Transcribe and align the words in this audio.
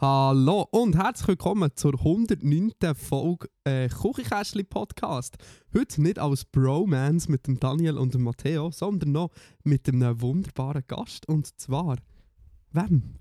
Hallo 0.00 0.66
und 0.70 0.96
herzlich 0.96 1.28
willkommen 1.28 1.72
zur 1.74 1.92
109. 1.92 2.72
Folge 2.94 3.48
äh, 3.64 3.86
Kuchikästli 3.90 4.64
Podcast. 4.64 5.36
Heute 5.76 6.00
nicht 6.00 6.18
als 6.18 6.46
Bromance 6.46 7.30
mit 7.30 7.46
dem 7.46 7.60
Daniel 7.60 7.98
und 7.98 8.14
dem 8.14 8.22
Matteo, 8.22 8.70
sondern 8.70 9.12
noch 9.12 9.28
mit 9.62 9.86
einem 9.88 10.18
wunderbaren 10.22 10.84
Gast. 10.86 11.28
Und 11.28 11.48
zwar, 11.60 11.96
wem? 12.72 13.16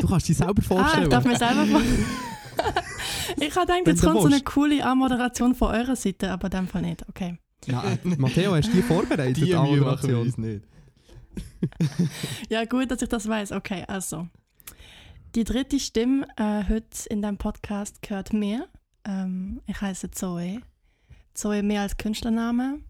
Du 0.00 0.08
kannst 0.08 0.30
dich 0.30 0.38
selber 0.38 0.62
Ah, 0.62 0.66
vorstellen. 0.66 1.02
ich 1.02 1.08
darf 1.10 1.24
mir 1.26 1.36
selber 1.36 1.66
vor. 1.66 1.82
ich 3.40 3.56
habe 3.56 3.66
gedacht, 3.66 3.86
jetzt 3.88 4.02
kommt 4.02 4.22
so 4.22 4.26
eine 4.28 4.40
coole 4.40 4.82
Anmoderation 4.82 5.54
von 5.54 5.74
eurer 5.74 5.96
Seite, 5.96 6.30
aber 6.30 6.46
in 6.46 6.50
dem 6.52 6.66
Fall 6.66 6.80
nicht. 6.80 7.06
Okay. 7.10 7.36
Nein, 7.66 7.98
Matteo, 8.16 8.54
hast 8.54 8.68
du 8.68 8.72
die 8.76 8.82
vorbereitet? 8.82 9.36
Die 9.36 9.54
Mühe 9.54 9.82
machen 9.82 10.08
wir 10.08 10.18
uns 10.18 10.38
nicht. 10.38 10.64
Ja, 12.48 12.64
gut, 12.64 12.90
dass 12.90 13.02
ich 13.02 13.08
das 13.08 13.28
weiß. 13.28 13.52
Okay, 13.52 13.84
also. 13.86 14.28
Die 15.34 15.44
dritte 15.44 15.78
Stimme 15.78 16.26
äh, 16.36 16.64
heute 16.68 17.08
in 17.08 17.22
dem 17.22 17.36
Podcast 17.36 18.02
gehört 18.02 18.32
mir. 18.32 18.68
Ähm, 19.04 19.60
ich 19.66 19.80
heiße 19.80 20.10
Zoe. 20.10 20.60
Zoe 21.34 21.62
mehr 21.62 21.82
als 21.82 21.96
Künstlername. 21.96 22.80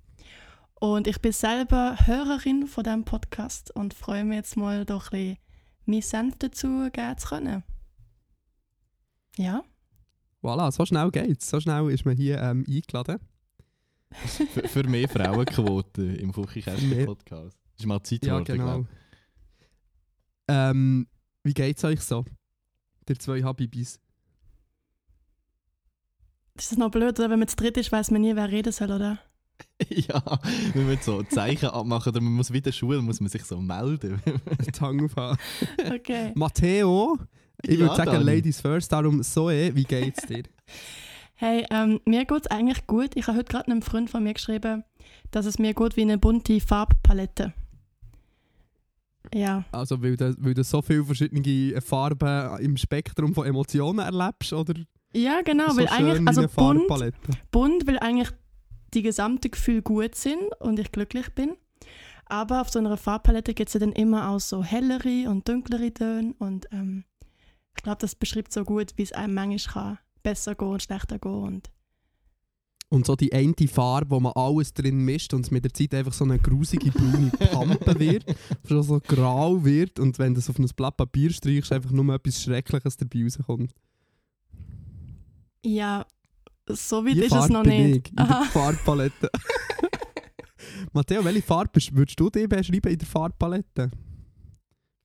Und 0.75 1.06
ich 1.06 1.20
bin 1.20 1.33
selber 1.33 1.97
Hörerin 2.06 2.67
von 2.67 2.84
diesem 2.84 3.05
Podcast 3.05 3.75
und 3.77 3.92
freue 3.92 4.25
mich 4.25 4.37
jetzt 4.37 4.57
mal 4.57 4.86
doch 4.86 5.12
ein 5.12 5.36
bisschen 5.36 5.39
meinen 5.84 6.03
Senf 6.03 6.36
dazu 6.39 6.89
geben 6.91 7.19
zu 7.19 7.29
können. 7.29 7.62
Ja? 9.36 9.62
Voilà, 10.42 10.73
so 10.73 10.86
schnell 10.86 11.11
geht's. 11.11 11.51
So 11.51 11.61
schnell 11.61 11.91
ist 11.91 12.07
man 12.07 12.17
hier 12.17 12.41
ähm, 12.41 12.64
eingeladen. 12.67 13.19
Für, 14.12 14.69
für 14.69 14.89
mehr 14.89 15.09
Frauenquote 15.09 16.03
im 16.03 16.33
Kuchikästli-Podcast. 16.33 17.59
Ist 17.81 17.86
mal 17.86 18.03
Zeit 18.03 18.25
Ja, 18.25 18.39
geworden, 18.41 18.59
genau. 18.59 18.86
Ähm, 20.48 21.06
wie 21.42 21.55
geht's 21.55 21.83
euch 21.84 22.00
so? 22.00 22.25
Der 23.09 23.19
zwei 23.19 23.42
Habibis. 23.42 23.98
Ist 26.56 26.73
das 26.73 26.78
noch 26.78 26.91
blöd, 26.91 27.19
oder? 27.19 27.31
Wenn 27.31 27.39
man 27.39 27.48
zu 27.48 27.56
dritt 27.56 27.77
ist, 27.78 27.91
weiß 27.91 28.11
man 28.11 28.20
nie, 28.20 28.36
wer 28.36 28.51
reden 28.51 28.73
soll, 28.73 28.91
oder? 28.91 29.19
ja, 29.89 30.23
wenn 30.75 30.89
wir 30.89 30.98
so 30.98 31.23
Zeichen 31.23 31.70
abmachen 31.70 32.11
oder 32.12 32.20
man 32.20 32.33
muss 32.34 32.53
wieder 32.53 32.73
Schule, 32.73 33.01
muss 33.01 33.20
man 33.20 33.31
sich 33.31 33.45
so 33.45 33.58
melden. 33.61 34.20
Zange 34.73 35.05
aufhaben. 35.05 35.39
Okay. 35.91 36.33
Matteo, 36.34 37.19
ich 37.62 37.75
Ja, 37.75 37.81
würde 37.81 37.97
sagen 37.97 38.12
Dani. 38.12 38.25
Ladies 38.25 38.61
first, 38.61 38.92
darum 38.92 39.23
Zoe, 39.23 39.75
wie 39.75 39.84
geht's 39.84 40.27
dir? 40.27 40.42
Hey, 41.42 41.64
ähm, 41.70 42.01
mir 42.05 42.27
geht 42.27 42.42
es 42.42 42.51
eigentlich 42.51 42.86
gut. 42.86 43.12
Ich 43.17 43.27
habe 43.27 43.39
heute 43.39 43.51
gerade 43.51 43.70
einem 43.70 43.81
Freund 43.81 44.11
von 44.11 44.23
mir 44.23 44.34
geschrieben, 44.34 44.84
dass 45.31 45.47
es 45.47 45.58
mir 45.58 45.73
gut 45.73 45.97
wie 45.97 46.03
eine 46.03 46.19
bunte 46.19 46.61
Farbpalette. 46.61 47.55
Ja, 49.35 49.65
Also 49.73 50.03
weil 50.03 50.17
du, 50.17 50.35
weil 50.39 50.55
du 50.55 50.65
so 50.65 50.83
viele 50.83 51.05
verschiedene 51.05 51.81
Farben 51.81 52.59
im 52.61 52.77
Spektrum 52.77 53.35
von 53.35 53.47
Emotionen 53.47 53.99
erlebst, 54.01 54.53
oder? 54.53 54.75
ja 55.13 55.43
genau, 55.43 55.71
so 55.71 55.79
weil 55.79 55.89
eigentlich, 55.89 56.27
also 56.27 56.43
bunt, 56.43 56.53
Farbpalette. 56.89 57.19
bunt, 57.51 57.87
weil 57.87 57.98
eigentlich 57.98 58.31
die 58.95 59.03
gesamten 59.03 59.51
Gefühle 59.51 59.83
gut 59.83 60.15
sind 60.15 60.43
und 60.61 60.79
ich 60.79 60.91
glücklich 60.93 61.29
bin. 61.35 61.57
Aber 62.27 62.61
auf 62.61 62.70
so 62.70 62.79
einer 62.79 62.97
Farbpalette 62.97 63.55
gibt 63.55 63.69
es 63.69 63.75
ja 63.75 63.80
dann 63.80 63.92
immer 63.92 64.29
auch 64.30 64.41
so 64.41 64.63
hellere 64.64 65.29
und 65.29 65.48
dunklere 65.48 65.92
Töne 65.92 66.35
und 66.39 66.67
ähm, 66.73 67.05
ich 67.77 67.83
glaube, 67.83 67.98
das 68.01 68.14
beschreibt 68.14 68.53
so 68.53 68.64
gut, 68.64 68.92
wie 68.97 69.03
es 69.03 69.13
einem 69.13 69.35
manchmal 69.35 69.85
kann 69.97 69.98
besser 70.23 70.55
gehen 70.55 70.69
und 70.69 70.83
schlechter 70.83 71.19
gehen 71.19 71.33
und 71.42 71.70
Und 72.92 73.06
so 73.06 73.14
die 73.14 73.33
eine 73.33 73.55
Farbe, 73.68 74.11
wo 74.11 74.18
man 74.18 74.33
alles 74.34 74.74
drin 74.74 75.05
mischt 75.05 75.33
und 75.33 75.46
es 75.46 75.52
mit 75.52 75.64
der 75.64 75.73
Zeit 75.73 75.95
einfach 75.95 76.12
so 76.12 76.24
eine 76.24 76.40
grusige 76.40 76.90
braune 76.90 77.30
Pampe 77.30 78.01
wird, 78.01 78.24
schon 78.68 78.83
so 78.83 78.98
grau 78.98 79.64
wird 79.64 80.01
und 80.01 80.18
wenn 80.18 80.34
du 80.34 80.40
es 80.40 80.51
auf 80.51 80.58
ein 80.58 80.67
Blatt 80.74 80.96
Papier 80.96 81.30
streichst, 81.30 81.73
einfach 81.73 81.92
nur 81.92 82.12
etwas 82.12 82.42
Schreckliches 82.42 82.96
dabei 82.96 83.23
rauskommt. 83.24 83.73
ja, 85.64 86.05
so 86.67 87.05
weit 87.05 87.14
Die 87.14 87.20
ist 87.20 87.27
es 87.27 87.30
Farbe 87.30 87.52
noch 87.52 87.62
bin 87.62 87.90
nicht. 87.90 88.08
Ich, 88.08 88.18
in 88.18 88.27
der 88.27 88.42
Farbpalette. 88.52 89.30
Matteo, 90.92 91.24
welche 91.24 91.42
Farbe 91.42 91.80
würdest 91.92 92.18
du 92.18 92.29
dir 92.29 92.48
beschreiben 92.48 92.92
in 92.92 92.98
der 92.98 93.06
Farbpalette? 93.06 93.90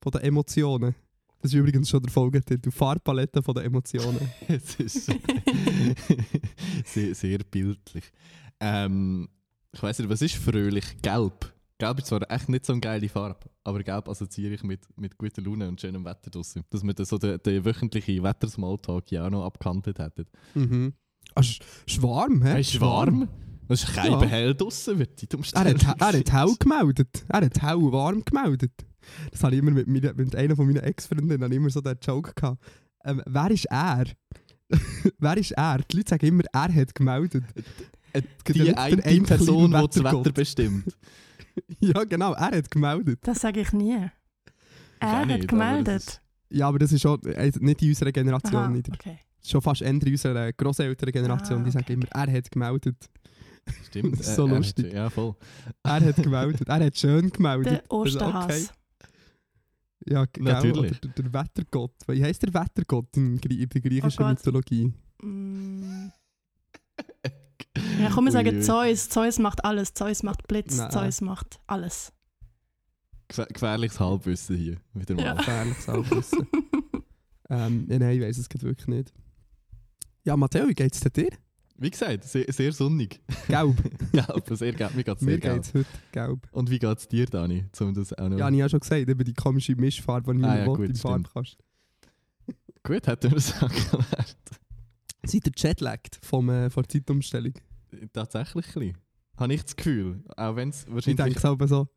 Von 0.02 0.12
den 0.12 0.22
Emotionen. 0.22 0.94
Das 1.42 1.52
ist 1.52 1.58
übrigens 1.58 1.88
schon 1.88 2.02
der 2.02 2.10
Folgetitel. 2.10 2.70
Farbpalette 2.70 3.42
von 3.42 3.54
den 3.54 3.64
Emotionen. 3.64 4.20
Es 4.48 4.74
ist 4.80 5.06
sehr, 6.84 7.14
sehr 7.14 7.38
bildlich. 7.50 8.04
Ähm, 8.60 9.28
ich 9.72 9.82
weiß 9.82 9.98
nicht, 9.98 10.08
was 10.08 10.22
ist 10.22 10.36
fröhlich? 10.36 10.84
Gelb. 11.02 11.52
Gelb 11.78 11.98
ist 11.98 12.06
zwar 12.06 12.28
echt 12.30 12.48
nicht 12.48 12.64
so 12.64 12.72
eine 12.72 12.80
geile 12.80 13.08
Farbe, 13.08 13.50
aber 13.64 13.82
Gelb 13.82 14.08
assoziiere 14.08 14.54
ich 14.54 14.62
mit, 14.62 14.80
mit 14.96 15.18
guter 15.18 15.42
Laune 15.42 15.68
und 15.68 15.78
schönem 15.80 16.04
Wetter 16.06 16.30
draussen. 16.30 16.62
Dass 16.70 16.82
wir 16.82 16.94
das 16.94 17.10
so 17.10 17.18
den, 17.18 17.38
den 17.44 17.64
wöchentlichen 17.64 18.22
Wettersmalltag 18.22 19.10
ja 19.12 19.26
auch 19.26 19.30
noch 19.30 19.44
abgekantet 19.44 19.98
hätten. 19.98 20.24
Mhm. 20.54 20.94
Ah, 21.34 21.42
sch 21.42 21.58
schwarm, 21.86 22.42
hä? 22.42 22.60
Es 22.60 22.72
ist 22.74 22.80
warm. 22.80 23.28
Es 23.68 23.82
ist 23.82 23.92
kein 23.94 24.12
Ja. 24.12 24.22
hell 24.22 24.54
draussen, 24.54 24.98
wird 24.98 25.20
die 25.20 25.26
Er 25.30 25.36
Umstellung. 25.36 25.74
hat, 25.86 26.00
er 26.00 26.06
hat 26.20 26.32
hell 26.32 26.54
gemeldet. 26.58 27.24
Er 27.28 27.40
hat 27.44 27.60
hell 27.62 27.92
warm 27.92 28.24
gemeldet. 28.24 28.72
Das 29.30 29.42
habe 29.42 29.54
ich 29.54 29.60
immer 29.60 29.70
mit, 29.72 29.86
meiner, 29.86 30.12
mit 30.14 30.34
einer 30.36 30.56
von 30.56 30.66
meinen 30.66 30.82
Ex-Freundinnen 30.82 31.42
habe 31.42 31.52
ich 31.54 31.58
immer 31.58 31.70
so 31.70 31.80
den 31.80 31.96
Joke 32.02 32.32
gehabt. 32.34 32.62
Ähm, 33.04 33.22
wer 33.26 33.50
ist 33.50 33.66
er? 33.66 34.04
wer 35.18 35.36
ist 35.36 35.52
er? 35.52 35.78
Die 35.78 35.96
Leute 35.96 36.10
sagen 36.10 36.26
immer, 36.26 36.44
er 36.52 36.74
hat 36.74 36.94
gemeldet. 36.94 37.44
Äh, 38.12 38.22
ja 38.48 38.52
Die 38.52 38.60
nicht 38.62 38.78
eine 38.78 39.22
Person, 39.22 39.70
die 39.70 39.86
das 39.88 40.04
Wetter 40.04 40.32
bestimmt. 40.32 40.84
Ja, 41.80 42.04
genau, 42.04 42.34
er 42.34 42.54
hat 42.58 42.70
gemeldet. 42.70 43.18
Das 43.22 43.40
sage 43.40 43.60
ich 43.62 43.72
nie. 43.72 43.92
Er 43.94 44.10
auch 45.00 45.12
hat 45.20 45.26
nicht, 45.26 45.38
aber 45.38 45.46
gemeldet. 45.46 46.02
ist- 46.02 46.20
Ja, 46.50 46.68
aber 46.68 46.78
das 46.78 46.92
ist 46.92 47.00
schon 47.00 47.22
äh, 47.24 47.50
nicht 47.60 47.80
in 47.80 47.88
unserer 47.88 48.12
Generation. 48.12 48.54
Aha, 48.62 48.68
nicht. 48.68 48.90
okay. 48.92 49.20
Schon 49.42 49.62
fast 49.62 49.80
in 49.80 49.98
unserer 50.02 50.52
grosselteren 50.52 51.12
Generation. 51.12 51.60
Ah, 51.60 51.64
die 51.64 51.70
sagen 51.70 51.84
okay, 51.84 51.92
immer, 51.94 52.06
er 52.10 52.30
hat 52.32 52.50
gemeldet. 52.50 52.96
Stimmt. 53.86 54.18
Das 54.18 54.28
ist 54.28 54.36
so 54.36 54.42
äh, 54.46 54.50
er 54.50 54.50
hat- 54.50 54.56
lustig. 54.58 54.92
Ja, 54.92 55.08
voll. 55.08 55.34
Er 55.82 56.00
hat 56.04 56.16
gemeldet. 56.16 56.68
er 56.68 56.84
hat 56.84 56.96
schön 56.98 57.30
gemeldet. 57.30 57.66
Der 57.72 57.82
Also, 57.88 57.94
Osterhass. 58.18 58.72
Ja, 60.04 60.24
g- 60.26 60.30
gell? 60.34 60.44
Natürlich. 60.52 60.78
Oder 60.78 60.90
der, 61.00 61.10
der 61.24 61.32
Wettergott. 61.32 61.92
Wie 62.06 62.22
heisst 62.22 62.42
der 62.42 62.52
Wettergott 62.54 63.16
in, 63.16 63.38
Grie- 63.40 63.62
in 63.62 63.68
der 63.68 63.80
griechischen 63.80 64.22
Oh. 64.24 64.28
Mythologie? 64.28 64.92
Mm. 65.22 66.10
Ja, 68.00 68.10
komm, 68.12 68.24
wir 68.26 68.32
sagen. 68.32 68.62
Zeus. 68.62 69.08
Zeus 69.08 69.38
macht 69.38 69.64
alles. 69.64 69.94
Zeus 69.94 70.22
macht 70.22 70.46
Blitz. 70.48 70.76
Nein. 70.76 70.90
Zeus 70.90 71.20
macht 71.20 71.58
alles. 71.66 72.12
Gefähr- 73.28 73.46
Gefährliches 73.52 73.98
Halbwissen 74.00 74.56
hier. 74.56 74.76
Wieder 74.94 75.14
mal. 75.14 75.24
Ja. 75.24 75.34
Gefährliches 75.34 75.88
Halbwissen. 75.88 76.46
ähm, 77.50 77.86
ja, 77.88 77.98
nein, 77.98 78.16
ich 78.16 78.22
weiß 78.22 78.38
es 78.38 78.48
wirklich 78.62 78.86
nicht. 78.88 79.12
Ja, 80.24 80.36
Matteo, 80.36 80.68
wie 80.68 80.74
geht's 80.74 81.00
denn 81.00 81.12
dir? 81.12 81.30
Wie 81.78 81.90
gesagt, 81.90 82.24
sehr, 82.24 82.50
sehr 82.52 82.72
sonnig. 82.72 83.20
Gelb. 83.48 83.76
gelb, 84.12 84.48
sehr 84.56 84.72
gelb. 84.72 84.94
Mir 84.94 85.04
geht's 85.04 85.20
Mir 85.22 85.32
sehr 85.32 85.40
gelb. 85.40 85.54
geht's 85.56 85.74
heute 85.74 85.86
gelb. 86.12 86.48
Und 86.52 86.70
wie 86.70 86.78
geht's 86.78 87.06
dir, 87.08 87.26
Dani? 87.26 87.66
Um 87.80 87.92
das 87.94 88.12
auch 88.14 88.28
noch... 88.28 88.38
Ja, 88.38 88.46
habe 88.46 88.54
ich 88.54 88.60
ja 88.60 88.68
schon 88.68 88.80
gesagt, 88.80 89.08
über 89.08 89.24
die 89.24 89.34
komische 89.34 89.76
Mischfarbe, 89.76 90.32
die 90.34 90.40
ich 90.40 90.46
Ah, 90.46 90.58
ja, 90.58 90.64
gut, 90.66 90.88
im. 90.88 90.94
Farbkasten. 90.94 91.62
Gut, 92.82 93.06
hätten 93.06 93.30
wir 93.30 93.36
es 93.38 93.50
erklärt. 93.60 94.36
Seid 95.26 95.46
ihr 95.46 95.52
jetlagged 95.56 96.18
vom, 96.22 96.48
äh, 96.48 96.70
von 96.70 96.82
der 96.84 96.88
Zeitumstellung? 96.88 97.52
Tatsächlich 98.12 98.66
ein 98.68 98.72
bisschen. 98.72 98.98
Habe 99.38 99.54
ich 99.54 99.62
das 99.64 99.76
Gefühl. 99.76 100.24
Auch 100.36 100.56
wenn 100.56 100.70
es 100.70 100.84
Ich 100.84 100.92
wahrscheinlich... 100.94 101.16
denke 101.24 101.40
selber 101.40 101.68
so, 101.68 101.88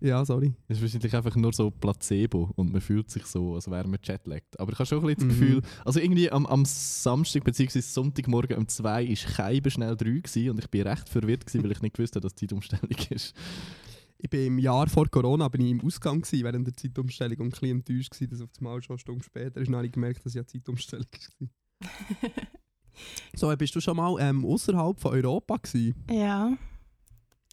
ja, 0.00 0.24
sorry. 0.24 0.54
Es 0.68 0.78
ist 0.78 0.82
wahrscheinlich 0.82 1.14
einfach 1.14 1.36
nur 1.36 1.52
so 1.52 1.70
Placebo 1.70 2.50
und 2.56 2.72
man 2.72 2.80
fühlt 2.80 3.10
sich 3.10 3.24
so, 3.26 3.54
als 3.54 3.70
wäre 3.70 3.86
man 3.88 3.98
jetlaggt. 4.02 4.58
Aber 4.60 4.72
ich 4.72 4.78
habe 4.78 4.86
schon 4.86 5.00
ein 5.00 5.14
bisschen 5.14 5.28
Mhm. 5.28 5.30
das 5.30 5.38
Gefühl, 5.38 5.62
also 5.84 6.00
irgendwie 6.00 6.30
am, 6.30 6.46
am 6.46 6.64
Samstag 6.64 7.44
bzw. 7.44 7.80
Sonntagmorgen 7.80 8.56
um 8.58 8.68
2 8.68 9.08
war 9.08 9.16
Scheibe 9.16 9.70
schnell 9.70 9.96
3 9.96 10.04
gewesen 10.20 10.50
und 10.50 10.58
ich 10.58 10.68
bin 10.68 10.82
recht 10.86 11.08
verwirrt, 11.08 11.46
gewesen, 11.46 11.64
weil 11.64 11.72
ich 11.72 11.82
nicht 11.82 11.96
gewusst 11.96 12.14
habe, 12.16 12.22
dass 12.22 12.34
die 12.34 12.46
Zeitumstellung 12.46 12.90
ist. 13.10 13.34
Ich 14.20 14.28
bin 14.30 14.46
im 14.46 14.58
Jahr 14.58 14.88
vor 14.88 15.06
Corona 15.08 15.46
bin 15.48 15.60
ich 15.60 15.70
im 15.70 15.80
Ausgang 15.80 16.20
gewesen, 16.22 16.42
während 16.44 16.66
der 16.66 16.74
Zeitumstellung 16.74 17.38
und 17.38 17.46
ein 17.46 17.50
bisschen 17.50 17.70
enttäuscht 17.78 18.10
gewesen, 18.10 18.30
dass 18.30 18.40
auf 18.40 18.50
das 18.50 18.60
Mal 18.60 18.82
schon 18.82 18.94
eine 18.94 18.98
Stunde 18.98 19.24
später 19.24 19.60
ist. 19.60 19.72
Habe 19.72 19.86
ich 19.86 19.92
gemerkt, 19.92 20.26
dass 20.26 20.34
ja 20.34 20.44
Zeitumstellung 20.44 21.06
war. 21.40 21.48
So, 23.36 23.54
bist 23.56 23.76
du 23.76 23.80
schon 23.80 23.96
mal 23.96 24.16
ähm, 24.18 24.44
außerhalb 24.44 24.98
von 24.98 25.12
Europa 25.12 25.56
gewesen? 25.58 25.94
Ja. 26.10 26.56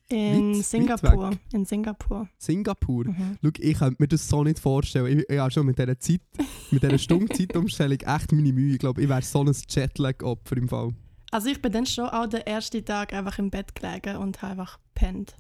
In 0.10 0.56
weit 0.56 0.66
Singapur. 0.66 1.32
In 1.52 1.66
Singapur. 1.66 2.30
Singapur. 2.38 3.06
Mhm. 3.06 3.38
Schau, 3.42 3.50
ich 3.58 3.78
könnte 3.78 3.96
mir 4.00 4.08
das 4.08 4.28
so 4.28 4.44
nicht 4.44 4.60
vorstellen. 4.60 5.20
Ich, 5.20 5.30
ich 5.30 5.40
habe 5.40 5.50
schon 5.50 5.66
mit 5.66 5.80
dieser 5.80 6.00
Zeit, 6.00 6.22
mit 6.70 6.84
dieser 6.84 6.98
Stunde 7.00 7.34
Zeitumstellung 7.36 8.00
echt 8.00 8.32
meine 8.32 8.54
Mühe. 8.54 8.74
Ich 8.74 8.80
glaube, 8.80 9.02
ich 9.02 9.10
wäre 9.10 9.22
so 9.24 9.44
ein 9.44 9.56
Jetlag-Opfer 9.68 10.58
im 10.58 10.70
Fall. 10.70 10.94
Also 11.32 11.50
ich 11.50 11.62
bin 11.62 11.72
dann 11.72 11.86
schon 11.86 12.06
auch 12.06 12.28
den 12.28 12.42
ersten 12.42 12.86
Tag 12.86 13.14
einfach 13.14 13.40
im 13.40 13.50
Bett 13.50 13.74
gelegen 13.74 14.18
und 14.18 14.42
habe 14.42 14.52
einfach 14.52 14.80
pennt. 14.94 15.36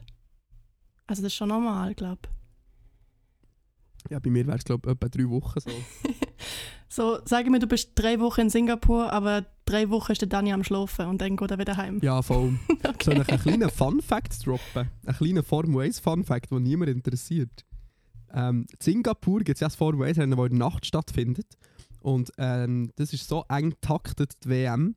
Also 1.08 1.22
das 1.22 1.32
ist 1.32 1.36
schon 1.36 1.50
normal, 1.50 1.94
glaube 1.94 2.22
ich. 2.24 4.12
Ja, 4.12 4.20
bei 4.20 4.30
mir 4.30 4.46
wäre 4.46 4.58
es, 4.58 4.64
glaube 4.64 4.90
ich, 4.90 4.96
etwa 4.96 5.08
drei 5.08 5.30
Wochen 5.30 5.60
so. 5.60 5.70
So, 6.96 7.20
sage 7.26 7.50
mir, 7.52 7.60
du 7.60 7.68
bist 7.68 7.92
drei 7.96 8.22
Wochen 8.22 8.40
in 8.40 8.50
Singapur, 8.50 9.12
aber 9.12 9.46
drei 9.66 9.90
Wochen 9.90 10.14
ist 10.14 10.22
der 10.22 10.30
Dani 10.30 10.54
am 10.54 10.64
Schlafen 10.64 11.08
und 11.08 11.20
dann 11.20 11.36
geht 11.36 11.52
er 11.52 11.60
wieder 11.60 11.76
heim. 11.76 12.00
Ja, 12.02 12.22
voll. 12.22 12.58
Soll 13.04 13.20
okay. 13.20 13.22
ich 13.22 13.30
einen 13.34 13.42
kleinen 13.42 13.70
Fun-Fact 13.70 14.48
droppen? 14.48 14.90
Einen 15.06 15.18
kleinen 15.18 15.44
Formel 15.44 15.88
1 15.88 16.00
Fun-Fact, 16.00 16.52
den 16.52 16.64
niemand 16.64 16.90
interessiert. 16.90 17.66
Ähm, 18.34 18.66
in 18.72 18.78
Singapur 18.80 19.40
gibt 19.40 19.58
es 19.58 19.60
ja 19.60 19.68
das 19.68 19.76
Formel 19.76 20.08
1 20.08 20.20
Rennen, 20.20 20.38
das 20.38 20.46
in 20.46 20.58
der 20.58 20.70
Nacht 20.70 20.86
stattfindet. 20.86 21.58
Und 22.00 22.32
ähm, 22.38 22.90
das 22.96 23.12
ist 23.12 23.28
so 23.28 23.44
eng 23.50 23.76
taktet, 23.82 24.46
die 24.46 24.50
WM, 24.52 24.96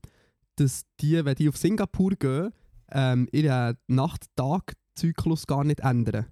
dass 0.55 0.85
die, 1.01 1.25
wenn 1.25 1.35
die 1.35 1.49
auf 1.49 1.57
Singapur 1.57 2.13
gehen, 2.13 2.53
ähm, 2.93 3.29
ihren 3.33 3.77
Nacht-Tag-Zyklus 3.89 5.49
gar 5.49 5.65
nicht 5.65 5.81
ändern. 5.81 6.27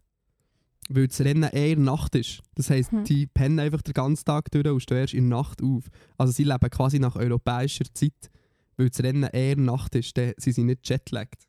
Weil 0.89 1.09
das 1.09 1.21
Rennen 1.21 1.43
eher 1.51 1.77
Nacht 1.77 2.15
ist. 2.15 2.43
Das 2.55 2.71
heisst, 2.71 2.93
Hm. 2.93 3.05
die 3.05 3.27
pennen 3.27 3.59
einfach 3.59 3.83
den 3.83 3.93
ganzen 3.95 4.25
Tag 4.25 4.51
durch 4.53 4.67
und 4.67 4.81
stehen 4.81 4.99
erst 4.99 5.15
in 5.15 5.29
der 5.29 5.39
Nacht 5.39 5.61
auf. 5.63 5.85
Also 6.17 6.33
sie 6.33 6.45
leben 6.45 6.71
quasi 6.71 6.99
nach 7.01 7.17
europäischer 7.17 7.85
Zeit. 7.93 8.31
Weil 8.77 8.91
das 8.91 9.01
Rennen 9.03 9.25
eher 9.25 9.57
Nacht 9.57 9.95
ist, 9.97 10.17
dann 10.17 10.33
sind 10.37 10.53
sie 10.53 10.63
nicht 10.63 10.89
jetlagged. 10.89 11.43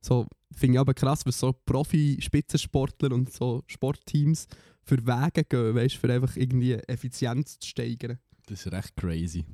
So 0.00 0.26
finde 0.56 0.74
ich 0.74 0.80
aber 0.80 0.94
krass, 0.94 1.24
was 1.24 1.38
so 1.38 1.52
Profi-Spitzensportler 1.52 3.12
und 3.12 3.32
so 3.32 3.62
Sportteams 3.66 4.46
für 4.82 4.98
Wege 5.06 5.44
gehen, 5.44 5.74
weißt, 5.74 5.96
für 5.96 6.12
einfach 6.12 6.36
irgendwie 6.36 6.72
Effizienz 6.74 7.58
zu 7.58 7.68
steigern. 7.68 8.18
Das 8.46 8.66
ist 8.66 8.72
recht 8.72 8.96
crazy. 8.96 9.44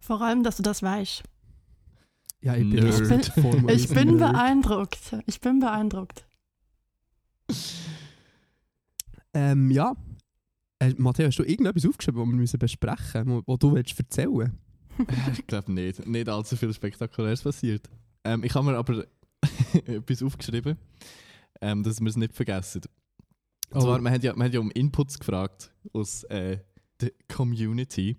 Vor 0.00 0.20
allem, 0.22 0.42
dass 0.42 0.56
du 0.56 0.62
das 0.62 0.82
weißt. 0.82 1.22
Ja, 2.42 2.56
ich 2.56 2.68
bin, 2.70 2.84
Nerd. 2.84 3.00
Ich 3.26 3.34
bin- 3.34 3.68
Ich 3.68 3.90
1 3.90 3.94
bin 3.94 4.16
Nerd. 4.16 4.32
beeindruckt. 4.32 5.16
Ich 5.26 5.40
bin 5.40 5.60
beeindruckt. 5.60 6.26
Ähm, 9.34 9.70
ja. 9.70 9.94
Äh, 10.78 10.94
Matteo, 10.96 11.26
hast 11.26 11.38
du 11.38 11.44
irgendetwas 11.44 11.86
aufgeschrieben, 11.86 12.20
das 12.20 12.28
wir 12.28 12.36
müssen 12.36 12.58
besprechen 12.58 13.24
müssen, 13.26 13.42
was 13.46 13.58
du 13.58 13.74
willst 13.74 13.98
erzählen 13.98 14.58
ich 15.32 15.46
glaube 15.46 15.72
nicht. 15.72 16.06
Nicht 16.06 16.28
allzu 16.28 16.56
viel 16.56 16.74
Spektakuläres 16.74 17.42
passiert. 17.42 17.88
Ähm, 18.24 18.44
ich 18.44 18.54
habe 18.54 18.66
mir 18.70 18.76
aber 18.76 19.04
etwas 19.86 20.22
aufgeschrieben, 20.22 20.76
ähm, 21.60 21.82
dass 21.82 22.00
wir 22.00 22.08
es 22.08 22.16
nicht 22.16 22.34
vergessen. 22.34 22.82
Und 23.70 23.78
Oh. 23.78 23.80
zwar, 23.84 24.00
wir 24.00 24.10
haben, 24.10 24.20
ja, 24.20 24.34
wir 24.36 24.44
haben 24.44 24.52
ja 24.52 24.60
um 24.60 24.70
Inputs 24.72 25.18
gefragt 25.18 25.72
aus 25.92 26.24
äh, 26.24 26.58
der 27.00 27.12
Community. 27.28 28.18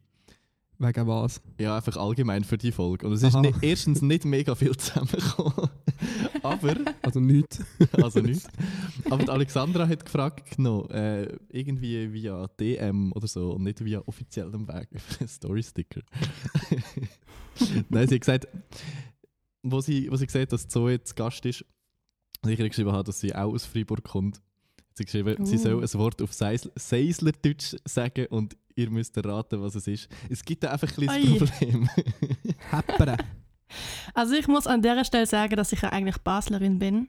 Wegen 0.83 1.05
was? 1.07 1.41
Ja, 1.59 1.75
einfach 1.75 1.95
allgemein 1.95 2.43
für 2.43 2.57
die 2.57 2.71
Folge. 2.71 3.05
Und 3.05 3.13
es 3.13 3.21
ist 3.21 3.35
Aha. 3.35 3.41
nicht, 3.41 3.61
erstens 3.61 4.01
nicht 4.01 4.25
mega 4.25 4.55
viel 4.55 4.75
zusammengekommen. 4.75 5.69
aber, 6.43 6.75
Also 7.03 7.19
nichts. 7.19 7.63
also 7.91 8.19
nicht. 8.19 8.47
Aber 9.09 9.23
die 9.23 9.29
Alexandra 9.29 9.87
hat 9.87 10.03
gefragt, 10.03 10.57
noch, 10.57 10.89
äh, 10.89 11.37
irgendwie 11.49 12.11
via 12.11 12.47
DM 12.59 13.11
oder 13.11 13.27
so 13.27 13.51
und 13.51 13.63
nicht 13.63 13.85
via 13.85 14.01
offiziellem 14.07 14.67
Weg 14.67 14.87
Story-Sticker. 15.27 16.01
Nein, 17.89 18.07
sie 18.07 18.15
hat 18.15 18.21
gesagt, 18.21 18.47
wo 19.63 19.81
sie, 19.81 20.09
wo 20.11 20.15
sie 20.15 20.25
gesagt 20.25 20.43
hat, 20.43 20.53
dass 20.53 20.67
Zoe 20.67 20.93
jetzt 20.93 21.15
Gast 21.15 21.45
ist, 21.45 21.63
und 22.43 22.49
ich 22.49 22.57
geschrieben 22.57 22.91
habe, 22.91 23.03
dass 23.03 23.19
sie 23.19 23.35
auch 23.35 23.53
aus 23.53 23.65
Freiburg 23.65 24.03
kommt, 24.03 24.37
hat 24.37 24.97
sie 24.97 25.05
geschrieben, 25.05 25.45
sie 25.45 25.57
Uh. 25.57 25.59
soll 25.59 25.83
ein 25.83 25.93
Wort 25.93 26.21
auf 26.23 26.31
Seisl- 26.31 26.71
Seislerdeutsch 26.75 27.75
sagen 27.85 28.25
und 28.31 28.57
ihr 28.75 28.89
müsst 28.89 29.15
erraten, 29.17 29.61
was 29.61 29.75
es 29.75 29.87
ist. 29.87 30.09
Es 30.29 30.43
gibt 30.43 30.63
da 30.63 30.71
einfach 30.71 30.87
ein 30.89 30.93
kleines 31.07 31.41
Oi. 31.41 31.47
Problem. 31.47 31.89
Heppern. 32.71 33.17
Also 34.13 34.33
ich 34.35 34.47
muss 34.47 34.67
an 34.67 34.81
dieser 34.81 35.05
Stelle 35.05 35.25
sagen, 35.25 35.55
dass 35.55 35.71
ich 35.71 35.81
ja 35.81 35.89
eigentlich 35.89 36.17
Baslerin 36.19 36.79
bin. 36.79 37.07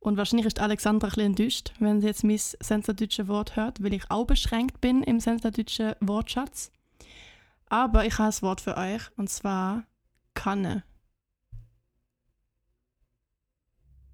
Und 0.00 0.16
wahrscheinlich 0.18 0.46
ist 0.46 0.58
Alexandra 0.60 1.06
ein 1.08 1.10
bisschen 1.10 1.26
enttäuscht, 1.26 1.72
wenn 1.78 2.00
sie 2.00 2.06
jetzt 2.06 2.24
mein 2.24 2.38
sensordeutsche 2.38 3.26
Wort 3.28 3.56
hört, 3.56 3.82
weil 3.82 3.94
ich 3.94 4.10
auch 4.10 4.26
beschränkt 4.26 4.80
bin 4.80 5.02
im 5.02 5.18
sensorddeutschen 5.20 5.94
Wortschatz. 6.00 6.70
Aber 7.66 8.04
ich 8.04 8.18
habe 8.18 8.28
ein 8.34 8.42
Wort 8.42 8.60
für 8.60 8.76
euch, 8.76 9.02
und 9.16 9.30
zwar 9.30 9.84
Kanne. 10.34 10.84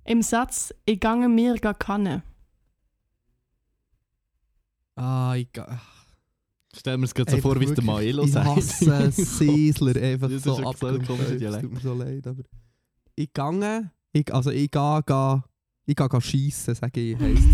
Im 0.04 0.22
Satz, 0.22 0.72
ich 0.86 0.98
gange 1.00 1.28
mir 1.28 1.56
gar 1.58 1.74
Kanne. 1.74 2.22
Ah, 4.96 5.34
ich, 5.36 5.52
ga- 5.52 5.80
Stellen 6.76 7.00
wir 7.00 7.06
es 7.06 7.14
gerade 7.14 7.30
so 7.30 7.36
Einfach 7.36 7.50
vor, 7.50 7.60
wie 7.60 7.64
es 7.64 7.74
der 7.74 7.84
Maelo 7.84 8.22
Ich 8.24 8.32
sagt. 8.32 8.46
hasse 8.46 9.10
Seisler 9.12 10.00
einfach 10.00 10.28
Das 10.28 10.36
ist 10.36 10.44
so 10.44 10.56
komischer 10.56 11.42
Es 11.42 11.60
tut 11.60 11.72
mir 11.72 11.80
so 11.80 11.94
leid, 11.94 12.26
aber... 12.26 12.42
Ich 13.16 13.32
gange... 13.32 13.90
Ich, 14.12 14.32
also 14.32 14.50
ich 14.50 14.70
gehe... 14.70 15.02
Ga, 15.04 15.44
ich 15.86 15.96
gehe 15.96 16.08
ga 16.08 16.20
schiessen, 16.20 16.74
sage 16.74 17.00
ich. 17.00 17.18
Heisst. 17.18 17.42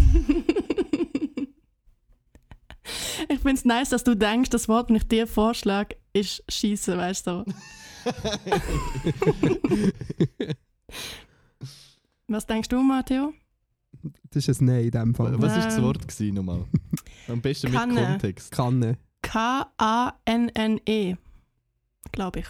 ich 3.29 3.39
finde 3.41 3.55
es 3.55 3.65
nice, 3.65 3.89
dass 3.91 4.05
du 4.05 4.15
denkst, 4.15 4.51
das 4.51 4.69
Wort, 4.69 4.91
das 4.91 4.99
ich 4.99 5.09
dir 5.09 5.27
vorschlage, 5.27 5.97
ist 6.13 6.45
Schießen, 6.49 6.99
weißt 6.99 7.27
du. 7.27 7.45
Was 12.29 12.47
denkst 12.47 12.69
du, 12.69 12.83
Matteo? 12.83 13.33
das 14.31 14.47
ist 14.49 14.61
ein 14.61 14.67
Nein 14.67 14.85
in 14.85 14.91
dem 14.91 15.15
Fall. 15.15 15.41
Was 15.41 15.53
war 15.53 15.65
das. 15.65 15.81
Wort 15.83 16.07
gewesen, 16.07 16.35
nochmal? 16.35 16.65
Am 17.29 17.41
besten 17.41 17.71
mit 17.71 17.79
Kanne. 17.79 18.07
Kontext. 18.07 18.51
Kanne. 18.53 18.99
K-A-N-N-E, 19.27 21.17
glaube 22.13 22.41
ich. 22.41 22.47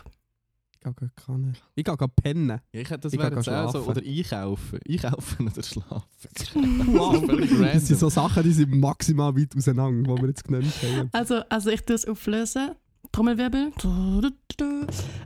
Ich 0.88 0.96
gehe 0.96 1.10
Kanne. 1.16 1.52
Ich 1.74 1.84
gehe 1.84 1.96
ga 1.96 2.06
pennen. 2.06 2.60
Ich 2.70 2.88
hätte 2.88 3.00
das 3.00 3.12
Ich 3.12 3.18
wäre 3.18 3.34
jetzt 3.34 3.48
auch 3.48 3.72
so. 3.72 3.82
schlafen. 3.82 3.90
Oder 3.90 4.02
einkaufen. 4.06 4.78
Einkaufen 4.88 5.48
oder 5.48 5.62
schlafen. 5.62 6.06
Wow. 6.96 7.26
Das 7.72 7.86
sind 7.88 7.98
so 7.98 8.08
Sachen, 8.08 8.42
die 8.44 8.52
sind 8.52 8.72
maximal 8.78 9.34
weit 9.36 9.56
auseinander, 9.56 10.14
die 10.14 10.22
wir 10.22 10.28
jetzt 10.28 10.44
genannt 10.44 10.72
haben. 10.82 11.08
Also, 11.12 11.40
also 11.48 11.70
ich 11.70 11.82
tue 11.84 11.96
es 11.96 12.06
auflösen. 12.06 12.76
Trommelwirbel. 13.10 13.72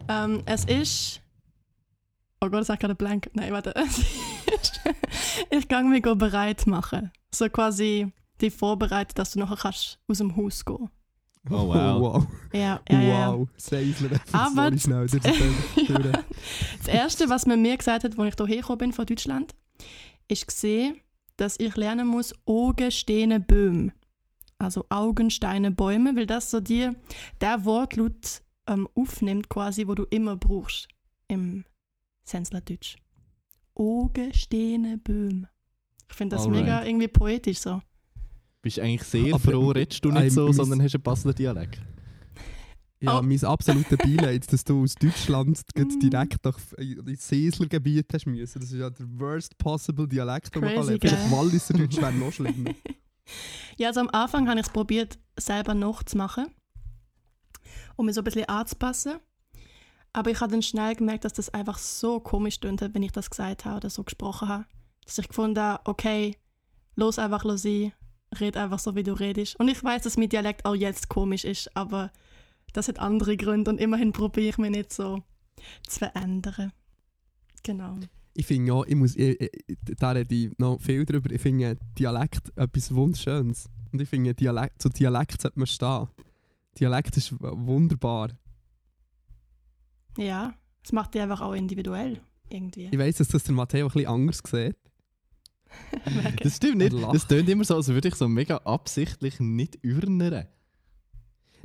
Ähm, 0.08 0.42
es 0.46 0.64
ist. 0.64 1.20
Oh 2.40 2.46
Gott, 2.48 2.60
das 2.60 2.68
sagt 2.68 2.80
gerade 2.80 2.94
blank. 2.94 3.28
Nein, 3.34 3.52
warte. 3.52 3.70
Ist- 3.80 4.80
ich 5.50 5.68
gehe 5.68 5.84
mich 5.84 6.02
go 6.02 6.14
bereit 6.14 6.66
machen. 6.66 7.10
So 7.34 7.48
quasi 7.50 8.12
die 8.40 8.50
vorbereiten, 8.50 9.12
dass 9.14 9.32
du 9.32 9.38
nachher 9.40 9.56
kannst 9.56 9.98
aus 10.08 10.18
dem 10.18 10.34
Haus 10.36 10.64
gehen. 10.64 10.88
Oh, 11.48 11.68
wow. 11.68 12.00
wow. 12.00 12.26
Ja, 12.52 12.80
ja, 12.90 13.00
ja. 13.00 13.32
Wow. 13.32 13.48
Seisler. 13.56 14.20
Aber- 14.32 14.76
Sorry, 14.76 14.78
schnell. 14.78 15.06
Das 15.06 15.22
ja. 15.88 16.12
Das 16.78 16.88
Erste, 16.88 17.28
was 17.30 17.46
man 17.46 17.62
mir 17.62 17.76
gesagt 17.76 18.04
hat, 18.04 18.18
als 18.18 18.34
ich 18.34 18.36
hierher 18.46 18.56
gekommen 18.60 18.78
bin 18.78 18.92
von 18.92 19.06
Deutschland, 19.06 19.54
ist 20.28 20.46
gesehen, 20.46 21.00
dass 21.36 21.58
ich 21.58 21.74
lernen 21.76 22.06
muss, 22.08 22.34
Augen, 22.44 22.90
Steine, 22.90 23.40
Böhm. 23.40 23.92
Also 24.58 24.84
Augen, 24.90 25.30
Steine, 25.30 25.70
Bäume, 25.70 26.14
weil 26.14 26.26
das 26.26 26.50
so 26.50 26.60
dir 26.60 26.94
der 27.40 27.64
Wortlaut 27.64 28.42
ähm, 28.66 28.86
aufnimmt, 28.94 29.48
quasi, 29.48 29.86
wo 29.88 29.94
du 29.94 30.04
immer 30.10 30.36
brauchst 30.36 30.88
im 31.28 31.64
Senslerdeutsch. 32.24 32.96
Augen, 33.74 34.34
Steine, 34.34 34.98
Böhm. 34.98 35.46
Ich 36.10 36.14
finde 36.16 36.36
das 36.36 36.44
Alright. 36.44 36.60
mega 36.64 36.84
irgendwie 36.84 37.08
poetisch 37.08 37.60
so. 37.60 37.80
Bist 38.62 38.78
eigentlich 38.78 39.02
sehr 39.04 39.34
Aber- 39.34 39.38
froh, 39.52 39.68
redest 39.70 40.04
du 40.04 40.10
nicht 40.10 40.22
I'm 40.22 40.30
so, 40.30 40.52
sondern 40.52 40.82
hast 40.82 40.94
einen 40.94 41.02
Basler 41.02 41.32
Dialekt. 41.32 41.80
Ja, 43.02 43.18
Oh. 43.18 43.22
mein 43.22 43.42
absoluter 43.44 43.96
Beileid, 43.96 44.52
dass 44.52 44.62
du 44.64 44.82
aus 44.82 44.94
Deutschland 44.94 45.58
Mm. 45.74 45.98
direkt 46.00 46.44
nach 46.44 46.58
ins 46.76 47.26
Seislergebiet 47.26 48.06
hast 48.12 48.26
müssen. 48.26 48.60
Das 48.60 48.70
ist 48.70 48.78
ja 48.78 48.90
der 48.90 49.06
worst 49.18 49.56
possible 49.56 50.06
Dialekt, 50.06 50.54
den 50.54 50.60
man 50.60 50.74
kann 50.74 50.84
Crazy, 50.84 50.90
lernen. 50.92 51.00
Vielleicht 51.00 51.30
gell? 51.30 51.38
Walliser 51.38 51.74
Deutsch 51.74 51.96
wäre 51.96 52.12
noch 52.12 52.32
schlimmer. 52.32 52.74
Ja, 53.78 53.88
also 53.88 54.00
am 54.00 54.10
Anfang 54.10 54.46
habe 54.48 54.60
ich 54.60 54.66
es 54.66 54.72
probiert, 54.72 55.18
selber 55.38 55.72
nachzumachen, 55.72 56.48
um 57.96 58.04
mir 58.04 58.12
so 58.12 58.20
ein 58.20 58.24
bisschen 58.24 58.44
anzupassen. 58.50 59.14
Aber 60.12 60.30
ich 60.30 60.40
habe 60.40 60.50
dann 60.52 60.60
schnell 60.62 60.94
gemerkt, 60.96 61.24
dass 61.24 61.32
das 61.32 61.48
einfach 61.54 61.78
so 61.78 62.20
komisch 62.20 62.60
klingt, 62.60 62.82
wenn 62.82 63.02
ich 63.02 63.12
das 63.12 63.30
gesagt 63.30 63.64
habe 63.64 63.76
oder 63.78 63.88
so 63.90 64.02
gesprochen 64.04 64.48
habe. 64.48 64.64
Dass 65.06 65.16
ich 65.18 65.28
gefunden 65.28 65.58
habe, 65.60 65.80
okay, 65.88 66.36
los 66.96 67.18
einfach 67.18 67.44
los 67.44 67.62
sein, 67.62 67.92
red 68.38 68.56
einfach 68.56 68.78
so, 68.78 68.94
wie 68.94 69.02
du 69.02 69.12
redest. 69.12 69.58
Und 69.58 69.68
ich 69.68 69.82
weiß, 69.82 70.02
dass 70.02 70.16
mein 70.16 70.28
Dialekt 70.28 70.64
auch 70.64 70.74
jetzt 70.74 71.08
komisch 71.08 71.44
ist, 71.44 71.74
aber 71.76 72.12
das 72.72 72.88
hat 72.88 72.98
andere 72.98 73.36
Gründe 73.36 73.70
und 73.70 73.80
immerhin 73.80 74.12
probiere 74.12 74.48
ich 74.48 74.58
mich 74.58 74.70
nicht 74.70 74.92
so 74.92 75.22
zu 75.88 75.98
verändern. 75.98 76.72
Genau. 77.62 77.98
Ich 78.34 78.46
finde 78.46 78.72
ja, 78.72 78.82
ich 78.86 78.94
muss, 78.94 79.16
ich, 79.16 79.40
ich, 79.40 79.78
da 79.98 80.12
rede 80.12 80.34
ich 80.34 80.58
noch 80.58 80.80
viel 80.80 81.04
drüber, 81.04 81.30
ich 81.30 81.40
finde 81.40 81.76
Dialekt 81.98 82.56
etwas 82.56 82.94
Wunderschönes. 82.94 83.68
Und 83.92 84.00
ich 84.00 84.08
finde, 84.08 84.34
Dialekt, 84.34 84.80
zu 84.80 84.88
Dialekt 84.88 85.42
sollte 85.42 85.58
man 85.58 85.66
stehen. 85.66 86.08
Dialekt 86.78 87.16
ist 87.16 87.34
wunderbar. 87.40 88.30
Ja, 90.16 90.54
es 90.82 90.92
macht 90.92 91.14
dich 91.14 91.22
einfach 91.22 91.40
auch 91.40 91.54
individuell 91.54 92.20
irgendwie. 92.48 92.88
Ich 92.90 92.98
weiss, 92.98 93.16
dass 93.16 93.28
das 93.28 93.42
der 93.42 93.54
Matteo 93.54 93.86
ein 93.86 93.92
bisschen 93.92 94.08
anders 94.08 94.42
sieht. 94.44 94.76
Das 96.42 96.56
stimmt 96.56 96.78
nicht. 96.78 96.92
Das 96.92 97.26
tönt 97.26 97.48
immer 97.48 97.64
so, 97.64 97.76
als 97.76 97.88
würde 97.88 98.08
ich 98.08 98.14
so 98.14 98.28
mega 98.28 98.56
absichtlich 98.58 99.40
nicht 99.40 99.78
urnern. 99.84 100.46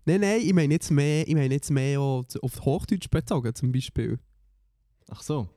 Nein, 0.05 0.21
nein, 0.21 0.41
ich 0.41 0.53
meine 0.53 0.74
jetzt 0.74 0.91
mehr, 0.91 1.27
ich 1.27 1.33
meine 1.33 1.53
jetzt 1.53 1.71
mehr 1.71 2.00
auf 2.00 2.62
Hochdeutsch 2.62 3.09
bezogen 3.09 3.55
zum 3.55 3.71
Beispiel. 3.71 4.19
Ach 5.09 5.21
so. 5.21 5.50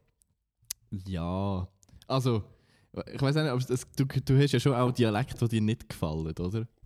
Ja. 0.91 1.69
Also, 2.07 2.43
ich 3.13 3.21
weiß 3.21 3.35
nicht, 3.35 3.45
aber 3.45 3.61
das, 3.63 3.87
du, 3.97 4.05
du 4.07 4.43
hast 4.43 4.53
ja 4.53 4.61
schon 4.61 4.75
auch 4.75 4.91
Dialekte, 4.93 5.47
die 5.49 5.57
dir 5.57 5.63
nicht 5.63 5.89
gefallen, 5.89 6.27
oder? 6.27 6.67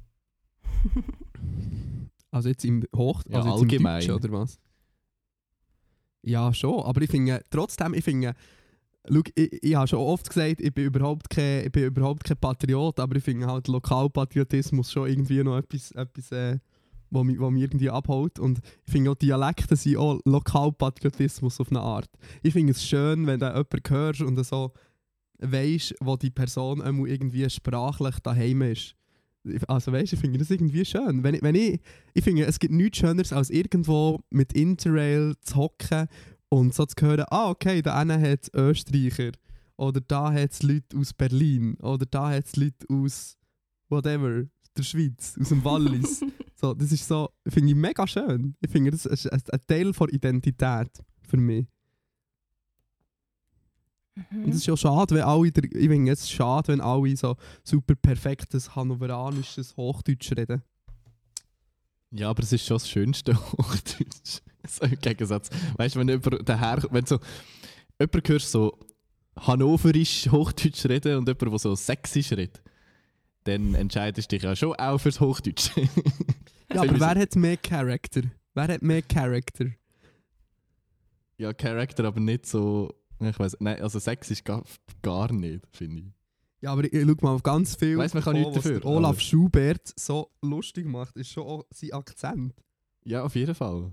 Also 2.33 2.49
jetzt 2.49 2.65
im 2.65 2.83
Hoch... 2.97 3.23
Ja, 3.29 3.43
also 3.43 3.51
jetzt 3.51 3.61
allgemein. 3.61 4.01
Im 4.01 4.09
Deutschen, 4.09 4.31
oder 4.31 4.41
was? 4.41 4.59
Ja, 6.23 6.55
schon. 6.55 6.83
Aber 6.83 7.03
ich 7.03 7.11
finde, 7.11 7.45
trotzdem, 7.51 7.93
ich 7.93 8.03
finde... 8.03 8.35
Schau, 9.09 9.21
ich, 9.35 9.63
ich 9.63 9.75
habe 9.75 9.89
schon 9.89 9.99
oft 9.99 10.29
gesagt, 10.29 10.61
ich 10.61 10.73
bin 10.73 10.85
überhaupt 10.85 11.29
kein, 11.29 11.67
ich 11.67 11.73
bin 11.73 11.85
überhaupt 11.85 12.25
kein 12.25 12.37
Patriot, 12.37 13.01
aber 13.01 13.17
ich 13.17 13.25
finde 13.25 13.47
halt 13.47 13.69
Lokalpatriotismus 13.69 14.93
schon 14.93 15.09
irgendwie 15.09 15.43
noch 15.43 15.59
etwas, 15.59 15.91
etwas 15.93 16.31
äh, 16.31 16.59
wo, 17.11 17.25
mich, 17.25 17.39
wo 17.39 17.51
mich 17.51 17.63
irgendwie 17.63 17.91
abholt. 17.91 18.39
Und 18.39 18.61
ich 18.85 18.93
finde 18.93 19.11
auch 19.11 19.15
Dialekte 19.15 19.77
sind 19.77 19.97
auch 19.97 20.21
Lokalpatriotismus 20.25 21.61
auf 21.61 21.71
eine 21.71 21.81
Art. 21.81 22.11
Ich 22.43 22.53
finde 22.53 22.73
es 22.73 22.85
schön, 22.85 23.27
wenn 23.27 23.41
du 23.41 23.47
jemanden 23.47 23.81
hörst 23.89 24.23
und 24.23 24.43
so 24.45 24.73
weisst, 25.39 25.95
wo 26.01 26.17
die 26.17 26.31
Person 26.31 26.81
irgendwie 27.07 27.49
sprachlich 27.51 28.19
daheim 28.21 28.63
ist. 28.63 28.95
Also 29.67 29.91
weißt, 29.91 30.13
ich 30.13 30.21
finde 30.21 30.39
das 30.39 30.51
irgendwie 30.51 30.85
schön. 30.85 31.25
Wenn 31.25 31.35
ich, 31.35 31.43
wenn 31.43 31.57
ich, 31.57 31.81
ich 32.15 32.23
finde, 32.23 32.45
es 32.45 32.61
gibt 32.61 32.73
nichts 32.73 32.99
Schöneres, 32.99 33.33
als 33.33 33.51
irgendwo 33.51 34.21
mit 34.31 34.53
Interrail 34.53 35.35
zu 35.43 35.57
hocken 35.57 36.07
und 36.53 36.75
so 36.75 36.85
zu 36.85 36.95
hören, 37.01 37.25
ah 37.31 37.49
okay, 37.49 37.81
da 37.81 37.99
hinten 37.99 38.21
hat 38.21 38.43
es 38.43 38.51
Österreicher 38.53 39.33
oder 39.77 40.03
da 40.03 40.31
hat 40.35 40.53
es 40.53 40.63
Leute 40.63 40.99
aus 40.99 41.15
Berlin 41.15 41.77
oder 41.81 42.05
da 42.05 42.29
hat 42.29 42.45
es 42.45 42.57
Leute 42.57 42.87
aus 42.91 43.39
whatever, 43.89 44.45
der 44.77 44.83
Schweiz, 44.83 45.39
aus 45.41 45.49
dem 45.49 45.65
Wallis. 45.65 46.23
so, 46.55 46.75
das 46.75 46.93
ist 46.93 47.09
so, 47.09 47.31
finde 47.49 47.71
ich 47.71 47.75
mega 47.75 48.07
schön. 48.07 48.55
Ich 48.61 48.71
finde, 48.71 48.91
das 48.91 49.07
ist 49.07 49.33
ein 49.33 49.41
ein 49.51 49.61
Teil 49.67 49.95
von 49.95 50.11
Identität 50.11 50.91
für 51.27 51.39
mich. 51.39 51.67
Und 54.31 54.51
es 54.51 54.57
ist 54.57 54.67
ja 54.67 54.77
schade, 54.77 55.15
wenn 55.15 55.23
alle, 55.23 55.51
der, 55.51 55.65
ich 55.65 55.89
finde 55.89 56.13
es 56.13 56.31
schade, 56.31 56.69
wenn 56.69 56.83
alle 56.83 57.17
so 57.17 57.35
super 57.65 57.95
perfektes 57.95 58.77
hannoveranisches 58.77 59.75
Hochdeutsch 59.79 60.33
reden. 60.37 60.61
Ja, 62.11 62.29
aber 62.29 62.43
es 62.43 62.53
ist 62.53 62.67
schon 62.67 62.75
das 62.75 62.91
schönste 62.91 63.35
Hochdeutsch. 63.53 64.43
so 64.69 64.85
im 64.85 64.99
Gegensatz. 65.01 65.51
Weißt 65.77 65.95
du, 65.95 66.01
wenn 66.01 66.09
jemand 66.09 66.49
daher, 66.49 66.83
wenn 66.91 67.07
so 67.07 67.19
jemand 68.01 68.29
hörst 68.29 68.51
so 68.51 68.79
hannoverisch 69.39 70.29
Hochdeutsch 70.31 70.85
reden 70.87 71.17
und 71.19 71.29
jemand, 71.29 71.43
der 71.53 71.59
so 71.59 71.75
sächsisch 71.75 72.33
redet, 72.33 72.63
dann 73.45 73.75
entscheidest 73.75 74.31
du 74.31 74.37
dich 74.37 74.45
ja 74.45 74.55
schon 74.55 74.75
auch 74.77 74.99
fürs 74.99 75.21
Hochdeutsch. 75.21 75.71
Ja, 76.75 76.81
aber 76.83 76.99
wer 77.01 77.21
hat 77.21 77.37
mehr 77.37 77.59
Charakter? 77.59 78.23
Wer 78.55 78.69
hat 78.69 78.81
mehr 78.81 79.03
Charakter? 79.03 79.67
ja, 81.37 81.53
Charakter, 81.53 82.05
aber 82.05 82.21
nicht 82.21 82.47
so. 82.47 82.95
Ich 83.21 83.39
weiß, 83.39 83.57
nein, 83.61 83.81
also 83.83 83.99
sächsisch 83.99 84.43
gar, 84.43 84.65
gar 85.03 85.31
nicht, 85.33 85.67
finde 85.73 86.03
ich. 86.03 86.07
Ja, 86.61 86.73
aber 86.73 86.85
ich, 86.85 86.93
ich 86.93 87.07
schau 87.07 87.15
mal 87.21 87.35
auf 87.35 87.43
ganz 87.43 87.77
viel, 87.77 87.99
Weiss, 87.99 88.15
man 88.15 88.23
kann 88.23 88.35
nichts 88.35 88.57
was 88.57 88.63
dafür, 88.65 88.85
Olaf 88.87 89.11
aber- 89.11 89.21
Schubert 89.21 89.93
so 89.97 90.31
lustig 90.41 90.87
macht, 90.87 91.17
ist 91.17 91.31
schon 91.31 91.45
auch 91.45 91.65
sein 91.71 91.93
Akzent. 91.93 92.55
Ja, 93.05 93.23
auf 93.23 93.35
jeden 93.35 93.55
Fall. 93.55 93.91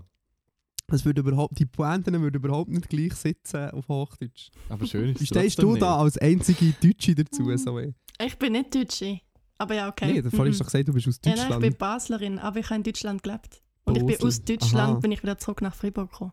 Es 0.92 1.04
würde 1.04 1.20
überhaupt, 1.20 1.58
die 1.58 1.66
Pointen 1.66 2.20
würden 2.20 2.36
überhaupt 2.36 2.70
nicht 2.70 2.88
gleich 2.88 3.14
sitzen 3.14 3.70
auf 3.70 3.88
Hochdeutsch. 3.88 4.50
Aber 4.68 4.86
schön 4.86 5.10
ist 5.10 5.20
Wie 5.20 5.24
es 5.24 5.28
stehst 5.28 5.62
du 5.62 5.76
da 5.76 5.96
als 5.98 6.18
einzige 6.18 6.72
Deutsche 6.82 7.14
dazu? 7.14 7.42
Mhm. 7.44 7.56
So, 7.58 7.78
ey? 7.78 7.94
Ich 8.24 8.36
bin 8.38 8.52
nicht 8.52 8.74
Deutsche. 8.74 9.20
Aber 9.58 9.74
ja, 9.74 9.88
okay. 9.88 10.12
Nee, 10.12 10.22
vorhin 10.30 10.52
hast 10.52 10.60
du 10.60 10.64
Mhm. 10.64 10.66
doch 10.66 10.66
gesagt, 10.66 10.88
du 10.88 10.92
bist 10.94 11.08
aus 11.08 11.20
ja, 11.24 11.30
nein, 11.30 11.34
ich 11.34 11.40
Deutschland. 11.42 11.62
bin 11.62 11.76
Baslerin, 11.76 12.38
aber 12.38 12.58
ich 12.60 12.66
habe 12.66 12.76
in 12.76 12.82
Deutschland 12.82 13.22
gelebt. 13.22 13.62
Und 13.84 13.96
ich 13.96 14.04
bin 14.06 14.14
Basel. 14.16 14.26
aus 14.28 14.44
Deutschland, 14.44 14.90
Aha. 14.92 14.98
bin 15.00 15.12
ich 15.12 15.22
wieder 15.22 15.38
zurück 15.38 15.62
nach 15.62 15.74
Freiburg 15.74 16.10
gekommen. 16.10 16.32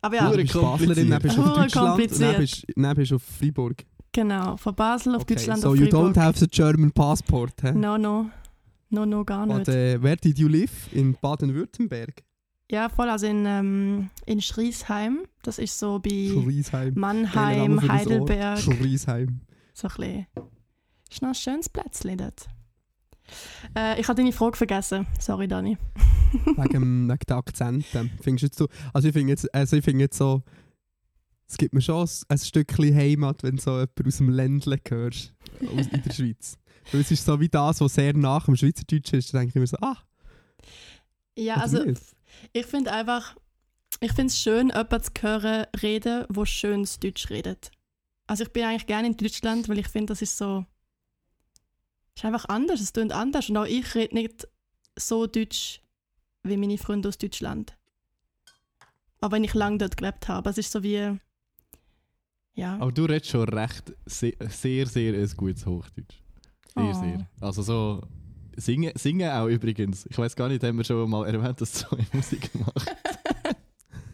Aber 0.00 0.16
ja, 0.16 0.30
du 0.30 0.36
bist 0.36 0.52
Baslerin, 0.52 1.10
dann 1.10 1.22
bist 1.22 1.36
du 1.36 1.42
auf 1.42 1.52
Deutschland, 1.54 1.88
dann 2.20 2.36
bist, 2.36 2.66
dann 2.76 2.96
bist 2.96 3.10
du 3.10 3.16
auf 3.16 3.22
Freiburg. 3.22 3.84
genau. 4.12 4.56
Von 4.56 4.74
Basel 4.74 5.14
auf 5.14 5.22
Okay, 5.22 5.34
Deutschland 5.36 5.62
so 5.62 5.68
auf 5.70 5.76
you 5.76 5.86
Freiburg. 5.88 6.16
don't 6.16 6.20
have 6.20 6.38
the 6.38 6.46
German 6.48 6.90
passport, 6.92 7.62
hä? 7.62 7.72
No, 7.72 7.96
no. 7.98 8.30
No, 8.90 9.06
no, 9.06 9.24
gar 9.24 9.46
nicht. 9.46 9.56
Und, 9.56 9.68
äh, 9.68 10.02
where 10.02 10.16
did 10.16 10.38
you 10.38 10.48
live? 10.48 10.92
In 10.92 11.16
Baden-Württemberg? 11.20 12.22
Ja, 12.70 12.88
voll. 12.88 13.10
Also 13.10 13.26
in, 13.26 13.44
ähm, 13.46 14.10
in 14.26 14.40
Schriesheim. 14.40 15.26
Das 15.42 15.58
ist 15.58 15.78
so 15.78 15.98
bei 15.98 16.10
Schriesheim. 16.10 16.94
Mannheim, 16.96 17.86
Heidelberg. 17.86 18.58
Schriesheim. 18.58 19.40
So 19.74 19.88
ein 19.88 19.94
bisschen. 19.96 20.26
Ist 21.10 21.22
noch 21.22 21.28
ein 21.30 21.34
schönes 21.34 21.68
Plätzchen 21.68 22.16
dort. 22.16 22.48
Äh, 23.76 24.00
ich 24.00 24.08
habe 24.08 24.16
deine 24.16 24.32
Frage 24.32 24.56
vergessen. 24.56 25.06
Sorry, 25.20 25.48
Dani. 25.48 25.76
wegen, 26.32 27.08
wegen 27.08 27.18
den 27.18 27.36
Akzenten. 27.36 28.10
Findest 28.22 28.42
du 28.42 28.46
jetzt 28.46 28.58
so, 28.58 28.68
also 28.92 29.08
ich 29.08 29.12
finde 29.12 29.30
jetzt, 29.30 29.54
also 29.54 29.76
ich 29.76 29.84
finde 29.84 30.04
jetzt 30.04 30.16
so, 30.16 30.42
es 31.46 31.58
gibt 31.58 31.74
mir 31.74 31.82
schon 31.82 32.08
ein 32.28 32.38
Stückchen 32.38 32.94
Heimat, 32.94 33.42
wenn 33.42 33.56
du 33.56 33.62
so 33.62 33.72
jemand 33.72 34.06
aus 34.06 34.16
dem 34.16 34.30
Ländle 34.30 34.78
hörst, 34.88 35.34
aus, 35.60 35.86
in 35.86 36.02
der 36.02 36.12
Schweiz. 36.12 36.56
Weil 36.90 37.02
es 37.02 37.10
ist 37.10 37.24
so 37.24 37.38
wie 37.40 37.48
das, 37.48 37.80
was 37.80 37.94
sehr 37.94 38.16
nach 38.16 38.46
dem 38.46 38.56
Schweizerdeutschen 38.56 39.18
ist, 39.18 39.32
da 39.32 39.38
denke 39.38 39.50
ich 39.50 39.60
mir 39.60 39.66
so, 39.66 39.76
ah, 39.82 39.98
Ja, 41.36 41.56
also? 41.56 41.84
Ich 42.52 42.66
finde 42.66 42.92
einfach, 42.92 43.36
ich 44.00 44.12
finde 44.12 44.28
es 44.28 44.38
schön, 44.38 44.68
jemanden 44.68 45.02
zu 45.02 45.10
hören, 45.20 45.66
reden, 45.80 46.26
der 46.28 46.46
schönes 46.46 46.98
Deutsch 46.98 47.30
redet. 47.30 47.70
Also 48.26 48.44
ich 48.44 48.52
bin 48.52 48.64
eigentlich 48.64 48.86
gerne 48.86 49.08
in 49.08 49.16
Deutschland, 49.16 49.68
weil 49.68 49.78
ich 49.78 49.88
finde, 49.88 50.12
das 50.12 50.22
ist 50.22 50.36
so, 50.38 50.64
ist 52.16 52.24
einfach 52.24 52.46
anders, 52.48 52.80
es 52.80 52.92
klingt 52.92 53.12
anders. 53.12 53.48
Und 53.48 53.56
auch 53.56 53.66
ich 53.66 53.94
rede 53.94 54.14
nicht 54.14 54.48
so 54.98 55.26
Deutsch 55.26 55.80
wie 56.42 56.56
meine 56.56 56.78
Freunde 56.78 57.08
aus 57.08 57.18
Deutschland. 57.18 57.76
Aber 59.20 59.36
wenn 59.36 59.44
ich 59.44 59.54
lange 59.54 59.78
dort 59.78 59.96
gelebt 59.96 60.26
habe, 60.28 60.50
es 60.50 60.58
ist 60.58 60.72
so 60.72 60.82
wie, 60.82 61.16
ja. 62.54 62.76
Aber 62.78 62.90
du 62.92 63.04
redest 63.04 63.30
schon 63.30 63.48
recht 63.48 63.92
sehr, 64.06 64.34
sehr, 64.48 64.86
sehr 64.86 65.14
ein 65.14 65.30
gutes 65.36 65.64
Hochdeutsch. 65.64 66.16
Sehr, 66.74 66.84
Oh. 66.84 66.92
sehr. 66.92 67.28
Also 67.40 67.62
so 67.62 68.02
singen, 68.56 68.92
singen 68.96 69.30
auch 69.30 69.46
übrigens. 69.46 70.06
Ich 70.06 70.18
weiß 70.18 70.36
gar 70.36 70.48
nicht, 70.48 70.62
haben 70.62 70.78
wir 70.78 70.84
schon 70.84 71.08
mal 71.08 71.26
erwähnt, 71.26 71.60
dass 71.60 71.72
du 71.72 71.78
so 71.90 71.98
Musik 72.12 72.50
machst. 72.54 72.90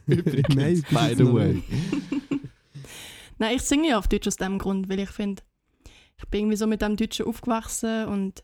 übrigens, 0.07 0.55
Nein, 0.55 0.85
by 0.91 1.15
the 1.17 1.33
way. 1.33 1.63
Nein, 3.39 3.57
ich 3.57 3.63
singe 3.63 3.89
ja 3.89 3.99
auf 3.99 4.09
Deutsch 4.09 4.27
aus 4.27 4.37
dem 4.37 4.59
Grund, 4.59 4.89
weil 4.89 5.01
ich 5.01 5.11
finde, 5.11 5.43
ich 6.17 6.27
bin 6.29 6.41
irgendwie 6.41 6.57
so 6.57 6.67
mit 6.67 6.83
dem 6.83 6.97
Deutschen 6.97 7.27
aufgewachsen 7.27 8.07
und 8.07 8.43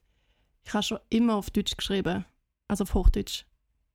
ich 0.64 0.72
habe 0.72 0.82
schon 0.82 0.98
immer 1.10 1.36
auf 1.36 1.50
Deutsch 1.50 1.76
geschrieben. 1.76 2.24
Also 2.68 2.84
auf 2.84 2.94
Hochdeutsch. 2.94 3.44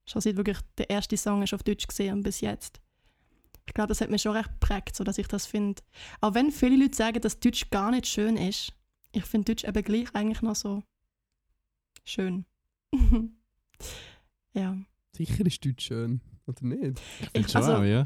Schon 0.05 0.21
seit 0.21 0.37
wirklich 0.37 0.57
der 0.77 0.89
erste 0.89 1.17
Song 1.17 1.41
ist 1.43 1.53
auf 1.53 1.63
Deutsch 1.63 1.87
gesehen 1.87 2.15
und 2.15 2.23
bis 2.23 2.41
jetzt. 2.41 2.79
Ich 3.65 3.73
glaube, 3.73 3.89
das 3.89 4.01
hat 4.01 4.09
mich 4.09 4.23
schon 4.23 4.35
recht 4.35 4.49
geprägt, 4.59 4.95
so 4.95 5.03
dass 5.03 5.17
ich 5.17 5.27
das 5.27 5.45
finde. 5.45 5.81
Auch 6.21 6.33
wenn 6.33 6.51
viele 6.51 6.75
Leute 6.75 6.95
sagen, 6.95 7.21
dass 7.21 7.39
Deutsch 7.39 7.69
gar 7.69 7.91
nicht 7.91 8.07
schön 8.07 8.35
ist, 8.35 8.73
ich 9.11 9.23
finde 9.25 9.53
Deutsch 9.53 9.63
eben 9.63 9.83
gleich 9.83 10.13
eigentlich 10.13 10.41
noch 10.41 10.55
so 10.55 10.83
schön. 12.09 12.45
ja. 14.53 14.77
Sicher 15.15 15.45
ist 15.45 15.63
Deutsch 15.65 15.85
schön, 15.85 16.21
oder 16.47 16.63
nicht? 16.65 17.01
Ich 17.21 17.29
finde 17.29 17.49
schon 17.49 17.61
also- 17.61 17.73
auch, 17.75 17.83
ja. 17.83 18.03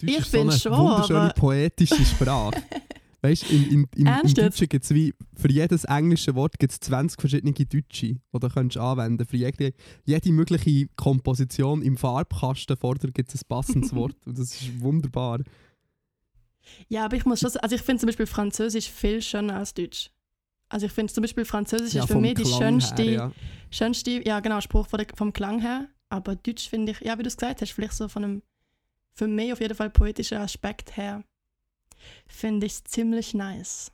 Deutsch 0.00 0.12
Ich 0.12 0.18
ist 0.18 0.30
so 0.30 0.38
finde 0.38 0.52
eine 0.52 0.60
schon, 0.60 0.72
wunderschöne 0.78 1.20
aber- 1.20 1.32
poetische 1.34 2.04
Sprache. 2.04 2.62
Weißt 3.20 3.50
du, 3.50 3.54
in, 3.56 3.64
in, 3.64 3.88
in, 3.96 4.06
im? 4.06 4.34
Deutschen 4.34 4.68
gibt 4.68 4.84
es 4.84 4.94
wie, 4.94 5.12
für 5.34 5.50
jedes 5.50 5.82
englische 5.84 6.36
Wort 6.36 6.56
gibt 6.60 6.72
es 6.72 6.78
20 6.78 7.20
verschiedene 7.20 7.52
Deutsche, 7.52 8.14
die 8.14 8.20
du 8.32 8.48
kannst 8.48 8.76
anwenden 8.76 9.26
Für 9.26 9.36
jede, 9.36 9.72
jede 10.04 10.30
mögliche 10.32 10.86
Komposition 10.94 11.82
im 11.82 11.96
Farbkasten 11.96 12.76
vorder 12.76 13.10
gibt 13.10 13.34
es 13.34 13.42
ein 13.42 13.48
passendes 13.48 13.92
Wort. 13.96 14.14
Und 14.24 14.38
das 14.38 14.54
ist 14.60 14.80
wunderbar. 14.80 15.40
Ja, 16.88 17.06
aber 17.06 17.16
ich 17.16 17.24
muss 17.24 17.40
schon 17.40 17.50
sagen, 17.50 17.64
also 17.64 17.74
ich 17.74 17.82
finde 17.82 18.00
zum 18.00 18.06
Beispiel 18.06 18.26
Französisch 18.26 18.88
viel 18.88 19.20
schöner 19.20 19.56
als 19.56 19.74
Deutsch. 19.74 20.10
Also 20.68 20.86
ich 20.86 20.92
finde 20.92 21.12
zum 21.12 21.22
Beispiel 21.22 21.44
Französisch 21.44 21.94
ist 21.94 22.08
für 22.08 22.20
mich 22.20 22.34
die 22.34 22.44
schönste, 22.44 23.02
her, 23.02 23.12
ja. 23.12 23.32
schönste, 23.70 24.22
ja 24.26 24.40
genau, 24.40 24.60
Spruch 24.60 24.86
der, 24.88 25.06
vom 25.14 25.32
Klang 25.32 25.60
her. 25.60 25.88
Aber 26.10 26.36
Deutsch 26.36 26.68
finde 26.68 26.92
ich, 26.92 27.00
ja 27.00 27.18
wie 27.18 27.22
du 27.22 27.28
es 27.28 27.36
gesagt 27.36 27.62
hast, 27.62 27.72
vielleicht 27.72 27.94
so 27.94 28.08
von 28.08 28.24
einem, 28.24 28.42
für 29.14 29.28
mich 29.28 29.52
auf 29.52 29.60
jeden 29.60 29.74
Fall 29.74 29.90
poetischen 29.90 30.38
Aspekt 30.38 30.96
her, 30.96 31.24
finde 32.26 32.66
ich 32.66 32.72
es 32.72 32.84
ziemlich 32.84 33.34
nice. 33.34 33.92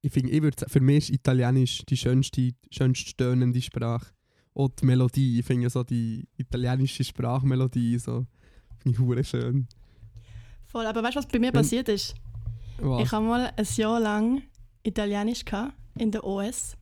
Ich 0.00 0.12
finde, 0.12 0.32
ich 0.32 0.42
würd, 0.42 0.58
sagen, 0.58 0.70
für 0.70 0.80
mich 0.80 1.04
ist 1.04 1.10
Italienisch 1.10 1.84
die 1.88 1.96
schönste, 1.96 2.50
schönst 2.70 3.08
stöhnende 3.08 3.62
Sprache. 3.62 4.06
Und 4.52 4.80
die 4.80 4.86
Melodie, 4.86 5.38
ich 5.38 5.46
finde 5.46 5.70
so 5.70 5.84
die 5.84 6.26
italienische 6.36 7.04
Sprachmelodie 7.04 7.98
so, 7.98 8.26
finde 8.78 8.96
ich 8.96 8.98
hure 8.98 9.24
schön. 9.24 9.68
Voll, 10.66 10.86
aber 10.86 11.02
weißt 11.02 11.14
du, 11.14 11.18
was 11.18 11.26
bei 11.26 11.38
mir 11.38 11.46
Wenn- 11.46 11.60
passiert 11.60 11.88
ist? 11.88 12.14
Was? 12.78 13.02
Ich 13.04 13.12
habe 13.12 13.24
mal 13.24 13.52
ein 13.56 13.66
Jahr 13.76 14.00
lang 14.00 14.42
Italienisch 14.82 15.44
gehabt, 15.44 15.74
in 15.98 16.10
der 16.10 16.24
OS. 16.24 16.76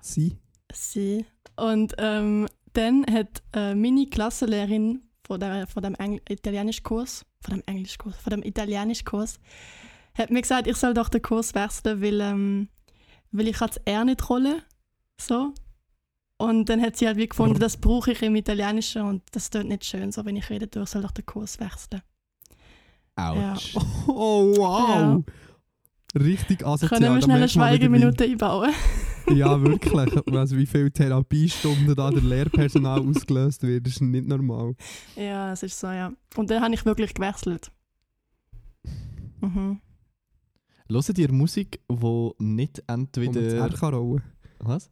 Sie? 0.00 0.36
Sie. 0.72 1.24
Und 1.56 1.94
ähm, 1.98 2.46
dann 2.72 3.04
hat 3.10 3.42
äh, 3.54 3.74
meine 3.74 4.06
Klassenlehrerin 4.06 5.02
von, 5.26 5.40
der, 5.40 5.66
von 5.66 5.82
dem 5.82 5.94
Engl 5.94 6.20
Italienischkurs, 6.28 7.24
von 7.40 7.54
dem 7.54 7.62
Englischkurs, 7.66 8.16
von 8.16 8.30
dem 8.30 8.42
Italienischkurs, 8.42 9.38
hat 10.14 10.30
mir 10.30 10.42
gesagt, 10.42 10.66
ich 10.66 10.76
soll 10.76 10.94
doch 10.94 11.08
den 11.08 11.22
Kurs 11.22 11.54
wechseln, 11.54 12.02
weil, 12.02 12.20
ähm, 12.20 12.68
weil 13.30 13.48
ich 13.48 13.58
das 13.58 13.76
R 13.78 14.04
nicht 14.04 14.28
rolle. 14.28 14.62
So. 15.20 15.52
Und 16.38 16.68
dann 16.68 16.80
hat 16.80 16.96
sie 16.96 17.06
halt 17.06 17.16
wie 17.16 17.28
gefunden, 17.28 17.58
das 17.58 17.76
brauche 17.76 18.12
ich 18.12 18.22
im 18.22 18.36
Italienischen 18.36 19.02
und 19.02 19.22
das 19.32 19.50
tut 19.50 19.64
nicht 19.64 19.84
schön, 19.84 20.12
so 20.12 20.24
wenn 20.24 20.36
ich 20.36 20.50
rede, 20.50 20.68
du 20.68 20.86
soll 20.86 21.02
doch 21.02 21.10
den 21.10 21.26
Kurs 21.26 21.58
wechseln. 21.58 22.02
Autsch. 23.16 23.74
Oh, 24.06 24.54
wow! 24.56 25.24
Richtig 26.14 26.64
asozial. 26.64 27.00
Können 27.00 27.14
wir 27.14 27.22
schnell 27.22 27.36
eine 27.36 27.48
Schweigeminute 27.48 28.24
einbauen? 28.24 28.72
Ja, 29.34 29.60
wirklich. 29.62 29.94
Also 30.34 30.56
wie 30.56 30.64
viele 30.64 30.90
Therapiestunden 30.90 31.94
da 31.94 32.10
der 32.10 32.22
Lehrpersonal 32.22 33.00
ausgelöst 33.00 33.62
wird, 33.62 33.86
ist 33.86 34.00
nicht 34.00 34.26
normal. 34.26 34.74
ja, 35.16 35.52
es 35.52 35.62
ist 35.62 35.78
so, 35.78 35.88
ja. 35.88 36.10
Und 36.36 36.48
dann 36.48 36.62
habe 36.62 36.74
ich 36.74 36.86
wirklich 36.86 37.12
gewechselt. 37.12 37.70
Mhm. 39.42 39.82
Hört 40.90 41.18
ihr 41.18 41.30
Musik, 41.30 41.80
die 41.90 42.30
nicht 42.38 42.78
das 42.78 42.94
entweder... 42.96 43.40
R 43.40 43.68
kann 43.68 43.92
rollen. 43.92 44.22
Was? 44.60 44.90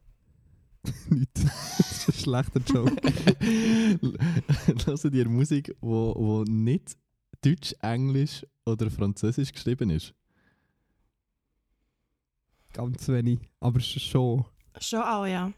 Nicht. 1.10 1.30
das 1.34 1.80
ist 1.90 2.08
ein 2.08 2.14
schlechter 2.14 2.60
Joke. 2.60 2.94
Hört 4.84 5.14
ihr 5.14 5.28
Musik, 5.28 5.74
wo, 5.80 6.14
wo 6.14 6.44
nicht 6.44 6.96
Deutsch, 7.42 7.74
Englisch 7.80 8.46
oder 8.64 8.90
Französisch 8.90 9.52
geschrieben 9.52 9.90
ist? 9.90 10.14
Ganz 12.76 13.08
wenig. 13.08 13.40
Aber 13.60 13.80
sch- 13.80 13.98
schon. 14.00 14.44
Schon 14.80 15.00
auch, 15.00 15.26
ja. 15.26 15.52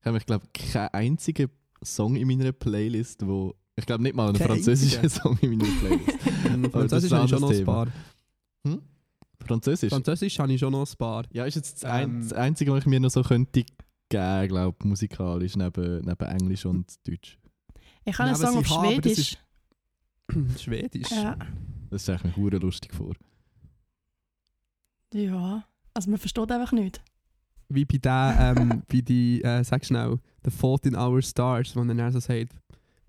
Ich 0.00 0.06
habe, 0.06 0.18
ich 0.18 0.26
glaube, 0.26 0.46
keinen 0.52 0.88
einzigen 0.88 1.48
Song 1.82 2.16
in 2.16 2.26
meiner 2.28 2.52
Playlist, 2.52 3.26
wo... 3.26 3.54
Ich 3.76 3.86
glaube 3.86 4.02
nicht 4.02 4.14
mal 4.14 4.28
einen 4.28 4.38
Kein 4.38 4.48
französischen 4.48 5.02
einziger? 5.02 5.22
Song 5.22 5.38
in 5.40 5.56
meiner 5.56 5.64
Playlist. 5.80 6.72
Französisch 6.72 7.12
habe 7.12 7.24
ich 7.24 7.32
ist 7.32 7.38
schon 7.38 7.40
noch 7.40 7.50
ein 7.50 7.58
ein 7.58 7.64
paar. 7.64 7.86
Hm? 8.66 8.82
Französisch? 9.46 9.90
Französisch 9.90 10.38
habe 10.38 10.52
ich 10.52 10.60
schon 10.60 10.72
noch 10.72 10.88
ein 10.88 10.96
paar. 10.96 11.24
Ja, 11.32 11.44
ist 11.44 11.54
jetzt 11.56 11.82
das, 11.82 11.90
ein, 11.90 12.04
Ähm. 12.10 12.22
das 12.22 12.32
Einzige, 12.32 12.72
was 12.72 12.80
ich 12.80 12.86
mir 12.86 13.00
noch 13.00 13.10
so 13.10 13.22
könnte 13.22 13.64
geben, 14.08 14.48
glaube 14.48 14.88
musikalisch, 14.88 15.56
neben, 15.56 16.02
neben 16.04 16.24
Englisch 16.26 16.66
und 16.66 16.92
Deutsch. 17.08 17.38
Ich 18.04 18.18
habe 18.18 18.30
einen 18.30 18.38
Neben 18.40 18.52
Song 18.52 18.58
auf 18.58 18.66
Schwedisch. 18.66 19.38
Schwedisch. 20.58 21.10
Ja. 21.10 21.36
Das 21.90 22.02
stelle 22.02 22.18
ich 22.18 22.24
mir 22.24 22.36
hure 22.36 22.58
lustig 22.58 22.92
vor. 22.94 23.14
Ja. 25.14 25.64
Also 25.94 26.10
man 26.10 26.18
versteht 26.18 26.50
einfach 26.50 26.72
nicht. 26.72 27.02
Wie 27.68 27.84
bei 27.84 27.98
der, 27.98 28.54
ähm, 28.56 28.82
bei 28.88 29.00
die, 29.00 29.42
äh, 29.42 29.64
sag 29.64 29.84
schnell, 29.84 30.18
The 30.44 30.50
Fault 30.50 30.86
in 30.86 30.96
Our 30.96 31.22
Stars, 31.22 31.74
wo 31.74 31.84
dann 31.84 32.12
so 32.12 32.20
sagt, 32.20 32.52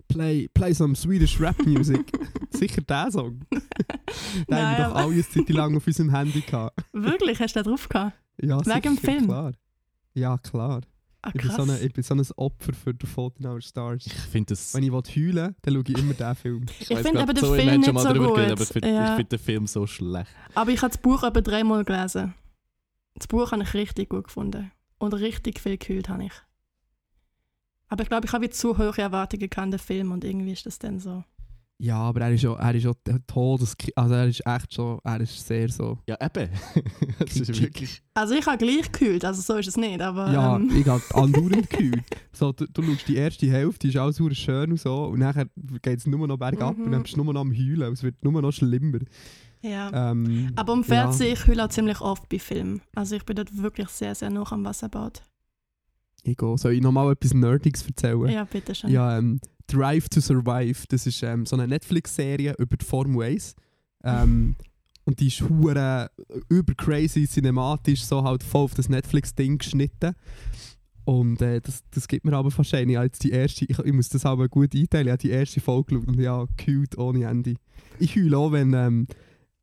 play, 0.08 0.48
play 0.54 0.72
some 0.72 0.94
Swedish 0.94 1.38
Rap 1.40 1.58
Music. 1.66 2.12
Sicher 2.50 2.82
der 2.82 3.10
Song. 3.10 3.40
Den 4.48 4.56
haben 4.56 4.78
wir 4.78 4.84
doch 4.84 4.94
alle 4.94 5.12
eine 5.12 5.28
Zeit 5.28 5.48
lang 5.50 5.76
auf 5.76 5.86
unserem 5.86 6.10
Handy 6.10 6.40
gehabt. 6.40 6.78
Wirklich, 6.92 7.40
hast 7.40 7.54
du 7.56 7.62
da 7.62 7.68
drauf 7.68 7.88
gehabt? 7.88 8.16
Ja, 8.40 8.64
Wegen 8.64 8.80
dem 8.80 8.94
sicher, 8.96 9.12
Film? 9.12 9.24
Klar. 9.26 9.52
Ja, 10.14 10.38
klar. 10.38 10.80
Ah, 11.26 11.32
Ich 11.34 11.42
bin, 11.42 11.50
so 11.50 11.62
eine, 11.62 11.78
ich 11.80 11.92
bin 11.92 12.02
so 12.04 12.14
ein 12.14 12.22
Opfer 12.36 12.72
für 12.72 12.94
The 13.00 13.06
Fault 13.06 13.38
in 13.40 13.46
Our 13.46 13.60
Stars. 13.60 14.06
Ich 14.06 14.12
finde 14.12 14.46
das... 14.54 14.74
Wenn 14.74 14.82
ich 14.84 14.92
will 14.92 15.02
heulen 15.02 15.56
dann 15.62 15.74
schaue 15.74 15.82
ich 15.88 15.98
immer 15.98 16.14
diesen 16.14 16.34
Film. 16.36 16.66
Ich 16.78 16.90
weiss 16.90 17.00
finde 17.00 17.20
aber 17.20 17.34
den 17.34 17.42
wir 17.42 17.54
Film 17.56 17.80
nicht 17.80 17.98
so 17.98 18.08
drüber 18.12 18.26
gut. 18.28 18.34
geredet, 18.36 18.52
aber 18.52 18.62
ich 18.62 18.68
finde 18.68 18.88
Ja. 18.88 19.16
find 19.16 19.32
den 19.32 19.38
Film 19.38 19.66
so 19.66 19.86
schlecht. 19.86 20.30
Aber 20.54 20.70
ich 20.70 20.80
habe 20.82 20.92
das 20.92 20.98
Buch 21.00 21.22
etwa 21.24 21.40
dreimal 21.40 21.84
gelesen. 21.84 22.34
Das 23.14 23.26
Buch 23.26 23.50
habe 23.52 23.62
ich 23.62 23.74
richtig 23.74 24.08
gut 24.10 24.24
gefunden. 24.24 24.70
Und 24.98 25.12
richtig 25.14 25.60
viel 25.60 25.76
gekühlt 25.78 26.08
habe 26.08 26.24
ich. 26.24 26.32
Aber 27.88 28.02
ich 28.02 28.08
glaube, 28.08 28.26
ich 28.26 28.32
habe 28.32 28.48
zu 28.50 28.78
hohe 28.78 28.96
Erwartungen 28.98 29.50
an 29.56 29.70
den 29.70 29.78
Film 29.80 30.12
und 30.12 30.24
irgendwie 30.24 30.52
ist 30.52 30.66
das 30.66 30.78
dann 30.78 30.98
so. 31.00 31.24
Ja, 31.78 31.98
aber 31.98 32.22
er 32.22 32.32
ist 32.32 32.42
ja, 32.42 32.54
er 32.54 32.74
ist 32.74 32.84
ja 32.84 32.92
Todes... 33.26 33.76
Also 33.96 34.14
er 34.14 34.26
ist 34.28 34.46
echt 34.46 34.72
schon... 34.72 34.98
Er 35.04 35.20
ist 35.20 35.46
sehr 35.46 35.68
so... 35.68 35.98
Ja, 36.08 36.16
eben. 36.24 36.48
das 37.18 37.36
ist 37.36 37.60
wirklich... 37.60 38.02
Also 38.14 38.34
ich 38.34 38.46
habe 38.46 38.56
gleich 38.56 38.90
gekühlt, 38.90 39.24
also 39.26 39.42
so 39.42 39.58
ist 39.58 39.68
es 39.68 39.76
nicht, 39.76 40.00
aber 40.00 40.32
Ja, 40.32 40.56
ähm, 40.56 40.70
ich 40.74 40.86
habe 40.88 41.02
andauernd 41.14 41.68
gekühlt. 41.68 42.02
So, 42.32 42.52
du, 42.52 42.66
du 42.66 42.82
schaust 42.82 43.08
die 43.08 43.16
erste 43.16 43.46
Hälfte, 43.50 43.88
ist 43.88 43.96
alles 43.98 44.16
super 44.16 44.34
schön 44.34 44.70
und 44.70 44.80
so. 44.80 45.04
Und 45.04 45.18
nachher 45.18 45.46
geht 45.82 45.98
es 45.98 46.06
nur 46.06 46.26
noch 46.26 46.38
bergab 46.38 46.78
Mhm. 46.78 46.84
und 46.84 46.92
dann 46.92 47.02
bist 47.02 47.14
du 47.16 47.22
nur 47.22 47.34
noch 47.34 47.42
am 47.42 47.52
Heulen. 47.52 47.92
Es 47.92 48.02
wird 48.02 48.24
nur 48.24 48.40
noch 48.40 48.52
schlimmer. 48.52 49.00
ja. 49.60 50.10
Ähm, 50.12 50.52
Aber 50.56 50.72
um 50.72 50.82
Fernsehen, 50.82 51.34
ich 51.34 51.46
heule 51.46 51.62
auch 51.64 51.68
ziemlich 51.68 52.00
oft 52.00 52.26
bei 52.30 52.38
Filmen. 52.38 52.80
Also 52.94 53.16
ich 53.16 53.24
bin 53.26 53.36
dort 53.36 53.54
wirklich 53.54 53.88
sehr, 53.88 54.14
sehr 54.14 54.30
nah 54.30 54.50
am 54.50 54.64
Wasserbad. 54.64 55.22
Ich 56.22 56.36
gehe. 56.38 56.56
Soll 56.58 56.72
ich 56.72 56.80
nochmal 56.80 57.12
etwas 57.12 57.34
Nerdiges 57.34 57.86
erzählen? 57.86 58.28
Ja, 58.30 58.44
bitte 58.44 58.74
schön. 58.74 58.90
Ja, 58.90 59.18
ähm, 59.18 59.40
Drive 59.66 60.08
to 60.08 60.20
Survive, 60.20 60.86
das 60.88 61.06
ist 61.06 61.22
ähm, 61.22 61.46
so 61.46 61.56
eine 61.56 61.66
Netflix-Serie 61.66 62.54
über 62.58 62.76
die 62.76 62.84
Formel 62.84 63.26
1. 63.26 63.54
Ähm, 64.04 64.56
und 65.04 65.20
die 65.20 65.28
ist 65.28 65.40
hure 65.40 66.10
über 66.48 66.74
crazy 66.74 67.26
cinematisch, 67.26 68.04
so 68.04 68.22
halt 68.24 68.42
voll 68.42 68.64
auf 68.64 68.74
das 68.74 68.88
Netflix-Ding 68.88 69.58
geschnitten. 69.58 70.14
Und 71.04 71.40
äh, 71.40 71.60
das, 71.60 71.84
das 71.92 72.08
gibt 72.08 72.24
mir 72.24 72.32
aber 72.32 72.50
fast 72.50 72.74
ein. 72.74 72.88
Ich, 72.88 72.96
habe 72.96 73.06
jetzt 73.06 73.22
die 73.22 73.30
erste, 73.30 73.64
ich, 73.64 73.78
ich 73.78 73.92
muss 73.92 74.08
das 74.08 74.26
aber 74.26 74.48
gut 74.48 74.74
einteilen. 74.74 75.06
Ich 75.06 75.12
habe 75.12 75.22
die 75.22 75.30
erste 75.30 75.60
Folge 75.60 75.94
geschaut 75.94 76.08
und 76.08 76.20
ja, 76.20 76.44
cute 76.62 76.98
ohne 76.98 77.24
Ende. 77.24 77.54
Ich 78.00 78.16
heule 78.16 78.36
auch, 78.36 78.52
wenn. 78.52 78.74
Ähm, 78.74 79.06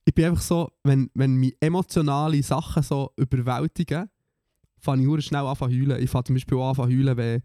ich 0.05 0.13
bin 0.13 0.25
einfach 0.25 0.41
so, 0.41 0.69
wenn, 0.83 1.09
wenn 1.13 1.35
mich 1.35 1.55
emotionale 1.61 2.41
Sachen 2.43 2.83
so 2.83 3.11
überwältigen, 3.17 4.09
fange 4.77 5.01
ich 5.01 5.07
hure 5.07 5.21
schnell 5.21 5.45
an 5.45 5.55
zu 5.55 5.65
heulen. 5.65 6.01
Ich 6.01 6.09
fange 6.09 6.25
zum 6.25 6.35
Beispiel 6.35 6.57
auch 6.57 6.69
an 6.69 6.75
zu 6.75 6.83
heulen, 6.83 7.17
wenn 7.17 7.41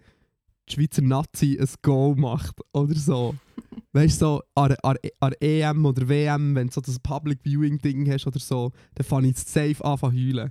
die 0.68 0.74
Schweizer 0.74 1.02
Nazi 1.02 1.59
ein 1.61 1.68
Goal 1.83 2.14
macht 2.16 2.61
oder 2.72 2.94
so. 2.94 3.35
weißt 3.92 4.20
du, 4.20 4.24
so 4.26 4.42
an, 4.54 4.74
an, 4.83 4.96
an 5.20 5.33
EM 5.40 5.85
oder 5.85 6.09
WM, 6.09 6.54
wenn 6.54 6.68
du 6.68 6.74
so 6.74 6.81
das 6.81 6.98
Public 6.98 7.40
Viewing 7.42 7.78
Ding 7.78 8.11
hast 8.11 8.26
oder 8.26 8.38
so, 8.38 8.72
dann 8.94 9.04
fange 9.07 9.28
ich 9.28 9.38
safe 9.38 9.85
an 9.85 9.98
zu 9.98 10.12
heulen. 10.12 10.50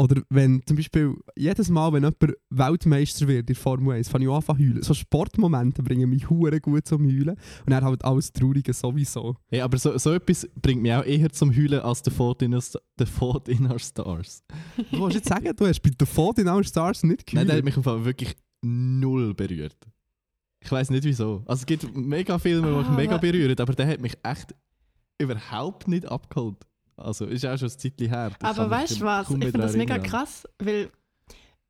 Oder 0.00 0.22
wenn 0.30 0.62
zum 0.64 0.78
Beispiel 0.78 1.14
jedes 1.36 1.68
Mal, 1.68 1.92
wenn 1.92 2.04
jemand 2.04 2.34
Weltmeister 2.48 3.28
wird 3.28 3.50
in 3.50 3.54
Formel 3.54 3.96
1, 3.96 4.08
fange 4.08 4.24
ich 4.24 4.30
auch 4.30 4.36
an 4.36 4.42
zu 4.42 4.58
heulen. 4.58 4.82
So 4.82 4.94
Sportmomente 4.94 5.82
bringen 5.82 6.08
mich 6.08 6.30
hure 6.30 6.58
gut 6.58 6.86
zum 6.86 7.04
Heulen. 7.04 7.36
Und 7.66 7.70
dann 7.70 7.84
halt 7.84 8.02
alles 8.02 8.32
Traurige 8.32 8.72
sowieso. 8.72 9.36
Ja, 9.50 9.64
aber 9.64 9.76
so, 9.76 9.98
so 9.98 10.14
etwas 10.14 10.48
bringt 10.62 10.80
mich 10.80 10.94
auch 10.94 11.04
eher 11.04 11.30
zum 11.30 11.54
Heulen 11.54 11.80
als 11.80 12.00
The 12.02 12.10
Fault 12.10 12.40
in, 12.40 12.54
Our- 12.54 12.62
The 12.98 13.04
Fault 13.04 13.48
in 13.50 13.70
Our 13.70 13.78
Stars. 13.78 14.42
Du 14.90 15.02
willst 15.02 15.16
jetzt 15.16 15.28
sagen, 15.28 15.52
du 15.54 15.66
hast 15.66 15.80
bei 15.82 15.90
The 15.98 16.06
Fault 16.06 16.38
in 16.38 16.48
Our 16.48 16.64
Stars 16.64 17.02
nicht 17.02 17.34
Nein, 17.34 17.46
der 17.46 17.58
hat 17.58 17.64
mich 17.64 17.76
im 17.76 17.82
Fall 17.82 18.02
wirklich 18.02 18.34
null 18.62 19.34
berührt. 19.34 19.76
Ich 20.62 20.70
weiß 20.70 20.90
nicht 20.90 21.04
wieso. 21.04 21.42
Also 21.46 21.60
es 21.60 21.66
gibt 21.66 21.94
mega 21.96 22.38
Filme, 22.38 22.68
die 22.70 22.76
mich 22.78 22.86
Ah, 22.86 22.90
mega 22.92 23.16
berühren, 23.18 23.58
aber 23.58 23.72
der 23.74 23.86
hat 23.88 24.00
mich 24.00 24.14
echt 24.22 24.54
überhaupt 25.18 25.88
nicht 25.88 26.06
abgeholt. 26.06 26.66
Also 26.96 27.24
ist 27.26 27.46
auch 27.46 27.56
schon 27.58 27.68
ein 27.68 27.78
Zeitchen 27.78 28.08
her. 28.08 28.30
Ich 28.38 28.44
Aber 28.46 28.68
weißt 28.68 29.00
du 29.00 29.04
was? 29.04 29.30
Ich 29.30 29.36
finde 29.36 29.52
das 29.52 29.74
mega 29.76 29.94
erinnern. 29.94 30.10
krass, 30.10 30.46
weil 30.58 30.90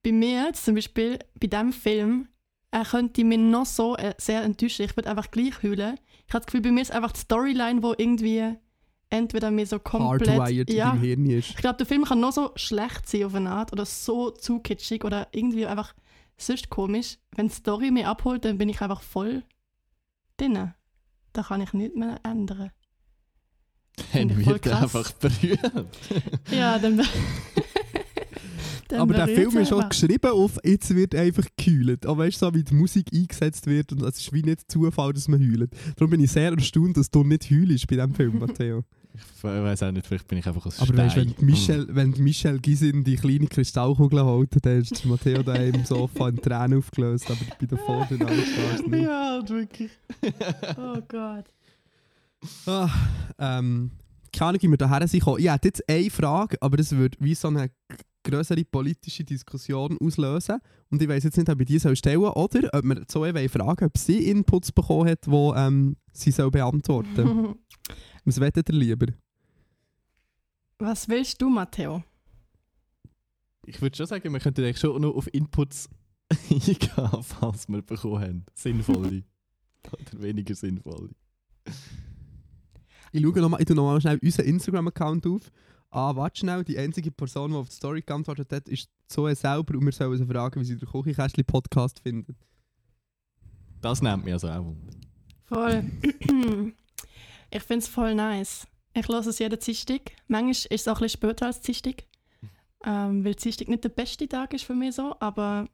bei 0.03 0.11
mir 0.13 0.47
jetzt 0.47 0.65
zum 0.65 0.75
Beispiel, 0.75 1.19
bei 1.39 1.47
diesem 1.47 1.73
Film, 1.73 2.29
er 2.73 2.85
könnte 2.85 3.23
mich 3.25 3.39
noch 3.39 3.67
so 3.67 3.97
äh, 3.97 4.15
sehr 4.19 4.43
enttäuschen. 4.43 4.85
Ich 4.87 4.97
würde 4.97 5.11
einfach 5.11 5.31
gleich 5.31 5.63
heulen. 5.63 5.97
Ich 6.27 6.35
habe 6.35 6.41
das 6.45 6.47
Gefühl, 6.47 6.63
bei 6.63 6.71
mir 6.73 6.83
ist 6.83 6.91
einfach 6.93 7.13
die 7.13 7.21
Storyline, 7.21 7.83
wo 7.83 7.95
irgendwie 7.97 8.55
entweder 9.09 9.51
mir 9.51 9.67
so 9.67 9.79
komplett... 9.79 10.31
Hardwired 10.31 10.71
in 10.71 10.77
Ja, 10.77 10.91
deinem 10.91 11.01
Hirn 11.03 11.27
ist. 11.31 11.51
ich 11.51 11.57
glaube, 11.57 11.77
der 11.79 11.87
Film 11.87 12.05
kann 12.05 12.21
noch 12.21 12.33
so 12.33 12.51
schlecht 12.57 13.09
sein 13.09 13.25
auf 13.25 13.35
eine 13.35 13.51
Art 13.51 13.73
oder 13.73 13.85
so 13.85 14.31
zu 14.31 14.61
kitschig 14.61 15.05
oder 15.05 15.29
irgendwie 15.33 15.67
einfach 15.67 15.95
sonst 16.43 16.71
komisch. 16.71 17.19
Wenn 17.37 17.49
die 17.49 17.55
Story 17.55 17.91
mich 17.91 18.07
abholt, 18.07 18.45
dann 18.45 18.59
bin 18.59 18.69
ich 18.69 18.81
einfach 18.81 19.03
voll 19.03 19.45
drin. 20.37 20.73
Da 21.33 21.43
kann 21.43 21.61
ich 21.61 21.73
nichts 21.73 21.97
mehr 21.97 22.21
ändern. 22.25 22.71
Dann 24.13 24.45
wird 24.45 24.67
er 24.67 24.83
einfach 24.83 25.13
berührt. 25.13 25.89
Ja, 26.51 26.79
dann... 26.79 26.97
dann 28.89 29.01
Aber 29.01 29.15
der 29.15 29.29
Film 29.29 29.57
ist 29.59 29.73
auch 29.73 29.77
einfach. 29.77 29.91
geschrieben 29.91 30.31
auf, 30.31 30.59
jetzt 30.65 30.95
wird 30.95 31.15
einfach 31.15 31.45
gekühlt. 31.57 32.07
Aber 32.07 32.25
weißt 32.25 32.43
du, 32.43 32.47
so 32.47 32.55
wie 32.55 32.65
die 32.65 32.75
Musik 32.75 33.11
eingesetzt 33.13 33.67
wird 33.67 33.93
und 33.93 34.03
es 34.03 34.19
ist 34.19 34.33
wie 34.33 34.43
nicht 34.43 34.71
Zufall, 34.71 35.13
dass 35.13 35.29
man 35.29 35.41
heult. 35.41 35.71
Darum 35.97 36.11
bin 36.11 36.21
ich 36.21 36.33
sehr 36.33 36.51
erstaunt, 36.51 36.97
dass 36.97 37.11
du 37.11 37.23
nicht 37.23 37.51
heulst 37.51 37.87
bei 37.87 37.97
diesem 37.97 38.15
Film, 38.15 38.39
Matteo. 38.39 38.85
Ich 39.15 39.45
weiß 39.45 39.83
auch 39.83 39.91
nicht, 39.91 40.07
vielleicht 40.07 40.29
bin 40.29 40.39
ich 40.39 40.47
einfach 40.47 40.65
aus 40.67 40.81
Aber 40.81 40.97
weißt 40.97 41.17
wenn 41.17 41.35
die 41.35 41.45
Michelle, 41.45 41.87
wenn 41.91 42.13
die 42.13 42.23
Michelle 42.23 42.59
Gisin 42.59 43.05
die 43.05 43.17
kleine 43.17 43.47
Kristallkugel 43.47 44.23
holt, 44.23 44.51
dann 44.65 44.81
ist 44.81 45.03
der 45.03 45.11
Matteo 45.11 45.43
da 45.43 45.55
im 45.55 45.85
Sofa 45.85 46.29
in 46.29 46.37
Tränen 46.37 46.79
aufgelöst, 46.79 47.31
aber 47.31 47.41
bei 47.59 47.67
der 47.67 47.79
Folge 47.79 48.15
in 48.15 48.25
alles 48.25 48.87
nicht. 48.87 49.03
Ja, 49.03 49.31
halt 49.33 49.51
wirklich. 49.51 49.91
Oh 50.77 50.99
Gott. 51.09 51.45
Ah, 52.67 52.91
ähm, 53.39 53.91
keine 54.33 54.49
Ahnung, 54.51 54.63
wie 54.63 54.69
wir 54.69 54.77
daher 54.77 55.07
sind. 55.09 55.23
Ich 55.39 55.51
hätte 55.51 55.69
jetzt 55.69 55.89
eine 55.89 56.11
Frage, 56.11 56.57
aber 56.61 56.77
das 56.77 56.93
würde 56.93 57.17
wie 57.21 57.35
so 57.35 57.49
eine 57.49 57.71
größere 58.23 58.65
politische 58.65 59.25
Diskussion 59.25 59.97
auslösen. 60.01 60.59
Und 60.91 61.03
ich 61.03 61.09
weiß 61.09 61.25
jetzt 61.25 61.37
nicht, 61.37 61.49
ob 61.49 61.61
ich 61.61 61.67
die 61.67 61.79
soll 61.79 61.97
stellen 61.97 62.21
soll 62.21 62.33
oder 62.33 62.71
ob 62.73 62.85
wir 62.85 63.07
Zoe 63.07 63.35
wollen 63.35 63.49
fragen 63.49 63.87
ob 63.87 63.99
sie 63.99 64.31
Inputs 64.31 64.73
bekommen 64.73 65.09
hat, 65.09 65.27
die 65.27 65.53
ähm, 65.57 65.97
sie 66.13 66.31
soll 66.31 66.51
beantworten 66.51 67.17
soll. 67.17 67.55
Was 68.25 68.41
wettet 68.41 68.69
ihr 68.69 68.75
lieber? 68.75 69.07
Was 70.79 71.09
willst 71.09 71.41
du, 71.43 71.49
Matteo? 71.49 72.03
Ich 73.67 73.81
würde 73.81 73.97
schon 73.97 74.07
sagen, 74.07 74.33
wir 74.33 74.41
könnten 74.41 74.65
eigentlich 74.65 74.79
schon 74.79 75.01
noch 75.01 75.15
auf 75.15 75.33
Inputs 75.33 75.89
eingehen, 76.51 77.23
falls 77.23 77.69
wir 77.69 77.83
bekommen 77.83 78.21
haben. 78.21 78.47
Sinnvolle. 78.55 79.25
Oder 79.93 80.23
weniger 80.23 80.55
sinnvolle. 80.55 81.11
Ich 83.13 83.23
schaue 83.23 83.41
nochmal, 83.41 83.61
ich 83.61 83.67
tue 83.67 83.77
nochmal 83.77 84.01
schnell 84.01 84.19
unseren 84.23 84.47
Instagram-Account 84.47 85.27
auf. 85.27 85.51
Ah, 85.91 86.15
warte 86.15 86.39
schnell, 86.41 86.63
die 86.65 86.79
einzige 86.79 87.11
Person, 87.11 87.51
die 87.51 87.57
auf 87.57 87.69
die 87.69 87.75
Story 87.75 88.03
geantwortet 88.03 88.53
hat, 88.53 88.69
ist 88.69 88.89
Zoe 89.09 89.35
selber 89.35 89.75
und 89.77 89.85
wir 89.85 89.93
sollen 89.93 90.17
sie 90.17 90.25
fragen, 90.27 90.61
wie 90.61 90.65
sie 90.65 90.77
den 90.77 90.89
Küchenkästchen-Podcast 90.89 91.99
findet. 92.01 92.37
Das 93.81 94.01
nimmt 94.01 94.25
mich 94.25 94.35
also 94.35 94.49
auch 94.49 94.65
Wunder. 94.65 94.93
Voll. 95.47 95.85
Ich 97.53 97.65
finde 97.65 97.81
es 97.85 97.89
voll 97.89 98.15
nice. 98.15 98.69
Ich 98.95 99.09
höre 99.09 99.27
es 99.27 99.41
jeden 99.41 99.59
Dienstag. 99.59 100.13
Manchmal 100.29 100.51
ist 100.53 100.71
es 100.71 100.87
auch 100.87 100.99
ein 100.99 101.03
bisschen 101.03 101.19
später 101.19 101.47
als 101.47 101.61
Dienstag. 101.61 102.05
Ähm, 102.85 103.25
weil 103.25 103.35
Dienstag 103.35 103.67
nicht 103.67 103.83
der 103.83 103.89
beste 103.89 104.29
Tag 104.29 104.55
ist 104.55 104.63
für 104.65 104.77
mich 104.77 104.95
so, 104.95 105.17
aber 105.19 105.67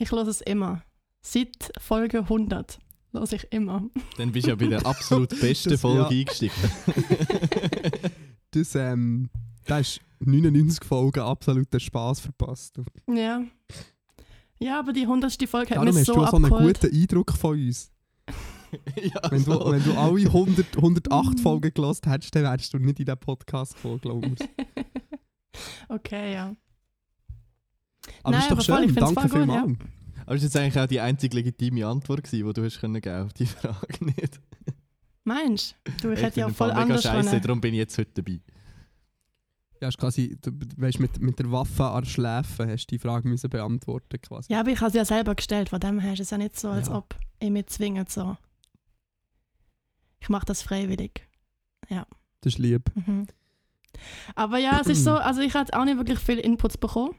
ich 0.00 0.10
höre 0.10 0.26
es 0.26 0.40
immer. 0.40 0.82
Seit 1.22 1.70
Folge 1.78 2.18
100 2.18 2.80
höre 3.12 3.32
ich 3.32 3.46
immer. 3.52 3.88
Dann 4.18 4.32
bist 4.32 4.46
du 4.46 4.50
ja 4.50 4.56
bei 4.56 4.66
der 4.66 4.84
absolut 4.84 5.28
besten 5.40 5.70
Das- 5.70 5.80
Folge 5.80 6.00
ja. 6.00 6.08
eingestiegen. 6.08 6.54
Das, 8.52 8.74
ähm, 8.74 9.30
da 9.70 9.78
ist 9.78 10.00
99 10.20 10.84
Folgen 10.84 11.20
absoluter 11.20 11.80
Spaß 11.80 12.20
verpasst. 12.20 12.78
Ja. 13.08 13.42
Ja, 14.58 14.78
aber 14.78 14.92
die 14.92 15.02
100. 15.02 15.32
Folge 15.48 15.70
hat 15.70 15.76
Darum 15.76 15.86
mich 15.88 15.96
hast 15.98 16.06
so 16.06 16.14
du 16.14 16.22
auch 16.24 16.30
so 16.30 16.36
einen 16.36 16.44
abgeholt. 16.46 16.80
guten 16.80 16.94
Eindruck 16.94 17.32
von 17.32 17.58
uns. 17.58 17.90
ja, 19.02 19.30
Wenn 19.30 19.44
du, 19.44 19.52
so. 19.52 19.72
wenn 19.72 19.82
du 19.82 19.92
alle 19.94 20.20
100, 20.26 20.76
108 20.76 21.30
Mhm. 21.34 21.38
Folgen 21.38 21.72
gelost 21.74 22.06
hättest, 22.06 22.34
dann 22.34 22.42
wärst 22.42 22.72
du 22.74 22.78
nicht 22.78 23.00
in 23.00 23.06
diesem 23.06 23.18
Podcast 23.18 23.74
gekommen, 23.76 24.00
glaube 24.00 24.28
ich. 24.28 24.40
okay, 25.88 26.34
ja. 26.34 26.54
Aber 28.22 28.32
Nein, 28.36 28.40
ist 28.42 28.50
doch 28.50 28.60
schön, 28.60 28.88
ich 28.88 28.94
danke 28.94 29.22
gut, 29.22 29.30
vielmals. 29.30 29.62
Aber 30.26 30.34
das 30.34 30.36
ist 30.36 30.42
jetzt 30.42 30.56
eigentlich 30.56 30.78
auch 30.78 30.86
die 30.86 31.00
einzige 31.00 31.36
legitime 31.36 31.86
Antwort, 31.86 32.22
gewesen, 32.22 32.46
die 32.46 32.52
du 32.52 32.64
hast 32.64 32.80
können 32.80 33.00
geben 33.00 33.24
auf 33.24 33.32
die 33.32 33.46
Frage 33.46 34.04
nicht. 34.04 34.40
Meinst 35.24 35.76
du? 35.84 36.08
Du, 36.08 36.12
ich 36.12 36.22
hätte 36.22 36.40
ja 36.40 36.46
auch 36.46 36.50
voll 36.50 36.68
mega 36.68 36.80
anders 36.82 37.02
scheiße, 37.02 37.40
darum 37.40 37.60
bin 37.60 37.72
ich 37.74 37.78
jetzt 37.78 37.96
heute 37.98 38.10
dabei. 38.22 38.40
Ja, 39.80 39.88
ist 39.88 39.96
quasi, 39.98 40.36
du 40.42 40.50
weißt, 40.76 41.00
mit, 41.00 41.20
mit 41.20 41.38
der 41.38 41.50
Waffe 41.50 41.84
an 41.86 42.04
Schläfen 42.04 42.68
hast 42.70 42.86
du 42.86 42.94
die 42.96 42.98
Frage 42.98 43.26
müssen 43.28 43.48
beantworten 43.48 44.20
quasi. 44.20 44.52
Ja, 44.52 44.60
aber 44.60 44.70
ich 44.70 44.78
habe 44.80 44.88
es 44.88 44.94
ja 44.94 45.04
selber 45.06 45.34
gestellt, 45.34 45.70
von 45.70 45.80
dem 45.80 45.98
her 46.00 46.12
ist 46.12 46.20
es 46.20 46.30
ja 46.30 46.38
nicht 46.38 46.58
so, 46.58 46.68
als 46.68 46.88
Ja. 46.88 46.96
ob 46.96 47.14
ich 47.38 47.50
mich 47.50 47.66
zwinge 47.68 48.04
so. 48.08 48.36
Ich 50.20 50.28
mache 50.28 50.44
das 50.46 50.62
freiwillig. 50.62 51.26
Das 51.88 52.54
ist 52.54 52.58
lieb. 52.58 52.90
Mhm. 52.94 53.26
Aber 54.34 54.58
ja, 54.58 54.80
es 54.80 54.86
ist 54.86 55.04
so, 55.04 55.12
also 55.16 55.40
ich 55.40 55.54
habe 55.54 55.72
auch 55.78 55.84
nicht 55.84 55.96
wirklich 55.98 56.18
viel 56.18 56.38
Inputs 56.38 56.76
bekommen. 56.78 57.14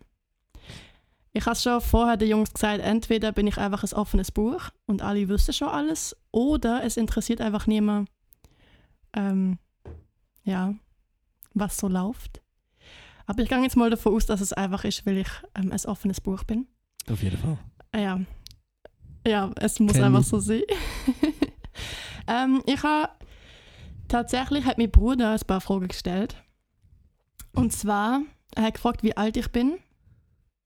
Ich 1.33 1.45
habe 1.45 1.55
schon 1.55 1.79
vorher 1.81 2.17
den 2.17 2.29
Jungs 2.29 2.53
gesagt, 2.53 2.79
entweder 2.81 3.31
bin 3.31 3.47
ich 3.47 3.57
einfach 3.57 3.83
ein 3.83 3.93
offenes 3.93 4.31
Buch 4.31 4.69
und 4.85 5.01
alle 5.01 5.27
wissen 5.29 5.53
schon 5.53 5.67
alles, 5.69 6.15
oder 6.31 6.83
es 6.83 6.97
interessiert 6.97 7.39
einfach 7.41 7.67
niemand, 7.67 8.09
ähm, 9.13 9.57
ja, 10.43 10.73
was 11.53 11.77
so 11.77 11.87
läuft. 11.87 12.41
Aber 13.31 13.43
ich 13.43 13.47
gehe 13.47 13.61
jetzt 13.61 13.77
mal 13.77 13.89
davon 13.89 14.13
aus, 14.13 14.25
dass 14.25 14.41
es 14.41 14.51
einfach 14.51 14.83
ist, 14.83 15.05
weil 15.05 15.19
ich 15.19 15.29
ähm, 15.55 15.71
ein 15.71 15.85
offenes 15.85 16.19
Buch 16.19 16.43
bin. 16.43 16.67
Auf 17.09 17.23
jeden 17.23 17.37
Fall. 17.37 17.57
Ah 17.93 17.97
Ja, 17.97 18.19
ja 19.25 19.51
es 19.55 19.79
muss 19.79 19.93
Kenn 19.93 20.03
einfach 20.03 20.19
ich. 20.19 20.27
so 20.27 20.39
sein. 20.39 20.63
ähm, 22.27 22.61
ich 22.65 22.83
habe 22.83 23.07
tatsächlich 24.09 24.65
hat 24.65 24.77
mein 24.77 24.91
Bruder 24.91 25.31
ein 25.31 25.39
paar 25.47 25.61
Fragen 25.61 25.87
gestellt. 25.87 26.35
Und 27.53 27.71
zwar, 27.71 28.21
er 28.53 28.63
hat 28.63 28.73
gefragt, 28.73 29.01
wie 29.01 29.15
alt 29.15 29.37
ich 29.37 29.47
bin. 29.47 29.77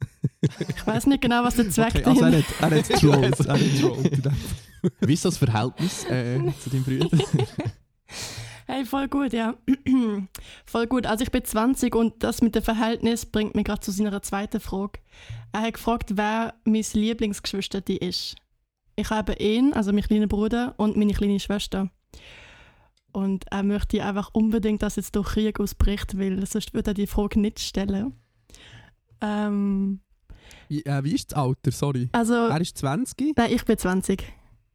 Ich 0.67 0.87
weiß 0.87 1.05
nicht 1.05 1.21
genau, 1.21 1.43
was 1.43 1.55
der 1.57 1.69
Zweck 1.69 1.95
Okay, 1.97 2.03
also 2.03 2.23
er 2.25 2.37
hat, 2.39 2.45
er 2.61 2.77
hat 2.79 2.89
trollt. 2.99 3.39
er 3.41 3.53
hat 3.53 3.79
trollt. 3.79 4.29
Wie 5.01 5.13
ist 5.13 5.25
das 5.25 5.37
Verhältnis 5.37 6.03
äh, 6.05 6.39
zu 6.59 6.71
deinem 6.71 6.83
Bruder? 6.83 7.09
Hey, 8.67 8.83
voll 8.85 9.07
gut, 9.07 9.31
ja. 9.33 9.55
voll 10.65 10.87
gut. 10.87 11.05
Also 11.05 11.23
ich 11.23 11.31
bin 11.31 11.43
20 11.45 11.93
und 11.95 12.23
das 12.23 12.41
mit 12.41 12.55
dem 12.55 12.63
Verhältnis 12.63 13.25
bringt 13.25 13.53
mich 13.55 13.65
gerade 13.65 13.81
zu 13.81 13.91
seiner 13.91 14.21
zweiten 14.23 14.59
Frage. 14.59 14.99
Er 15.51 15.61
hat 15.61 15.73
gefragt, 15.75 16.17
wer 16.17 16.55
mein 16.65 16.83
Lieblingsgeschwister 16.93 17.81
ist. 17.87 18.35
Ich 18.95 19.09
habe 19.09 19.33
ihn, 19.33 19.73
also 19.73 19.91
meinen 19.91 20.03
kleinen 20.03 20.29
Bruder 20.29 20.73
und 20.77 20.97
meine 20.97 21.13
kleine 21.13 21.39
Schwester. 21.39 21.89
Und 23.11 23.45
er 23.51 23.63
möchte 23.63 24.03
einfach 24.03 24.29
unbedingt, 24.33 24.81
dass 24.81 24.95
jetzt 24.95 25.15
durch 25.15 25.29
Krieg 25.33 25.59
ausbricht, 25.59 26.17
weil 26.17 26.45
sonst 26.47 26.73
würde 26.73 26.91
er 26.91 26.93
die 26.95 27.07
Frage 27.07 27.39
nicht 27.39 27.59
stellen. 27.59 28.13
Ähm, 29.21 29.99
Wie, 30.69 30.83
äh, 30.85 31.03
wie 31.03 31.13
ist 31.15 31.31
das 31.31 31.37
Alter? 31.39 31.71
Sorry. 31.71 32.09
also, 32.11 32.33
Er 32.33 32.59
ist 32.59 32.77
20. 32.77 33.33
nein, 33.37 33.51
ich 33.53 33.63
bin 33.63 33.77
20. 33.77 34.23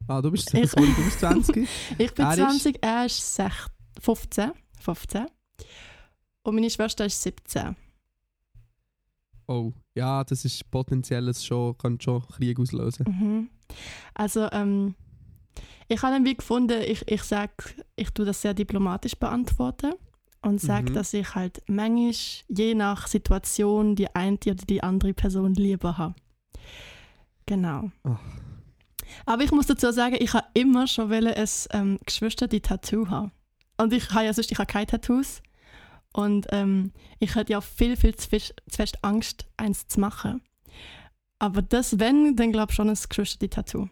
Ah, 0.07 0.21
du 0.21 0.31
bist, 0.31 0.53
Ich- 0.53 0.69
sorry, 0.71 0.87
du 0.95 1.03
bist 1.03 1.19
20. 1.19 1.67
Ich 1.97 2.13
bin 2.13 2.25
Er 2.25 2.31
ist- 2.31 2.37
20, 2.39 2.77
er 2.81 3.05
ist 3.05 3.35
sech- 3.39 3.67
15, 4.01 4.51
15. 4.79 5.27
Und 6.43 6.55
meine 6.55 6.69
Schwester 6.69 7.05
ist 7.05 7.21
17. 7.21 7.75
Oh, 9.47 9.73
ja, 9.95 10.23
das 10.23 10.45
ist 10.45 10.69
potenzielles 10.71 11.43
schon, 11.45 11.77
kann 11.77 11.99
schon 11.99 12.21
Krieg 12.27 12.59
auslösen. 12.59 13.05
Mhm. 13.07 13.49
Also, 14.13 14.49
ähm, 14.51 14.95
ich 15.87 16.01
habe 16.01 16.13
dann 16.13 16.25
wie 16.25 16.35
gefunden, 16.35 16.81
ich, 16.81 17.07
ich 17.07 17.23
sage, 17.23 17.53
ich 17.95 18.09
tue 18.11 18.25
das 18.25 18.41
sehr 18.41 18.53
diplomatisch 18.53 19.15
beantworten 19.15 19.93
und 20.41 20.61
sage, 20.61 20.89
Mhm. 20.89 20.95
dass 20.95 21.13
ich 21.13 21.35
halt 21.35 21.61
manchmal, 21.67 22.13
je 22.47 22.73
nach 22.75 23.07
Situation, 23.07 23.95
die 23.95 24.13
eine 24.15 24.37
oder 24.37 24.55
die 24.55 24.81
andere 24.81 25.13
Person 25.13 25.53
lieber 25.53 25.97
habe. 25.97 26.15
Genau. 27.45 27.91
Ach. 28.03 28.19
Aber 29.25 29.43
ich 29.43 29.51
muss 29.51 29.67
dazu 29.67 29.91
sagen, 29.91 30.15
ich 30.17 30.33
habe 30.33 30.47
immer 30.53 30.87
schon 30.87 31.11
ein 31.11 31.45
ähm, 31.71 31.99
Geschwister 32.05 32.47
die 32.47 32.61
Tattoo 32.61 33.09
haben. 33.09 33.31
Und 33.81 33.93
ich 33.93 34.09
habe 34.11 34.25
ja 34.25 34.33
sonst 34.33 34.51
ich 34.51 34.57
habe 34.59 34.71
keine 34.71 34.85
Tattoos. 34.87 35.41
Und 36.13 36.47
ähm, 36.51 36.91
ich 37.19 37.35
hatte 37.35 37.53
ja 37.53 37.61
viel, 37.61 37.95
viel 37.95 38.15
zu, 38.15 38.27
fisch- 38.29 38.53
zu 38.69 38.75
fest 38.77 38.97
Angst, 39.01 39.45
eins 39.57 39.87
zu 39.87 39.99
machen. 39.99 40.41
Aber 41.39 41.61
das, 41.61 41.99
wenn, 41.99 42.35
dann 42.35 42.51
glaube 42.51 42.71
ich 42.71 42.75
schon 42.75 42.89
ein 42.89 42.97
die 43.41 43.49
Tattoo. 43.49 43.87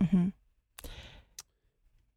Mhm. 0.00 0.32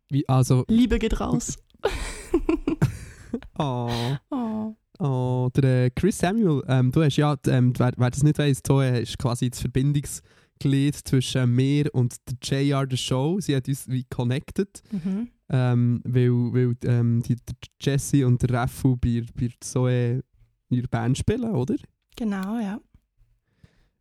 Wie, 0.09 0.27
also, 0.27 0.65
Liebe 0.67 0.97
geht 0.97 1.19
raus. 1.19 1.57
oh, 3.59 3.89
oh. 4.29 4.75
oh, 4.99 5.49
der 5.55 5.91
Chris 5.91 6.17
Samuel, 6.17 6.63
ähm, 6.67 6.91
du 6.91 7.03
hast 7.03 7.17
ja, 7.17 7.35
ähm, 7.47 7.73
wer, 7.77 7.91
wer 7.97 8.09
das 8.09 8.23
nicht 8.23 8.37
weiss, 8.39 8.61
Zoe 8.63 8.99
ist 8.99 9.17
quasi 9.19 9.49
das 9.49 9.61
Verbindungsglied 9.61 10.95
zwischen 10.95 11.53
mir 11.55 11.93
und 11.93 12.15
der 12.27 12.61
JR 12.61 12.85
The 12.89 12.97
Show. 12.97 13.39
Sie 13.39 13.55
hat 13.55 13.67
uns 13.67 13.87
wie 13.87 14.03
connected, 14.05 14.81
Mhm. 14.91 15.29
Ähm, 15.51 16.01
weil, 16.05 16.29
weil 16.31 16.75
ähm, 16.85 17.21
die, 17.23 17.35
der 17.35 17.55
Jesse 17.81 18.25
und 18.25 18.41
der 18.41 18.51
Raffu 18.51 18.95
bei, 18.97 19.23
bei 19.37 19.49
Zoe 19.59 20.23
in 20.69 20.77
ihrer 20.77 20.87
Band 20.87 21.17
spielen, 21.17 21.51
oder? 21.51 21.75
Genau, 22.15 22.57
ja. 22.59 22.79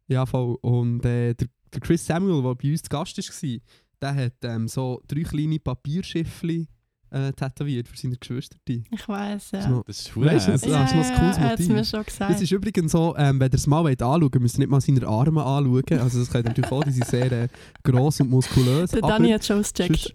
Ja, 0.07 0.27
voll. 0.27 0.57
Und 0.63 1.05
äh, 1.05 1.35
der, 1.35 1.49
der 1.73 1.81
Chris 1.81 2.07
Samuel, 2.07 2.43
der 2.43 2.55
bei 2.55 2.71
uns 2.71 2.83
zu 2.83 2.89
Gast 2.89 3.17
war, 3.19 3.59
der 4.03 4.15
hat 4.27 4.35
ähm, 4.45 4.67
so 4.69 5.01
drei 5.07 5.23
kleine 5.23 5.59
Papierschiffchen 5.61 6.67
äh, 7.11 7.33
tätowiert 7.33 7.87
für 7.89 7.97
seine 7.97 8.17
Geschwister. 8.17 8.57
Ich 8.69 9.09
weiß, 9.09 9.51
Das 9.51 9.65
ja. 9.65 9.83
Das 9.87 9.99
ist 10.01 10.17
Weißt 10.17 10.49
du, 10.49 10.59
verdammt. 10.59 10.63
das- 10.63 10.71
ja, 10.71 10.85
ist 10.85 10.95
noch 10.95 11.05
ein 11.05 11.19
cooles 11.21 11.37
er 11.37 11.45
hat 11.45 11.53
es 11.55 11.59
Motiv. 11.61 11.75
mir 11.75 11.85
schon 11.85 12.05
gesagt. 12.05 12.31
Das 12.33 12.41
ist 12.43 12.53
übrigens 12.53 12.93
so, 12.93 13.15
ähm, 13.17 13.41
wenn 13.41 13.51
ihr 13.51 13.55
es 13.55 13.67
mal 13.67 13.83
wollt 13.85 14.01
anschauen 14.03 14.23
wollt, 14.23 14.41
müsst 14.41 14.57
ihr 14.57 14.61
nicht 14.61 14.71
mal 14.71 14.81
seine 14.81 15.07
Arme 15.07 15.45
anschauen. 15.45 15.99
Also 16.01 16.21
das 16.21 16.31
könnt 16.31 16.47
ihr 16.47 16.51
natürlich 16.51 16.71
auch, 16.73 16.85
die 16.85 16.91
sind 16.93 17.07
sehr 17.07 17.31
äh, 17.33 17.49
gross 17.83 18.21
und 18.21 18.31
muskulös. 18.31 18.91
der 18.93 19.01
Dani 19.03 19.31
hat 19.31 19.45
schon 19.45 19.59
ausgecheckt. 19.61 20.15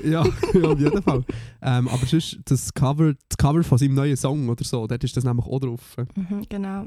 ja, 0.04 0.24
ja, 0.54 0.68
auf 0.68 0.78
jeden 0.80 1.02
Fall. 1.02 1.24
Ähm, 1.62 1.88
aber 1.88 2.06
sonst 2.06 2.38
das 2.44 2.72
Cover, 2.74 3.14
das 3.28 3.36
Cover 3.38 3.62
von 3.62 3.78
seinem 3.78 3.94
neuen 3.94 4.16
Song 4.16 4.48
oder 4.48 4.64
so, 4.64 4.86
dort 4.86 5.02
ist 5.04 5.16
das 5.16 5.24
nämlich 5.24 5.46
auch 5.46 5.58
drauf. 5.60 5.96
Mhm, 6.14 6.46
genau. 6.48 6.86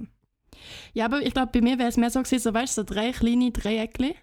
Ja, 0.93 1.06
aber 1.06 1.21
ich 1.26 1.34
glaube, 1.34 1.52
bei 1.54 1.62
mir 1.62 1.78
wäre 1.80 1.89
es 1.89 1.97
mehr 1.97 2.10
so 2.12 2.21
gewesen, 2.21 2.43
so 2.43 2.54
weißt 2.54 2.78
du, 2.78 2.82
so 2.82 2.86
drei 2.93 3.12
kleine 3.12 3.52
Dreieckli. 3.52 4.15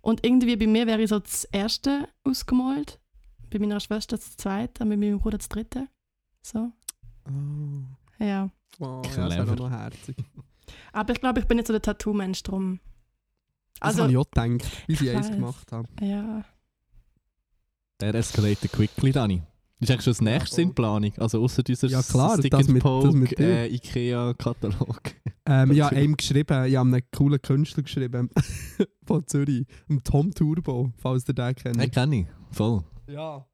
Und 0.00 0.24
irgendwie 0.24 0.56
bei 0.56 0.66
mir 0.66 0.86
wäre 0.86 1.02
ich 1.02 1.08
so 1.10 1.18
das 1.18 1.44
erste 1.44 2.08
ausgemalt, 2.24 3.00
bei 3.50 3.58
meiner 3.58 3.80
Schwester 3.80 4.16
das 4.16 4.36
zweite, 4.36 4.82
und 4.82 4.90
bei 4.90 4.96
meinem 4.96 5.18
Bruder 5.18 5.38
das 5.38 5.48
dritte. 5.48 5.88
So, 6.42 6.72
Oh, 7.26 8.22
ja. 8.22 8.50
wow, 8.78 9.02
ja, 9.16 9.28
das 9.28 9.48
auch 9.48 9.56
noch 9.56 9.70
herzig. 9.70 10.16
Aber 10.92 11.12
ich 11.14 11.20
glaube, 11.20 11.40
ich 11.40 11.46
bin 11.46 11.56
nicht 11.56 11.66
so 11.66 11.72
der 11.72 11.80
Tattoo-Mensch 11.82 12.42
drum. 12.42 12.80
Das 13.80 13.88
Also, 13.90 14.02
habe 14.02 14.12
ich 14.12 14.18
auch 14.18 14.30
gedacht, 14.30 14.70
wie 14.86 14.94
sie 14.94 15.08
ich 15.08 15.16
eins 15.16 15.30
gemacht 15.30 15.72
haben. 15.72 15.88
ja. 16.00 16.44
Der 18.00 18.14
escalated 18.14 18.72
quickly, 18.72 19.12
Dani. 19.12 19.42
Ist 19.80 19.90
eigentlich 19.90 20.04
schon 20.04 20.12
das 20.12 20.20
nächste 20.20 20.62
in 20.62 20.74
Planung? 20.74 21.12
Also 21.18 21.42
außer 21.42 21.62
dieser 21.62 21.88
Ja, 21.88 22.02
klar, 22.02 22.38
Stick 22.38 22.50
das 22.52 22.68
mit- 22.68 22.76
das 22.76 22.82
Poke 22.82 23.12
mit 23.16 23.38
dir. 23.38 23.46
äh, 23.64 23.74
Ikea-Katalog. 23.74 25.00
Ähm, 25.46 25.72
ja, 25.72 25.88
einem 25.88 26.16
geschrieben, 26.16 26.64
ich 26.66 26.76
habe 26.76 26.88
einen 26.88 27.02
coolen 27.14 27.40
Künstler 27.42 27.82
geschrieben 27.82 28.30
von 29.06 29.26
Zürich, 29.26 29.66
Tom 30.04 30.32
Turbo, 30.32 30.92
falls 30.96 31.28
ihr 31.28 31.34
den 31.34 31.54
kennt. 31.54 31.80
Den 31.80 31.90
kenne 31.90 32.16
ich. 32.20 32.26
Voll. 32.50 32.82
Ja. 33.08 33.46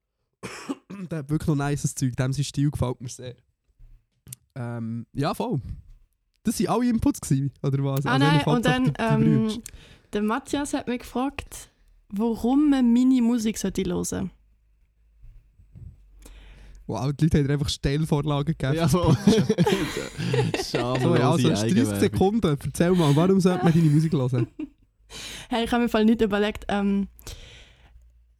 der 1.10 1.18
hat 1.18 1.30
wirklich 1.30 1.48
noch 1.48 1.68
nices 1.68 1.94
Zeug, 1.94 2.14
dem 2.16 2.32
sein 2.32 2.44
Stil 2.44 2.70
gefällt 2.70 3.00
mir 3.00 3.08
sehr. 3.08 3.34
Ähm, 4.54 5.06
ja, 5.12 5.34
voll. 5.34 5.60
Das 6.44 6.60
waren 6.60 6.68
alle 6.80 6.90
Inputs, 6.90 7.20
gewesen, 7.20 7.52
oder 7.62 7.82
was? 7.84 8.06
Ah 8.06 8.12
Also 8.12 8.24
nein, 8.24 8.44
und 8.44 8.64
dann, 8.64 8.92
ähm, 8.98 9.62
der 10.12 10.22
Matthias 10.22 10.74
hat 10.74 10.86
mich 10.88 11.00
gefragt, 11.00 11.69
warum 12.10 12.70
man 12.70 12.92
meine 12.92 13.22
Musik 13.22 13.58
sollte 13.58 13.84
hören. 13.84 14.30
Wow, 16.86 17.12
die 17.12 17.24
Leute 17.24 17.38
haben 17.38 17.46
dir 17.46 17.52
einfach 17.52 17.68
Stellvorlagen 17.68 18.56
gegeben. 18.58 18.74
Ja, 18.74 18.88
voll. 18.88 19.16
so, 20.60 20.78
also, 20.78 21.18
hast 21.18 21.44
30 21.44 21.58
Eigenwerbung. 21.58 22.00
Sekunden, 22.00 22.58
erzähl 22.64 22.90
mal, 22.92 23.14
warum 23.14 23.40
sollte 23.40 23.64
man 23.64 23.72
deine 23.72 23.90
Musik 23.90 24.12
hören? 24.12 24.48
Hey, 25.48 25.64
ich 25.64 25.72
habe 25.72 25.82
mir 25.82 25.88
voll 25.88 26.04
nicht 26.04 26.20
überlegt. 26.20 26.66
Ähm, 26.68 27.08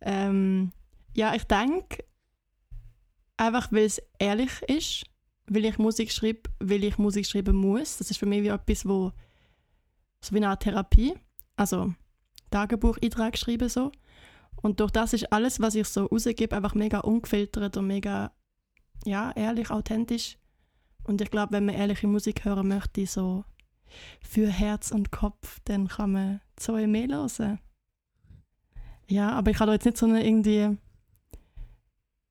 ähm, 0.02 0.70
ja, 1.16 1.35
ich 1.35 1.42
denke, 1.42 2.04
einfach 3.37 3.72
weil 3.72 3.87
es 3.87 4.00
ehrlich 4.20 4.62
ist, 4.68 5.04
weil 5.48 5.64
ich 5.64 5.78
Musik 5.78 6.12
schreibe, 6.12 6.48
weil 6.61 6.85
ich 6.85 6.96
Musik 6.96 7.26
schreiben 7.26 7.56
muss. 7.56 7.98
Das 7.98 8.12
ist 8.12 8.18
für 8.18 8.26
mich 8.26 8.44
wie 8.44 8.48
etwas, 8.48 8.87
wo 8.87 9.11
so 10.20 10.33
wie 10.33 10.37
eine 10.37 10.50
Art 10.50 10.62
Therapie, 10.62 11.14
also 11.56 11.92
Tagebucheintrag 12.50 13.38
schreiben 13.38 13.68
so. 13.68 13.92
Und 14.62 14.80
durch 14.80 14.90
das 14.90 15.12
ist 15.12 15.32
alles, 15.32 15.60
was 15.60 15.74
ich 15.74 15.88
so 15.88 16.06
rausgebe, 16.06 16.54
einfach 16.54 16.74
mega 16.74 17.00
ungefiltert 17.00 17.76
und 17.76 17.86
mega 17.86 18.32
ja, 19.04 19.32
ehrlich, 19.32 19.70
authentisch. 19.70 20.36
Und 21.04 21.20
ich 21.20 21.30
glaube, 21.30 21.52
wenn 21.52 21.64
man 21.64 21.74
ehrliche 21.74 22.06
Musik 22.06 22.44
hören 22.44 22.68
möchte, 22.68 23.06
so 23.06 23.44
für 24.20 24.48
Herz 24.48 24.90
und 24.92 25.10
Kopf, 25.10 25.60
dann 25.64 25.88
kann 25.88 26.12
man 26.12 26.40
Zoe 26.56 26.86
mehr 26.86 27.08
hören. 27.08 27.58
Ja, 29.08 29.30
aber 29.30 29.50
ich 29.50 29.58
habe 29.58 29.72
jetzt 29.72 29.86
nicht 29.86 29.96
so 29.96 30.06
eine 30.06 30.24
irgendwie, 30.24 30.76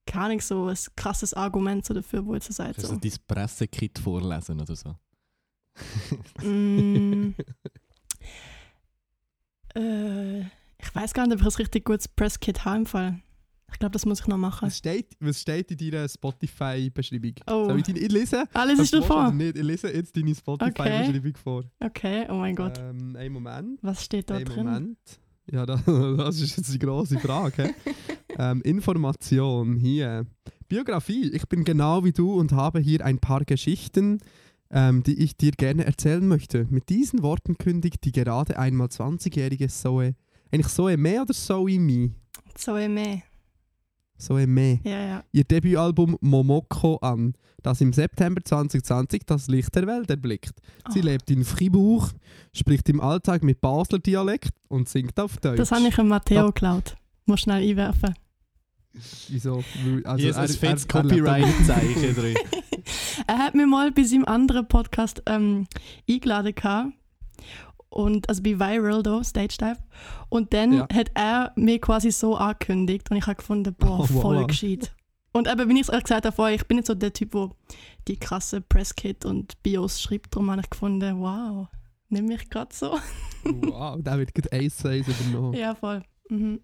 keine 0.06 0.26
Ahnung, 0.26 0.42
so 0.42 0.68
ein 0.68 0.78
krasses 0.96 1.34
Argument 1.34 1.84
so 1.84 1.94
dafür, 1.94 2.26
wo 2.26 2.36
jetzt 2.36 2.48
so 2.48 2.54
sagt. 2.54 2.76
Kannst 2.76 2.92
du 2.92 2.96
So. 2.96 3.00
dein 3.00 3.28
Pressekit 3.28 4.00
vorlesen 4.00 4.62
oder 4.62 4.76
so? 4.76 4.96
Mm. 6.42 7.36
äh, 9.80 10.40
ich 10.82 10.94
weiß 10.94 11.14
gar 11.14 11.28
nicht, 11.28 11.36
ob 11.36 11.48
ich 11.48 11.56
ein 11.56 11.62
richtig 11.62 11.86
gutes 11.86 12.08
Presskit 12.08 12.66
habe 12.66 12.78
im 12.78 12.86
Fall. 12.86 13.20
Ich 13.72 13.80
glaube, 13.80 13.94
das 13.94 14.06
muss 14.06 14.22
ich 14.22 14.28
noch 14.28 14.38
machen. 14.38 14.68
Was 14.68 14.78
steht, 14.78 15.16
was 15.20 15.42
steht 15.42 15.72
in 15.72 15.92
deiner 15.92 16.10
Spotify-Beschreibung? 16.10 17.34
Oh. 17.48 17.66
Soll 17.66 17.78
ich 17.78 17.84
die 17.84 18.00
ich 18.00 18.12
lesen? 18.12 18.46
Alles 18.54 18.80
ist 18.80 18.94
davon. 18.94 19.38
Nicht? 19.38 19.58
Ich 19.58 19.64
lese 19.64 19.94
jetzt 19.94 20.16
deine 20.16 20.34
Spotify-Beschreibung 20.34 21.36
vor. 21.36 21.64
Okay, 21.80 22.26
oh 22.30 22.36
mein 22.36 22.56
Gott. 22.56 22.80
Ähm, 22.80 23.16
einen 23.16 23.34
Moment. 23.34 23.80
Was 23.82 24.04
steht 24.04 24.30
da 24.30 24.36
Einen 24.36 24.46
drin? 24.46 24.66
Moment. 24.66 24.98
Ja, 25.52 25.66
da, 25.66 25.76
das 26.18 26.42
ist 26.42 26.58
jetzt 26.58 26.74
die 26.74 26.80
große 26.80 27.20
Frage. 27.20 27.74
ähm, 28.38 28.62
Information 28.62 29.76
hier. 29.76 30.26
Biografie. 30.68 31.32
Ich 31.32 31.48
bin 31.48 31.64
genau 31.64 32.04
wie 32.04 32.12
du 32.12 32.34
und 32.34 32.52
habe 32.52 32.80
hier 32.80 33.04
ein 33.04 33.20
paar 33.20 33.44
Geschichten, 33.46 34.20
ähm, 34.72 35.04
die 35.04 35.22
ich 35.24 35.36
dir 35.38 35.52
gerne 35.52 35.86
erzählen 35.86 36.28
möchte. 36.28 36.68
Mit 36.70 36.90
diesen 36.90 37.22
Worten 37.24 37.58
kündigt 37.58 38.04
die 38.06 38.12
gerade 38.12 38.58
einmal 38.60 38.88
20-jährige 38.88 39.68
Zoe, 39.68 40.16
eigentlich 40.52 40.68
Zoe 40.74 40.98
Me 40.98 41.22
oder 41.22 41.34
Zoe 41.34 41.80
Me? 41.80 42.12
Zoe 42.56 42.90
mehr. 42.90 43.22
Zoe 44.18 44.46
Me. 44.48 44.80
Ja, 44.84 45.00
ja. 45.06 45.24
Ihr 45.32 45.46
Debütalbum 45.46 46.18
Momoko 46.20 46.98
an, 46.98 47.34
das 47.64 47.80
im 47.80 47.94
September 47.94 48.42
2020 48.44 49.22
das 49.26 49.48
Licht 49.48 49.74
der 49.76 49.88
Welt 49.88 50.10
erblickt. 50.10 50.52
Sie 50.90 51.00
Oh. 51.00 51.04
lebt 51.04 51.32
in 51.32 51.46
Fribourg, 51.46 52.12
spricht 52.54 52.90
im 52.90 53.00
Alltag 53.00 53.44
mit 53.44 53.62
Basler 53.62 54.00
Dialekt 54.00 54.52
und 54.68 54.90
singt 54.90 55.18
auf 55.20 55.38
Deutsch. 55.38 55.58
Das 55.58 55.72
habe 55.72 55.88
ich 55.88 55.98
Matteo 55.98 56.42
Da- 56.42 56.46
geklaut. 56.48 56.98
Muss 57.26 57.42
schnell 57.42 57.64
einwerfen. 57.70 58.14
Wieso? 59.30 59.64
Also 60.04 60.18
Hier 60.22 60.30
ist 60.32 60.36
ein 60.38 60.48
fettes 60.50 60.88
Copyright-Zeichen 60.88 62.16
drin. 62.16 62.36
Er 63.28 63.38
hat 63.38 63.56
mir 63.56 63.68
mal 63.68 63.92
bei 63.92 64.04
seinem 64.04 64.26
anderen 64.26 64.68
Podcast 64.68 65.22
ähm, 65.26 65.68
eingeladen 66.10 66.54
gehabt. 66.56 66.94
Und, 67.90 68.30
also 68.30 68.44
bei 68.44 68.60
Viral 68.60 69.02
da, 69.02 69.24
Stage 69.24 69.56
Dive. 69.60 69.78
Und 70.30 70.54
dann 70.54 70.74
Ja. 70.74 70.88
hat 70.94 71.10
er 71.16 71.52
mir 71.56 71.80
quasi 71.82 72.12
so 72.12 72.36
angekündigt 72.36 73.10
und 73.10 73.18
ich 73.18 73.26
habe 73.26 73.36
gefunden, 73.38 73.74
boah, 73.78 74.02
Oh, 74.02 74.06
voll 74.06 74.38
wow. 74.42 74.48
gescheit. 74.48 74.94
Und 75.32 75.48
eben, 75.48 75.70
wie 75.70 75.76
ich 75.76 75.82
es 75.82 75.90
euch 75.90 76.04
gesagt 76.04 76.26
habe 76.26 76.36
vorher, 76.36 76.56
ich 76.56 76.66
bin 76.68 76.78
nicht 76.78 76.88
so 76.88 76.94
der 76.96 77.14
Typ, 77.14 77.32
der 77.32 77.50
die 78.08 78.18
krasse 78.18 78.62
Presskit 78.62 79.26
und 79.26 79.62
Bios 79.64 80.02
schreibt. 80.02 80.36
Darum 80.36 80.52
habe 80.52 80.62
ich 80.62 80.70
gefunden, 80.70 81.20
wow, 81.20 81.68
nimm 82.10 82.26
mich 82.26 82.50
gerade 82.50 82.74
so. 82.76 82.98
Wow, 83.44 83.98
der 84.02 84.18
wird 84.18 84.36
gerade 84.36 84.52
eins 84.52 84.78
zu 84.78 84.88
eins 84.90 85.08
übernommen. 85.08 85.54
ja, 85.56 85.74
voll. 85.74 86.04
Mhm. 86.30 86.60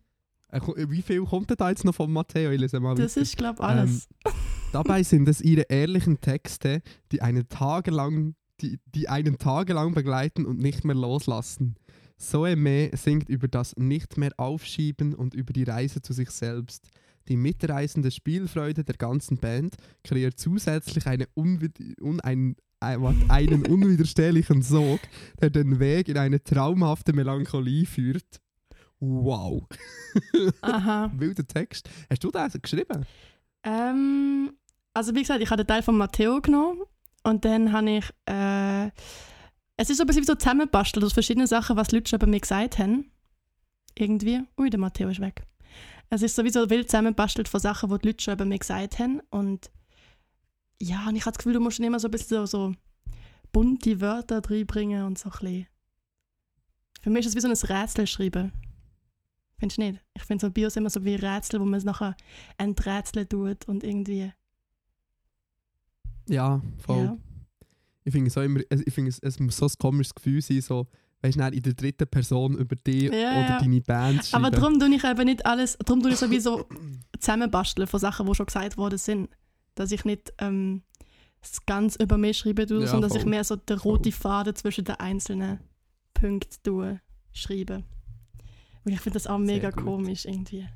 Äh, 0.51 0.59
Wie 0.89 1.01
viel 1.01 1.23
kommt 1.25 1.49
denn 1.49 1.57
da 1.57 1.69
jetzt 1.69 1.85
noch 1.85 1.95
von 1.95 2.11
Matteo? 2.11 2.51
Ich 2.51 2.59
lese 2.59 2.79
mal 2.79 2.93
Das 2.95 3.17
ist, 3.17 3.35
glaube 3.37 3.57
ich, 3.59 3.65
alles. 3.65 4.07
Dabei 4.75 5.03
sind 5.03 5.29
es 5.29 5.39
ihre 5.39 5.61
ehrlichen 5.69 6.19
Texte, 6.19 6.81
die 7.13 7.21
einen 7.21 7.47
tagelang, 7.47 8.35
die, 8.59 8.77
die 8.93 9.07
einen 9.07 9.37
tagelang 9.37 9.93
begleiten 9.93 10.45
und 10.45 10.59
nicht 10.59 10.83
mehr 10.83 10.97
loslassen. 10.97 11.75
Zoe 12.17 12.57
Me 12.57 12.91
singt 12.93 13.29
über 13.29 13.47
das 13.47 13.77
Nicht 13.77 14.17
mehr 14.17 14.31
Aufschieben 14.35 15.13
und 15.13 15.33
über 15.33 15.53
die 15.53 15.63
Reise 15.63 16.01
zu 16.01 16.11
sich 16.11 16.29
selbst. 16.29 16.89
Die 17.29 17.37
mitreißende 17.37 18.11
Spielfreude 18.11 18.83
der 18.83 18.97
ganzen 18.97 19.37
Band 19.37 19.77
kreiert 20.03 20.37
zusätzlich 20.37 21.07
eine 21.07 21.29
un 21.33 22.19
ein, 22.19 22.57
einen 22.81 23.65
unwiderstehlichen 23.65 24.61
Sog, 24.61 24.99
der 25.39 25.51
den 25.51 25.79
Weg 25.79 26.09
in 26.09 26.17
eine 26.17 26.43
traumhafte 26.43 27.13
Melancholie 27.13 27.85
führt. 27.85 28.41
Wow. 28.99 29.63
Aha. 30.59 31.13
Wilder 31.15 31.47
Text. 31.47 31.89
Hast 32.09 32.25
du 32.25 32.29
das 32.29 32.57
geschrieben? 32.61 33.05
Ähm, 33.63 34.51
also 34.95 35.13
wie 35.13 35.21
gesagt, 35.21 35.41
ich 35.41 35.49
habe 35.51 35.63
den 35.63 35.67
Teil 35.67 35.83
von 35.83 35.97
Matteo 35.97 36.41
genommen 36.41 36.81
und 37.23 37.45
dann 37.45 37.71
habe 37.71 37.89
ich, 37.91 38.05
äh, 38.27 38.87
es 39.77 39.89
ist 39.89 39.97
so 39.97 40.03
ein 40.03 40.07
bisschen 40.07 40.23
wie 40.23 40.27
so 40.27 40.35
zusammenbastelt 40.35 41.03
aus 41.03 41.13
verschiedenen 41.13 41.47
Sachen, 41.47 41.75
was 41.75 41.89
die 41.89 41.97
Leute 41.97 42.09
schon 42.09 42.19
bei 42.19 42.27
mir 42.27 42.39
gesagt 42.39 42.79
haben. 42.79 43.11
Irgendwie. 43.97 44.41
Ui, 44.57 44.69
der 44.69 44.79
Matteo 44.79 45.09
ist 45.09 45.19
weg. 45.19 45.43
Es 46.09 46.21
ist 46.21 46.35
sowieso 46.35 46.69
wild 46.69 46.89
zusammenbastelt 46.89 47.49
von 47.49 47.59
Sachen, 47.59 47.89
die 47.89 47.97
die 47.99 48.07
Leute 48.07 48.23
schon 48.23 48.37
bei 48.37 48.45
mir 48.45 48.57
gesagt 48.57 48.99
haben 48.99 49.21
und 49.29 49.69
ja, 50.81 51.07
und 51.07 51.15
ich 51.15 51.21
habe 51.21 51.31
das 51.31 51.37
Gefühl, 51.37 51.53
du 51.53 51.59
musst 51.59 51.79
immer 51.79 51.99
so 51.99 52.07
ein 52.07 52.11
bisschen 52.11 52.45
so, 52.45 52.45
so 52.45 52.73
bunte 53.51 54.01
Wörter 54.01 54.41
reinbringen 54.49 55.05
und 55.05 55.17
so 55.17 55.29
ein 55.29 55.31
bisschen. 55.31 55.67
Für 57.01 57.09
mich 57.09 57.25
ist 57.25 57.35
es 57.35 57.35
wie 57.35 57.41
so 57.41 57.47
ein 57.47 57.77
Rätsel 57.77 58.07
schreiben. 58.07 58.51
Findest 59.57 59.77
du 59.77 59.83
nicht? 59.83 60.01
Ich 60.13 60.23
finde 60.23 60.45
so 60.45 60.51
Bios 60.51 60.75
immer 60.75 60.89
so 60.89 61.03
wie 61.05 61.15
Rätsel, 61.15 61.59
wo 61.59 61.65
man 61.65 61.75
es 61.75 61.85
nachher 61.85 62.15
enträtseln 62.57 63.27
tut 63.27 63.67
und 63.67 63.83
irgendwie. 63.83 64.33
Ja, 66.27 66.61
voll. 66.77 67.03
Ja. 67.05 67.17
Ich 68.03 68.11
finde 68.11 68.27
es 68.27 68.37
auch 68.37 68.43
immer, 68.43 68.59
ich 68.69 68.93
finde 68.93 69.09
es, 69.09 69.19
es 69.19 69.39
muss 69.39 69.57
so 69.57 69.65
ein 69.65 69.71
komisches 69.79 70.13
Gefühl 70.13 70.41
sein, 70.41 70.61
so, 70.61 70.87
weißt 71.21 71.39
du, 71.39 71.43
in 71.47 71.63
der 71.63 71.73
dritten 71.73 72.07
Person 72.07 72.57
über 72.57 72.75
dich 72.75 73.03
Ja, 73.03 73.09
oder 73.11 73.49
ja. 73.49 73.59
deine 73.59 73.81
Band 73.81 74.25
schreiben. 74.25 74.45
Aber 74.45 74.55
darum 74.55 74.79
tue 74.79 74.93
ich 74.95 75.03
eben 75.03 75.25
nicht 75.25 75.45
alles, 75.45 75.77
darum 75.83 76.01
tue 76.01 76.11
ich 76.11 76.17
sowieso 76.17 76.65
zusammenbasteln 77.19 77.87
von 77.87 77.99
Sachen, 77.99 78.27
die 78.27 78.35
schon 78.35 78.45
gesagt 78.45 78.77
worden 78.77 78.97
sind. 78.99 79.29
Dass 79.73 79.91
ich 79.91 80.05
nicht 80.05 80.33
ähm, 80.37 80.83
es 81.41 81.65
ganz 81.65 81.95
über 81.97 82.17
mich 82.17 82.37
schreiben 82.37 82.67
tue, 82.67 82.81
Ja, 82.81 82.87
sondern 82.87 83.09
dass 83.09 83.15
ich 83.17 83.23
voll. 83.23 83.31
mehr 83.31 83.43
so 83.43 83.55
den 83.55 83.77
roten 83.79 84.11
Faden 84.11 84.55
zwischen 84.55 84.85
den 84.85 84.95
einzelnen 84.95 85.59
Punkten 86.13 86.55
tue, 86.63 87.01
schreibe. 87.33 87.83
Und 88.83 88.91
ich 88.93 88.99
finde 89.01 89.15
das 89.15 89.27
auch 89.27 89.37
mega 89.39 89.71
gut. 89.71 89.83
komisch 89.83 90.25
irgendwie. 90.25 90.67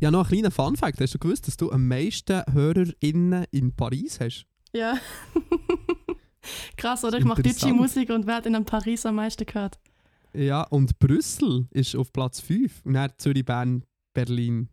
Ja, 0.00 0.10
noch 0.10 0.24
ein 0.26 0.28
kleiner 0.30 0.50
Fun-Fact. 0.50 1.00
Hast 1.00 1.14
du 1.14 1.18
gewusst, 1.18 1.46
dass 1.46 1.56
du 1.56 1.70
am 1.72 1.88
meisten 1.88 2.42
HörerInnen 2.52 3.46
in 3.50 3.74
Paris 3.74 4.20
hast? 4.20 4.46
Ja. 4.72 4.98
Krass, 6.76 7.04
oder? 7.04 7.18
Ich 7.18 7.24
mache 7.24 7.42
deutsche. 7.42 7.72
Musik 7.72 8.10
und 8.10 8.26
werde 8.26 8.48
in 8.50 8.64
Paris 8.64 9.06
am 9.06 9.16
meisten 9.16 9.46
gehört. 9.46 9.78
Ja, 10.34 10.62
und 10.64 10.98
Brüssel 10.98 11.66
ist 11.70 11.96
auf 11.96 12.12
Platz 12.12 12.40
5. 12.40 12.82
Und 12.84 12.94
dann 12.94 13.10
Zürich, 13.16 13.44
Bern, 13.44 13.84
Berlin. 14.12 14.68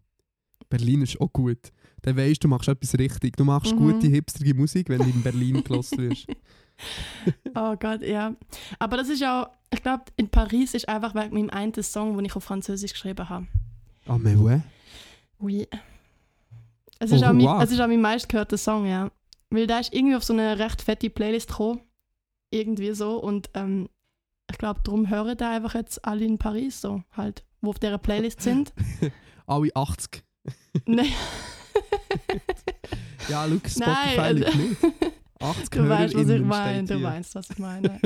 Berlin 0.69 1.01
ist 1.03 1.19
auch 1.21 1.31
gut. 1.31 1.71
Dann 2.01 2.17
weißt 2.17 2.43
du, 2.43 2.47
du 2.47 2.49
machst 2.49 2.67
etwas 2.67 2.97
richtig. 2.99 3.37
Du 3.37 3.45
machst 3.45 3.73
Mhm. 3.73 3.77
gute, 3.79 4.07
hipsterige 4.07 4.53
Musik, 4.55 4.89
wenn 4.89 4.99
du 4.99 5.05
in 5.05 5.21
Berlin 5.21 5.63
gelost 5.63 5.97
wirst. 5.97 6.27
Oh 7.55 7.75
Gott, 7.79 8.01
ja. 8.01 8.35
Aber 8.79 8.97
das 8.97 9.07
ist 9.07 9.21
ja 9.21 9.43
auch, 9.43 9.49
ich 9.71 9.81
glaube, 9.83 10.05
in 10.17 10.27
Paris 10.29 10.73
ist 10.73 10.89
einfach 10.89 11.13
wegen 11.15 11.33
meinem 11.35 11.49
einen 11.51 11.73
Song, 11.83 12.15
den 12.17 12.25
ich 12.25 12.35
auf 12.35 12.43
Französisch 12.43 12.93
geschrieben 12.93 13.29
habe. 13.29 13.45
Ah, 14.07 14.17
mais 14.17 14.35
ouais. 14.37 14.61
Oui. 15.43 15.67
Es 16.99 17.11
ist, 17.11 17.21
Oh, 17.21 17.25
auch 17.27 17.33
mein, 17.33 17.45
wow. 17.45 17.61
es 17.61 17.71
ist 17.71 17.81
auch 17.81 17.87
mein 17.87 17.99
meistgehörter 18.01 18.57
Song, 18.57 18.85
ja. 18.85 19.11
Weil 19.49 19.67
der 19.67 19.81
ist 19.81 19.93
irgendwie 19.93 20.15
auf 20.15 20.23
so 20.23 20.31
eine 20.33 20.57
recht 20.57 20.81
fette 20.81 21.09
Playlist 21.09 21.49
gekommen. 21.49 21.81
Irgendwie 22.49 22.93
so. 22.93 23.17
Und 23.17 23.49
ähm, 23.53 23.89
ich 24.49 24.57
glaube, 24.57 24.79
darum 24.83 25.09
hören 25.09 25.35
da 25.37 25.51
einfach 25.51 25.75
jetzt 25.75 26.03
alle 26.05 26.23
in 26.23 26.37
Paris 26.37 26.79
so 26.79 27.03
halt, 27.11 27.43
wo 27.61 27.71
auf 27.71 27.79
dieser 27.79 27.97
Playlist 27.97 28.41
sind. 28.41 28.73
Alle 29.45 29.69
80. 29.75 30.23
Nein, 30.85 31.07
Ja, 33.29 33.45
schau, 33.47 33.57
Spotify 33.67 34.15
Nein, 34.17 34.37
liegt 34.37 34.55
nicht. 34.55 34.77
80 35.43 35.69
du 35.69 35.89
weißt, 35.89 36.15
was 36.15 36.29
ich 36.29 36.41
meine. 36.41 36.87
Du 36.87 37.01
weißt, 37.03 37.35
was 37.35 37.49
ich 37.49 37.57
meine. 37.59 37.99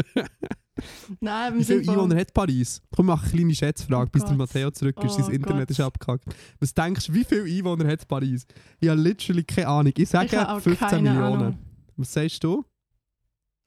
Nein, 1.19 1.58
Wie 1.58 1.63
viele 1.63 1.80
Einwohner 1.91 2.17
hat 2.19 2.34
Paris? 2.34 2.82
Komm, 2.95 3.08
mach 3.08 3.23
eine 3.23 3.32
kleine 3.32 3.56
Schätzfrage, 3.56 4.08
Oh 4.08 4.12
bis 4.12 4.21
der 4.23 4.30
Gott. 4.32 4.38
Matteo 4.38 4.69
zurück 4.71 4.95
ist. 5.04 5.19
Oh 5.19 5.23
Sein 5.23 5.32
Internet 5.36 5.67
Gott. 5.69 5.71
ist 5.71 5.80
abgehackt. 5.80 6.26
Was 6.60 6.73
denkst 6.73 7.08
du, 7.08 7.13
wie 7.13 7.23
viele 7.23 7.43
Einwohner 7.45 7.88
hat 7.91 8.08
Paris? 8.08 8.45
Ich 8.80 8.88
habe 8.89 9.02
literally 9.02 9.43
keine 9.43 9.67
Ahnung. 9.69 9.93
Ich 9.95 10.04
Ich 10.04 10.10
sage 10.10 10.47
auch 10.50 10.60
15 10.60 10.88
keine 10.88 11.10
Millionen. 11.10 11.41
Ahnung. 11.41 11.58
Was 11.95 12.13
sagst 12.13 12.43
du? 12.43 12.63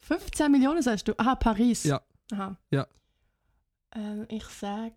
15 0.02 0.52
Millionen 0.52 0.82
sagst 0.82 1.08
du? 1.08 1.14
Aha, 1.18 1.34
Paris. 1.34 1.82
Ja. 1.84 2.00
Aha. 2.32 2.56
Ja. 2.70 2.86
Ähm, 3.94 4.26
ich 4.28 4.44
sag. 4.44 4.92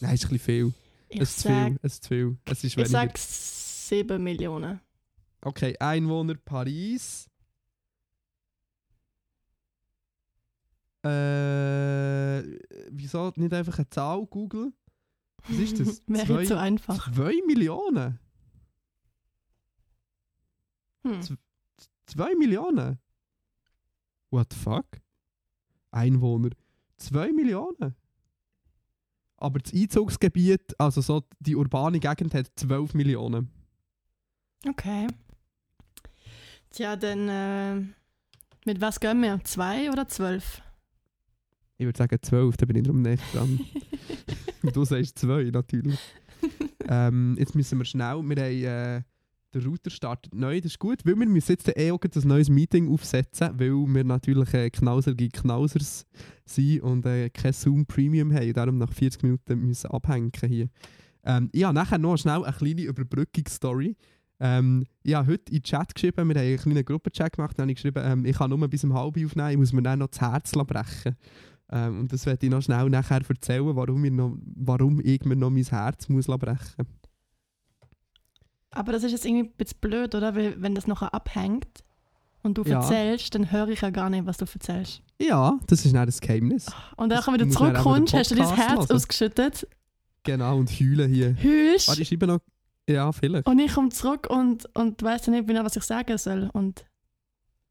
Nein, 0.00 0.14
ist 0.14 0.24
ein 0.24 0.30
bisschen 0.30 0.38
viel. 0.38 0.72
Ich 1.10 1.20
es 1.20 1.30
ist 1.30 1.40
zu 1.40 1.48
sag, 1.48 1.66
viel. 1.68 1.78
Es 1.82 1.92
ist 1.92 2.02
zu 2.04 2.08
viel. 2.08 2.36
Es 2.46 2.52
ist 2.58 2.64
ich 2.64 2.76
weniger. 2.78 2.90
sag 2.90 3.18
7 3.18 4.22
Millionen. 4.22 4.80
Okay, 5.44 5.76
Einwohner 5.78 6.34
Paris. 6.36 7.28
Äh, 11.04 12.42
wieso 12.90 13.32
nicht 13.36 13.52
einfach 13.52 13.76
eine 13.78 13.90
Zahl 13.90 14.24
googeln? 14.26 14.72
Was 15.48 15.58
ist 15.58 15.80
das? 15.80 16.02
Wäre 16.06 16.26
Zwei- 16.26 16.44
zu 16.46 16.58
einfach. 16.58 17.12
2 17.12 17.40
Millionen? 17.46 18.18
Hm. 21.04 21.20
2 22.06 22.34
Millionen? 22.36 23.00
What 24.30 24.52
the 24.52 24.58
fuck? 24.58 24.86
Einwohner. 25.90 26.50
2 26.98 27.32
Millionen? 27.32 27.96
Aber 29.38 29.58
das 29.58 29.72
Einzugsgebiet, 29.74 30.78
also 30.78 31.00
so 31.00 31.24
die 31.40 31.56
urbane 31.56 31.98
Gegend, 31.98 32.32
hat 32.32 32.52
12 32.54 32.94
Millionen. 32.94 33.50
Okay. 34.68 35.08
Tja, 36.72 36.96
dann 36.96 37.28
äh, 37.28 37.74
mit 38.64 38.80
was 38.80 38.98
gehen 38.98 39.20
wir? 39.20 39.38
Zwei 39.44 39.90
oder 39.90 40.08
zwölf? 40.08 40.62
Ich 41.76 41.84
würde 41.84 41.98
sagen 41.98 42.16
12, 42.20 42.56
da 42.56 42.64
bin 42.66 42.76
ich 42.76 42.82
drum 42.84 43.02
nicht 43.02 43.22
dran. 43.34 43.60
Du 44.72 44.84
sagst 44.84 45.18
2, 45.18 45.50
natürlich. 45.52 45.98
ähm, 46.88 47.34
jetzt 47.36 47.56
müssen 47.56 47.78
wir 47.78 47.84
schnell, 47.84 48.22
wir 48.22 48.36
haben, 48.36 48.64
äh, 48.64 49.02
der 49.52 49.64
Router 49.66 49.90
startet 49.90 50.32
neu, 50.34 50.60
das 50.60 50.72
ist 50.72 50.78
gut, 50.78 51.04
weil 51.04 51.18
wir 51.18 51.26
müssen 51.26 51.50
jetzt 51.50 51.76
eh 51.76 51.90
auch 51.90 51.98
ein 52.00 52.28
neues 52.28 52.48
Meeting 52.48 52.88
aufsetzen, 52.88 53.50
weil 53.58 53.72
wir 53.72 54.04
natürlich 54.04 54.54
äh, 54.54 54.70
knauserige 54.70 55.28
Knausers 55.30 56.06
sind 56.44 56.80
und 56.82 57.04
äh, 57.06 57.28
kein 57.30 57.52
Zoom 57.52 57.86
Premium 57.86 58.32
haben 58.32 58.46
und 58.46 58.56
darum 58.56 58.78
nach 58.78 58.92
40 58.92 59.24
Minuten 59.24 59.66
müssen 59.66 59.90
abhängen 59.90 60.30
hier. 60.46 60.68
Ähm, 61.24 61.50
habe 61.52 61.74
nachher 61.74 61.98
noch 61.98 62.16
schnell 62.16 62.44
eine 62.44 62.56
kleine 62.56 62.82
Überbrückungsstory. 62.82 63.96
Ähm, 64.44 64.84
ich 65.04 65.14
habe 65.14 65.28
heute 65.28 65.52
in 65.52 65.58
den 65.58 65.62
Chat 65.62 65.94
geschrieben, 65.94 66.16
wir 66.16 66.34
haben 66.34 66.36
einen 66.36 66.56
kleinen 66.58 66.84
Gruppenchat 66.84 67.36
gemacht, 67.36 67.56
dann 67.56 67.64
habe 67.64 67.70
ich 67.72 67.76
geschrieben, 67.76 68.02
ähm, 68.04 68.24
ich 68.24 68.36
kann 68.36 68.50
nur 68.50 68.66
bis 68.68 68.82
um 68.82 68.92
halb 68.92 69.16
aufnehmen, 69.16 69.50
ich 69.50 69.56
muss 69.56 69.72
mir 69.72 69.82
dann 69.82 70.00
noch 70.00 70.08
das 70.08 70.20
Herz 70.20 70.50
brechen. 70.52 71.16
Ähm, 71.70 72.00
und 72.00 72.12
das 72.12 72.26
werde 72.26 72.44
ich 72.44 72.50
noch 72.50 72.60
schnell 72.60 72.90
nachher 72.90 73.20
erzählen, 73.26 73.76
warum, 73.76 74.04
ich, 74.04 74.10
noch, 74.10 74.36
warum 74.56 75.00
ich 75.00 75.24
mir 75.24 75.36
noch 75.36 75.50
mein 75.50 75.62
Herz 75.64 76.08
muss 76.08 76.26
brechen 76.26 76.86
Aber 78.72 78.90
das 78.92 79.04
ist 79.04 79.12
jetzt 79.12 79.24
irgendwie 79.24 79.44
ein 79.48 79.52
bisschen 79.56 79.78
blöd, 79.80 80.14
oder? 80.16 80.34
Weil, 80.34 80.60
wenn 80.60 80.74
das 80.74 80.88
nachher 80.88 81.14
abhängt 81.14 81.84
und 82.42 82.58
du 82.58 82.62
Ja. 82.64 82.80
erzählst, 82.80 83.34
dann 83.36 83.52
höre 83.52 83.68
ich 83.68 83.80
ja 83.82 83.90
gar 83.90 84.10
nicht, 84.10 84.26
was 84.26 84.38
du 84.38 84.44
erzählst. 84.52 85.02
Ja, 85.20 85.56
das 85.68 85.84
ist 85.86 85.92
nicht 85.92 86.08
das 86.08 86.20
Geheimnis. 86.20 86.66
Und 86.96 87.10
dann, 87.10 87.24
wenn 87.26 87.38
du 87.38 87.48
zurückkommst, 87.48 88.12
hast 88.12 88.32
du 88.32 88.34
dein 88.34 88.54
Herz 88.56 88.80
hören. 88.80 88.90
ausgeschüttet, 88.90 89.68
Genau, 90.24 90.56
und 90.58 90.70
heulen 90.70 91.12
hier. 91.12 91.34
hüllst 91.40 91.88
Warte, 91.88 92.02
ich 92.02 92.08
schreibe 92.08 92.26
noch. 92.26 92.40
Ja, 92.88 93.12
vielleicht. 93.12 93.46
und 93.46 93.58
ich 93.58 93.72
komme 93.74 93.90
zurück 93.90 94.28
und, 94.28 94.66
und 94.76 95.02
weiss 95.02 95.22
dann 95.22 95.34
nicht 95.34 95.46
mehr, 95.46 95.64
was 95.64 95.76
ich 95.76 95.84
sagen 95.84 96.18
soll. 96.18 96.50
Und 96.52 96.84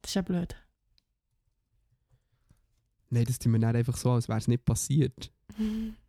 das 0.01 0.11
ist 0.11 0.15
ja 0.15 0.21
blöd. 0.21 0.55
Nein, 3.09 3.25
das 3.25 3.39
tun 3.39 3.51
wir 3.51 3.59
nicht 3.59 3.75
einfach 3.75 3.97
so, 3.97 4.11
als 4.11 4.29
wäre 4.29 4.39
es 4.39 4.47
nicht 4.47 4.65
passiert. 4.65 5.31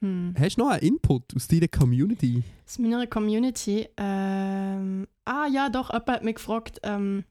Hm. 0.00 0.32
Hast 0.38 0.56
du 0.56 0.62
noch 0.62 0.70
einen 0.70 0.82
Input 0.82 1.34
aus 1.34 1.48
deiner 1.48 1.68
Community? 1.68 2.44
Aus 2.64 2.78
meiner 2.78 3.06
Community. 3.06 3.88
Ähm, 3.96 5.08
ah 5.24 5.46
ja, 5.52 5.68
doch, 5.68 5.90
jemand 5.92 6.08
hat 6.08 6.24
mich 6.24 6.36
gefragt, 6.36 6.78
ähm, 6.84 7.24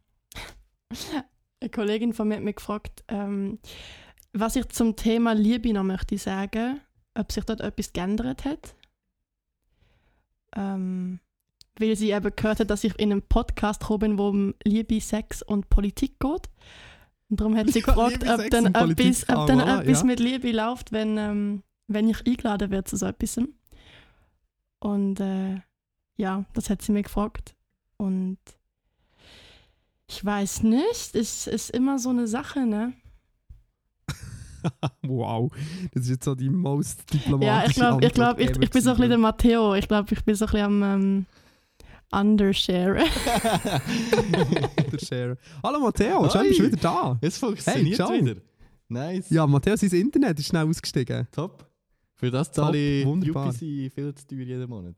eine 1.62 1.70
Kollegin 1.70 2.14
von 2.14 2.28
mir 2.28 2.36
hat 2.36 2.44
mich 2.44 2.58
gefragt, 2.58 3.04
ähm, 3.08 3.60
was 4.34 4.56
ich 4.58 4.68
zum 4.68 4.96
Thema 4.96 5.34
Liebe 5.34 5.72
noch 5.72 5.84
möchte 5.84 6.18
sagen, 6.18 6.82
ob 7.16 7.32
sich 7.32 7.46
dort 7.46 7.62
etwas 7.62 7.94
geändert 7.94 8.44
hat. 8.44 8.76
Ähm, 10.56 11.20
weil 11.80 11.96
sie 11.96 12.12
eben 12.12 12.32
gehört 12.36 12.60
hat, 12.60 12.70
dass 12.70 12.84
ich 12.84 12.98
in 13.00 13.12
einem 13.12 13.22
Podcast 13.22 13.82
gekommen 13.82 14.00
bin, 14.00 14.18
wo 14.18 14.30
um 14.30 14.56
Liebe, 14.64 15.00
Sex 15.00 15.42
und 15.42 15.70
Politik 15.70 16.20
geht. 16.20 16.50
Und 17.30 17.40
darum 17.40 17.56
hat 17.56 17.70
sie 17.70 17.82
gefragt, 17.84 18.24
Liebe, 18.24 18.34
ob 18.34 18.50
dann, 18.50 18.66
etwas, 18.68 19.30
ob 19.30 19.36
ah, 19.36 19.46
dann 19.46 19.62
voilà, 19.62 19.82
etwas 19.82 20.00
ja. 20.00 20.06
mit 20.06 20.20
Liebe 20.20 20.52
läuft, 20.52 20.92
wenn, 20.92 21.18
ähm, 21.18 21.64
wenn 21.88 22.10
ich 22.10 22.26
eingeladen 22.26 22.72
werde 22.72 22.86
zu 22.86 22.98
so 22.98 23.06
etwas. 23.06 23.40
Und 24.80 25.20
äh, 25.20 25.62
ja, 26.18 26.46
das 26.54 26.70
hat 26.70 26.82
sie 26.82 26.92
mir 26.92 27.04
gefragt. 27.04 27.56
Und 27.98 28.38
ich 30.08 30.24
weiß 30.24 30.64
nicht, 30.64 31.16
es 31.16 31.48
ist 31.48 31.70
immer 31.72 32.00
so 32.00 32.10
eine 32.10 32.28
Sache, 32.28 32.66
ne? 32.66 32.94
wow, 35.04 35.52
das 35.94 36.04
ist 36.04 36.10
jetzt 36.10 36.26
so 36.26 36.36
die 36.36 36.50
most 36.50 37.04
Ja, 37.12 37.20
diplomatische 37.20 37.70
ich 37.70 37.76
glaube, 37.76 38.06
ich, 38.06 38.14
glaub, 38.14 38.40
ich, 38.40 38.50
ich 38.50 38.70
bin 38.70 38.82
so 38.82 38.90
ein 38.92 38.96
bisschen 38.96 39.10
der 39.10 39.18
Matteo. 39.18 39.76
Ich 39.76 39.88
glaube, 39.88 40.14
ich 40.14 40.24
bin 40.24 40.36
so 40.36 40.46
ein 40.46 40.52
bisschen 40.52 40.84
am 40.84 40.84
ähm, 40.84 41.26
Undershare. 42.12 42.96
gewesen. 44.32 44.92
Der 44.92 45.00
Share. 45.00 45.38
Hallo 45.64 45.80
Matteo, 45.80 46.30
schön, 46.30 46.48
bist 46.48 46.60
du 46.60 46.64
wieder 46.66 46.78
da. 46.78 47.18
Es 47.22 47.38
funktioniert 47.38 47.96
ciao. 47.96 48.14
wieder. 48.14 48.36
Nice. 48.90 49.30
Ja, 49.30 49.46
Matteo, 49.46 49.76
sein 49.76 49.92
Internet 49.92 50.40
ist 50.40 50.48
schnell 50.48 50.68
ausgestiegen. 50.68 51.28
Top. 51.32 51.66
Für 52.16 52.32
das 52.32 52.52
zahle 52.52 52.78
ich 52.78 53.06
wunderbar. 53.06 53.50
UPC 53.50 53.60
viel 53.60 54.14
zu 54.16 54.28
teuer 54.28 54.40
jeden 54.40 54.70
Monat. 54.70 54.96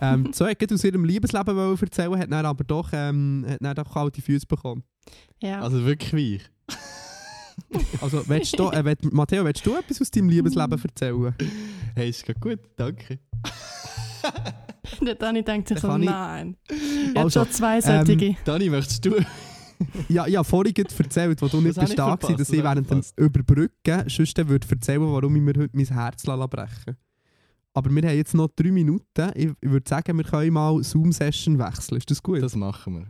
Ähm, 0.00 0.32
so, 0.32 0.44
er 0.44 0.52
hat 0.52 0.72
aus 0.72 0.84
ihrem 0.84 1.04
Liebesleben 1.04 1.76
erzählen, 1.78 2.18
hat 2.18 2.32
dann 2.32 2.46
aber 2.46 2.64
doch, 2.64 2.90
ähm, 2.92 3.44
hat 3.46 3.58
dann 3.60 3.74
doch 3.74 3.92
kalte 3.92 4.22
Füße 4.22 4.46
bekommen. 4.46 4.82
ja. 5.40 5.60
Also 5.60 5.84
wirklich 5.84 6.12
wie 6.14 6.36
ich. 6.36 6.50
Also, 8.00 8.22
willst 8.28 8.58
du, 8.58 8.70
äh, 8.70 8.84
willst, 8.84 9.12
Matteo, 9.12 9.44
willst 9.44 9.64
du 9.64 9.76
etwas 9.76 10.00
aus 10.00 10.10
deinem 10.10 10.28
Liebesleben 10.28 10.80
erzählen? 10.82 11.34
Hey, 11.94 12.10
ist 12.10 12.24
grad 12.24 12.40
gut, 12.40 12.58
danke. 12.76 13.18
Der 15.00 15.14
Dani 15.14 15.42
denkt 15.44 15.68
sich 15.68 15.78
so, 15.78 15.96
ich- 15.96 16.04
nein. 16.04 16.56
Ich 16.68 17.08
habe 17.10 17.20
Also, 17.20 17.44
schon 17.44 17.52
zwei 17.52 17.80
solche. 17.80 18.36
Dani, 18.44 18.68
möchtest 18.70 19.04
du? 19.04 19.14
Ja, 20.10 20.26
ich 20.26 20.36
habe 20.36 20.44
vorhin 20.46 20.74
erzählt, 20.76 21.40
wo 21.40 21.48
du 21.48 21.56
nicht 21.62 21.70
Das 21.70 21.76
bist 21.84 21.92
ich 21.92 21.96
da 21.96 22.08
verpasst, 22.08 22.32
dass 22.32 22.38
das 22.38 22.50
ich 22.50 22.58
ich 22.58 22.64
während 22.64 22.90
dem. 22.90 23.02
Überbrücken 23.16 24.04
sonst 24.10 24.36
würde 24.46 24.66
erzählen, 24.70 25.00
warum 25.00 25.34
ich 25.36 25.40
mir 25.40 25.54
heute 25.56 25.70
mein 25.74 25.86
Herz 25.86 26.26
lassen 26.26 26.50
brechen 26.50 26.96
Aber 27.72 27.88
wir 27.90 28.02
haben 28.06 28.14
jetzt 28.16 28.34
noch 28.34 28.48
drei 28.54 28.72
Minuten. 28.72 29.30
Ich, 29.34 29.46
ich 29.58 29.70
würde 29.70 29.88
sagen, 29.88 30.18
wir 30.18 30.24
können 30.24 30.52
mal 30.52 30.82
Zoom-Session 30.82 31.58
wechseln. 31.58 31.96
Ist 31.96 32.10
das 32.10 32.22
gut? 32.22 32.42
Das 32.42 32.54
machen 32.56 32.94
wir. 32.98 33.06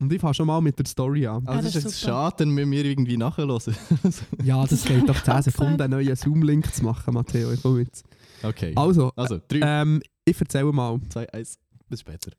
Und 0.00 0.12
ich 0.12 0.20
fange 0.20 0.34
schon 0.34 0.46
mal 0.46 0.60
mit 0.60 0.78
der 0.78 0.86
Story 0.86 1.26
an. 1.26 1.46
Also 1.46 1.62
das 1.62 1.76
ist 1.76 1.84
jetzt 1.84 2.00
super. 2.00 2.12
schade, 2.12 2.36
dann 2.38 2.50
müssen 2.50 2.70
wir 2.72 2.84
irgendwie 2.84 3.16
nachhören. 3.16 3.60
Ja, 4.42 4.66
das 4.66 4.84
geht 4.84 5.08
doch 5.08 5.22
10 5.22 5.34
Abseits. 5.34 5.44
Sekunden, 5.44 5.80
einen 5.80 5.92
neuen 5.92 6.16
Zoom-Link 6.16 6.74
zu 6.74 6.84
machen, 6.84 7.14
Matteo. 7.14 7.52
Ich 7.52 7.62
komme 7.62 7.80
jetzt. 7.82 8.04
okay. 8.42 8.72
Also, 8.76 9.12
Also, 9.16 9.40
3, 9.48 9.60
ähm, 9.62 10.02
ich 10.24 10.38
erzähle 10.40 10.72
mal. 10.72 11.00
2, 11.08 11.32
1. 11.32 11.58
Bis 11.88 12.00
später. 12.00 12.32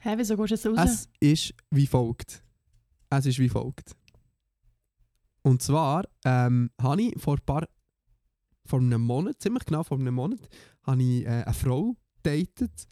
Hä, 0.00 0.14
wieso 0.16 0.36
gehst 0.36 0.64
du 0.64 0.70
jetzt 0.70 0.78
raus? 0.78 0.90
Es 0.90 1.08
ist 1.20 1.54
wie 1.70 1.86
folgt. 1.86 2.42
Es 3.10 3.26
ist 3.26 3.38
wie 3.38 3.48
folgt. 3.48 3.94
Und 5.42 5.62
zwar 5.62 6.04
ähm, 6.24 6.70
habe 6.80 7.02
ich 7.02 7.20
vor 7.20 7.34
ein 7.36 7.44
paar, 7.44 7.66
vor 8.64 8.80
einem 8.80 9.02
Monat, 9.02 9.40
ziemlich 9.40 9.64
genau 9.64 9.82
vor 9.82 9.98
einem 9.98 10.14
Monat, 10.14 10.40
habe 10.82 11.02
ich 11.02 11.24
äh, 11.24 11.42
eine 11.44 11.54
Frau 11.54 11.94
datet. 12.22 12.88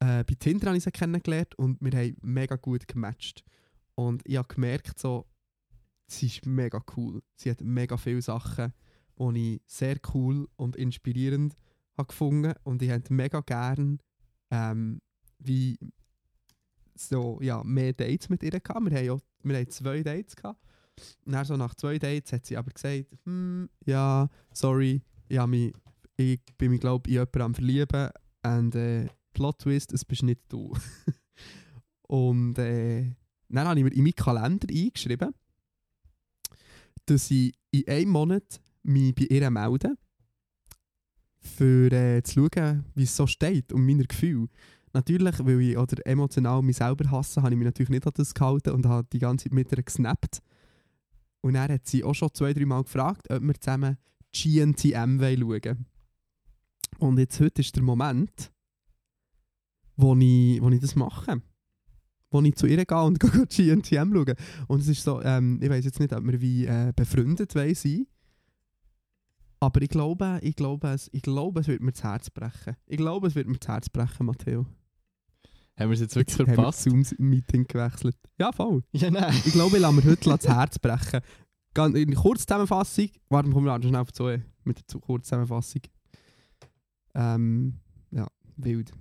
Äh, 0.00 0.24
bei 0.24 0.34
Tinder 0.38 0.68
habe 0.68 0.76
ich 0.76 0.84
sie 0.84 0.90
kennengelernt 0.90 1.54
und 1.56 1.78
wir 1.80 1.98
haben 1.98 2.16
mega 2.22 2.56
gut 2.56 2.86
gematcht. 2.86 3.44
Und 3.94 4.22
ich 4.24 4.36
habe 4.36 4.48
gemerkt, 4.48 4.98
so, 4.98 5.26
sie 6.06 6.26
ist 6.26 6.46
mega 6.46 6.82
cool. 6.96 7.22
Sie 7.36 7.50
hat 7.50 7.60
mega 7.60 7.96
viele 7.96 8.22
Sachen, 8.22 8.72
die 9.18 9.54
ich 9.54 9.62
sehr 9.66 9.96
cool 10.14 10.48
und 10.56 10.76
inspirierend 10.76 11.56
habe 11.96 12.08
gefunden. 12.08 12.54
Und 12.62 12.82
ich 12.82 12.90
hätte 12.90 13.12
mega 13.12 13.40
gern 13.40 13.98
ähm, 14.50 15.00
wie 15.38 15.78
so, 16.94 17.38
ja, 17.40 17.62
mehr 17.64 17.92
Dates 17.92 18.28
mit 18.28 18.42
ihr 18.42 18.50
gehabt. 18.50 18.90
Wir 18.90 18.98
haben, 18.98 19.04
ja, 19.04 19.16
wir 19.42 19.56
haben 19.56 19.70
zwei 19.70 20.02
Dates 20.02 20.36
gehabt. 20.36 20.60
Dann 21.24 21.44
so 21.44 21.56
nach 21.56 21.74
zwei 21.74 21.98
Dates 21.98 22.32
hat 22.32 22.46
sie 22.46 22.56
aber 22.56 22.70
gesagt, 22.70 23.06
hm, 23.24 23.68
ja, 23.84 24.28
sorry, 24.52 25.02
ich, 25.28 25.46
mich, 25.46 25.72
ich 26.16 26.40
bin 26.56 26.72
mich, 26.72 26.80
glaube 26.80 27.08
ich, 27.08 27.16
in 27.16 27.20
jemanden 27.20 27.42
am 27.42 27.54
verlieben. 27.54 28.10
Und 28.44 28.74
äh, 28.74 29.06
Plot 29.38 29.60
Twist, 29.60 29.92
es 29.92 30.04
bist 30.04 30.24
nicht 30.24 30.40
du. 30.48 30.76
Und 32.08 32.58
äh, 32.58 33.14
dann 33.48 33.68
habe 33.68 33.78
ich 33.78 33.84
mir 33.84 33.92
in 33.92 34.02
meinen 34.02 34.16
Kalender 34.16 34.66
eingeschrieben, 34.68 35.32
dass 37.06 37.30
ich 37.30 37.54
in 37.70 37.86
einem 37.86 38.10
Monat 38.10 38.60
mich 38.82 39.14
bei 39.14 39.26
ihr 39.30 39.48
melde, 39.48 39.96
für 41.38 41.92
äh, 41.92 42.20
zu 42.24 42.48
schauen, 42.52 42.84
wie 42.96 43.04
es 43.04 43.14
so 43.14 43.28
steht 43.28 43.72
und 43.72 43.86
meine 43.86 44.06
Gefühle. 44.06 44.48
Natürlich, 44.92 45.38
weil 45.38 45.60
ich 45.60 45.78
oder 45.78 46.04
emotional 46.04 46.60
mich 46.62 46.78
selber 46.78 47.08
hasse, 47.08 47.40
habe 47.40 47.52
ich 47.52 47.58
mich 47.58 47.66
natürlich 47.66 47.90
nicht 47.90 48.08
an 48.08 48.12
das 48.16 48.34
gehalten 48.34 48.70
und 48.70 48.86
habe 48.86 49.06
die 49.12 49.20
ganze 49.20 49.44
Zeit 49.44 49.52
mit 49.52 49.70
ihr 49.70 49.84
gesnappt. 49.84 50.42
Und 51.42 51.54
dann 51.54 51.70
hat 51.70 51.86
sie 51.86 52.02
auch 52.02 52.14
schon 52.14 52.34
zwei, 52.34 52.52
drei 52.52 52.66
Mal 52.66 52.82
gefragt, 52.82 53.30
ob 53.30 53.40
wir 53.40 53.54
zusammen 53.54 53.98
GNTM 54.32 55.20
wollen 55.20 55.62
schauen 55.62 55.86
Und 56.98 57.18
jetzt 57.20 57.38
heute 57.38 57.60
ist 57.60 57.76
der 57.76 57.84
Moment, 57.84 58.50
wo 59.98 60.14
ich, 60.16 60.62
wo 60.62 60.70
ich 60.70 60.80
das 60.80 60.94
mache. 60.96 61.42
Wo 62.30 62.40
ich 62.42 62.54
zu 62.56 62.66
ihr 62.66 62.84
gehe 62.84 63.02
und 63.02 63.18
gehe 63.50 63.76
GNTM 63.76 64.12
schauen. 64.14 64.34
Und 64.68 64.80
es 64.80 64.88
ist 64.88 65.02
so, 65.02 65.20
ähm, 65.22 65.58
ich 65.62 65.68
weiß 65.68 65.84
jetzt 65.84 66.00
nicht, 66.00 66.12
ob 66.14 66.24
wir 66.24 66.40
wie 66.40 66.64
äh, 66.66 66.92
befreundet 66.96 67.52
sein 67.52 68.06
aber 69.60 69.82
ich 69.82 69.88
glaube, 69.88 70.38
ich 70.42 70.54
glaube, 70.54 70.86
es, 70.88 71.10
ich 71.12 71.22
glaube, 71.22 71.58
es 71.60 71.66
wird 71.66 71.82
mir 71.82 71.90
das 71.90 72.04
Herz 72.04 72.30
brechen. 72.30 72.76
Ich 72.86 72.96
glaube, 72.96 73.26
es 73.26 73.34
wird 73.34 73.48
mir 73.48 73.56
das 73.58 73.66
Herz 73.66 73.88
brechen, 73.88 74.26
Matteo. 74.26 74.66
Haben 75.76 75.90
wir 75.90 75.94
es 75.94 76.00
jetzt 76.00 76.14
wirklich 76.14 76.38
Jetzt 76.38 76.38
haben 76.38 76.46
wir 76.46 76.54
verpasst? 76.54 76.86
das 76.86 76.92
Zoom-Meeting 77.08 77.66
gewechselt. 77.66 78.16
Ja, 78.38 78.52
voll. 78.52 78.84
Ja, 78.92 79.10
nein. 79.10 79.34
Ich 79.44 79.52
glaube, 79.52 79.74
ich 79.76 79.82
lasse 79.82 79.94
mir 79.96 80.04
heute 80.04 80.30
das 80.30 80.46
Herz 80.46 80.78
brechen. 80.78 81.20
In 81.96 82.14
Kurzzusammenfassung. 82.14 83.08
Warte, 83.30 83.50
kommen 83.50 83.66
wir 83.66 83.82
schnell 83.82 83.96
auf 83.96 84.12
Zoe 84.12 84.44
mit 84.62 84.78
der 84.78 84.86
Zu- 84.86 85.00
Kurzzusammenfassung. 85.00 85.82
Ähm, 87.14 87.80
ja, 88.12 88.28
wild. 88.56 88.92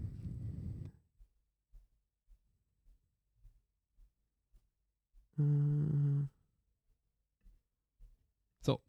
So. 8.61 8.81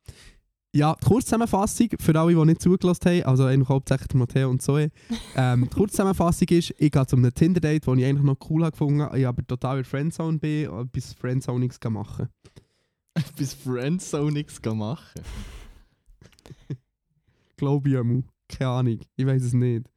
Ja, 0.75 0.95
die 0.95 1.07
Kurzzusammenfassung 1.07 1.89
für 1.99 2.19
alle, 2.19 2.35
die 2.35 2.45
nicht 2.45 2.61
zugelassen 2.61 3.07
haben, 3.07 3.23
also 3.23 3.45
eigentlich 3.45 3.69
hauptsächlich 3.69 4.13
Matteo 4.15 4.51
und 4.51 4.61
Zoe. 4.61 4.91
Ähm, 5.35 5.63
die 5.71 5.75
Kurzzusammenfassung 5.75 6.49
ist, 6.49 6.75
ich 6.79 6.91
gehe 6.91 7.07
zu 7.07 7.17
einem 7.17 7.33
Tinder-Date, 7.33 7.87
das 7.87 7.97
ich 7.97 8.05
eigentlich 8.05 8.25
noch 8.25 8.37
cool 8.51 8.63
habe 8.63 8.73
gefunden 8.73 9.03
habe, 9.03 9.19
ich 9.19 9.27
aber 9.27 9.47
total 9.47 9.79
in 9.79 9.85
Friendzone 9.85 10.39
bin 10.39 10.69
und 10.69 10.89
etwas 10.89 11.15
Friendzoniges 11.15 11.79
machen 11.89 12.29
Bis 13.37 13.55
Friendzone 13.55 14.33
nichts 14.33 14.61
machen. 14.63 15.23
Glaube 17.57 17.89
ich 17.89 17.97
einmal. 17.97 18.25
Keine 18.49 18.71
Ahnung, 18.71 19.01
ich 19.17 19.27
weiß 19.27 19.43
es 19.43 19.53
nicht. 19.53 19.89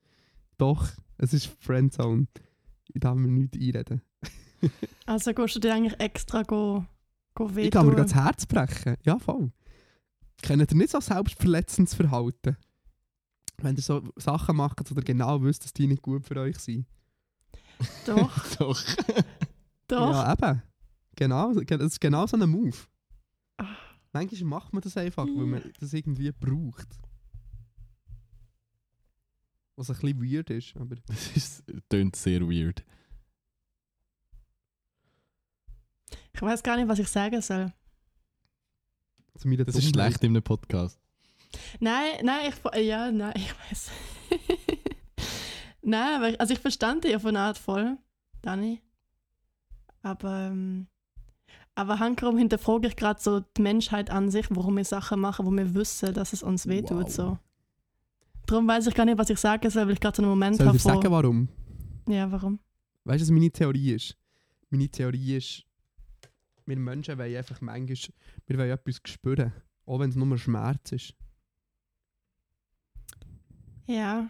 Doch, 0.57 0.87
es 1.17 1.33
ist 1.33 1.47
Friendzone. 1.59 2.27
Ich 2.93 2.99
darf 2.99 3.15
mir 3.15 3.27
nichts 3.27 3.57
einreden. 3.57 4.01
Also 5.05 5.33
gehst 5.33 5.55
du 5.55 5.59
dir 5.59 5.73
eigentlich 5.73 5.99
extra 5.99 6.43
go, 6.43 6.85
go 7.35 7.49
Ich 7.55 7.71
kann 7.71 7.85
mir 7.85 7.93
wehtun? 7.93 8.03
das 8.03 8.15
Herz 8.15 8.45
brechen. 8.45 8.95
Ja, 9.03 9.19
voll. 9.19 9.51
Kennt 10.41 10.71
ihr 10.71 10.77
nicht 10.77 10.91
so 10.91 10.99
selbstverletzendes 10.99 11.93
Verhalten? 11.93 12.57
Wenn 13.57 13.75
ihr 13.75 13.81
so 13.81 14.01
Sachen 14.15 14.55
macht 14.55 14.89
oder 14.91 15.01
genau 15.01 15.41
wisst, 15.43 15.63
dass 15.65 15.73
die 15.73 15.87
nicht 15.87 16.01
gut 16.01 16.25
für 16.25 16.37
euch 16.37 16.57
sind. 16.57 16.87
Doch, 18.05 18.47
Doch. 18.57 18.83
doch. 19.87 20.11
Ja, 20.11 20.33
eben. 20.33 20.61
Genau, 21.15 21.53
das 21.53 21.81
ist 21.81 22.01
genau 22.01 22.25
so 22.25 22.37
ein 22.37 22.49
Move. 22.49 22.77
Ah. 23.57 23.75
Manchmal 24.13 24.43
macht 24.43 24.73
man 24.73 24.81
das 24.81 24.97
einfach, 24.97 25.25
weil 25.25 25.45
man 25.45 25.61
das 25.79 25.93
irgendwie 25.93 26.31
braucht. 26.31 26.87
Was 29.75 29.89
ein 29.89 29.97
bisschen 29.97 30.21
weird 30.21 30.49
ist, 30.49 30.75
aber... 30.77 30.95
Das 31.05 31.35
ist, 31.35 31.63
tönt 31.89 32.15
sehr 32.15 32.41
weird. 32.41 32.83
Ich 36.33 36.41
weiß 36.41 36.63
gar 36.63 36.75
nicht, 36.77 36.87
was 36.87 36.99
ich 36.99 37.07
sagen 37.07 37.41
soll. 37.41 37.73
Meiner 39.43 39.65
Das 39.65 39.75
ist 39.75 39.89
schlecht 39.89 40.23
in 40.23 40.31
einem 40.31 40.43
Podcast. 40.43 40.99
Nein, 41.79 42.11
nein, 42.23 42.51
ich 42.51 42.85
ja, 42.85 43.11
nein, 43.11 43.33
ich 43.35 43.53
weiß. 43.69 43.91
nein, 45.81 46.15
aber 46.15 46.29
ich, 46.29 46.39
also 46.39 46.53
ich 46.53 46.59
verstand 46.59 47.03
dich 47.03 47.15
auf 47.15 47.25
eine 47.25 47.39
Art 47.39 47.57
voll, 47.57 47.97
Dani. 48.41 48.81
Aber 50.03 50.47
ähm, 50.51 50.87
aber 51.75 51.99
hankerum 51.99 52.37
hinterfrage 52.37 52.87
ich 52.87 52.95
gerade 52.95 53.21
so 53.21 53.39
die 53.39 53.61
Menschheit 53.61 54.09
an 54.09 54.29
sich, 54.29 54.47
warum 54.49 54.77
wir 54.77 54.85
Sachen 54.85 55.19
machen, 55.19 55.45
wo 55.45 55.51
wir 55.51 55.73
wissen, 55.73 56.13
dass 56.13 56.33
es 56.33 56.43
uns 56.43 56.67
wehtut. 56.67 57.05
Wow. 57.05 57.11
So. 57.11 57.37
Darum 58.45 58.67
weiß 58.67 58.87
ich 58.87 58.93
gar 58.93 59.05
nicht, 59.05 59.17
was 59.17 59.29
ich 59.29 59.39
sagen 59.39 59.69
soll, 59.69 59.85
weil 59.87 59.93
ich 59.93 59.99
gerade 59.99 60.17
so 60.17 60.21
einen 60.21 60.29
Moment 60.29 60.57
Soll 60.57 60.65
ich 60.65 60.67
habe 60.67 60.77
dir 60.77 60.83
sagen, 60.83 61.01
von... 61.01 61.11
warum? 61.11 61.49
Ja, 62.07 62.29
warum? 62.31 62.59
Weißt 63.05 63.21
du, 63.21 63.25
was 63.25 63.31
meine 63.31 63.49
Theorie 63.49 63.93
ist? 63.93 64.17
Meine 64.69 64.89
Theorie 64.89 65.37
ist, 65.37 65.63
wir 66.71 66.79
Menschen 66.79 67.17
wollen 67.17 67.35
einfach 67.35 67.61
manchmal 67.61 67.97
wir 68.47 68.57
wollen 68.57 68.71
etwas 68.71 69.01
spüren. 69.05 69.53
Auch 69.85 69.99
wenn 69.99 70.09
es 70.09 70.15
nur 70.15 70.37
Schmerz 70.37 70.91
ist. 70.91 71.13
Ja. 73.87 74.29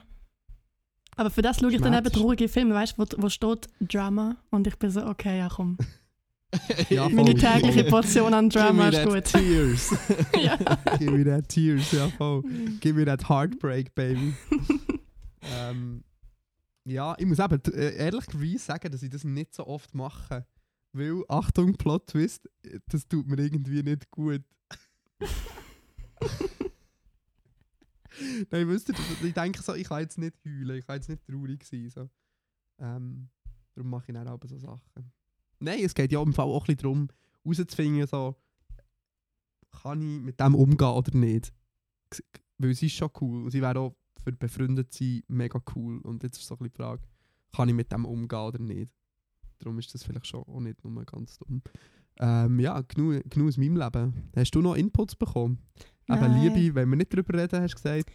Aber 1.16 1.30
für 1.30 1.42
das 1.42 1.60
schaue 1.60 1.72
ich 1.72 1.82
dann 1.82 1.94
eben 1.94 2.12
traurige 2.12 2.48
Filme, 2.48 2.74
weißt 2.74 2.98
du, 2.98 3.04
wo, 3.04 3.24
wo 3.24 3.30
steht 3.30 3.68
Drama 3.80 4.38
und 4.50 4.66
ich 4.66 4.78
bin 4.80 4.89
so, 4.89 5.06
okay, 5.06 5.38
ja 5.38 5.50
komm. 5.50 5.78
Ja, 6.89 7.04
voll. 7.04 7.14
Meine 7.14 7.34
tägliche 7.34 7.84
Portion 7.89 8.34
an 8.34 8.50
Drama 8.50 8.89
ist 8.89 9.06
gut. 9.06 9.24
Tears. 9.24 9.96
ja. 10.44 10.58
Give 10.98 11.12
me 11.12 11.24
that 11.24 11.48
tears, 11.48 11.94
ja 11.94 12.10
voll. 12.10 12.44
Give 12.82 12.94
me 12.94 13.06
that 13.06 13.30
heartbreak, 13.30 13.96
baby. 13.96 14.34
ähm, 15.58 16.04
ja, 16.84 17.16
ich 17.18 17.26
muss 17.26 17.39
eben 17.39 17.62
äh, 17.74 17.96
ehrlicherweise 17.96 18.58
sagen, 18.58 18.92
dass 18.92 19.02
ich 19.02 19.10
das 19.10 19.24
nicht 19.24 19.54
so 19.54 19.66
oft 19.66 19.96
mache. 19.96 20.46
Weil, 20.94 21.24
Achtung, 21.30 21.74
Plot 21.74 22.08
Twist, 22.08 22.50
das 22.88 23.08
tut 23.08 23.28
mir 23.28 23.39
irgendwie 23.39 23.82
nicht 23.84 24.12
gut. 24.12 24.44
Nein, 28.52 28.68
wisst 28.68 28.89
ihr, 28.89 28.96
ich 29.24 29.34
denke 29.34 29.62
so, 29.62 29.74
ich 29.74 29.88
kann 29.88 30.02
jetzt 30.02 30.18
nicht 30.18 30.36
heulen, 30.46 30.78
ich 30.78 30.86
kann 30.86 30.98
jetzt 30.98 31.10
nicht 31.10 31.26
traurig 31.26 31.64
sein. 31.64 31.89
So. 31.89 32.10
Ähm, 32.80 33.30
darum 33.74 33.89
mache 33.89 34.06
ich 34.10 34.14
dann 34.14 34.28
auch 34.28 34.39
so 34.46 34.58
Sachen. 34.58 35.12
Nein, 35.60 35.80
es 35.84 35.96
geht 35.96 36.12
ja 36.12 36.22
im 36.22 36.34
Fall 36.34 36.46
auch 36.46 36.64
ein 36.64 36.76
bisschen 36.76 36.82
darum, 36.82 37.08
herauszufinden, 37.44 38.08
so, 38.08 38.36
kann 39.72 40.02
ich 40.02 40.22
mit 40.22 40.39
dem 40.39 40.56
umgehen 40.56 40.89
oder 40.89 41.16
nicht. 41.18 41.54
Weil 42.58 42.74
sie 42.76 42.88
ist 42.88 42.96
schon 42.96 43.12
cool 43.22 43.44
und 43.44 43.52
sie 43.52 43.62
wäre 43.62 43.80
auch 43.80 43.96
für 44.24 44.32
befreundet 44.34 44.94
sein 44.94 45.24
mega 45.28 45.62
cool. 45.76 46.00
Und 46.02 46.24
jetzt 46.24 46.38
ist 46.38 46.48
so 46.48 46.56
ein 46.56 46.58
bisschen 46.60 46.74
die 46.74 46.78
Frage, 46.78 47.04
kann 47.54 47.70
ich 47.70 47.76
mit 47.76 47.92
dem 47.92 48.06
umgehen 48.06 48.39
oder 48.39 48.60
nicht? 48.60 48.92
Darum 49.62 49.78
ist 49.80 49.93
das 49.93 50.03
vielleicht 50.03 50.28
schon 50.28 50.43
auch 50.43 50.59
nicht 50.59 50.84
nur 50.84 51.05
ganz 51.05 51.38
dumm. 51.38 51.62
Ähm, 52.20 52.59
ja, 52.59 52.82
genug, 52.82 53.24
genug 53.30 53.47
aus 53.47 53.57
meinem 53.57 53.78
Leben. 53.78 54.30
Hast 54.36 54.51
du 54.51 54.62
noch 54.62 54.76
Inputs 54.76 55.16
bekommen? 55.16 55.59
Nein. 56.07 56.41
Liebe, 56.41 56.76
wenn 56.76 56.89
wir 56.89 56.97
nicht 56.97 57.14
darüber 57.14 57.38
reden, 57.38 57.62
hast 57.62 57.72
du 57.72 57.76
gesagt, 57.76 58.12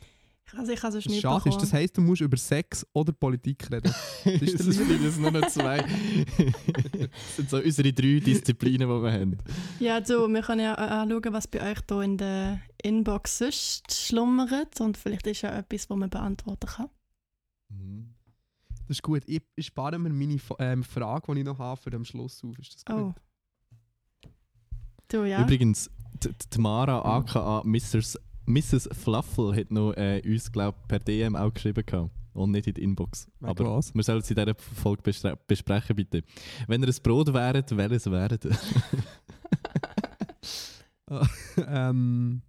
Also 0.54 0.72
ich 0.72 0.82
habe 0.82 0.96
es 0.96 1.04
das 1.04 1.12
nicht 1.12 1.22
schade 1.22 1.48
ist. 1.48 1.58
Das 1.60 1.72
heisst, 1.72 1.96
du 1.96 2.02
musst 2.02 2.20
über 2.20 2.36
Sex 2.36 2.86
oder 2.92 3.12
Politik 3.12 3.70
reden. 3.70 3.92
Das 4.24 4.42
ist 4.42 4.60
ist 4.60 4.80
Liebe. 4.80 5.04
das 5.04 5.16
nur 5.18 5.30
noch 5.30 5.46
zwei. 5.48 5.78
das 5.78 7.36
sind 7.36 7.48
so 7.50 7.58
unsere 7.58 7.92
drei 7.92 8.20
Disziplinen, 8.20 8.88
die 8.88 9.02
wir 9.02 9.12
haben. 9.12 9.38
Ja, 9.78 10.00
du, 10.00 10.26
wir 10.28 10.42
können 10.42 10.60
ja 10.60 10.74
äh, 10.74 11.02
anschauen, 11.02 11.32
was 11.32 11.46
bei 11.46 11.70
euch 11.70 11.78
hier 11.88 12.02
in 12.02 12.18
der 12.18 12.60
Inbox 12.82 13.38
sonst 13.38 13.92
schlummert 13.92 14.80
und 14.80 14.96
vielleicht 14.96 15.26
ist 15.28 15.42
ja 15.42 15.56
etwas, 15.56 15.86
das 15.86 15.96
man 15.96 16.10
beantworten 16.10 16.66
kann. 16.66 16.88
Mhm. 17.68 18.15
Das 18.88 18.96
ist 18.98 19.02
gut. 19.02 19.22
Ich, 19.26 19.42
ich 19.56 19.66
spare 19.66 19.98
mir 19.98 20.10
meine 20.10 20.38
ähm, 20.58 20.84
Frage, 20.84 21.34
die 21.34 21.40
ich 21.40 21.44
noch 21.46 21.58
habe, 21.58 21.80
für 21.80 21.90
den 21.90 22.04
Schluss 22.04 22.42
auf. 22.44 22.58
Ist 22.58 22.74
das 22.74 22.84
gut? 22.84 23.14
Oh. 23.14 24.28
Du, 25.08 25.24
ja. 25.24 25.42
Übrigens, 25.42 25.90
Tamara 26.50 27.00
aka 27.18 27.62
Mrs. 27.64 28.18
Mrs. 28.46 28.88
Fluffle 28.92 29.56
hat 29.56 29.70
noch 29.70 29.92
äh, 29.94 30.22
uns, 30.24 30.50
glaube 30.50 30.78
per 30.86 31.00
DM 31.00 31.34
auch 31.36 31.52
geschrieben 31.52 31.84
gehabt. 31.84 32.10
Und 32.32 32.50
nicht 32.50 32.66
in 32.66 32.74
die 32.74 32.82
Inbox. 32.82 33.26
Wegen 33.40 33.50
Aber 33.50 33.76
was? 33.76 33.94
wir 33.94 34.02
sollen 34.02 34.18
es 34.18 34.30
in 34.30 34.36
dieser 34.36 34.54
Folge 34.54 35.02
bestre- 35.02 35.38
besprechen, 35.46 35.96
bitte. 35.96 36.22
Wenn 36.66 36.82
ihr 36.82 36.88
ein 36.88 36.94
Brot 37.02 37.32
wäret, 37.32 37.74
welches 37.74 38.10
wäret 38.10 38.44
ihr? 38.44 38.56
ähm. 41.66 42.42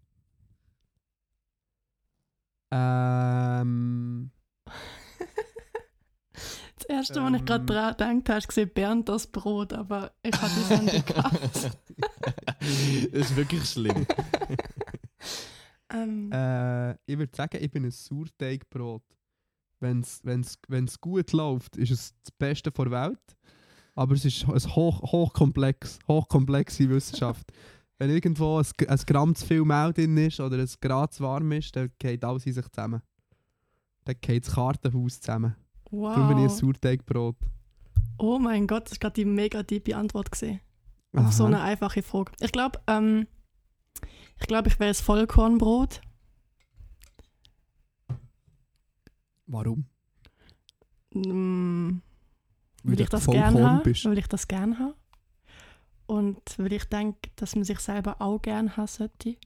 Ähm. 2.69 4.06
Das 6.87 7.09
erste, 7.09 7.21
was 7.21 7.33
ich 7.33 7.45
gerade 7.45 7.61
Ähm. 7.61 7.67
dran 7.97 8.17
gedacht 8.23 8.49
habe, 8.49 8.57
war 8.57 8.65
Bernd 8.65 9.09
das 9.09 9.27
Brot, 9.27 9.73
aber 9.73 10.11
ich 10.23 10.33
habe 10.33 10.51
die 10.55 10.63
Sendung 10.63 11.05
gehabt. 11.05 11.43
das 11.53 11.71
ist 13.11 13.35
wirklich 13.35 13.69
schlimm. 13.69 14.05
ähm, 15.93 16.31
Äh, 16.31 16.93
ich 17.05 17.17
würde 17.17 17.35
sagen, 17.35 17.57
ich 17.61 17.69
bin 17.69 17.83
ein 17.83 17.91
Sauerteigbrot. 17.91 19.03
Wenn 19.79 19.99
es 19.99 21.01
gut 21.01 21.33
läuft, 21.33 21.75
ist 21.75 21.91
es 21.91 22.13
das 22.23 22.31
Beste 22.31 22.71
der 22.71 22.91
Welt. 22.91 23.37
Aber 23.95 24.15
es 24.15 24.23
ist 24.23 24.47
ein 24.47 24.75
hoch, 24.75 25.01
hochkomplex, 25.11 25.99
hochkomplexe 26.07 26.89
Wissenschaft. 26.89 27.51
Wenn 27.99 28.11
irgendwo 28.11 28.59
ein, 28.59 28.65
ein 28.87 28.99
Gramm 29.07 29.35
zu 29.35 29.45
viel 29.45 29.65
Mehl 29.65 29.91
drin 29.91 30.15
ist 30.17 30.39
oder 30.39 30.57
ein 30.57 30.69
Grad 30.79 31.13
zu 31.13 31.23
warm 31.23 31.51
ist, 31.51 31.75
dann 31.75 31.91
geht 31.97 32.23
alles 32.23 32.45
in 32.45 32.53
sich 32.53 32.67
zusammen. 32.69 33.01
Dann 34.05 34.15
geht 34.21 34.45
das 34.45 34.53
Kartenhaus 34.53 35.19
zusammen. 35.19 35.55
Darum 35.91 36.27
bin 36.27 36.37
ich 36.37 36.43
ein 36.43 36.49
wow. 36.49 36.59
Sauerteigbrot. 36.59 37.35
Oh 38.17 38.39
mein 38.39 38.67
Gott, 38.67 38.85
das 38.85 38.93
war 38.93 38.99
gerade 38.99 39.13
die 39.13 39.25
mega 39.25 39.63
tiefe 39.63 39.95
Antwort. 39.95 40.31
Gewesen. 40.31 40.59
Auf 41.13 41.31
so 41.31 41.45
eine 41.45 41.61
einfache 41.61 42.03
Frage. 42.03 42.31
Ich 42.39 42.51
glaube, 42.51 42.79
ähm, 42.87 43.27
ich 44.39 44.47
glaube, 44.47 44.67
ich 44.67 44.79
wäre 44.79 44.89
das 44.89 45.01
Vollkornbrot. 45.01 46.01
Warum? 49.47 49.85
Mm, 51.13 52.01
Weil 52.83 52.93
weil 52.93 53.01
ich 53.01 53.09
das 53.09 53.25
gerne 53.25 53.69
habe. 53.69 53.95
Weil 54.03 54.17
ich 54.17 54.27
das 54.27 54.47
gerne 54.47 54.77
habe. 54.77 54.95
Und 56.05 56.41
weil 56.57 56.73
ich 56.73 56.85
denke, 56.85 57.29
dass 57.35 57.55
man 57.55 57.63
sich 57.63 57.79
selber 57.79 58.21
auch 58.21 58.41
gerne 58.41 58.75
haben 58.77 58.87
sollte. 58.87 59.37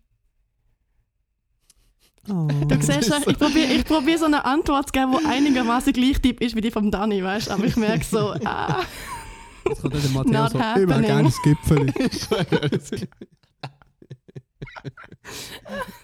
Oh. 2.30 2.48
Du 2.68 2.76
siehst, 2.82 3.08
ist 3.08 3.28
ich 3.28 3.38
probiere 3.38 3.74
ich 3.74 3.84
probier 3.86 4.18
so 4.18 4.26
eine 4.26 4.46
Antwort 4.46 4.88
zu 4.88 4.92
geben, 4.92 5.18
die 5.20 5.26
einigermaßen 5.26 5.92
gleich 5.92 6.22
typ 6.22 6.40
ist 6.42 6.56
wie 6.56 6.62
die 6.62 6.70
vom 6.72 6.92
Dani, 6.92 7.24
weißt 7.24 7.48
du? 7.48 7.52
Aber 7.52 7.64
ich 7.66 7.76
merke 7.76 8.06
so, 8.06 8.34
ah, 8.46 8.82
Jetzt 9.68 9.82
kommt 9.82 9.96
dann 9.96 10.02
der 10.02 10.42
Not 10.42 10.52
so, 10.52 10.58
ich 10.58 10.64
happening. 10.64 10.90
wäre 10.90 11.02
gerne 11.02 11.24
das 11.24 11.42
Gipfel. 11.42 11.94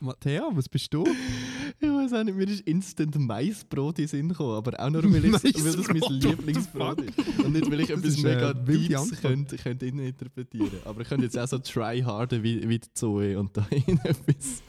Matteo, 0.00 0.50
was 0.54 0.68
bist 0.68 0.92
du? 0.92 1.04
ich 1.80 1.88
weiß 1.88 2.12
auch 2.14 2.24
nicht, 2.24 2.36
mir 2.36 2.48
ist 2.48 2.60
instant 2.62 3.18
Maisbrot 3.18 3.98
in 3.98 4.08
Sinn 4.08 4.28
gekommen, 4.28 4.54
aber 4.54 4.78
auch 4.80 4.90
nur, 4.90 5.02
weil, 5.04 5.24
ich, 5.24 5.32
weil 5.64 5.76
das 5.76 5.88
mein 5.88 6.20
Lieblingsbrot 6.20 7.00
ist. 7.02 7.18
Und 7.44 7.52
nicht, 7.52 7.70
weil 7.70 7.80
ich 7.80 7.88
Das 7.88 7.98
etwas 7.98 8.14
ist, 8.14 8.22
mega 8.22 8.50
äh, 8.50 8.54
Deeps 8.54 9.20
könnte, 9.20 9.56
könnte 9.56 9.86
interpretieren 9.86 10.80
Aber 10.84 11.02
ich 11.02 11.08
könnte 11.08 11.24
jetzt 11.24 11.38
auch 11.38 11.46
so 11.48 11.58
tryharden 11.58 12.42
wie, 12.42 12.68
wie 12.68 12.78
die 12.78 12.92
Zoe 12.94 13.38
und 13.38 13.56
da 13.56 13.66
etwas. 13.70 14.62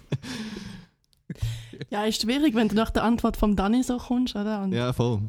ja, 1.89 2.03
ist 2.05 2.21
schwierig, 2.21 2.55
wenn 2.55 2.67
du 2.67 2.75
nach 2.75 2.91
der 2.91 3.03
Antwort 3.03 3.37
vom 3.37 3.55
Dani 3.55 3.83
so 3.83 3.97
kommst, 3.97 4.35
oder? 4.35 4.63
Und 4.63 4.73
Ja, 4.73 4.93
voll. 4.93 5.21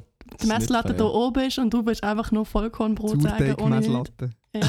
die 0.43 0.47
Messlatte 0.47 0.95
hier 0.95 1.07
oben 1.07 1.45
ist 1.47 1.59
und 1.59 1.73
du 1.73 1.87
willst 1.87 2.03
einfach 2.03 2.33
nur 2.33 2.45
Vollkornbrot 2.47 3.23
sagen, 3.23 3.55
ohne 3.61 3.77
nicht. 3.79 3.89
Sauerteig-Messlatte. 3.89 4.31
Ja. 4.55 4.61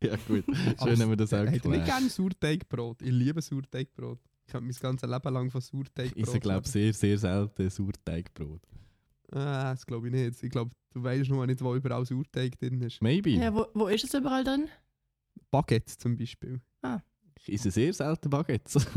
Ja, 0.02 0.16
gut. 0.26 0.44
Schön, 0.82 0.98
haben 1.00 1.10
wir 1.10 1.16
das 1.16 1.32
auch 1.34 1.38
Hätte 1.40 1.48
ich 1.48 1.52
nicht 1.52 1.62
geklärt. 1.64 1.86
gerne 1.86 2.08
Sauerteigbrot. 2.08 3.02
Ich 3.02 3.10
liebe 3.10 3.42
Sauerteigbrot. 3.42 4.18
Ich 4.46 4.52
könnte 4.52 4.66
mein 4.66 4.76
ganzes 4.80 5.10
Leben 5.10 5.34
lang 5.34 5.50
von 5.50 5.60
Sauerteigbrot 5.60 6.34
Ich 6.34 6.40
glaube 6.40 6.66
sehr, 6.66 6.92
sehr 6.94 7.18
selten 7.18 7.68
Sauerteigbrot. 7.68 8.62
Ah, 9.32 9.72
das 9.72 9.84
glaube 9.84 10.08
ich 10.08 10.14
nicht. 10.14 10.42
Ich 10.42 10.50
glaube, 10.50 10.70
du 10.92 11.02
weißt 11.02 11.28
noch 11.30 11.44
nicht, 11.46 11.62
wo 11.62 11.74
überall 11.74 12.04
Sauerteig 12.06 12.58
drin 12.58 12.80
ist. 12.80 13.02
Maybe. 13.02 13.30
ja 13.30 13.54
wo, 13.54 13.66
wo 13.74 13.88
ist 13.88 14.04
es 14.04 14.14
überall 14.14 14.42
drin? 14.42 14.68
Baguette 15.50 15.96
zum 15.98 16.16
Beispiel. 16.16 16.60
Ich 17.46 17.54
esse 17.54 17.70
sehr 17.70 17.92
selten 17.92 18.30
Baguettes. 18.30 18.86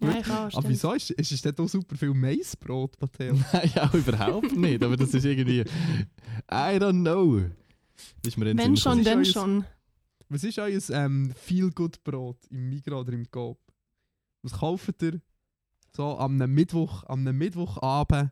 Ja, 0.00 0.16
ich 0.16 0.26
auch. 0.26 0.30
Aber 0.30 0.50
stimmt. 0.52 0.68
wieso 0.68 0.92
ist, 0.92 1.10
ist 1.10 1.32
es 1.32 1.42
denn 1.42 1.58
auch 1.58 1.68
super 1.68 1.96
viel 1.96 2.14
Maisbrot, 2.14 3.00
Matteo? 3.00 3.34
Nein, 3.52 3.70
auch 3.80 3.92
überhaupt 3.94 4.56
nicht. 4.56 4.80
Aber 4.80 4.96
das 4.96 5.12
ist 5.12 5.24
irgendwie. 5.24 5.62
I 5.62 6.78
don't 6.78 7.00
know. 7.02 7.40
Ist 8.24 8.36
mir 8.36 8.56
Wenn 8.56 8.76
schon, 8.76 9.02
denn 9.04 9.18
euer- 9.18 9.24
schon. 9.24 9.64
Was 10.28 10.44
ist 10.44 10.58
euer 10.58 10.80
ähm, 10.90 11.32
Feel-Good-Brot 11.36 12.46
im 12.50 12.70
Migros 12.70 13.00
oder 13.02 13.12
im 13.12 13.30
Coop? 13.30 13.58
Was 14.42 14.52
kauft 14.52 15.02
ihr 15.02 15.20
so 15.94 16.16
am 16.18 16.36
Mittwoch, 16.38 17.04
am 17.04 17.24
Mittwochabend? 17.24 18.30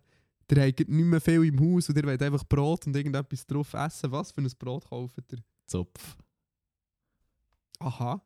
Ihr 0.51 0.67
habt 0.67 0.81
nicht 0.81 0.89
mehr 0.89 1.21
viel 1.21 1.45
im 1.45 1.61
Haus 1.61 1.89
und 1.89 1.97
ihr 1.97 2.05
wollt 2.05 2.23
einfach 2.23 2.45
Brot 2.45 2.87
und 2.87 2.97
irgendetwas 2.97 3.47
drauf 3.47 3.73
essen. 3.75 4.11
Was 4.11 4.33
für 4.33 4.41
ein 4.41 4.51
Brot 4.59 4.89
kauft 4.89 5.33
ihr? 5.33 5.39
Zopf. 5.67 6.17
Aha. 7.79 8.21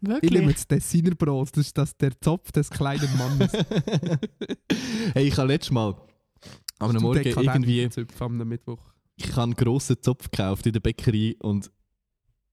Ich 0.00 0.30
nehme 0.30 0.48
Wirklich? 0.48 0.54
das 0.56 0.66
Designerbrot. 0.66 1.56
Das 1.56 1.66
ist 1.66 1.78
das, 1.78 1.96
der 1.96 2.20
Zopf 2.20 2.52
des 2.52 2.68
kleinen 2.70 3.16
Mannes. 3.16 3.52
hey, 5.14 5.28
ich 5.28 5.36
habe 5.38 5.48
letztes 5.48 5.72
Mal 5.72 5.94
am 6.78 6.96
Morgen 6.96 7.22
irgendwie. 7.24 7.88
Zöpfe 7.88 8.24
am 8.24 8.36
Mittwoch. 8.36 8.82
Ich 9.16 9.32
habe 9.32 9.42
einen 9.42 9.54
grossen 9.54 9.96
Zopf 10.02 10.30
gekauft 10.30 10.66
in 10.66 10.72
der 10.72 10.80
Bäckerei 10.80 11.36
und 11.40 11.70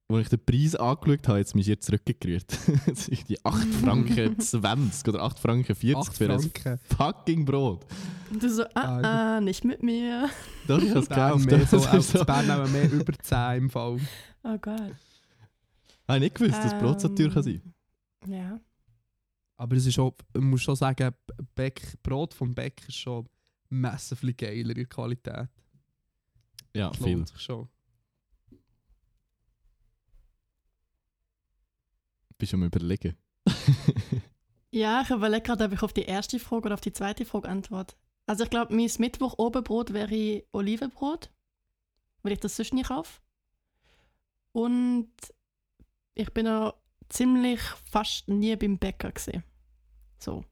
als 0.09 0.24
ich 0.24 0.30
den 0.30 0.45
Preis 0.45 0.76
angeschaut 0.76 1.28
habe, 1.28 1.39
hat 1.39 1.47
es 1.47 1.55
mich 1.55 1.66
hier 1.66 1.80
zurückgerührt. 1.80 2.45
Das 2.86 3.07
ist 3.07 3.30
die 3.30 3.43
8 3.43 3.68
Franken 3.68 4.39
20 4.39 5.07
oder 5.07 5.24
8 5.24 5.39
Franken 5.39 5.76
40 5.76 5.95
8 5.95 6.18
für 6.18 6.32
ein 6.32 6.39
Franken. 6.39 6.80
fucking 6.97 7.45
Brot. 7.45 7.86
Und 8.30 8.43
du 8.43 8.49
so, 8.49 8.64
ah, 8.76 9.36
ah, 9.38 9.41
nicht 9.41 9.64
mit 9.64 9.82
mir. 9.82 10.30
Doch, 10.68 10.82
ich 10.82 10.89
habe 10.89 10.99
es 10.99 11.09
gekauft. 11.09 11.45
mehr 11.45 11.66
so, 11.66 11.78
Das 11.80 12.11
so. 12.11 12.24
Bern 12.26 12.51
auch 12.51 12.70
mehr 12.70 12.91
über 12.91 13.14
10 13.14 13.57
im 13.57 13.70
Fall. 13.70 13.99
Oh 14.43 14.57
Gott. 14.59 14.95
Habe 16.07 16.18
ich 16.18 16.20
nicht 16.20 16.36
gewusst, 16.36 16.64
dass 16.64 16.78
Brot 16.80 17.01
so 17.01 17.07
teuer 17.09 17.30
kann 17.30 17.43
sein 17.43 17.61
Ja. 18.28 18.59
Aber 19.57 19.76
es 19.76 19.86
ist 19.86 19.97
auch, 19.99 20.14
ich 20.34 20.41
muss 20.41 20.61
schon 20.61 20.76
sagen, 20.76 21.14
Bäck, 21.55 21.97
Brot 22.03 22.34
vom 22.34 22.53
Bäck 22.53 22.82
ist 22.88 22.97
schon 22.97 23.28
massiv 23.70 24.22
geiler 24.38 24.70
in 24.70 24.76
der 24.76 24.86
Qualität. 24.86 25.47
Ja, 26.74 26.89
Das 26.89 26.97
viel. 26.97 27.26
sich 27.28 27.39
schon. 27.39 27.69
Bist 32.38 32.51
du 32.53 32.57
am 32.57 32.63
überlegen. 32.63 33.17
Ja, 34.76 35.03
ich 35.03 35.11
überlege 35.11 35.43
gerade, 35.43 35.65
ob 35.65 35.71
ich 35.74 35.84
auf 35.84 35.93
die 35.93 36.01
erste 36.01 36.39
Frage 36.39 36.65
oder 36.65 36.74
auf 36.74 36.82
die 36.82 36.91
zweite 36.93 37.26
Frage 37.26 37.47
antworte. 37.47 37.95
Also 38.26 38.43
ich 38.43 38.49
glaube, 38.49 38.74
mein 38.76 38.89
Mittwoch-Obenbrot 38.97 39.93
wäre 39.93 40.43
Olivenbrot, 40.51 41.32
weil 42.24 42.32
ich 42.32 42.39
das 42.39 42.55
sonst 42.55 42.74
nicht 42.74 42.88
kaufe. 42.88 43.21
Und 44.51 45.11
ich 46.15 46.34
bin 46.34 46.47
auch 46.47 46.74
ziemlich 47.07 47.61
fast 47.61 48.28
nie 48.28 48.55
beim 48.55 48.80
Bäcker 48.80 49.11
gesehen. 49.11 49.43
So. 50.17 50.43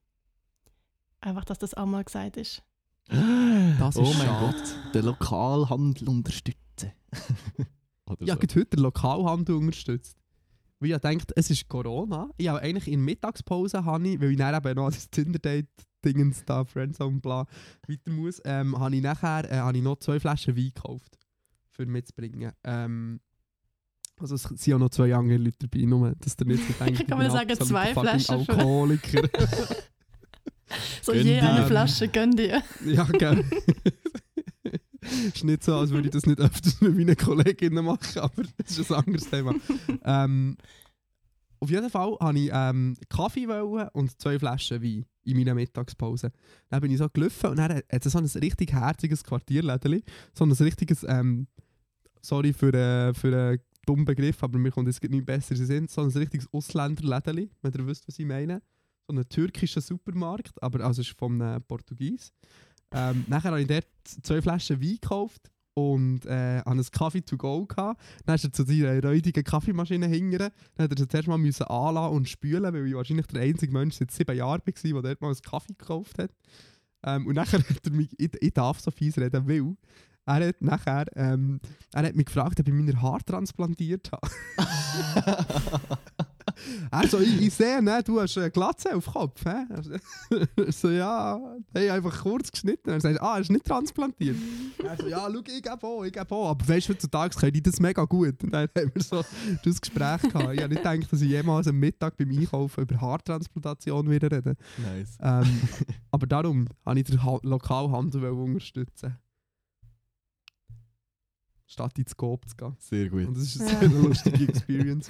Einfach, 1.19 1.43
dass 1.45 1.57
das 1.57 1.73
auch 1.73 1.87
mal 1.87 2.03
gesagt 2.03 2.37
ist. 2.37 2.61
Das 3.07 3.97
oh 3.97 4.03
ist 4.03 4.17
mein 4.17 4.27
schade. 4.27 4.55
Gott, 4.55 4.93
den 4.93 5.05
Lokalhandel 5.05 6.09
unterstützen. 6.09 6.91
Oder 8.05 8.25
Ja, 8.25 8.35
so. 8.35 8.41
heute 8.41 8.65
den 8.65 8.79
Lokalhandel 8.79 9.55
unterstützt. 9.55 10.17
Weil 10.79 10.91
ich 10.91 10.97
denkt, 10.97 11.31
es 11.35 11.49
ist 11.49 11.67
Corona. 11.67 12.29
Ich 12.37 12.47
habe 12.47 12.61
eigentlich 12.61 12.87
in 12.87 12.99
der 12.99 13.05
Mittagspause, 13.05 13.85
habe 13.85 14.07
ich, 14.07 14.19
weil 14.19 14.31
ich 14.31 14.37
dann 14.37 14.55
eben 14.55 14.75
noch 14.75 14.89
das 14.89 15.09
Tinder-Date-Dingens 15.11 16.43
da, 16.45 16.65
Friendzone, 16.65 17.19
bla, 17.19 17.45
weiter 17.87 18.11
muss, 18.11 18.41
ähm, 18.45 18.79
habe 18.79 18.95
ich 18.95 19.01
nachher 19.03 19.49
äh, 19.51 19.57
habe 19.57 19.77
ich 19.77 19.83
noch 19.83 19.97
zwei 19.97 20.19
Flaschen 20.19 20.55
Wein 20.57 20.71
gekauft, 20.73 21.19
für 21.69 21.85
mitzubringen. 21.85 22.53
Ähm, 22.63 23.19
also 24.19 24.35
es 24.35 24.43
sind 24.43 24.73
auch 24.73 24.79
noch 24.79 24.89
zwei 24.89 25.13
andere 25.13 25.37
Leute 25.37 25.67
dabei, 25.67 25.85
nur, 25.85 26.15
dass 26.15 26.35
der 26.35 26.47
nicht 26.47 26.63
so 26.65 26.73
denkt, 26.83 26.97
Kann 26.97 27.05
ich 27.05 27.07
man 27.09 27.19
bin 27.19 27.31
sagen, 27.31 27.55
zwei 27.67 27.93
Flaschen 27.93 28.35
Alkoholiker. 28.47 29.29
So 31.01 31.11
Gönn 31.13 31.25
je 31.25 31.39
dir. 31.39 31.49
eine 31.49 31.65
Flasche, 31.65 32.07
gönn 32.07 32.31
dir. 32.31 32.61
ja, 32.85 33.03
gell. 33.05 33.43
ist 35.01 35.43
nicht 35.43 35.63
so, 35.63 35.75
als 35.75 35.89
würde 35.89 36.07
ich 36.07 36.13
das 36.13 36.25
nicht 36.25 36.39
öfters 36.39 36.79
mit 36.81 36.95
meinen 36.95 37.17
Kolleginnen 37.17 37.83
machen, 37.83 38.19
aber 38.19 38.43
das 38.57 38.77
ist 38.77 38.91
ein 38.91 39.03
anderes 39.03 39.29
Thema. 39.29 39.55
ähm, 40.05 40.57
auf 41.59 41.69
jeden 41.69 41.89
Fall 41.89 42.17
wollte 42.19 42.39
ich 42.39 42.49
ähm, 42.51 42.97
Kaffee 43.07 43.47
wollen 43.47 43.87
und 43.93 44.19
zwei 44.19 44.39
Flaschen 44.39 44.81
Wein 44.81 45.05
in 45.23 45.37
meiner 45.37 45.53
Mittagspause. 45.53 46.31
Dann 46.69 46.81
bin 46.81 46.91
ich 46.91 46.97
so 46.97 47.07
gelaufen 47.09 47.51
und 47.51 47.57
dann 47.57 47.75
hat 47.75 48.05
es 48.05 48.11
so 48.11 48.17
ein 48.17 48.25
richtig 48.25 48.73
herziges 48.73 49.23
Quartierlädeli, 49.23 50.03
so 50.33 50.43
ein 50.43 50.51
richtiges, 50.51 51.05
ähm, 51.07 51.47
sorry 52.21 52.53
für, 52.53 52.73
äh, 52.73 53.13
für 53.13 53.27
einen 53.27 53.59
dummen 53.85 54.05
Begriff, 54.05 54.41
aber 54.43 54.57
mir 54.57 54.71
kommt 54.71 54.87
jetzt 54.87 55.03
nicht 55.03 55.25
besser 55.25 55.53
den 55.53 55.65
Sinn, 55.65 55.87
so 55.87 56.01
ein 56.01 56.09
richtiges 56.09 56.51
Ausländerlädeli, 56.51 57.51
wenn 57.61 57.73
ihr 57.73 57.87
wisst, 57.87 58.07
was 58.07 58.17
ich 58.17 58.25
meine. 58.25 58.61
So 59.07 59.15
ein 59.15 59.27
türkischer 59.27 59.81
Supermarkt, 59.81 60.61
aber 60.61 60.85
also 60.85 61.01
ist 61.01 61.17
vom 61.17 61.41
äh, 61.41 61.59
Portugies. 61.59 62.31
Ähm, 62.93 63.25
nachher 63.27 63.51
habe 63.51 63.61
ich 63.61 63.67
dort 63.67 63.87
zwei 64.03 64.41
Flaschen 64.41 64.81
Wein 64.81 64.97
gekauft 65.01 65.51
und 65.73 66.25
äh, 66.25 66.61
einen 66.65 66.85
Kaffee 66.91 67.21
to 67.21 67.37
go 67.37 67.65
gehabt. 67.65 68.01
Dann 68.25 68.35
ist 68.35 68.43
er 68.43 68.53
zu 68.53 68.63
seiner 68.63 69.01
räudigen 69.01 69.43
Kaffeemaschine 69.43 70.07
hingern. 70.07 70.51
Dann 70.75 70.89
hat 70.89 70.99
er 70.99 71.09
zuerst 71.09 71.27
mal 71.27 71.37
müssen 71.37 71.63
anlassen 71.63 72.15
und 72.15 72.29
spülen, 72.29 72.73
weil 72.73 72.87
ich 72.87 72.93
wahrscheinlich 72.93 73.27
der 73.27 73.43
einzige 73.43 73.71
Mensch 73.71 73.95
seit 73.95 74.11
sieben 74.11 74.35
Jahren 74.35 74.61
war, 74.65 74.73
der 74.83 75.01
dort 75.01 75.21
mal 75.21 75.27
einen 75.27 75.41
Kaffee 75.41 75.73
gekauft 75.73 76.17
hat. 76.17 76.31
Ähm, 77.03 77.27
und 77.27 77.35
nachher 77.35 77.59
hat 77.69 77.85
er 77.85 77.91
mich, 77.91 78.09
ich, 78.17 78.31
ich 78.39 78.53
darf 78.53 78.79
so 78.79 78.91
fies 78.91 79.17
reden, 79.17 79.47
weil 79.47 79.75
er 80.25 80.47
hat 80.47 80.61
nachher, 80.61 81.05
ähm, 81.15 81.59
er 81.93 82.03
hat 82.03 82.15
mich 82.15 82.25
gefragt, 82.25 82.59
ob 82.59 82.67
ich 82.67 82.73
meine 82.73 83.01
Haare 83.01 83.23
transplantiert 83.23 84.11
habe. 84.11 84.27
Also, 86.89 87.19
ich, 87.19 87.41
ich 87.41 87.53
sehe, 87.53 87.81
ne, 87.81 88.01
du 88.03 88.19
hast 88.19 88.37
eine 88.37 88.51
Glatze 88.51 88.95
auf 88.95 89.05
dem 89.05 89.13
Kopf. 89.13 89.45
Also, 89.45 89.91
so, 90.69 90.89
ja, 90.89 91.39
hey, 91.73 91.89
einfach 91.89 92.21
kurz 92.21 92.51
geschnitten. 92.51 92.89
Er 92.89 93.01
sagt, 93.01 93.21
ah, 93.21 93.35
er 93.35 93.41
ist 93.41 93.51
nicht 93.51 93.65
transplantiert. 93.65 94.37
Er 94.83 94.97
so, 94.97 95.07
ja, 95.07 95.27
schau, 95.31 95.39
ich 95.39 95.63
gebe 95.63 95.83
auch, 95.83 96.03
ich 96.03 96.13
gebe 96.13 96.35
auch. 96.35 96.49
Aber 96.51 96.67
weißt 96.67 96.89
du, 96.89 96.93
heutzutage 96.93 97.35
können 97.35 97.53
die 97.53 97.63
das 97.63 97.79
mega 97.79 98.03
gut. 98.05 98.43
Und 98.43 98.51
dann 98.51 98.67
haben 98.77 98.91
wir 98.93 99.01
so 99.01 99.23
das 99.63 99.81
Gespräch 99.81 100.21
gehabt. 100.21 100.53
Ich 100.53 100.61
habe 100.61 100.69
nicht 100.73 100.83
gedacht, 100.83 101.11
dass 101.11 101.21
ich 101.21 101.29
jemals 101.29 101.67
am 101.67 101.77
Mittag 101.77 102.17
beim 102.17 102.29
Einkaufen 102.29 102.81
über 102.81 102.99
Haartransplantation 102.99 104.09
wieder 104.09 104.31
rede. 104.31 104.55
Nice. 104.77 105.17
Ähm, 105.21 105.61
aber 106.11 106.27
darum 106.27 106.67
habe 106.85 106.99
ich 106.99 107.05
den 107.05 107.23
ha 107.23 107.39
Lokalhandel 107.43 108.25
unterstützen. 108.29 109.17
Statt 111.65 111.97
ins 111.97 112.15
Coop 112.17 112.47
zu 112.49 112.55
gehen. 112.55 112.75
Sehr 112.79 113.09
gut. 113.09 113.27
Und 113.27 113.37
das 113.37 113.55
ist 113.55 113.61
eine 113.61 113.87
lustige 114.01 114.43
Experience. 114.43 115.09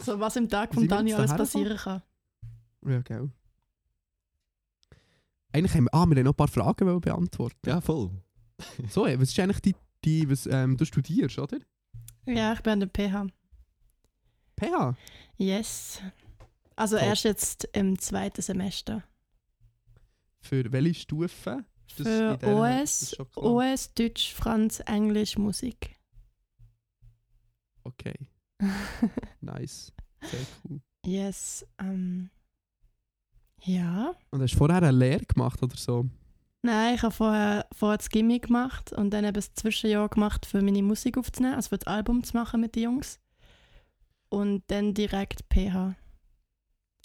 So 0.00 0.18
was 0.20 0.36
im 0.36 0.48
Tag 0.48 0.72
von 0.74 0.82
sind 0.82 0.90
wir 0.90 0.96
Dani 0.96 1.10
jetzt 1.10 1.18
alles 1.18 1.36
passieren 1.36 1.76
kann. 1.76 2.02
Ja, 2.86 3.00
gell. 3.00 3.30
Eigentlich 5.52 5.74
haben 5.74 5.84
wir, 5.84 5.94
ah, 5.94 6.06
wir 6.06 6.16
haben 6.16 6.24
noch 6.24 6.32
ein 6.32 6.36
paar 6.36 6.48
Fragen 6.48 7.00
beantworten. 7.00 7.68
Ja, 7.68 7.80
voll. 7.80 8.10
So, 8.90 9.02
was 9.02 9.30
ist 9.30 9.38
eigentlich 9.38 9.60
die, 9.60 9.74
die 10.04 10.30
was 10.30 10.46
ähm, 10.46 10.76
du 10.76 10.84
studierst, 10.84 11.38
oder? 11.38 11.58
Ja, 12.26 12.52
ich 12.52 12.60
bin 12.60 12.72
an 12.74 12.80
der 12.80 12.88
PH. 12.88 13.26
PH? 14.60 14.96
Yes. 15.36 16.02
Also 16.76 16.96
Top. 16.96 17.06
erst 17.06 17.24
jetzt 17.24 17.68
im 17.72 17.98
zweiten 17.98 18.42
Semester. 18.42 19.02
Für 20.40 20.70
welche 20.72 21.00
Stufe? 21.00 21.64
Ist 21.88 22.00
das 22.00 22.06
Für 22.06 22.38
OS? 22.42 23.16
OS, 23.36 23.94
Deutsch, 23.94 24.34
Franz, 24.34 24.80
Englisch, 24.80 25.38
Musik. 25.38 25.96
Okay, 27.84 28.14
nice. 29.40 29.92
Sehr 30.22 30.40
cool. 30.64 30.80
yes. 31.04 31.66
Ähm, 31.80 32.30
ja. 33.62 34.14
Und 34.30 34.42
hast 34.42 34.54
du 34.54 34.58
vorher 34.58 34.78
eine 34.78 34.90
Lehre 34.90 35.24
gemacht 35.24 35.62
oder 35.62 35.76
so? 35.76 36.06
Nein, 36.62 36.96
ich 36.96 37.02
habe 37.02 37.14
vorher, 37.14 37.66
vorher 37.72 37.98
das 37.98 38.08
Gimmi 38.10 38.40
gemacht 38.40 38.92
und 38.92 39.10
dann 39.10 39.24
eben 39.24 39.34
das 39.34 39.54
Zwischenjahr 39.54 40.08
gemacht, 40.08 40.44
für 40.44 40.60
meine 40.60 40.82
Musik 40.82 41.16
aufzunehmen, 41.16 41.54
also 41.54 41.68
für 41.68 41.78
das 41.78 41.86
Album 41.86 42.24
zu 42.24 42.36
machen 42.36 42.60
mit 42.60 42.74
den 42.74 42.84
Jungs. 42.84 43.20
Und 44.28 44.64
dann 44.66 44.92
direkt 44.92 45.44
PH. 45.48 45.94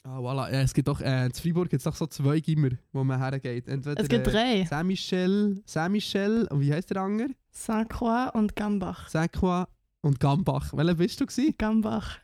Ah, 0.06 0.20
voilà. 0.20 0.51
Ja, 0.51 0.62
es 0.62 0.74
gibt 0.74 0.89
doch, 0.89 0.99
äh, 0.99 1.28
in 1.28 1.34
Freiburg 1.34 1.70
gibt 1.70 1.80
es 1.80 1.86
doch 1.86 1.95
so 1.95 2.08
zwei 2.08 2.41
Gimmer, 2.41 2.72
wo 2.91 3.04
man 3.06 3.20
hergeht. 3.20 3.70
Entweder 3.70 4.01
Es 4.01 4.10
gibt 4.10 4.28
äh, 4.28 4.32
drei. 4.32 4.66
Saint-Michel, 4.66 5.64
Saint-Michel, 5.66 6.47
und 6.49 6.60
wie 6.60 6.74
heißt 6.74 6.89
der 6.89 6.97
andere? 6.97 7.30
Saint-Croix 7.51 8.32
und 8.34 8.56
Gambach. 8.56 9.08
Saint-Croix 9.08 9.68
und 10.04 10.20
Gambach. 10.20 10.72
Welcher 10.76 10.95
bist 10.95 11.20
du 11.22 11.26
gewesen? 11.26 11.56
Gambach. 11.58 12.20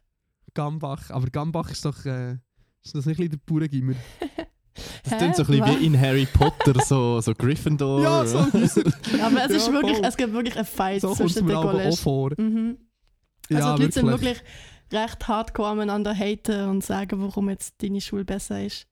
Gambach. 0.53 1.09
Aber 1.09 1.27
Gambach 1.27 1.71
ist 1.71 1.85
doch, 1.85 2.05
äh, 2.05 2.33
ist 2.83 2.93
das 2.95 3.05
nicht 3.05 3.19
ein 3.19 3.29
bisschen 3.29 3.31
der 3.31 3.37
pure 3.45 3.67
Gimmer? 3.69 3.93
Es 3.95 5.09
Das 5.09 5.17
klingt 5.17 5.35
so 5.35 5.43
ein 5.43 5.47
bisschen 5.47 5.65
Was? 5.65 5.79
wie 5.79 5.85
in 5.85 5.99
Harry 5.99 6.25
Potter, 6.31 6.73
so, 6.85 7.19
so 7.21 7.33
Gryffindor. 7.33 8.01
Ja, 8.01 8.25
so, 8.25 8.37
Aber 8.39 8.53
es 8.53 8.75
ist 8.75 9.67
Ja, 9.67 9.73
wirklich, 9.73 9.97
voll. 9.97 10.05
es 10.05 10.17
gibt 10.17 10.33
wirklich 10.33 10.55
einen 10.55 10.65
Fight 10.65 11.01
so 11.01 11.13
zwischen 11.15 11.47
den 11.47 11.55
aber 11.55 11.69
auch 11.69 11.71
College. 11.73 11.97
vor. 11.97 12.31
Mhm. 12.37 12.77
Also 13.49 13.67
ja, 13.67 13.75
die 13.75 13.81
Leute 13.83 13.93
sind 13.93 14.07
wirklich 14.07 14.41
recht 14.91 15.27
hardcore 15.27 15.69
aneinander 15.69 16.13
haten 16.13 16.69
und 16.69 16.83
sagen, 16.83 17.21
warum 17.21 17.49
jetzt 17.49 17.81
deine 17.81 17.99
Schule 18.01 18.25
besser 18.25 18.63
ist. 18.63 18.87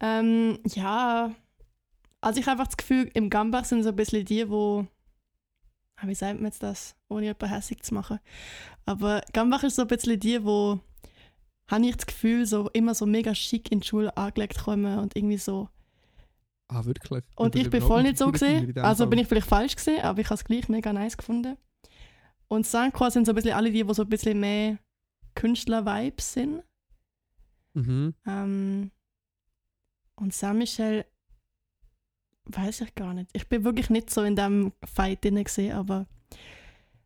Ähm, 0.00 0.58
ja, 0.74 1.32
also 2.20 2.40
ich 2.40 2.46
habe 2.46 2.52
einfach 2.60 2.66
das 2.68 2.76
Gefühl, 2.76 3.10
im 3.14 3.30
Gambach 3.30 3.64
sind 3.64 3.82
so 3.82 3.90
ein 3.90 3.96
bisschen 3.96 4.24
die, 4.24 4.48
wo 4.48 4.80
ah, 4.82 4.86
wie 6.08 6.14
sagt 6.14 6.36
man 6.36 6.46
jetzt 6.46 6.62
das, 6.62 6.94
ohne 7.08 7.26
jemanden 7.26 7.48
hässlich 7.48 7.82
zu 7.82 7.94
machen. 7.94 8.18
Aber 8.86 9.22
Gambach 9.32 9.62
ist 9.62 9.76
so 9.76 9.82
ein 9.82 9.88
bisschen 9.88 10.18
die, 10.18 10.44
wo 10.44 10.80
habe 11.68 11.86
ich 11.86 11.96
das 11.96 12.06
Gefühl, 12.06 12.46
so 12.46 12.68
immer 12.70 12.94
so 12.94 13.06
mega 13.06 13.34
schick 13.34 13.72
in 13.72 13.80
die 13.80 13.86
Schule 13.86 14.16
angelegt 14.16 14.58
kommen 14.58 14.98
und 14.98 15.16
irgendwie 15.16 15.38
so. 15.38 15.68
Ah, 16.68 16.84
wirklich? 16.84 17.24
Und 17.36 17.54
ich 17.56 17.70
bin 17.70 17.82
voll 17.82 18.02
nicht 18.02 18.18
so 18.18 18.30
gesehen. 18.30 18.76
Also 18.78 19.06
bin 19.06 19.18
ich 19.18 19.28
vielleicht 19.28 19.48
falsch 19.48 19.76
gesehen, 19.76 20.02
aber 20.02 20.20
ich 20.20 20.26
habe 20.26 20.34
es 20.34 20.44
gleich 20.44 20.68
mega 20.68 20.92
nice 20.92 21.16
gefunden. 21.16 21.56
Und 22.48 22.66
Sanqua 22.66 23.10
sind 23.10 23.24
so 23.26 23.32
ein 23.32 23.34
bisschen 23.34 23.52
alle 23.52 23.70
die, 23.70 23.84
die 23.84 23.94
so 23.94 24.02
ein 24.02 24.08
bisschen 24.08 24.40
mehr 24.40 24.78
Künstler-Vibes 25.34 26.32
sind. 26.32 26.62
Mhm. 27.74 28.14
Ähm, 28.26 28.90
und 30.16 30.34
Saint-Michel 30.34 31.06
weiß 32.44 32.82
ich 32.82 32.94
gar 32.94 33.14
nicht. 33.14 33.30
Ich 33.32 33.48
bin 33.48 33.64
wirklich 33.64 33.90
nicht 33.90 34.10
so 34.10 34.22
in 34.22 34.36
dem 34.36 34.72
Fight 34.84 35.24
drin 35.24 35.42
gesehen, 35.42 35.72
aber, 35.72 36.06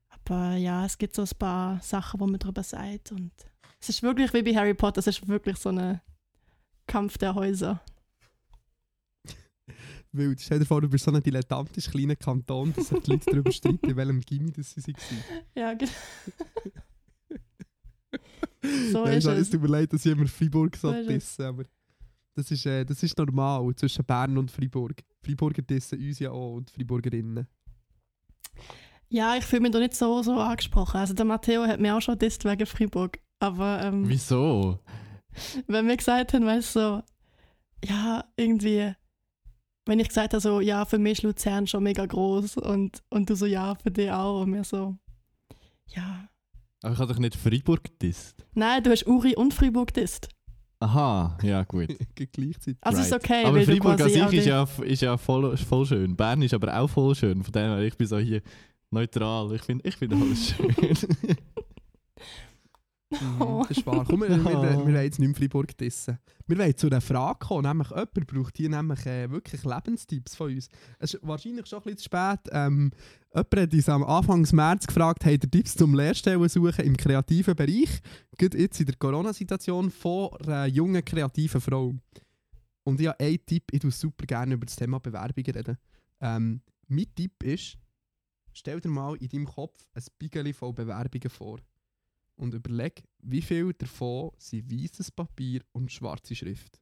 aber 0.09 0.57
ja, 0.57 0.85
es 0.85 0.99
gibt 0.99 1.15
so 1.15 1.23
ein 1.23 1.39
paar 1.39 1.81
Sachen, 1.83 2.21
wo 2.21 2.27
man 2.27 2.39
drüber 2.39 2.63
sagt. 2.63 3.13
Und 3.13 3.33
es 3.81 3.89
ist 3.89 4.03
wirklich 4.03 4.33
wie 4.33 4.43
bei 4.43 4.55
Harry 4.55 4.75
Potter, 4.75 4.99
es 5.01 5.07
ist 5.07 5.27
wirklich 5.29 5.57
so 5.57 5.71
ein 5.71 6.01
Kampf 6.87 7.19
der 7.19 7.35
Häuser. 7.35 7.81
Wild. 10.13 10.41
Stell 10.41 10.61
dir 10.61 10.67
vor, 10.67 10.81
du 10.81 10.89
bist 10.89 11.05
so 11.05 11.13
ein 11.13 11.23
dilettantisch 11.23 11.91
kleiner 11.91 12.17
Kanton, 12.17 12.73
dass 12.73 12.89
sich 12.89 13.01
die 13.01 13.11
Leute 13.11 13.31
darüber 13.31 13.53
streiten, 13.53 13.91
in 13.91 13.97
welchem 13.97 14.21
Gimmi 14.21 14.53
das 14.53 14.73
sie 14.73 14.93
waren. 14.95 15.45
Ja, 15.55 15.75
genau. 15.75 15.93
so 18.93 19.05
Nein, 19.05 19.19
ist 19.19 19.27
es 19.27 19.51
tut 19.51 19.63
mir 19.63 19.69
leid, 19.69 19.93
dass 19.93 20.07
ich 20.07 20.13
immer 20.13 20.27
Freiburg 20.27 20.77
so 20.77 20.91
So 20.91 20.99
ist 20.99 21.41
aber 21.41 21.65
das 22.37 22.51
ist, 22.51 22.67
äh, 22.67 22.85
das 22.85 23.03
ist 23.03 23.17
normal 23.17 23.75
zwischen 23.77 24.05
Bern 24.05 24.37
und 24.37 24.51
Freiburg. 24.51 25.03
Freiburger 25.27 25.63
dissen 25.63 25.99
uns 25.99 26.19
ja 26.19 26.31
auch 26.31 26.55
und 26.55 26.71
Freiburgerinnen. 26.71 27.47
Ja, 29.09 29.37
ich 29.37 29.45
fühle 29.45 29.63
mich 29.63 29.73
da 29.73 29.79
nicht 29.79 29.95
so, 29.95 30.23
so 30.23 30.35
angesprochen. 30.35 30.99
Also 30.99 31.15
der 31.15 31.25
Matteo 31.25 31.67
hat 31.67 31.81
mir 31.81 31.97
auch 31.97 32.01
schon 32.01 32.19
disst 32.19 32.45
wegen 32.45 32.67
Freiburg. 32.67 33.19
Aber 33.39 33.83
ähm, 33.83 34.09
Wieso? 34.09 34.81
wenn 35.67 35.87
wir 35.87 35.97
gesagt 35.97 36.33
haben, 36.33 36.47
weißt 36.47 36.77
du, 36.77 36.81
so, 36.81 37.03
ja, 37.85 38.25
irgendwie, 38.37 38.93
wenn 39.85 40.01
ich 40.01 40.09
gesagt 40.09 40.33
habe, 40.33 40.41
so, 40.41 40.61
ja, 40.61 40.85
für 40.85 40.99
mich 40.99 41.19
ist 41.19 41.23
Luzern 41.23 41.67
schon 41.67 41.83
mega 41.83 42.05
groß 42.05 42.57
und, 42.57 43.03
und 43.11 43.31
du 43.31 43.37
so, 43.37 43.47
ja, 43.47 43.75
für 43.75 43.91
dich 43.91 44.11
auch. 44.11 44.43
Und 44.43 44.51
mir 44.51 44.65
so, 44.65 44.97
ja. 45.89 46.29
Aber 46.83 46.95
ich 46.95 46.99
habe 46.99 47.13
doch 47.13 47.21
nicht 47.21 47.37
Freiburg 47.37 47.85
gedisst. 47.85 48.45
Nein, 48.55 48.83
du 48.83 48.91
hast 48.91 49.07
Uri 49.07 49.37
und 49.37 49.55
Freiburg 49.55 49.93
disst. 49.95 50.29
Aha, 50.79 51.39
ja 51.43 51.63
gut. 51.65 51.89
Gleichzeitig. 52.15 52.77
Also 52.83 53.01
ist 53.01 53.13
Right. 53.13 53.25
okay, 53.25 53.45
aber 53.45 53.61
Freiburg 53.63 54.01
an 54.01 54.11
sich 54.11 54.33
ist 54.33 54.47
ja, 54.47 54.69
ist 54.85 55.03
ja 55.03 55.17
voll, 55.17 55.57
voll 55.57 55.87
schön. 55.87 56.15
Bern 56.15 56.43
ist 56.43 56.53
aber 56.55 56.79
auch 56.79 56.89
voll 56.89 57.15
schön. 57.15 57.43
Von 57.43 57.53
dem 57.53 57.63
her, 57.63 57.79
ich 57.81 57.97
bin 57.97 58.07
so 58.07 58.19
hier 58.19 58.43
neutral. 58.91 59.55
Ich 59.55 59.63
finde 59.63 59.89
ich 59.89 59.97
find 59.97 60.13
alles 60.13 60.49
schön. 60.57 60.97
Oh. 63.11 63.63
Mhm, 63.63 63.67
das 63.69 63.79
ist 63.79 63.87
wahr. 63.87 64.05
Komm, 64.09 64.23
wir, 64.23 64.31
wir, 64.31 64.45
wir, 64.45 64.87
wir 64.87 65.03
jetzt 65.03 65.19
nicht 65.19 65.29
mehr 65.29 65.37
Freiburg 65.37 65.77
dissen. 65.77 66.19
Wir 66.47 66.59
wollen 66.59 66.77
zu 66.77 66.89
einer 66.89 67.01
Frage 67.01 67.39
kommen. 67.39 67.63
Nämlich, 67.63 67.91
jemand 67.91 68.27
braucht 68.27 68.57
hier 68.57 68.69
nämlich 68.69 69.07
äh, 69.07 69.31
wirklich 69.31 69.65
Lebenstipps 69.65 70.35
von 70.35 70.53
uns. 70.53 70.69
Es 70.99 71.15
ist 71.15 71.27
wahrscheinlich 71.27 71.67
schon 71.67 71.79
ein 71.79 71.85
bisschen 71.85 71.99
zu 71.99 72.05
spät. 72.05 72.41
Ähm, 72.51 72.91
jemand 73.33 73.57
hat 73.57 73.73
uns 73.73 73.89
am 73.89 74.05
Anfang 74.05 74.47
März 74.53 74.87
gefragt, 74.87 75.25
habt 75.25 75.45
ihr 75.45 75.51
Tipps 75.51 75.77
zum 75.77 75.95
Lehrstellen 75.95 76.49
suchen 76.49 76.85
im 76.85 76.97
kreativen 76.97 77.55
Bereich? 77.55 78.01
Gerade 78.37 78.59
jetzt 78.59 78.81
in 78.81 78.87
der 78.87 78.97
Corona-Situation 78.97 79.91
von 79.91 80.31
einer 80.43 80.67
jungen, 80.67 81.05
kreativen 81.05 81.61
Frau. 81.61 81.95
Und 82.83 83.01
ich 83.01 83.07
habe 83.07 83.21
einen 83.21 83.45
Tipp, 83.47 83.65
ich 83.71 83.81
tue 83.81 83.91
super 83.91 84.27
gerne 84.27 84.55
über 84.55 84.67
das 84.67 84.77
Thema 84.77 84.99
Bewerbungen 84.99 85.53
reden. 85.53 85.79
Ähm, 86.21 86.61
mein 86.89 87.07
Tipp 87.15 87.43
ist, 87.43 87.79
stell 88.53 88.81
dir 88.81 88.89
mal 88.89 89.17
in 89.17 89.29
deinem 89.29 89.47
Kopf 89.47 89.87
ein 89.95 90.03
Spiegel 90.03 90.53
voll 90.53 90.73
Bewerbungen 90.73 91.31
vor 91.31 91.59
und 92.37 92.55
überleg, 92.55 93.03
wie 93.23 93.43
viel 93.43 93.73
davon 93.73 94.31
sind 94.39 94.71
weißes 94.71 95.11
Papier 95.11 95.63
und 95.73 95.91
schwarze 95.91 96.35
Schrift. 96.35 96.81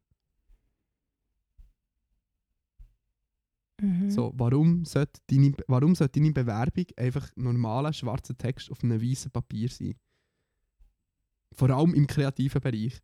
Mhm. 3.81 4.11
So, 4.11 4.33
warum 4.37 4.85
sollte, 4.85 5.21
deine, 5.29 5.53
warum 5.67 5.95
sollte 5.95 6.21
deine 6.21 6.33
Bewerbung 6.33 6.87
einfach 6.97 7.29
normaler 7.37 7.93
schwarzer 7.93 8.37
Text 8.37 8.71
auf 8.71 8.83
einem 8.83 9.01
weißen 9.01 9.31
Papier 9.31 9.69
sein? 9.69 9.95
Vor 11.53 11.71
allem 11.71 11.95
im 11.95 12.07
kreativen 12.07 12.61
Bereich. 12.61 13.01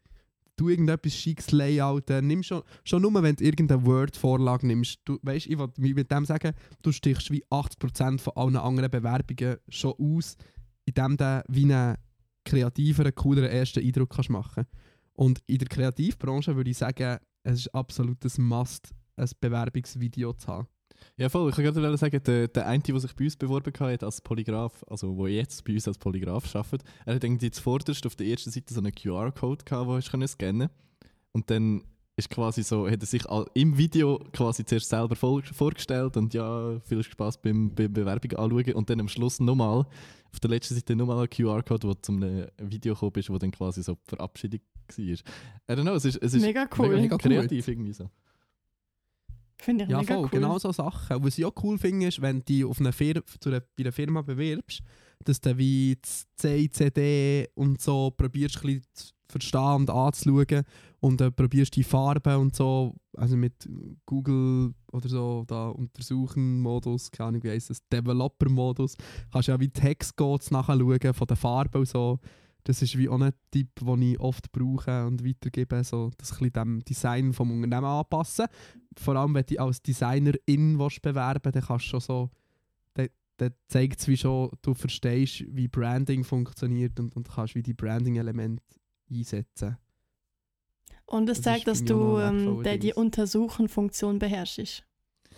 Du 0.57 0.69
irgendetwas 0.69 1.15
schickes 1.15 1.53
Layout, 1.53 2.11
äh, 2.11 2.21
nimm 2.21 2.43
schon, 2.43 2.63
schon 2.85 3.01
nur, 3.01 3.23
wenn 3.23 3.35
du 3.35 3.45
irgendeine 3.45 3.85
Word-Vorlage 3.87 4.67
nimmst. 4.67 5.01
Du, 5.07 5.19
weißt, 5.23 5.47
ich 5.47 5.59
will 5.59 5.95
mit 5.95 6.11
dem 6.11 6.27
sagen, 6.27 6.53
du 6.83 6.93
stichst 6.93 7.31
wie 7.31 7.45
80% 7.47 8.19
von 8.19 8.33
allen 8.37 8.57
anderen 8.57 8.91
Bewerbungen 8.91 9.57
schon 9.69 9.95
aus, 9.99 10.37
indem 10.85 11.17
du 11.17 11.43
wie 11.49 11.73
einen 11.73 11.97
kreativeren, 12.51 13.15
cooleren 13.15 13.51
ersten 13.51 13.85
Eindruck 13.85 14.11
kannst 14.11 14.31
machen 14.31 14.67
Und 15.15 15.41
in 15.47 15.59
der 15.59 15.69
Kreativbranche 15.69 16.57
würde 16.57 16.71
ich 16.71 16.79
sagen, 16.79 17.19
es 17.43 17.61
ist 17.61 17.75
absolut 17.75 18.19
ein 18.25 18.43
Must, 18.43 18.91
ein 19.17 19.29
Bewerbungsvideo 19.41 20.33
zu 20.33 20.49
haben. 20.49 20.69
ja, 21.17 21.29
voll. 21.29 21.49
Ich 21.49 21.57
kann 21.57 21.65
gerade 21.65 21.97
sagen, 21.97 22.23
der, 22.23 22.49
der 22.49 22.67
eine, 22.67 22.83
der 22.83 23.01
sich 23.01 23.15
bei 23.15 23.25
uns 23.25 23.37
beworben 23.37 23.73
hat 23.79 24.03
als 24.03 24.21
Polygraph, 24.21 24.85
also 24.89 25.17
der 25.17 25.33
jetzt 25.33 25.65
bei 25.65 25.75
uns 25.75 25.89
als 25.89 25.99
Polygraph 25.99 26.55
arbeitet, 26.55 26.83
er 27.07 27.15
hat 27.15 27.25
irgendwie 27.25 27.51
zuvorderst 27.51 28.05
auf 28.07 28.17
der 28.17 28.27
ersten 28.27 28.51
Seite 28.51 28.75
so 28.75 28.81
einen 28.81 28.93
QR-Code 28.93 29.65
gehabt, 29.65 29.89
den 29.89 30.11
können 30.11 30.29
scannen 30.29 30.69
Und 31.33 31.51
dann 31.51 31.85
ist 32.21 32.31
quasi 32.31 32.63
so, 32.63 32.89
hat 32.89 33.01
er 33.01 33.07
sich 33.07 33.25
im 33.55 33.77
Video 33.77 34.19
quasi 34.33 34.65
zuerst 34.65 34.89
selber 34.89 35.17
vor, 35.17 35.43
vorgestellt 35.43 36.17
und 36.17 36.33
ja, 36.33 36.79
viel 36.81 37.03
Spaß 37.03 37.43
beim, 37.43 37.75
beim 37.75 37.93
Bewerbung 37.93 38.33
anschauen 38.33 38.75
und 38.75 38.89
dann 38.89 39.01
am 39.01 39.09
Schluss 39.09 39.41
nochmal, 39.41 39.87
auf 40.33 40.41
der 40.41 40.51
letzten 40.51 40.75
Seite 40.75 40.95
nochmal 40.95 41.25
ein 41.25 41.31
QR-Code, 41.31 41.89
wo 41.89 41.95
zum 41.95 42.23
einem 42.23 42.47
Video 42.59 42.95
gekommen 42.95 43.13
ist, 43.17 43.31
wo 43.31 43.39
dann 43.39 43.51
quasi 43.51 43.83
so 43.83 43.95
die 43.95 44.09
Verabschiedung 44.09 44.61
war. 44.89 45.05
I 45.05 45.19
don't 45.69 45.83
know, 45.83 45.95
es 45.95 46.05
ist, 46.05 46.17
es 46.23 46.35
ist 46.35 46.43
Mega 46.43 46.69
cool. 46.79 46.89
mega 46.91 47.01
Mega 47.03 47.19
kreativ 47.19 47.69
irgendwie 47.69 47.93
so. 47.93 48.09
Finde 49.57 49.85
ich 49.85 49.91
Ja, 49.91 49.99
mega 49.99 50.15
voll, 50.15 50.25
cool. 50.25 50.31
genau 50.31 50.59
so 50.59 50.73
Sachen. 50.73 51.23
Was 51.23 51.37
ich 51.39 51.45
auch 51.45 51.55
cool 51.63 51.79
finde, 51.79 52.07
ist, 52.07 52.21
wenn 52.23 52.39
du 52.39 52.45
dich 52.45 52.65
auf 52.65 52.81
eine 52.81 52.93
Fir 52.93 53.23
zu 53.41 53.51
einer, 53.51 53.61
bei 53.61 53.85
einer 53.85 53.93
Firma 53.93 54.23
bewirbst, 54.23 54.81
dass 55.25 55.41
du 55.41 55.57
wie 55.59 55.99
das 56.01 56.27
CICD 56.41 57.49
und 57.55 57.81
so 57.81 58.11
probierst, 58.11 58.57
ein 58.59 58.63
bisschen 58.63 58.83
zu 58.95 59.13
verstehen 59.29 59.75
und 59.77 59.91
anzuschauen 59.91 60.65
und 61.01 61.21
dann 61.21 61.35
probierst 61.35 61.75
die 61.77 61.83
Farben 61.83 62.37
und 62.37 62.55
so, 62.55 62.95
also 63.17 63.37
mit 63.37 63.69
Google 64.07 64.75
oder 64.93 65.09
so, 65.09 65.45
da 65.47 65.69
Untersuchen-Modus, 65.69 67.11
keine 67.11 67.29
Ahnung, 67.29 67.43
wie 67.43 67.51
heisst 67.51 67.71
das, 67.71 67.87
Developer-Modus, 67.89 68.97
kannst 69.33 69.49
du 69.49 69.53
ja 69.53 69.61
wie 69.61 69.71
Textcodes 69.71 70.51
nachschauen 70.51 71.15
von 71.15 71.27
den 71.27 71.37
Farben 71.37 71.79
und 71.79 71.89
so. 71.89 72.19
Das 72.65 72.83
ist 72.83 72.99
wie 72.99 73.09
auch 73.09 73.19
ein 73.19 73.33
Tipp, 73.51 73.71
den 73.81 74.03
ich 74.03 74.21
oft 74.21 74.53
brauche 74.53 75.07
und 75.07 75.25
weitergebe, 75.25 75.83
so 75.83 76.11
das 76.19 76.39
ein 76.41 76.53
dem 76.53 76.85
Design 76.85 77.33
vom 77.33 77.51
Unternehmen 77.51 77.87
anpassen 77.87 78.47
vor 78.99 79.17
allem 79.17 79.35
wenn 79.35 79.47
du 79.47 79.59
als 79.59 79.83
Designerin 79.83 80.79
willst 80.79 81.03
bewerben 81.03 81.53
dann 81.53 81.63
kannst 81.63 81.87
du 81.87 81.91
schon 81.91 82.01
so, 82.01 82.31
dann, 82.95 83.09
dann 83.37 83.55
zeigt 83.69 84.01
es 84.01 84.09
wie 84.09 84.17
schon, 84.17 84.51
du 84.63 84.75
verstehst, 84.75 85.45
wie 85.49 85.69
Branding 85.69 86.25
funktioniert 86.25 86.99
und, 87.01 87.15
und 87.17 87.29
kannst 87.29 87.55
wie 87.55 87.63
die 87.63 87.75
Branding-Elemente 87.75 88.63
einsetzen. 89.11 89.77
Und 91.11 91.29
es 91.29 91.39
Das 91.39 91.45
zeigt, 91.45 91.67
ist 91.69 91.81
dass 91.83 91.85
du 91.85 92.19
ähm, 92.19 92.63
die. 92.79 92.95
Untersuchen-Funktion 92.95 94.19
beherrschst. 94.19 94.85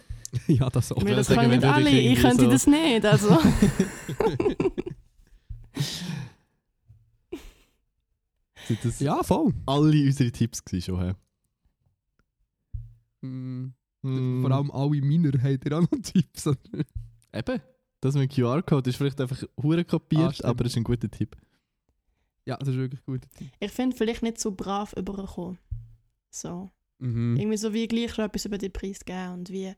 ja, 0.46 0.68
das 0.70 0.92
auch. 0.92 0.98
Ich 0.98 1.04
das 1.14 1.26
sagen, 1.26 1.40
können 1.40 1.50
nicht 1.52 1.64
alle, 1.64 1.90
ich 1.90 2.20
könnte 2.20 2.44
so- 2.44 2.50
das 2.50 2.66
nicht. 2.66 3.04
Also. 3.04 3.38
Sind 8.66 8.84
das 8.84 9.00
ja, 9.00 9.22
voll. 9.22 9.52
alle 9.66 9.90
unsere 10.04 10.30
Tipps 10.30 10.64
gewesen 10.64 10.84
schon? 10.84 11.00
hä? 11.00 11.14
Mm, 13.26 13.74
Mm, 14.04 14.42
Vor 14.42 14.50
allem 14.50 14.70
alle 14.72 15.00
meiner 15.00 15.30
haben 15.40 15.60
ihr 15.64 15.78
auch 15.78 15.82
noch 15.82 16.02
Tipps. 16.02 16.46
Eben, 17.32 17.60
das 18.00 18.14
mit 18.16 18.36
dem 18.36 18.44
QR-Code 18.44 18.90
ist 18.90 18.96
vielleicht 18.96 19.20
einfach 19.20 19.44
hure 19.62 19.82
Ah, 19.82 19.84
kopiert, 19.84 20.34
stimmt. 20.34 20.44
aber 20.48 20.64
ist 20.64 20.76
ein 20.76 20.82
guter 20.82 21.08
Tipp. 21.08 21.36
Ja, 22.44 22.56
das 22.56 22.68
ist 22.68 22.76
wirklich 22.76 23.04
gut. 23.04 23.22
Ich 23.60 23.70
finde 23.70 23.96
vielleicht 23.96 24.22
nicht 24.22 24.40
so 24.40 24.52
brav 24.52 24.92
übergekommen. 24.94 25.58
So. 26.30 26.70
Mhm. 26.98 27.36
Irgendwie 27.36 27.56
so 27.56 27.72
wie 27.72 27.86
gleich 27.88 28.14
schon 28.14 28.24
etwas 28.24 28.44
über 28.44 28.58
den 28.58 28.72
Preis 28.72 29.04
geben 29.04 29.32
und 29.34 29.50
wie 29.50 29.74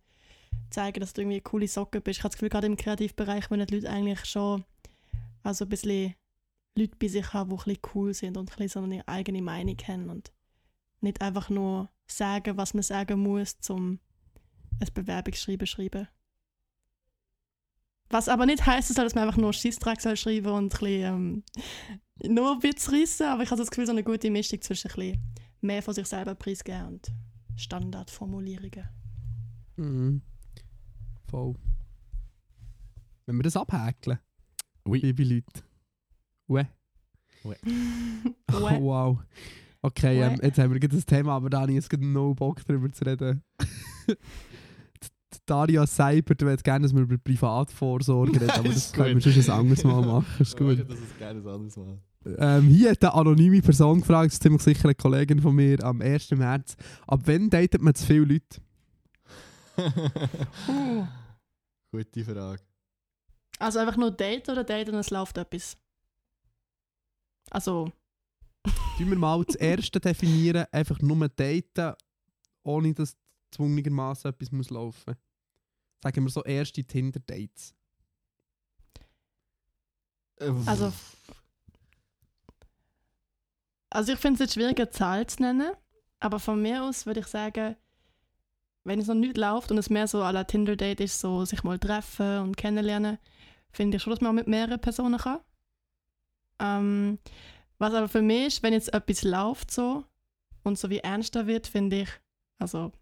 zeigen, 0.71 1.01
dass 1.01 1.13
du 1.13 1.23
irgendwie 1.23 1.37
eine 1.37 1.43
coole 1.43 1.69
Socke 1.69 2.01
bist. 2.01 2.19
Ich 2.19 2.25
habe 2.25 2.31
das 2.31 2.37
Gefühl, 2.37 2.49
gerade 2.49 2.67
im 2.67 2.77
Kreativbereich 2.77 3.51
wollen 3.51 3.67
die 3.67 3.75
Leute 3.75 3.91
eigentlich 3.91 4.25
schon 4.25 4.65
also 5.43 5.65
ein 5.65 5.69
bisschen 5.69 6.15
Leute 6.77 6.97
bei 6.99 7.09
sich 7.09 7.33
haben, 7.33 7.51
die 7.51 7.55
ein 7.55 7.65
bisschen 7.65 7.83
cool 7.95 8.15
sind 8.15 8.37
und 8.37 8.51
ein 8.51 8.57
bisschen 8.57 8.69
so 8.69 8.81
eine 8.81 9.07
eigene 9.07 9.43
Meinung 9.43 9.77
haben 9.87 10.11
und 10.11 10.33
nicht 11.01 11.21
einfach 11.21 11.51
nur 11.51 11.91
sagen, 12.07 12.57
was 12.57 12.75
man 12.75 12.83
sagen 12.83 13.21
muss, 13.21 13.57
um 13.69 14.01
ein 14.81 14.89
Bewerbungsschreiben 14.93 15.67
zu 15.67 15.73
schreiben. 15.73 16.09
Was 18.11 18.29
aber 18.29 18.47
nicht 18.47 18.67
heisst, 18.67 18.97
dass 18.97 19.15
man 19.15 19.25
einfach 19.25 19.41
nur 19.41 19.53
Scheissdreck 19.53 20.01
soll 20.01 20.17
schreiben 20.17 20.53
und 20.53 20.65
ein 20.65 20.69
bisschen, 20.69 21.03
ähm, 21.03 21.43
nur 22.23 22.53
ein 22.53 22.59
bisschen 22.61 22.95
reissen, 22.95 23.27
aber 23.27 23.43
ich 23.43 23.51
habe 23.51 23.61
das 23.61 23.71
Gefühl, 23.71 23.87
so 23.87 23.93
eine 23.93 24.05
gute 24.05 24.31
Mischung 24.31 24.61
zwischen 24.61 24.91
ein 24.91 24.97
bisschen 24.97 25.35
mehr 25.61 25.83
von 25.83 25.95
sich 25.95 26.07
selber 26.07 26.35
preisgeben 26.35 26.87
und 26.87 27.13
Standardformulierungen. 27.57 28.89
Mhm. 29.77 30.23
Voll. 31.29 31.55
Wenn 33.27 33.37
wir 33.37 33.43
das 33.43 33.57
abhäkeln, 33.57 34.19
Ui. 34.87 34.99
liebe 34.99 35.25
Leute. 35.25 35.63
Ue. 36.49 36.69
Ue. 37.45 37.57
Oh, 38.53 38.81
wow. 38.81 39.19
Okay, 39.83 40.23
ähm, 40.23 40.39
jetzt 40.43 40.59
haben 40.59 40.73
wir 40.73 40.81
das 40.81 41.05
Thema, 41.05 41.33
aber 41.33 41.51
Dani, 41.51 41.77
es 41.77 41.89
gibt 41.89 42.05
no 42.05 42.35
Bock 42.35 42.65
darüber 42.65 42.91
zu 42.93 43.05
reden. 43.05 43.43
Daria 45.47 45.87
Seiber, 45.87 46.35
du 46.35 46.47
hättest 46.47 46.65
gerne, 46.65 46.85
dass 46.85 46.95
wir 46.95 47.03
über 47.03 47.19
Privatvorsorge 47.19 48.41
reden, 48.41 48.51
aber 48.51 48.69
das 48.69 48.93
können 48.93 49.23
wir 49.23 49.33
sonst 49.33 49.51
ein 49.51 49.59
anderes 49.59 49.85
Mal 49.85 50.03
machen. 50.03 50.27
Ist 50.41 50.57
gut. 50.57 50.79
Das 50.89 50.99
ist 50.99 51.19
gerne 51.19 51.41
ein 51.41 51.47
anderes 51.47 51.77
Mal. 51.77 51.99
Ähm, 52.39 52.69
hier 52.69 52.93
hat 52.93 53.05
eine 53.05 53.15
anonyme 53.15 53.61
Person 53.61 54.01
gefragt, 54.01 54.29
das 54.29 54.35
ist 54.35 54.43
ziemlich 54.43 54.63
sicher 54.63 54.85
eine 54.87 54.95
Kollegin 54.95 55.41
von 55.41 55.55
mir, 55.55 55.85
am 55.85 56.01
1. 56.01 56.31
März. 56.31 56.75
Ab 57.07 57.21
wann 57.27 57.51
datet 57.51 57.83
man 57.83 57.95
zu 57.95 58.07
viele 58.07 58.25
Leute? 58.25 58.63
Gute 61.93 62.25
Frage. 62.25 62.63
Also 63.59 63.79
einfach 63.79 63.99
nur 63.99 64.11
Date 64.11 64.49
oder 64.49 64.65
Date 64.65 64.89
und 64.89 64.95
es 64.95 65.11
läuft 65.11 65.37
etwas? 65.37 65.77
Also, 67.51 67.93
Tun 68.97 69.11
wir 69.11 69.19
mal 69.19 69.45
das 69.45 69.57
erste 69.57 70.01
definieren, 70.01 70.67
einfach 70.73 71.01
nur 71.01 71.29
daten, 71.29 71.95
ohne 72.63 72.95
dass 72.95 73.17
zwungenermaßen 73.51 74.31
etwas 74.31 74.53
muss 74.53 74.71
laufen. 74.71 75.15
Sagen 76.05 76.25
wir 76.25 76.31
so 76.31 76.45
erste 76.45 76.85
Tinder-Dates. 76.85 77.75
also, 80.67 80.93
also 83.89 84.13
ich 84.13 84.19
finde 84.19 84.35
es 84.35 84.41
jetzt 84.41 84.55
schwierig, 84.55 84.79
eine 84.79 84.91
Zahl 84.91 85.27
zu 85.27 85.41
nennen, 85.43 85.73
aber 86.21 86.41
von 86.41 86.61
mir 86.61 86.85
aus 86.85 87.07
würde 87.07 87.21
ich 87.21 87.27
sagen, 87.27 87.77
wenn 88.85 88.99
es 88.99 89.07
noch 89.07 89.15
nicht 89.15 89.39
läuft 89.39 89.71
und 89.71 89.79
es 89.79 89.89
mehr 89.89 90.07
so 90.07 90.23
à 90.23 90.31
la 90.31 90.45
Tinder-Date 90.45 91.01
ist, 91.01 91.21
so 91.21 91.47
sich 91.47 91.63
mal 91.63 91.79
treffen 91.79 92.41
und 92.41 92.57
kennenlernen, 92.59 93.17
finde 93.71 93.97
ich 93.97 94.03
schon, 94.03 94.11
dass 94.11 94.21
man 94.21 94.33
auch 94.33 94.35
mit 94.35 94.47
mehreren 94.47 94.81
Personen 94.81 95.19
kann. 95.19 95.41
Ähm, 96.59 97.19
was 97.79 97.95
aber 97.95 98.09
für 98.09 98.21
mich 98.21 98.49
ist, 98.49 98.63
wenn 98.63 98.75
jetzt 98.75 98.93
etwas 98.93 99.23
läuft 99.23 99.71
so 99.71 100.05
und 100.65 100.79
so 100.79 100.91
wie 100.91 100.99
ernster 100.99 101.47
wird, 101.47 101.67
finde 101.67 102.03
ich, 102.03 102.11
also 102.59 102.93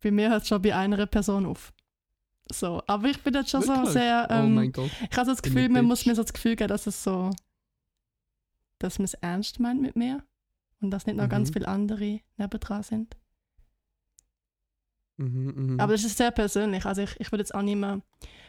bei 0.00 0.10
mir 0.10 0.30
hört 0.30 0.44
es 0.44 0.48
schon 0.48 0.62
bei 0.62 0.74
einer 0.74 1.04
Person 1.04 1.44
auf. 1.44 1.74
So, 2.52 2.82
aber 2.86 3.08
ich 3.08 3.20
bin 3.22 3.34
jetzt 3.34 3.50
schon 3.50 3.62
so 3.62 3.68
Wirklich? 3.74 3.92
sehr, 3.92 4.28
oh 4.30 4.34
ähm, 4.34 4.54
mein 4.54 4.72
Gott. 4.72 4.90
ich 5.10 5.16
habe 5.16 5.26
so 5.26 5.32
das 5.32 5.42
Gefühl, 5.42 5.68
man 5.68 5.84
muss 5.84 6.06
mir 6.06 6.14
so 6.14 6.22
das 6.22 6.32
Gefühl 6.32 6.54
geben, 6.56 6.68
dass 6.68 6.86
es 6.86 7.02
so, 7.02 7.30
dass 8.78 8.98
man 8.98 9.04
es 9.04 9.14
ernst 9.14 9.58
meint 9.58 9.80
mit 9.82 9.96
mir 9.96 10.22
und 10.80 10.90
dass 10.90 11.06
nicht 11.06 11.16
noch 11.16 11.28
ganz 11.28 11.48
Mhm. 11.48 11.52
viele 11.54 11.68
andere 11.68 12.20
nebendran 12.36 12.82
sind. 12.84 13.16
Mhm, 15.16 15.54
mhm. 15.72 15.80
Aber 15.80 15.92
das 15.92 16.04
ist 16.04 16.18
sehr 16.18 16.30
persönlich. 16.30 16.84
Also 16.84 17.02
ich, 17.02 17.18
ich 17.18 17.32
würde 17.32 17.40
jetzt 17.42 17.54
auch 17.54 17.62
nicht 17.62 17.76
mehr 17.76 18.00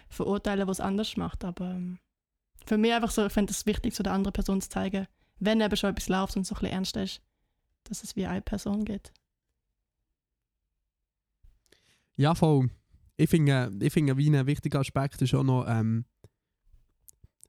verurteilen, 0.09 0.67
was 0.67 0.79
anders 0.79 1.17
macht, 1.17 1.43
aber 1.43 1.71
ähm, 1.71 1.99
für 2.65 2.77
mich 2.77 2.93
einfach 2.93 3.11
so, 3.11 3.25
ich 3.25 3.33
finde 3.33 3.51
es 3.51 3.65
wichtig, 3.65 3.95
so 3.95 4.03
der 4.03 4.13
anderen 4.13 4.33
Person 4.33 4.61
zu 4.61 4.69
zeigen, 4.69 5.07
wenn 5.39 5.61
eben 5.61 5.75
schon 5.77 5.89
etwas 5.91 6.09
läuft 6.09 6.35
und 6.35 6.45
so 6.45 6.55
ein 6.55 6.59
bisschen 6.59 6.73
ernst 6.73 6.97
ist, 6.97 7.21
dass 7.85 8.03
es 8.03 8.15
wie 8.15 8.25
eine 8.27 8.41
Person 8.41 8.85
geht. 8.85 9.11
Ja, 12.15 12.35
voll. 12.35 12.69
Ich 13.17 13.29
finde, 13.29 13.71
ich 13.81 13.91
finde 13.91 14.15
wie 14.17 14.35
ein 14.35 14.45
wichtiger 14.45 14.79
Aspekt 14.79 15.21
ist 15.21 15.33
auch 15.33 15.43
noch, 15.43 15.65
ähm, 15.67 16.05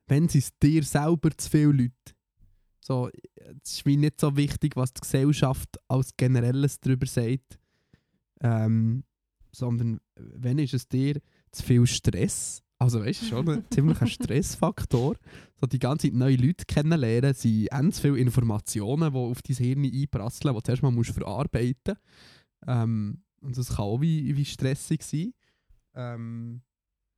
wenn 0.06 0.24
es 0.24 0.50
dir 0.62 0.82
selber 0.82 1.30
zu 1.36 1.50
viele 1.50 1.72
Leute. 1.72 2.14
So, 2.80 3.10
es 3.62 3.72
ist 3.72 3.86
wie 3.86 3.98
nicht 3.98 4.18
so 4.18 4.34
wichtig, 4.34 4.76
was 4.76 4.94
die 4.94 5.02
Gesellschaft 5.02 5.68
als 5.88 6.16
Generelles 6.16 6.80
darüber 6.80 7.06
sagt. 7.06 7.58
Ähm, 8.40 9.04
sondern 9.52 10.00
wenn 10.16 10.58
ist 10.58 10.72
es 10.72 10.88
dir 10.88 11.20
zu 11.52 11.62
viel 11.62 11.86
Stress? 11.86 12.62
Also 12.78 13.04
weißt 13.04 13.22
du, 13.22 13.26
schon 13.26 13.48
ein 13.48 13.64
ziemlicher 13.70 14.06
Stressfaktor. 14.06 15.16
So 15.60 15.66
die 15.66 15.80
ganze 15.80 16.06
Zeit 16.06 16.16
neue 16.16 16.36
Leute 16.36 16.64
kennenlernen, 16.64 17.34
sind 17.34 17.68
ganz 17.68 17.98
viele 17.98 18.18
Informationen, 18.18 19.12
die 19.12 19.18
auf 19.18 19.42
dein 19.42 19.56
Hirn 19.56 19.84
einprasseln, 19.84 20.54
die 20.54 20.58
du 20.58 20.62
zuerst 20.62 20.82
mal 20.82 20.92
musst 20.92 21.10
verarbeiten 21.10 21.74
musst. 21.86 22.00
Ähm, 22.66 23.22
und 23.40 23.56
das 23.56 23.68
kann 23.68 23.84
auch 23.84 24.00
wie, 24.00 24.36
wie 24.36 24.44
stressig 24.44 25.02
sein. 25.02 25.32
Ähm, 25.98 26.62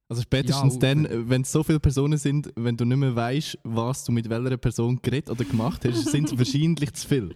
Also 0.09 0.23
spätestens 0.23 0.75
Ja, 0.75 0.81
dann, 0.81 1.29
wenn 1.29 1.43
es 1.43 1.53
so 1.53 1.63
viele 1.63 1.79
Personen 1.79 2.19
sind, 2.19 2.51
wenn 2.57 2.77
du 2.77 2.85
nicht 2.85 2.97
mehr 2.97 3.15
weißt, 3.15 3.59
was 3.63 4.03
du 4.05 4.11
mit 4.13 4.29
welcher 4.29 4.57
Person 4.57 5.01
geredet 5.01 5.31
oder 5.31 5.45
gemacht 5.45 5.85
hast, 5.85 6.11
sind 6.11 6.33
es 6.33 6.33
wahrscheinlich 6.39 6.93
zu 6.95 7.07
viel. 7.07 7.35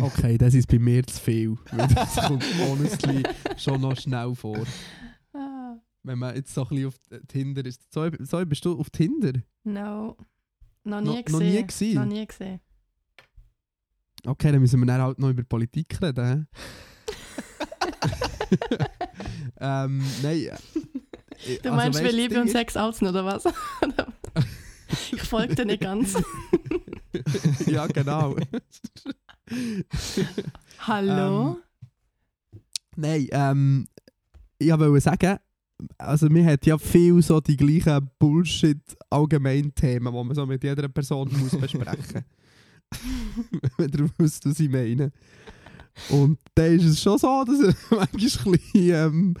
okay, 0.00 0.38
das 0.38 0.54
ist 0.54 0.66
bei 0.68 0.78
mir 0.78 1.04
zu 1.06 1.20
viel. 1.20 1.56
Das 1.94 2.16
kommt 2.26 2.44
honestly 2.66 3.22
schon 3.58 3.80
noch 3.82 3.96
schnell 4.00 4.34
vor. 4.34 4.64
Ah, 5.34 5.76
Wenn 6.02 6.18
man 6.20 6.34
jetzt 6.36 6.54
so 6.54 6.62
ein 6.62 6.68
bisschen 6.68 6.86
auf 6.88 6.94
Tinder 7.28 7.66
ist. 7.66 7.92
So, 7.92 8.08
so 8.20 8.46
bist 8.46 8.64
du 8.64 8.78
auf 8.78 8.88
Tinder? 8.90 9.32
no. 9.64 10.16
Noch 10.82 11.02
No- 11.02 11.12
nie 11.12 11.18
noch 11.18 11.24
gesehen. 11.26 11.52
nie 11.52 11.66
gewesen? 11.66 11.94
Noch 11.96 12.06
nie 12.06 12.26
gesehen. 12.26 12.60
Okay, 14.26 14.50
dann 14.52 14.62
müssen 14.62 14.80
wir 14.80 14.86
dann 14.86 15.02
halt 15.02 15.18
noch 15.18 15.28
über 15.28 15.42
Politik 15.42 16.00
reden. 16.00 16.48
ähm, 19.60 20.02
nein. 20.22 20.36
äh, 20.36 20.50
Du 21.62 21.70
also 21.70 21.76
meinst, 21.76 22.02
wir 22.04 22.12
lieben 22.12 22.46
ist- 22.46 22.52
Sex 22.52 22.76
außen, 22.76 23.08
oder 23.08 23.24
was? 23.24 23.44
ich 25.12 25.22
folge 25.22 25.54
dir 25.54 25.64
nicht 25.64 25.80
ganz. 25.80 26.14
ja, 27.66 27.86
genau. 27.86 28.36
Hallo? 30.80 31.58
Nein, 32.96 33.26
ähm, 33.30 33.88
ich 34.58 34.70
wollte 34.70 35.00
sagen, 35.00 35.38
also 35.96 36.28
man 36.28 36.44
hat 36.44 36.66
ja 36.66 36.76
viel 36.76 37.22
so 37.22 37.40
die 37.40 37.56
gleichen 37.56 38.10
Bullshit-Allgemeinthemen, 38.18 40.12
die 40.12 40.24
man 40.24 40.34
so 40.34 40.44
mit 40.44 40.62
jeder 40.62 40.88
Person 40.88 41.30
muss 41.38 41.58
besprechen 41.58 41.86
muss. 41.86 42.22
Wenn 43.78 43.90
ihr 43.90 44.10
wisst, 44.18 44.44
was 44.44 44.60
ich 44.60 44.68
meine. 44.68 45.10
Und 46.08 46.38
dann 46.54 46.72
ist 46.76 46.84
es 46.84 47.02
schon 47.02 47.18
so, 47.18 47.44
dass 47.44 47.60
er 47.60 47.74
manchmal 47.90 48.54
ein 48.54 48.60
bisschen, 48.72 48.90
ähm, 48.94 49.36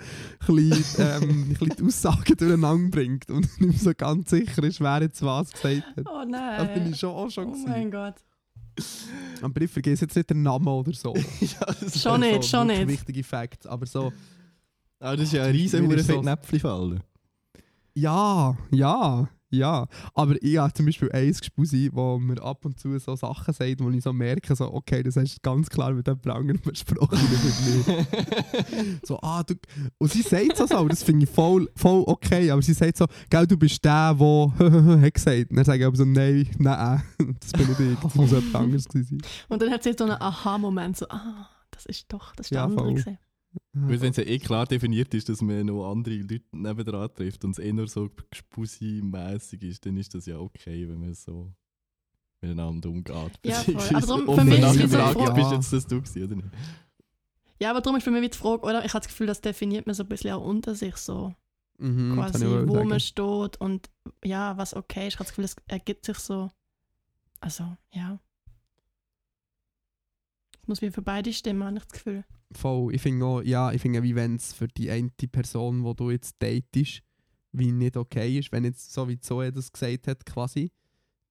ein 0.46 0.54
bisschen, 0.54 1.04
ähm, 1.22 1.22
ein 1.22 1.48
bisschen 1.54 1.76
die 1.76 1.82
Aussagen 1.84 2.36
durcheinander 2.36 2.90
bringt 2.90 3.30
und 3.30 3.40
nicht 3.60 3.70
mehr 3.70 3.78
so 3.78 3.92
ganz 3.96 4.30
sicher 4.30 4.62
ist, 4.62 4.80
wer 4.80 5.00
jetzt 5.02 5.22
was 5.22 5.50
gesagt 5.52 5.84
hat. 5.96 6.06
oh 6.06 6.24
Das 6.24 6.24
bin 6.24 6.30
nein. 6.30 6.90
ich 6.92 6.98
schon 7.00 7.10
auch 7.10 7.30
schon 7.30 7.46
Oh 7.48 7.50
gewesen. 7.52 7.68
mein 7.70 7.90
Gott. 7.90 8.14
Aber 9.42 9.60
ich 9.60 9.70
vergesse 9.70 10.04
jetzt 10.04 10.14
nicht 10.16 10.30
den 10.30 10.42
Namen 10.42 10.68
oder 10.68 10.92
so. 10.92 11.14
ja, 11.40 11.66
das, 11.80 12.00
Schon 12.00 12.20
nicht, 12.20 12.42
so 12.44 12.56
schon 12.58 12.66
nicht. 12.68 12.86
Wichtige 12.86 13.24
Facts, 13.24 13.66
aber 13.66 13.86
so... 13.86 14.12
aber 15.00 15.16
das 15.16 15.26
ist 15.26 15.32
ja 15.32 15.44
ein 15.44 15.50
riesen 15.52 15.90
so- 15.90 15.96
Fettnäpfchen-Fall. 16.14 17.00
Ja, 17.94 18.56
ja, 18.70 19.28
ja. 19.50 19.86
Aber 20.14 20.36
ich 20.42 20.58
habe 20.58 20.72
zum 20.72 20.86
Beispiel 20.86 21.10
eins 21.12 21.40
Gespusi, 21.40 21.90
wo 21.92 22.18
mir 22.18 22.40
ab 22.42 22.64
und 22.64 22.78
zu 22.78 22.98
so 22.98 23.16
Sachen 23.16 23.52
sagt, 23.52 23.80
wo 23.80 23.90
ich 23.90 24.02
so 24.02 24.12
merke, 24.12 24.54
so, 24.54 24.72
okay, 24.72 25.02
das 25.02 25.16
hast 25.16 25.36
du 25.36 25.40
ganz 25.42 25.68
klar 25.68 25.92
mit 25.92 26.06
jemand 26.06 26.26
anderem 26.26 26.60
besprochen, 26.60 27.18
nicht 27.18 27.86
mit 27.86 27.86
mir. 27.88 29.00
so, 29.04 29.18
ah, 29.20 29.42
du... 29.42 29.54
Und 29.98 30.12
sie 30.12 30.22
sagt 30.22 30.56
so, 30.56 30.66
so 30.66 30.76
aber 30.76 30.88
das 30.88 31.02
finde 31.02 31.24
ich 31.24 31.30
voll, 31.30 31.68
voll 31.76 32.04
okay, 32.06 32.50
aber 32.50 32.62
sie 32.62 32.74
sagt 32.74 32.96
so, 32.96 33.06
gell, 33.28 33.46
du 33.46 33.56
bist 33.56 33.84
der, 33.84 34.14
der 34.14 34.52
hat 35.02 35.14
gesagt. 35.14 35.50
Und 35.50 35.56
dann 35.56 35.64
sage 35.64 35.80
ich 35.80 35.86
aber 35.86 35.96
so, 35.96 36.04
nein, 36.04 36.48
nein, 36.58 37.02
das 37.40 37.52
bin 37.52 37.66
nicht 37.68 37.80
ich, 37.80 37.98
das 37.98 38.14
muss 38.14 38.30
jemand 38.30 38.54
anderes 38.54 38.84
sein. 38.84 39.18
Und 39.48 39.62
dann 39.62 39.70
hat 39.70 39.82
sie 39.82 39.94
so 39.96 40.04
einen 40.04 40.20
Aha-Moment, 40.20 40.96
so, 40.96 41.06
ah, 41.08 41.48
das 41.70 41.86
ist 41.86 42.12
doch, 42.12 42.34
das 42.34 42.46
ist 42.46 42.50
der 42.50 42.58
Ja, 42.58 42.64
andere. 42.64 43.18
Weil 43.72 44.00
wenn 44.00 44.10
es 44.10 44.16
ja 44.16 44.24
eh 44.24 44.38
klar 44.38 44.66
definiert 44.66 45.12
ist, 45.14 45.28
dass 45.28 45.42
man 45.42 45.66
noch 45.66 45.90
andere 45.90 46.16
Leute 46.16 46.42
nebendran 46.52 47.12
trifft 47.14 47.44
und 47.44 47.52
es 47.52 47.58
eh 47.58 47.72
nur 47.72 47.88
so 47.88 48.10
gespusi-mässig 48.30 49.62
ist, 49.62 49.86
dann 49.86 49.96
ist 49.96 50.14
das 50.14 50.26
ja 50.26 50.38
okay, 50.38 50.88
wenn 50.88 51.00
man 51.00 51.14
so 51.14 51.52
miteinander 52.40 52.88
umgeht. 52.88 53.38
Ja, 53.44 53.54
voll. 53.54 53.76
Aber 53.96 54.06
darum, 54.06 54.38
für 54.38 54.44
mich 54.44 54.58
ist 54.60 54.90
so 54.90 54.96
fragt, 54.98 55.16
eine 55.16 55.32
bist 55.34 55.40
Frage- 55.40 55.54
jetzt 55.56 55.72
das 55.72 55.86
du 55.86 56.00
gewesen, 56.02 56.24
oder 56.24 56.36
nicht? 56.36 56.48
Ja, 57.60 57.70
aber 57.70 57.80
darum 57.80 57.96
ist 57.98 58.04
für 58.04 58.10
mich 58.10 58.30
die 58.30 58.38
Frage, 58.38 58.62
oder? 58.62 58.84
Ich 58.84 58.94
habe 58.94 59.00
das 59.02 59.08
Gefühl, 59.08 59.26
das 59.26 59.40
definiert 59.40 59.86
man 59.86 59.94
so 59.94 60.02
ein 60.04 60.08
bisschen 60.08 60.32
auch 60.32 60.44
unter 60.44 60.74
sich 60.74 60.96
so. 60.96 61.34
Mhm, 61.78 62.14
quasi, 62.14 62.46
wo 62.46 62.74
sagen. 62.74 62.88
man 62.88 63.00
steht 63.00 63.60
und 63.60 63.90
ja, 64.24 64.56
was 64.56 64.74
okay 64.74 65.06
ist. 65.08 65.14
Ich 65.14 65.18
habe 65.18 65.24
das 65.24 65.30
Gefühl, 65.30 65.44
es 65.44 65.56
ergibt 65.66 66.04
sich 66.06 66.18
so. 66.18 66.50
Also, 67.40 67.76
ja. 67.92 68.18
Muss 70.70 70.82
wie 70.82 70.92
für 70.92 71.02
beide 71.02 71.32
stimmen, 71.32 71.64
habe 71.64 71.78
ich 71.78 71.82
das 71.82 71.92
Gefühl. 71.92 72.24
Voll. 72.52 72.94
Ich 72.94 73.02
finde 73.02 73.26
auch, 73.26 73.42
ja, 73.42 73.72
ich 73.72 73.82
finde, 73.82 74.04
wie 74.04 74.14
wenn 74.14 74.36
es 74.36 74.52
für 74.52 74.68
die 74.68 74.88
eine 74.88 75.10
Person, 75.32 75.82
die 75.82 75.94
du 75.96 76.10
jetzt 76.12 76.36
datest, 76.40 77.02
wie 77.50 77.72
nicht 77.72 77.96
okay 77.96 78.38
ist, 78.38 78.52
wenn 78.52 78.62
jetzt 78.62 78.92
so 78.92 79.08
wie 79.08 79.18
Zoe 79.18 79.50
das 79.50 79.72
gesagt 79.72 80.06
hat, 80.06 80.24
quasi, 80.24 80.70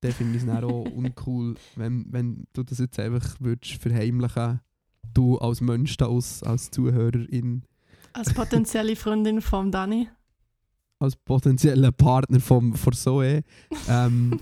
dann 0.02 0.12
finde 0.12 0.36
ich 0.36 0.44
es 0.44 0.46
dann 0.46 0.66
auch 0.66 0.84
uncool, 0.94 1.56
wenn, 1.78 2.06
wenn 2.12 2.48
du 2.52 2.64
das 2.64 2.80
jetzt 2.80 3.00
einfach 3.00 3.38
würdest 3.40 3.82
verheimlichen 3.82 4.60
du 5.14 5.38
als 5.38 5.62
Mensch 5.62 5.96
da 5.96 6.08
aus, 6.08 6.44
als 6.44 6.70
Zuhörerin, 6.70 7.64
Als 8.12 8.34
potenzielle 8.34 8.98
Freundin 8.98 9.42
von 9.42 9.72
Dani. 9.72 10.10
Als 11.00 11.16
potenzieller 11.16 11.92
Partner 11.94 12.40
vom, 12.42 12.76
von 12.76 12.94
Zoe, 12.94 13.42
ähm, 13.88 14.40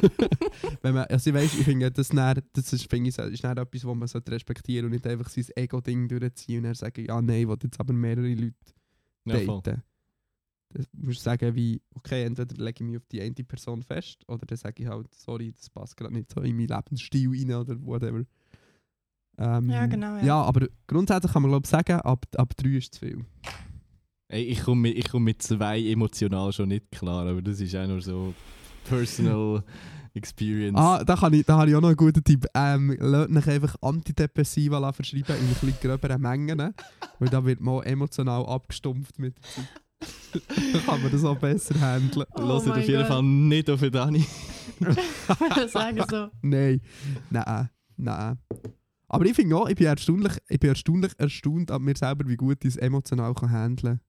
wenn 0.82 0.94
man, 0.94 1.04
also 1.06 1.30
ich 1.30 1.34
weiss, 1.36 1.54
ich 1.54 1.64
finde, 1.64 1.90
das, 1.90 2.08
dann, 2.08 2.40
das 2.52 2.72
ist, 2.72 2.88
finde 2.88 3.10
ich, 3.10 3.18
ist 3.18 3.44
dann 3.44 3.58
etwas, 3.58 3.84
was 3.84 3.96
man 3.96 4.08
sollte 4.08 4.30
respektieren 4.30 4.86
und 4.86 4.92
nicht 4.92 5.06
einfach 5.06 5.28
sein 5.28 5.44
Ego-Ding 5.56 6.08
durchziehen 6.08 6.58
und 6.58 6.64
dann 6.64 6.74
sagen, 6.74 7.04
ja 7.04 7.20
nein, 7.20 7.42
ich 7.42 7.48
will 7.48 7.56
jetzt 7.62 7.80
aber 7.80 7.92
mehrere 7.92 8.28
Leute 8.28 8.54
Ja, 9.26 9.44
daten. 9.44 9.82
Das 10.72 10.86
musst 10.92 11.18
du 11.18 11.24
sagen 11.24 11.54
wie, 11.56 11.82
okay, 11.94 12.22
entweder 12.24 12.54
lege 12.64 12.84
ich 12.84 12.88
mich 12.88 12.96
auf 12.96 13.06
die 13.06 13.20
eine 13.20 13.34
Person 13.34 13.82
fest 13.82 14.22
oder 14.28 14.46
dann 14.46 14.56
sage 14.56 14.84
ich 14.84 14.88
halt, 14.88 15.12
sorry, 15.12 15.52
das 15.52 15.68
passt 15.68 15.96
gerade 15.96 16.14
nicht 16.14 16.30
so 16.30 16.40
in 16.42 16.56
meinen 16.56 16.68
Lebensstil 16.68 17.28
rein 17.28 17.52
oder 17.52 17.84
whatever. 17.84 18.22
Ähm, 19.38 19.68
Ja, 19.68 19.86
genau, 19.86 20.16
ja. 20.18 20.24
Ja, 20.24 20.42
aber 20.42 20.68
grundsätzlich 20.86 21.32
kann 21.32 21.42
man 21.42 21.50
glaube 21.50 21.64
ich 21.64 21.70
sagen, 21.70 22.00
ab, 22.02 22.24
ab 22.36 22.56
drei 22.56 22.76
ist 22.76 22.94
zu 22.94 23.00
viel. 23.00 23.24
Ey, 24.32 24.44
ich 24.44 24.62
komme 24.62 24.82
mit, 24.82 24.96
ich 24.96 25.10
komm 25.10 25.24
mit 25.24 25.42
zwei 25.42 25.80
emotional 25.80 26.52
schon 26.52 26.68
nicht 26.68 26.92
klar, 26.92 27.26
aber 27.26 27.42
das 27.42 27.60
ist 27.60 27.74
auch 27.74 27.86
nur 27.88 28.00
so 28.00 28.32
personal 28.84 29.64
experience. 30.14 30.78
Ah, 30.78 31.02
da, 31.02 31.16
kann 31.16 31.32
ich, 31.32 31.44
da 31.44 31.58
habe 31.58 31.70
ich 31.70 31.74
auch 31.74 31.80
noch 31.80 31.88
einen 31.88 31.96
guten 31.96 32.22
Tipp. 32.22 32.46
Ähm, 32.54 32.96
lasst 33.00 33.28
euch 33.28 33.48
einfach 33.48 33.74
Antidepressiva 33.80 34.92
verschreiben 34.92 35.34
in 35.34 35.48
ein 35.48 35.48
bisschen 35.48 35.74
gröberen 35.80 36.22
Mengen, 36.22 36.72
weil 37.18 37.28
da 37.28 37.44
wird 37.44 37.60
man 37.60 37.74
auch 37.74 37.82
emotional 37.82 38.46
abgestumpft 38.46 39.18
mit 39.18 39.34
dann 40.32 40.82
kann 40.86 41.02
man 41.02 41.10
das 41.10 41.24
auch 41.24 41.36
besser 41.36 41.80
handeln. 41.80 42.24
Oh 42.34 42.40
Hört 42.40 42.66
mein 42.66 42.78
auf 42.78 42.88
jeden. 42.88 43.06
Fall 43.06 43.22
nicht 43.24 43.68
auf 43.68 43.80
den 43.80 43.90
Dani. 43.90 44.24
Ich 44.78 45.70
sagen 45.72 46.04
so. 46.08 46.28
Nein, 46.42 46.80
nein, 47.30 47.68
nein. 47.96 48.38
Aber 49.08 49.26
ich 49.26 49.34
finde 49.34 49.56
auch, 49.56 49.68
ich 49.68 49.74
bin 49.74 49.88
erstaunlich, 49.88 50.34
ich 50.48 50.60
bin 50.60 50.70
erstaunlich 50.70 51.12
erstaunt 51.18 51.72
an 51.72 51.82
mir 51.82 51.96
selber, 51.96 52.28
wie 52.28 52.36
gut 52.36 52.64
ich 52.64 52.70
es 52.70 52.76
emotional 52.76 53.34
kann 53.34 53.50
handeln 53.50 54.00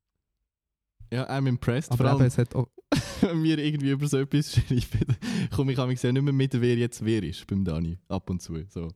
Ja, 1.13 1.29
I'm 1.29 1.47
impressed. 1.47 1.91
Aber 1.91 2.11
allem, 2.11 2.21
es 2.21 2.37
hat 2.37 2.55
auch, 2.55 2.69
wenn 3.21 3.43
wir 3.43 3.57
irgendwie 3.57 3.91
über 3.91 4.07
so 4.07 4.17
etwas 4.17 4.53
schreiben, 4.55 5.15
komme 5.53 5.73
ich 5.73 5.77
manchmal 5.77 6.13
nicht 6.13 6.21
mehr 6.23 6.33
mit, 6.33 6.59
wer 6.61 6.75
jetzt 6.77 7.03
wer 7.03 7.21
ist 7.23 7.45
beim 7.47 7.63
Dani. 7.65 7.97
Ab 8.07 8.29
und 8.29 8.41
zu. 8.41 8.57
So. 8.69 8.89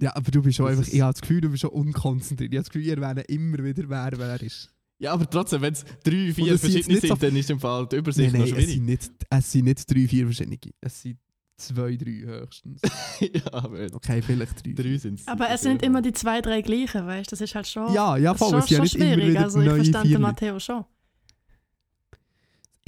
ja, 0.00 0.14
aber 0.14 0.30
du 0.30 0.42
bist 0.42 0.56
schon 0.56 0.66
einfach, 0.68 0.82
ist- 0.82 0.92
ich 0.94 1.00
habe 1.00 1.12
das 1.12 1.20
Gefühl, 1.22 1.40
du 1.40 1.48
bist 1.50 1.62
schon 1.62 1.70
unkonzentriert. 1.70 2.52
Ich 2.52 2.58
habe 2.58 2.64
das 2.64 2.70
Gefühl, 2.70 2.86
ihr 2.88 3.00
werdet 3.00 3.28
immer 3.30 3.58
wieder 3.64 3.88
wer 3.88 4.10
wer 4.18 4.42
ist. 4.42 4.68
Ja, 4.98 5.12
aber 5.12 5.28
trotzdem, 5.28 5.60
wenn 5.62 5.72
es 5.74 5.84
drei, 6.04 6.32
vier 6.32 6.52
es 6.54 6.60
sind 6.62 6.72
verschiedene 6.72 6.92
nicht 6.94 7.02
so- 7.02 7.08
sind, 7.08 7.22
dann 7.22 7.36
ist 7.36 7.50
im 7.50 7.60
Fall 7.60 7.86
die 7.86 7.96
Übersicht 7.96 8.32
Nein, 8.32 8.40
noch 8.42 8.48
nein, 8.48 8.56
es 8.58 8.64
schwierig. 8.64 8.74
sind, 8.76 8.86
nicht, 8.86 9.12
es 9.30 9.52
sind 9.52 9.64
nicht 9.64 9.90
drei, 9.94 10.08
vier 10.08 10.24
verschiedene. 10.26 10.58
Es 10.80 11.02
sind 11.02 11.18
zwei, 11.58 11.96
drei 11.96 12.10
höchstens. 12.24 12.80
ja, 13.20 13.52
aber 13.52 13.86
Okay, 13.94 14.20
vielleicht 14.22 14.64
drei. 14.66 14.72
drei 14.72 14.96
sind 14.98 15.20
es. 15.20 15.26
Aber 15.28 15.48
es 15.50 15.60
sind 15.62 15.82
immer 15.82 16.00
die 16.02 16.12
zwei, 16.12 16.40
drei 16.42 16.60
gleichen, 16.62 17.06
weißt 17.06 17.30
du? 17.30 17.34
Das 17.34 17.40
ist 17.42 17.54
halt 17.54 17.66
schon. 17.66 17.92
Ja, 17.94 18.16
ja, 18.16 18.32
das 18.32 18.40
ist 18.42 18.48
voll. 18.48 18.58
Es 18.58 18.68
schon, 18.68 18.68
sind 18.68 18.70
ja 18.70 18.86
schon 18.86 19.00
nicht 19.00 19.12
immer 19.14 19.22
schwierig. 19.22 19.38
Also 19.38 19.60
ich 19.60 19.96
vier 19.96 20.02
den. 20.02 20.20
Matteo 20.22 20.58
schon. 20.60 20.84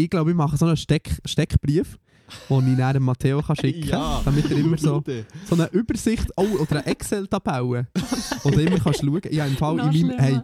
Ich 0.01 0.09
glaube, 0.09 0.31
ich 0.31 0.37
mache 0.37 0.57
so 0.57 0.65
einen 0.65 0.77
Steck, 0.77 1.11
Steckbrief, 1.25 1.99
den 2.49 2.71
ich 2.73 2.77
dann 2.79 2.93
dem 2.95 3.03
Matteo 3.03 3.43
kann 3.43 3.57
schicken 3.57 3.81
kann, 3.89 4.01
Ja. 4.01 4.23
damit 4.25 4.49
er 4.49 4.57
immer 4.59 4.79
so, 4.79 5.03
so 5.45 5.55
eine 5.57 5.67
Übersicht, 5.73 6.31
oh, 6.37 6.45
oder 6.61 6.77
eine 6.77 6.87
Excel-Tabelle, 6.87 7.89
du 8.45 8.49
immer 8.51 8.79
kannst 8.79 9.01
schauen. 9.01 9.21
Ich 9.29 9.41
habe 9.41 9.51
im 9.51 9.57
Fall 9.57 9.79
in 9.81 9.87
meinem, 10.09 10.19
hey, 10.19 10.41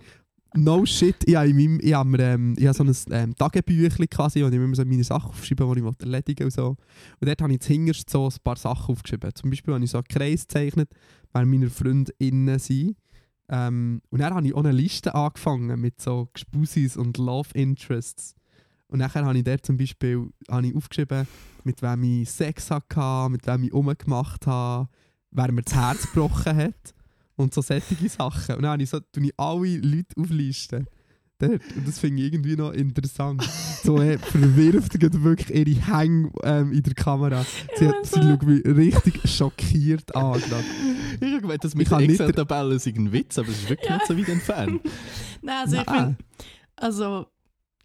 no 0.56 0.84
shit, 0.84 1.14
ich 1.24 1.36
habe 1.36 1.48
in 1.50 1.56
meinem, 1.56 1.78
ich 1.80 1.94
habe 1.94 2.08
mir, 2.08 2.18
ähm, 2.20 2.54
ich 2.58 2.66
habe 2.66 2.76
so 2.76 2.82
ein 2.82 2.94
ähm, 3.12 3.36
Tagebüchlein 3.36 4.08
quasi, 4.10 4.42
wo 4.42 4.48
ich 4.48 4.54
immer 4.54 4.74
so 4.74 4.84
meine 4.84 5.04
Sachen 5.04 5.28
aufschreibe, 5.30 5.72
die 5.76 5.80
ich 5.86 6.00
erledigen 6.04 6.44
und 6.44 6.52
so. 6.52 6.66
Und 7.20 7.28
dort 7.28 7.40
habe 7.40 7.52
ich 7.52 7.60
zuhinterst 7.60 8.10
so 8.10 8.26
ein 8.26 8.34
paar 8.42 8.56
Sachen 8.56 8.92
aufgeschrieben. 8.92 9.30
Zum 9.36 9.50
Beispiel 9.50 9.72
habe 9.74 9.84
ich 9.84 9.90
so 9.92 9.98
einen 9.98 10.08
Kreis 10.08 10.48
gezeichnet, 10.48 10.90
wer 11.32 11.46
meine 11.46 11.70
FreundInnen 11.70 12.58
sind. 12.58 12.96
Ähm, 13.48 14.00
und 14.10 14.20
dann 14.20 14.34
habe 14.34 14.46
ich 14.48 14.54
auch 14.54 14.64
eine 14.64 14.72
Liste 14.72 15.14
angefangen 15.14 15.78
mit 15.80 16.00
so 16.00 16.28
Gespusis 16.32 16.96
und 16.96 17.18
Love 17.18 17.50
Interests. 17.54 18.34
Und 18.94 19.00
nachher 19.00 19.24
habe 19.24 19.36
ich 19.36 19.42
dort 19.42 19.66
zum 19.66 19.76
Beispiel 19.76 20.28
habe 20.48 20.68
ich 20.68 20.76
aufgeschrieben, 20.76 21.26
mit 21.64 21.82
wem 21.82 22.04
ich 22.22 22.30
Sex 22.30 22.70
hatte, 22.70 23.28
mit 23.28 23.44
wem 23.44 23.64
ich 23.64 23.72
rumgemacht 23.72 24.46
habe, 24.46 24.88
wer 25.32 25.50
mir 25.50 25.62
das 25.62 25.74
Herz 25.74 26.02
gebrochen 26.14 26.56
hat 26.56 26.94
und 27.34 27.52
so 27.52 27.60
solche 27.60 28.08
Sachen. 28.08 28.54
Und 28.54 28.62
dann 28.62 28.70
habe 28.70 28.82
ich 28.84 28.90
so, 28.90 29.00
tue 29.00 29.24
ich 29.24 29.32
alle 29.36 29.78
Leute 29.78 30.14
auflisten. 30.16 30.86
Dort. 31.40 31.60
Und 31.74 31.88
das 31.88 31.98
finde 31.98 32.22
ich 32.22 32.32
irgendwie 32.32 32.54
noch 32.54 32.70
interessant. 32.70 33.42
So 33.82 34.00
äh, 34.00 34.16
verwirft 34.16 34.94
wirklich 35.24 35.50
ihre 35.50 35.98
Hänge 35.98 36.30
ähm, 36.44 36.70
in 36.72 36.84
der 36.84 36.94
Kamera. 36.94 37.44
Sie, 37.74 37.88
hat, 37.88 38.06
sie 38.06 38.20
schaut 38.22 38.44
mich 38.44 38.64
richtig 38.64 39.28
schockiert 39.28 40.14
an. 40.14 40.34
gerade. 40.40 40.64
Ich 41.20 41.30
habe 41.32 41.40
gemeint, 41.40 41.64
das 41.64 41.72
Ich 41.72 41.78
mit 41.78 41.88
kann 41.88 41.98
der 41.98 42.10
Excel-Tabelle 42.10 42.74
ist 42.76 42.86
ein 42.86 43.10
Witz, 43.10 43.38
aber 43.38 43.48
es 43.48 43.58
ist 43.62 43.68
wirklich 43.70 43.90
Ja. 43.90 43.96
nicht 43.96 44.06
so 44.06 44.16
weit 44.16 44.28
entfernt. 44.28 44.80
Nein, 45.42 45.56
also 45.64 45.76
ich 45.78 45.86
Nein. 45.86 46.16
bin. 46.16 46.26
Also, 46.76 47.26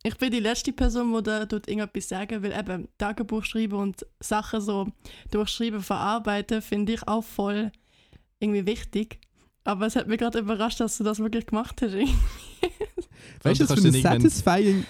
ich 0.03 0.15
bin 0.17 0.31
die 0.31 0.39
letzte 0.39 0.71
Person, 0.73 1.13
die 1.13 1.23
da 1.23 1.45
tut 1.45 1.67
irgendetwas 1.67 2.09
sagen 2.09 2.41
will. 2.41 2.53
Eben 2.57 2.87
Tagebuch 2.97 3.43
schreiben 3.43 3.75
und 3.77 4.05
Sachen 4.19 4.61
so 4.61 4.87
durchschreiben, 5.31 5.81
verarbeiten, 5.81 6.61
finde 6.61 6.93
ich 6.93 7.07
auch 7.07 7.23
voll 7.23 7.71
irgendwie 8.39 8.65
wichtig. 8.65 9.19
Aber 9.65 9.85
es 9.87 9.95
hat 9.95 10.07
mich 10.07 10.17
gerade 10.19 10.39
überrascht, 10.39 10.79
dass 10.79 10.97
du 10.97 11.03
das 11.03 11.19
wirklich 11.19 11.45
gemacht 11.47 11.81
hast. 11.81 11.93
Weißt 13.43 13.59
du, 13.61 13.65
Du 13.65 13.73
das 13.73 13.79
für 13.81 13.87
irgendwann- 13.87 14.21
satisfying. 14.21 14.85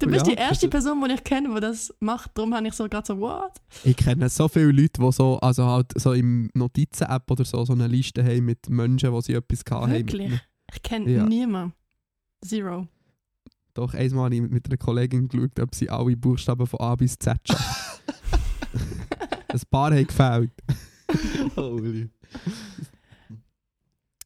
Du 0.00 0.06
bist 0.08 0.26
Ja, 0.26 0.32
die 0.32 0.38
erste 0.40 0.66
das- 0.68 0.70
Person, 0.82 1.04
die 1.08 1.14
ich 1.14 1.22
kenne, 1.24 1.54
die 1.54 1.60
das 1.60 1.94
macht. 2.00 2.30
Darum 2.34 2.52
habe 2.54 2.66
ich 2.66 2.74
so 2.74 2.88
gerade 2.88 3.06
so, 3.06 3.18
what? 3.20 3.52
Ich 3.84 3.96
kenne 3.96 4.28
so 4.28 4.48
viele 4.48 4.72
Leute, 4.72 5.00
die 5.00 5.12
so, 5.12 5.38
also 5.38 5.66
halt 5.66 5.92
so 5.96 6.12
im 6.14 6.50
Notizen-App 6.54 7.30
oder 7.30 7.44
so, 7.44 7.64
so 7.64 7.74
eine 7.74 7.86
Liste 7.86 8.24
haben 8.24 8.44
mit 8.46 8.68
Menschen, 8.68 9.14
die 9.14 9.22
sie 9.22 9.34
etwas 9.34 9.64
gehabt 9.64 9.84
haben. 9.84 9.92
mit 9.92 10.12
Wirklich? 10.12 10.40
Ich 10.74 10.82
kenne 10.82 11.10
Ja. 11.10 11.24
niemanden. 11.24 11.74
Zero. 12.44 12.88
Doch, 13.74 13.92
einmal 13.94 14.26
habe 14.26 14.36
ich 14.36 14.40
mit 14.42 14.66
einer 14.66 14.76
Kollegin 14.76 15.28
geschaut, 15.28 15.58
ob 15.60 15.74
sie 15.74 15.90
alle 15.90 16.16
Buchstaben 16.16 16.66
von 16.66 16.80
A 16.80 16.94
bis 16.94 17.18
Z 17.18 17.36
schafft. 17.46 18.02
Ein 19.52 19.60
paar 19.70 19.92
haben 19.92 20.06
gefällt. 20.06 20.52
Holy. 21.56 22.08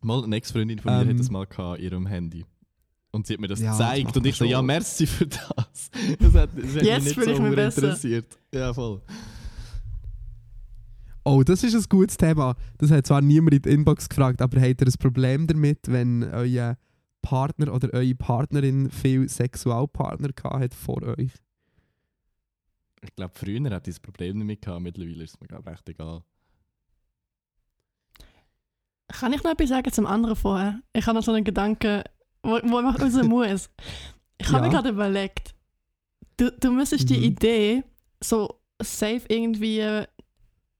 Mal 0.01 0.25
eine 0.25 0.37
Ex-Freundin 0.37 0.79
von 0.79 0.93
mir 0.95 1.03
Ähm. 1.03 1.09
hat 1.11 1.19
das 1.19 1.31
mal 1.31 1.47
gehabt, 1.47 1.79
in 1.81 1.85
ihrem 1.85 2.07
Handy. 2.07 2.45
Und 3.11 3.27
sie 3.27 3.35
hat 3.35 3.41
mir 3.41 3.49
das 3.49 3.61
Ja, 3.61 3.71
das 3.71 3.79
gezeigt 3.79 4.05
macht 4.05 4.17
und 4.19 4.27
ich 4.27 4.37
so, 4.37 4.45
ja, 4.45 4.63
merci 4.63 5.07
für 5.07 5.27
das. 5.27 5.91
Das 6.19 6.35
hat, 6.35 6.51
das 6.57 6.77
hat 6.77 6.83
Jetzt 6.83 7.05
mich 7.07 7.17
nicht 7.17 7.29
ich 7.29 7.37
so 7.37 7.43
mich 7.43 7.55
besser. 7.55 7.83
interessiert. 7.85 8.39
Ja, 8.55 8.73
voll. 8.73 9.01
Oh, 11.25 11.43
das 11.43 11.63
ist 11.65 11.75
ein 11.75 11.85
gutes 11.89 12.17
Thema. 12.17 12.55
Das 12.79 12.91
hat 12.91 13.07
zwar 13.07 13.21
niemand 13.21 13.55
in 13.55 13.63
die 13.63 13.69
Inbox 13.71 14.09
gefragt, 14.09 14.41
aber 14.41 14.61
habt 14.61 14.81
ihr 14.81 14.87
ein 14.87 14.93
Problem 14.99 15.47
damit, 15.47 15.81
wenn 15.87 16.23
euer 16.25 16.77
Partner 17.29 17.74
oder 17.74 17.93
eure 17.93 18.14
Partnerin 18.14 18.91
viel 18.91 19.29
Sexualpartner 19.29 20.29
gehabt 20.33 20.62
hat 20.62 20.74
vor 20.74 21.03
euch? 21.03 21.33
Ich 23.03 23.14
glaube, 23.14 23.33
früher 23.35 23.70
hat 23.70 23.87
dieses 23.87 24.01
Problem 24.01 24.39
damit 24.39 24.62
gehabt, 24.62 24.81
mittlerweile 24.81 25.24
ist 25.24 25.35
es 25.35 25.41
mir 25.41 25.47
glaub, 25.47 25.61
ich, 25.61 25.66
recht 25.72 25.89
egal. 25.91 26.22
Kann 29.09 29.33
ich 29.33 29.43
noch 29.43 29.51
etwas 29.53 29.68
sagen 29.68 29.93
zum 29.93 30.07
anderen 30.07 30.37
vorher? 30.37 30.81
Ich 30.93 31.07
habe 31.07 31.16
noch 31.16 31.24
so 31.24 31.33
einen 31.33 31.45
Gedanken, 31.45 32.03
wo, 32.43 32.53
wo 32.62 32.81
ich 32.81 33.01
raus 33.03 33.22
muss. 33.26 33.70
Ich 34.39 34.47
habe 34.49 34.59
Ja. 34.59 34.62
mir 34.62 34.70
gerade 34.70 34.89
überlegt, 34.91 35.55
du, 36.37 36.51
du 36.53 36.70
müsstest 36.70 37.09
die 37.11 37.18
Mhm. 37.18 37.22
Idee 37.24 37.85
so 38.22 38.61
safe 38.83 39.22
irgendwie 39.29 40.05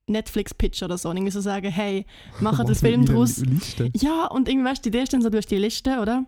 Netflix-Pitch 0.09 0.83
oder 0.83 0.99
so, 0.99 1.11
und 1.11 1.17
irgendwie 1.17 1.33
so 1.33 1.41
sagen, 1.41 1.71
hey, 1.71 2.05
Was 2.41 2.59
mit 2.59 2.77
Film 2.77 3.05
draus. 3.05 3.39
Liste? 3.39 3.91
Ja, 3.95 4.27
und 4.27 4.49
irgendwie, 4.49 4.69
weißt 4.69 4.85
du, 4.85 4.91
die 4.91 4.97
Idee 4.97 5.05
ist 5.05 5.13
dann 5.13 5.23
so, 5.23 5.31
du 5.31 5.39
hast 5.39 5.51
die 5.51 5.57
Liste, 5.57 6.01
oder? 6.01 6.25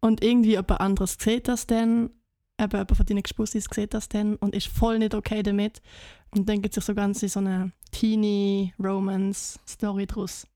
Und 0.00 0.22
irgendwie 0.24 0.50
jemand 0.50 0.80
anderes 0.80 1.16
sieht 1.18 1.48
das 1.48 1.66
dann, 1.66 2.10
eben 2.60 2.72
jemand 2.72 2.96
von 2.96 3.06
deinen 3.06 3.22
Gespussis 3.22 3.64
sieht 3.72 3.94
das 3.94 4.08
dann 4.08 4.36
und 4.36 4.54
ist 4.54 4.68
voll 4.68 4.98
nicht 4.98 5.14
okay 5.14 5.42
damit. 5.42 5.80
Und 6.30 6.48
dann 6.48 6.62
gibt 6.62 6.74
sich 6.74 6.84
so 6.84 6.94
ganz 6.94 7.20
so 7.20 7.40
eine 7.40 7.72
Teenie-Romance-Story 7.92 10.06
draus. 10.06 10.46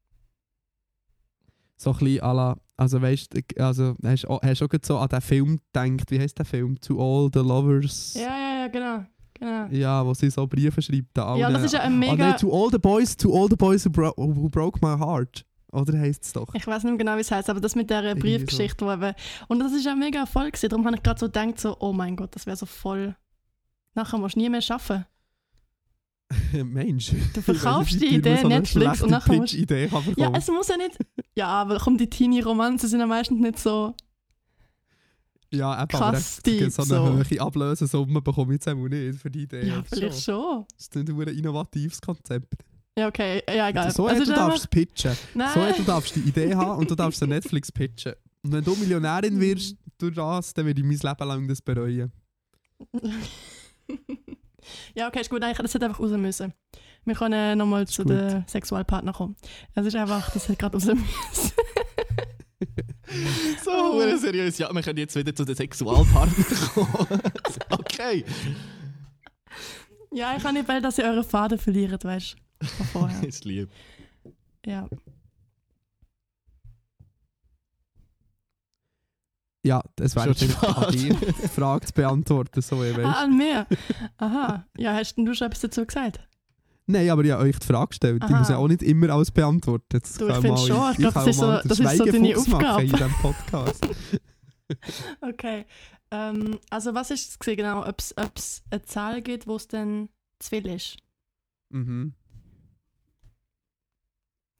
So 1.77 1.93
ein 1.93 1.99
bisschen 1.99 2.23
à 2.23 2.33
la, 2.33 2.57
also 2.79 3.01
weißt 3.03 3.35
du, 3.35 3.43
also, 3.63 3.95
hast 4.03 4.25
du 4.25 4.29
auch, 4.29 4.43
hast 4.43 4.63
du 4.63 4.65
auch 4.65 4.71
so 4.83 4.99
an 4.99 5.09
den 5.09 5.21
Film 5.21 5.61
gedacht, 5.73 6.11
wie 6.11 6.19
heißt 6.19 6.39
der 6.39 6.47
Film? 6.47 6.81
To 6.81 6.99
All 6.99 7.31
the 7.33 7.41
Lovers? 7.41 8.15
Ja, 8.15 8.23
ja, 8.23 8.61
ja, 8.61 8.69
genau. 8.69 9.05
Genau. 9.39 9.67
Ja, 9.71 10.05
wo 10.05 10.15
sie 10.15 10.31
so 10.31 10.47
Briefe 10.47 10.81
schreibt. 10.83 11.17
Ja, 11.17 11.51
das 11.51 11.65
ist 11.65 11.73
ja 11.75 11.81
ein 11.81 11.93
Ah, 11.95 11.97
mega. 11.97 12.15
nein, 12.31 12.37
to 12.39 12.51
all 12.53 12.71
the 12.71 12.79
boys, 12.79 13.17
to 13.17 13.33
all 13.35 13.49
the 13.49 13.57
boys 13.57 13.85
who, 13.85 13.91
bro 13.91 14.13
who 14.17 14.49
broke 14.49 14.79
my 14.83 14.99
heart. 14.99 15.45
Oder 15.73 15.99
heisst 15.99 16.25
es 16.25 16.33
doch? 16.33 16.55
ich 16.55 16.67
weiß 16.67 16.85
nicht 16.85 16.93
mehr 16.93 16.99
genau, 16.99 17.17
wie 17.17 17.21
es 17.21 17.31
heißt, 17.31 17.51
aber 17.51 17.61
das 17.61 17.75
mit 17.75 17.91
der 17.91 18.03
Irgendwie 18.03 18.39
Briefgeschichte, 18.39 18.87
wo 18.87 18.93
eben. 18.93 19.13
Und 19.49 19.59
das 19.59 19.73
ist 19.73 19.85
ja 19.85 19.93
ein 19.93 19.99
mega 19.99 20.21
Erfolg 20.21 20.53
gewesen. 20.55 20.69
Darum 20.71 20.87
habe 20.87 20.97
ich 20.97 21.03
gerade 21.03 21.19
so 21.21 21.27
gedacht, 21.27 21.59
so, 21.61 21.77
oh 21.81 21.93
mein 21.93 22.17
Gott, 22.17 22.35
das 22.35 22.47
wäre 22.47 22.57
so 22.57 22.65
voll. 22.67 23.15
Nachher 23.95 24.19
musst 24.19 24.37
du 24.37 24.41
nie 24.41 24.49
mehr 24.49 24.63
arbeiten. 24.69 25.05
Mensch. 26.65 27.13
Du 27.35 27.41
verkaufst 27.43 28.01
die 28.01 28.15
Idee 28.17 28.39
so 28.43 28.49
Netflix 28.49 29.03
und 29.03 29.11
nachher 29.11 29.35
musst 29.37 29.53
Pitch-Idee 29.53 29.89
kann 29.89 30.03
Ja, 30.05 30.11
bekommen. 30.15 30.35
es 30.37 30.49
muss 30.49 30.69
ja 30.69 30.77
nicht. 30.77 30.99
Ja, 31.37 31.49
aber 31.49 31.79
komm, 31.79 31.97
die 31.99 32.09
Teenie-Romanzen 32.11 32.89
sind 32.89 33.01
ja 33.01 33.07
meistens 33.07 33.41
nicht 33.41 33.59
so. 33.59 33.95
Ja, 35.53 35.83
eben, 35.83 35.95
aber 36.03 36.21
deep, 36.45 36.71
so 36.73 36.83
eine 36.83 37.23
so. 37.25 37.31
hohe 37.31 37.41
Ablösesumme 37.41 38.21
bekomme 38.21 38.55
ich 38.55 38.57
jetzt 38.65 38.69
auch 38.69 38.75
nicht 38.89 39.19
für 39.21 39.31
die 39.31 39.43
Idee. 39.45 39.67
Ja, 39.67 39.83
vielleicht 39.89 40.23
schon. 40.23 40.65
Das 40.77 40.87
ist 40.89 40.95
nicht 40.97 41.09
ein 41.09 41.29
innovatives 41.39 42.01
Konzept. 42.01 42.55
Ja, 42.99 43.09
okay, 43.09 43.43
ja, 43.49 43.69
egal. 43.69 43.91
So, 43.93 44.09
Es 44.09 44.19
du 44.19 44.25
darfst 44.25 44.41
einfach- 44.41 44.55
es 44.57 44.67
pitchen. 44.67 45.17
Nein. 45.35 45.51
So, 45.55 45.83
du 45.83 45.83
darfst 45.85 46.17
die 46.17 46.21
Idee 46.21 46.55
haben 46.55 46.79
und 46.81 46.91
du 46.91 46.95
darfst 46.95 47.21
sie 47.21 47.27
Netflix 47.27 47.71
pitchen. 47.71 48.15
Und 48.43 48.53
wenn 48.53 48.65
du 48.65 48.75
Millionärin 48.75 49.39
wirst 49.41 49.77
durch 49.99 50.15
das, 50.15 50.53
dann 50.55 50.67
würde 50.67 50.81
ich 50.81 50.87
mein 50.87 50.99
Leben 50.99 51.29
lang 51.29 51.47
das 51.49 51.61
bereuen. 51.63 52.11
ja, 54.95 55.09
okay, 55.09 55.21
ist 55.21 55.31
gut. 55.31 55.41
Nein, 55.41 55.55
das 55.59 55.75
hätte 55.75 55.87
einfach 55.87 56.01
raus 56.01 56.11
müssen. 56.13 56.53
Wir 57.05 57.15
können 57.15 57.59
nochmal 57.59 57.87
zu 57.87 58.03
gut. 58.03 58.13
den 58.13 58.45
Sexualpartner 58.49 59.13
kommen. 59.13 59.37
Es 59.75 59.87
ist 59.87 59.95
einfach, 59.95 60.31
das 60.33 60.49
hat 60.49 60.59
gerade 60.59 60.77
raus 60.77 60.87
müssen. 60.87 61.03
So, 63.65 63.71
hure 63.71 64.19
seriös. 64.19 64.59
Ja, 64.59 64.73
wir 64.73 64.83
können 64.83 64.99
jetzt 64.99 65.15
wieder 65.15 65.35
zu 65.35 65.45
den 65.45 65.55
Sexualpartnern 65.55 66.45
kommen. 66.75 67.21
okay. 67.71 68.25
ja, 70.13 70.35
ich 70.37 70.43
kann 70.43 70.55
nicht, 70.55 70.69
weil 70.69 70.81
dass 70.81 70.99
ihr 70.99 71.05
eure 71.05 71.25
Faden 71.25 71.59
verliert, 71.59 72.05
weißt 72.05 72.37
du, 72.61 72.67
von 72.67 72.87
vorher. 72.87 73.23
Ist 73.29 73.45
lieb. 73.45 73.69
Ja. 74.65 74.89
Ja, 79.65 79.83
das 79.97 80.15
wäre 80.15 80.29
jetzt 80.31 80.65
an 80.65 80.93
dir, 80.93 81.15
die 81.15 81.49
Frage 81.49 81.87
zu 81.87 81.93
beantworten. 81.93 82.63
So, 82.63 82.85
ich 82.85 82.97
Ah, 82.99 83.25
an 83.25 83.37
mir? 83.37 83.67
Aha. 84.17 84.65
Ja, 84.79 84.95
hast 84.95 85.17
denn 85.17 85.25
du 85.25 85.35
schon 85.35 85.49
etwas 85.49 85.61
dazu 85.63 85.85
gesagt? 85.85 86.21
Nein, 86.89 87.11
aber 87.11 87.25
ich 87.25 87.33
habe 87.33 87.43
euch 87.43 87.59
die 87.59 87.67
Frage 87.67 87.89
gestellt. 87.89 88.23
Ich 88.25 88.31
Aha. 88.31 88.39
muss 88.39 88.49
ja 88.49 88.57
auch 88.59 88.69
nicht 88.69 88.83
immer 88.83 89.11
alles 89.11 89.31
beantworten. 89.33 89.85
Das 89.89 90.15
Du, 90.15 90.29
ich 90.29 90.37
finde 90.37 90.57
schon. 90.59 90.93
Ich 90.93 90.99
glaube, 90.99 91.15
kann 91.15 91.25
das 91.25 91.27
ist 91.27 91.39
so- 91.41 91.47
das 91.69 91.81
ist 91.81 91.97
so 91.97 92.05
deine 92.05 92.37
Aufgabe. 92.37 92.83
in 92.83 92.91
diesem 92.91 93.13
Podcast. 93.13 93.87
Okay. 95.21 95.65
Ähm, 96.11 96.59
also 96.71 96.95
was 96.95 97.11
ist 97.11 97.31
es 97.31 97.39
genau? 97.39 97.87
Ob 97.87 97.99
es 98.01 98.15
eine 98.71 98.83
Zahl 98.83 99.23
gibt, 99.23 99.47
wo 99.47 99.57
es 99.57 99.69
dann 99.69 100.09
zu 100.39 100.51
viel 100.51 100.67
ist? 100.67 100.97
mhm. 101.71 102.15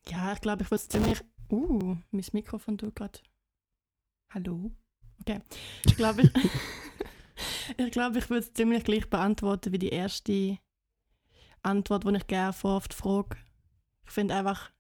Ja, 0.09 0.33
ich 0.33 0.41
glaube, 0.41 0.63
ich 0.63 0.71
würde 0.71 0.83
es 0.83 0.89
ziemlich... 0.89 1.21
Uh, 1.51 1.97
mein 2.13 2.25
Mikrofon 2.33 2.79
tut 2.79 2.95
gerade... 2.95 3.19
Hallo? 4.33 4.71
Okay. 5.21 5.41
Ich 5.85 5.97
glaube, 5.97 6.23
ich, 6.23 6.31
ich, 7.77 7.91
glaube, 7.91 8.19
ich 8.21 8.31
würde 8.31 8.45
es 8.45 8.53
ziemlich 8.53 8.85
gleich 8.85 9.11
beantworten 9.11 9.73
wie 9.73 9.79
die 9.81 9.89
erste 9.89 10.59
Antwort, 11.67 12.05
die 12.05 12.17
ich 12.17 12.27
gerne 12.27 12.53
vor 12.53 12.77
oft 12.77 12.95
frage. 12.95 13.37
Ich 14.05 14.13
finde 14.13 14.35
einfach... 14.35 14.71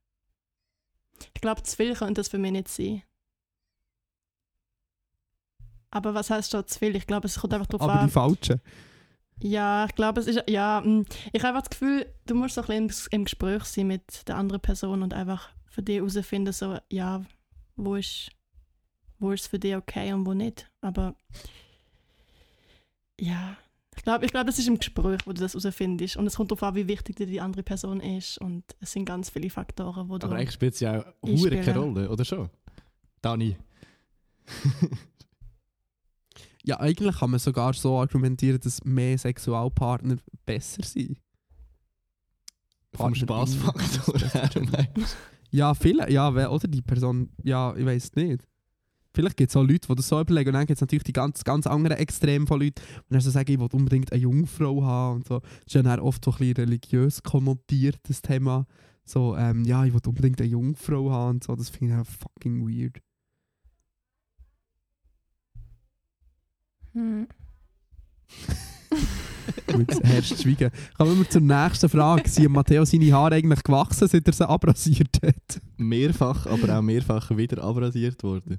Ich 1.34 1.41
glaube, 1.41 1.62
zu 1.62 1.76
viel 1.76 1.95
könnte 1.95 2.20
das 2.20 2.28
für 2.28 2.39
mich 2.39 2.53
nicht 2.53 2.68
sein. 2.68 3.03
Aber 5.91 6.14
was 6.14 6.30
heißt 6.30 6.53
schon 6.53 6.66
zu 6.66 6.78
viel? 6.78 6.95
Ich 6.95 7.07
glaube, 7.07 7.26
es 7.26 7.41
kommt 7.41 7.55
einfach 7.55 7.66
darauf 7.66 7.89
Aber 7.89 8.01
an. 8.01 8.07
die 8.07 8.12
falschen. 8.12 8.61
Ja, 9.41 9.87
ich 9.87 9.95
glaube, 9.95 10.20
es 10.20 10.26
ist. 10.26 10.45
Ja, 10.49 10.82
mm, 10.84 11.05
ich 11.32 11.43
habe 11.43 11.49
einfach 11.49 11.68
das 11.68 11.70
Gefühl, 11.70 12.07
du 12.26 12.34
musst 12.34 12.55
so 12.55 12.62
ein 12.62 12.87
bisschen 12.87 13.12
im, 13.12 13.24
Gespräch 13.24 13.64
sein 13.64 13.87
mit 13.87 14.26
der 14.28 14.37
anderen 14.37 14.61
Person 14.61 15.03
und 15.03 15.12
einfach 15.12 15.51
für 15.66 15.82
dich 15.82 15.97
herausfinden, 15.97 16.53
so, 16.53 16.78
ja, 16.91 17.24
wo 17.76 17.97
ist, 17.97 18.30
wo 19.18 19.32
ist 19.32 19.43
es 19.43 19.47
für 19.47 19.59
dich 19.59 19.76
okay 19.76 20.12
und 20.12 20.26
wo 20.26 20.32
nicht. 20.32 20.70
Aber 20.80 21.14
ja, 23.20 23.57
ich 23.97 24.03
glaube, 24.03 24.24
ich 24.24 24.30
glaub, 24.30 24.47
das 24.47 24.59
ist 24.59 24.68
im 24.68 24.78
Gespräch, 24.78 25.20
wo 25.26 25.32
du 25.32 25.40
das 25.40 25.55
herausfindest. 25.55 26.16
Und 26.16 26.26
es 26.26 26.36
kommt 26.36 26.51
darauf 26.51 26.62
an, 26.62 26.74
wie 26.74 26.86
wichtig 26.86 27.16
dir 27.16 27.26
die 27.26 27.40
andere 27.40 27.62
Person 27.62 28.01
ist. 28.01 28.38
Und 28.38 28.64
es 28.80 28.92
sind 28.92 29.05
ganz 29.05 29.30
viele 29.30 29.51
Faktoren, 29.51 30.09
wo 30.09 30.18
du. 30.18 30.26
Aber 30.26 30.36
eigentlich 30.36 30.53
spielt 30.53 30.74
es 30.74 30.80
ja 30.80 31.01
auch 31.01 31.51
keine. 31.51 31.78
Rolle, 31.78 32.09
oder 32.11 32.24
schon? 32.24 32.51
Dani. 33.22 33.57
Ja, 36.66 36.80
eigentlich 36.80 37.16
kann 37.20 37.30
man 37.30 37.38
sogar 37.38 37.72
so 37.74 37.97
argumentieren, 37.97 38.61
dass 38.61 38.84
mehr 38.84 39.16
Sexualpartner 39.16 40.16
besser 40.44 40.82
sind. 40.82 41.16
Vom. 42.92 43.14
Spaßfaktor 43.14 44.18
her? 44.18 44.51
Ja, 45.53 45.74
viele, 45.74 46.11
ja, 46.11 46.28
oder 46.28 46.66
die 46.66 46.82
Person, 46.82 47.30
ja, 47.44 47.74
ich 47.76 47.86
weiß 47.86 48.16
nicht. 48.16 48.42
Vielleicht 49.16 49.38
gibt 49.38 49.48
es 49.50 49.56
auch 49.56 49.62
Leute, 49.62 49.88
die 49.88 49.94
das 49.94 50.08
so 50.08 50.20
überlegen 50.20 50.50
und 50.50 50.54
dann 50.54 50.66
gibt 50.66 50.76
es 50.76 50.82
natürlich 50.82 51.04
die 51.04 51.14
ganz, 51.14 51.42
ganz 51.42 51.66
anderen 51.66 51.96
Extreme 51.96 52.46
von 52.46 52.60
Leuten, 52.60 52.82
die 53.08 53.12
dann 53.14 53.22
so 53.22 53.30
sagen, 53.30 53.50
ich 53.50 53.58
will 53.58 53.68
unbedingt 53.72 54.12
eine 54.12 54.20
Jungfrau 54.20 54.84
haben 54.84 55.16
und 55.16 55.26
so. 55.26 55.40
Das 55.40 55.50
ist 55.68 55.74
ja 55.74 55.82
dann 55.82 56.00
oft 56.00 56.22
so 56.22 56.32
ein 56.32 56.36
bisschen 56.36 56.56
religiös 56.56 57.22
konnotiert, 57.22 57.98
das 58.02 58.20
Thema. 58.20 58.66
So, 59.06 59.34
ähm, 59.34 59.64
ja, 59.64 59.86
ich 59.86 59.94
will 59.94 60.02
unbedingt 60.06 60.38
eine 60.38 60.50
Jungfrau 60.50 61.10
haben 61.10 61.36
und 61.36 61.44
so, 61.44 61.56
das 61.56 61.70
finde 61.70 61.94
ich 61.94 62.00
auch 62.00 62.04
fucking 62.06 62.68
weird. 62.68 62.98
Hm. 66.92 67.26
Gut, 69.66 70.04
herrscht 70.04 70.42
Schweigen. 70.42 70.70
Kommen 70.98 71.18
wir 71.18 71.30
zur 71.30 71.40
nächsten 71.40 71.88
Frage. 71.88 72.28
Sind 72.28 72.52
Matteo 72.52 72.84
seine 72.84 73.12
Haare 73.14 73.36
eigentlich 73.36 73.62
gewachsen, 73.62 74.08
seit 74.08 74.26
er 74.26 74.32
sie 74.34 74.46
abrasiert 74.46 75.20
hat? 75.22 75.62
Mehrfach, 75.78 76.44
aber 76.46 76.76
auch 76.76 76.82
mehrfach 76.82 77.34
wieder 77.34 77.64
abrasiert 77.64 78.22
worden. 78.22 78.58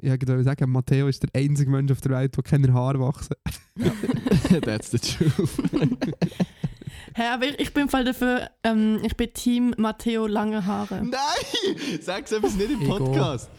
Ich 0.00 0.10
wollte 0.10 0.44
sagen, 0.44 0.70
Matteo 0.70 1.08
ist 1.08 1.24
der 1.24 1.30
einzige 1.34 1.70
Mensch 1.70 1.90
auf 1.90 2.00
der 2.00 2.12
Welt, 2.12 2.36
der 2.36 2.44
keine 2.44 2.72
Haare 2.72 3.00
wachsen. 3.00 3.34
That's 4.64 4.92
the 4.92 4.98
truth. 4.98 5.50
Hä, 7.14 7.22
aber 7.34 7.46
ich, 7.46 7.58
ich 7.58 7.74
bin 7.74 7.84
im 7.84 7.88
Fall 7.88 8.04
dafür, 8.04 8.48
ähm, 8.62 9.00
ich 9.02 9.16
bin 9.16 9.32
Team 9.32 9.74
Matteo 9.76 10.28
lange 10.28 10.64
Haare. 10.64 11.02
Nein! 11.04 12.00
Sag's 12.00 12.30
etwas 12.30 12.54
nicht 12.54 12.70
im 12.70 12.86
Podcast. 12.86 13.50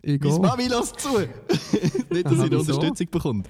Ich 0.00 0.18
Meine 0.20 0.34
gehe. 0.34 0.40
Mami 0.40 0.68
lässt 0.68 1.00
zu. 1.00 1.08
nicht, 2.10 2.24
dass 2.24 2.38
sie 2.38 2.50
wieso? 2.50 2.58
Unterstützung 2.58 3.10
bekommt. 3.10 3.48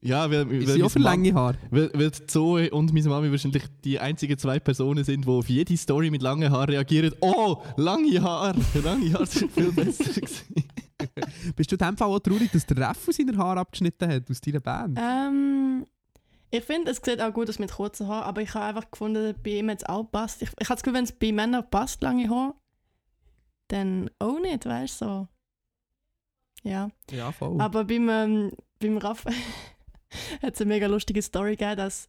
Ja, 0.00 0.30
weil, 0.30 0.48
weil, 0.48 0.66
sie 0.66 0.82
auch 0.82 0.90
für 0.90 0.98
lange 0.98 1.32
Haare? 1.32 1.56
Weil, 1.70 1.90
weil 1.94 2.12
Zoe 2.12 2.70
und 2.70 2.92
meine 2.92 3.08
Mami 3.08 3.30
wahrscheinlich 3.30 3.64
die 3.82 3.98
einzigen 3.98 4.36
zwei 4.36 4.60
Personen 4.60 5.04
sind, 5.04 5.24
die 5.24 5.30
auf 5.30 5.48
jede 5.48 5.76
Story 5.76 6.10
mit 6.10 6.20
langen 6.20 6.50
Haaren 6.52 6.70
reagieren. 6.70 7.14
Oh, 7.20 7.62
lange 7.76 8.20
Haare! 8.20 8.60
Lange 8.84 9.12
Haare 9.12 9.26
sind 9.26 9.52
viel 9.52 9.72
besser 9.72 10.04
gewesen. 10.04 10.68
Bist 11.56 11.70
du 11.70 11.76
in 11.76 11.78
dem 11.78 11.96
Fall 11.96 12.08
auch 12.08 12.18
traurig, 12.18 12.50
dass 12.52 12.66
der 12.66 12.78
Raffu 12.78 13.12
seine 13.12 13.36
Haare 13.36 13.60
abgeschnitten 13.60 14.10
hat 14.10 14.30
aus 14.30 14.40
deiner 14.40 14.60
Band? 14.60 14.98
Ähm, 15.00 15.86
ich 16.50 16.64
finde, 16.64 16.90
es 16.90 17.00
sieht 17.04 17.20
auch 17.20 17.32
gut 17.32 17.48
aus 17.48 17.58
mit 17.58 17.72
kurzen 17.72 18.08
Haaren, 18.08 18.24
aber 18.24 18.42
ich 18.42 18.54
habe 18.54 18.64
einfach 18.66 18.90
gefunden, 18.90 19.34
bei 19.42 19.50
ihm 19.50 19.68
jetzt 19.68 19.88
auch 19.88 20.04
passt. 20.04 20.42
Ich, 20.42 20.50
ich 20.58 20.68
habe 20.68 20.74
das 20.76 20.82
Gefühl, 20.82 20.94
wenn 20.96 21.04
es 21.04 21.12
bei 21.12 21.32
Männern 21.32 21.68
passt, 21.70 22.02
lange 22.02 22.28
Haare, 22.28 22.54
dann 23.68 24.10
auch 24.18 24.40
nicht, 24.40 24.64
weißt 24.64 25.02
du, 25.02 25.04
so. 25.04 25.28
Ja, 26.64 26.90
Ja, 27.10 27.30
voll. 27.32 27.60
aber 27.60 27.84
beim, 27.84 28.08
ähm, 28.08 28.52
beim 28.80 28.98
Raff 28.98 29.24
hat 30.42 30.54
es 30.54 30.60
eine 30.60 30.68
mega 30.68 30.86
lustige 30.86 31.22
Story 31.22 31.52
gegeben, 31.56 31.76
dass 31.76 32.08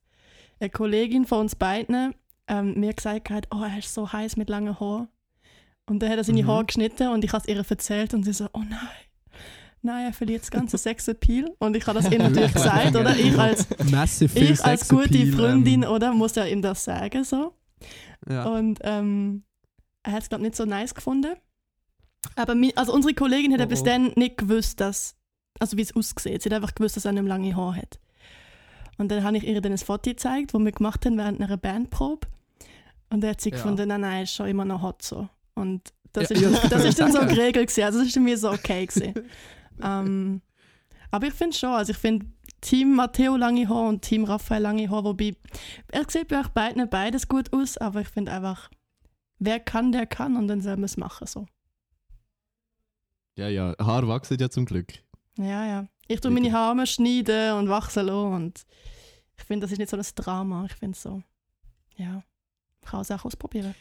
eine 0.59 0.69
Kollegin 0.69 1.25
von 1.25 1.41
uns 1.41 1.55
beiden 1.55 2.15
ähm, 2.47 2.79
mir 2.79 2.93
gesagt 2.93 3.29
hat, 3.29 3.47
oh, 3.53 3.61
er 3.61 3.77
ist 3.77 3.93
so 3.93 4.11
heiß 4.11 4.37
mit 4.37 4.49
langen 4.49 4.79
Haaren. 4.79 5.07
Und 5.89 5.99
dann 5.99 6.09
hat 6.09 6.17
er 6.17 6.23
seine 6.23 6.43
Mhm. 6.43 6.47
Haare 6.47 6.65
geschnitten 6.65 7.07
und 7.09 7.23
ich 7.23 7.33
habe 7.33 7.41
es 7.41 7.47
ihr 7.47 7.63
erzählt 7.67 8.13
und 8.13 8.23
sie 8.23 8.33
so, 8.33 8.45
oh 8.53 8.59
nein, 8.59 8.79
nein, 9.81 10.05
er 10.07 10.13
verliert 10.13 10.41
das 10.41 10.51
ganze 10.51 10.77
Sexappeal. 10.85 11.51
Und 11.59 11.75
ich 11.75 11.85
habe 11.87 11.99
das 12.01 12.11
ihm 12.11 12.19
natürlich 12.21 12.53
gesagt, 12.53 12.95
oder? 12.95 13.15
Ich 13.15 13.37
als, 13.37 13.67
ich 14.35 14.63
als 14.63 14.87
gute 14.87 15.27
Freundin, 15.31 15.83
Ähm, 15.83 15.89
oder? 15.89 16.13
Muss 16.13 16.35
ja 16.35 16.45
ihm 16.45 16.61
das 16.61 16.83
sagen, 16.83 17.23
so. 17.23 17.53
ja. 18.29 18.45
Und 18.45 18.79
ähm, 18.83 19.43
er 20.03 20.13
hat 20.13 20.23
es, 20.23 20.29
glaube 20.29 20.43
ich, 20.43 20.49
nicht 20.49 20.55
so 20.57 20.65
nice 20.65 20.93
gefunden. 20.93 21.33
Aber 22.35 22.53
mi, 22.55 22.73
also 22.75 22.93
unsere 22.93 23.13
Kollegin 23.13 23.53
hat 23.53 23.61
Oh, 23.61 23.65
bis 23.67 23.81
oh. 23.81 23.85
dann 23.85 24.11
nicht 24.15 24.37
gewusst, 24.37 24.79
dass, 24.81 25.15
also 25.59 25.77
wie 25.77 25.81
es 25.81 25.95
aussieht. 25.95 26.41
Sie 26.43 26.49
hat 26.49 26.53
einfach 26.53 26.75
gewusst, 26.75 26.97
dass 26.97 27.05
er 27.05 27.13
nicht 27.13 27.25
lange 27.25 27.55
Haare 27.55 27.77
hat. 27.77 27.99
Und 28.97 29.09
dann 29.09 29.23
habe 29.23 29.37
ich 29.37 29.45
ihr 29.47 29.61
dann 29.61 29.71
ein 29.71 29.77
Foto 29.77 30.09
gezeigt, 30.09 30.53
das 30.53 30.61
wir 30.61 30.71
gemacht 30.73 31.05
haben 31.05 31.17
während 31.17 31.41
einer 31.41 31.55
Bandprobe. 31.57 32.27
Und 33.09 33.21
dann 33.21 33.31
hat 33.31 33.41
sie 33.41 33.49
Ja. 33.49 33.55
gefunden, 33.55 33.87
nein, 33.87 34.01
nein, 34.01 34.23
ist 34.23 34.33
schon 34.35 34.47
immer 34.49 34.65
noch 34.65 34.81
hot 34.81 35.01
so. 35.01 35.29
Und 35.59 35.93
das, 36.13 36.29
Ja, 36.29 36.35
ist, 36.35 36.41
ja, 36.41 36.49
das, 36.49 36.69
das 36.69 36.85
ist 36.85 36.99
dann 36.99 37.11
so 37.11 37.19
geregelt 37.27 37.67
gewesen. 37.67 37.83
Also 37.83 37.99
das 37.99 38.07
ist 38.07 38.19
mich 38.19 38.39
so 38.39 38.51
okay 38.51 38.85
gewesen. 38.85 39.13
ähm, 39.81 40.41
aber 41.11 41.27
ich 41.27 41.33
finde 41.33 41.55
schon, 41.55 41.69
also 41.69 41.91
ich 41.91 41.97
finde 41.97 42.25
Team 42.61 42.95
Matteo 42.95 43.35
lange 43.35 43.67
Haar 43.67 43.87
und 43.87 44.01
Team 44.01 44.25
Raphael 44.25 44.61
lange 44.61 44.89
Haar, 44.89 45.03
wobei 45.03 45.35
er 45.91 46.09
sieht 46.09 46.27
bei 46.27 46.39
euch 46.39 46.49
beiden 46.49 46.89
beides 46.89 47.27
gut 47.27 47.53
aus, 47.53 47.77
aber 47.77 48.01
ich 48.01 48.07
finde 48.07 48.31
einfach, 48.31 48.69
wer 49.39 49.59
kann, 49.59 49.91
der 49.91 50.05
kann 50.05 50.35
und 50.35 50.47
dann 50.47 50.61
soll 50.61 50.75
man 50.75 50.83
es 50.85 50.97
machen 50.97 51.25
so. 51.27 51.45
Ja, 53.37 53.47
ja, 53.47 53.73
Haar 53.79 54.07
wachsen 54.07 54.37
ja 54.39 54.49
zum 54.49 54.65
Glück. 54.65 54.93
Ja, 55.37 55.65
ja. 55.65 55.87
Ich 56.07 56.19
tue 56.19 56.31
meine 56.31 56.51
Haare 56.51 56.85
schneiden 56.85 57.53
und 57.53 57.69
wachsen 57.69 58.07
lassen 58.07 58.33
und 58.33 58.65
ich 59.37 59.43
finde, 59.45 59.63
das 59.65 59.71
ist 59.71 59.77
nicht 59.77 59.89
so 59.89 59.95
ein 59.95 60.03
Drama. 60.15 60.65
Ich 60.65 60.73
finde 60.73 60.95
es 60.95 61.01
so, 61.01 61.23
ja, 61.95 62.23
ich 62.81 62.89
kann 62.89 63.01
es 63.01 63.11
auch 63.11 63.23
ausprobieren. 63.23 63.73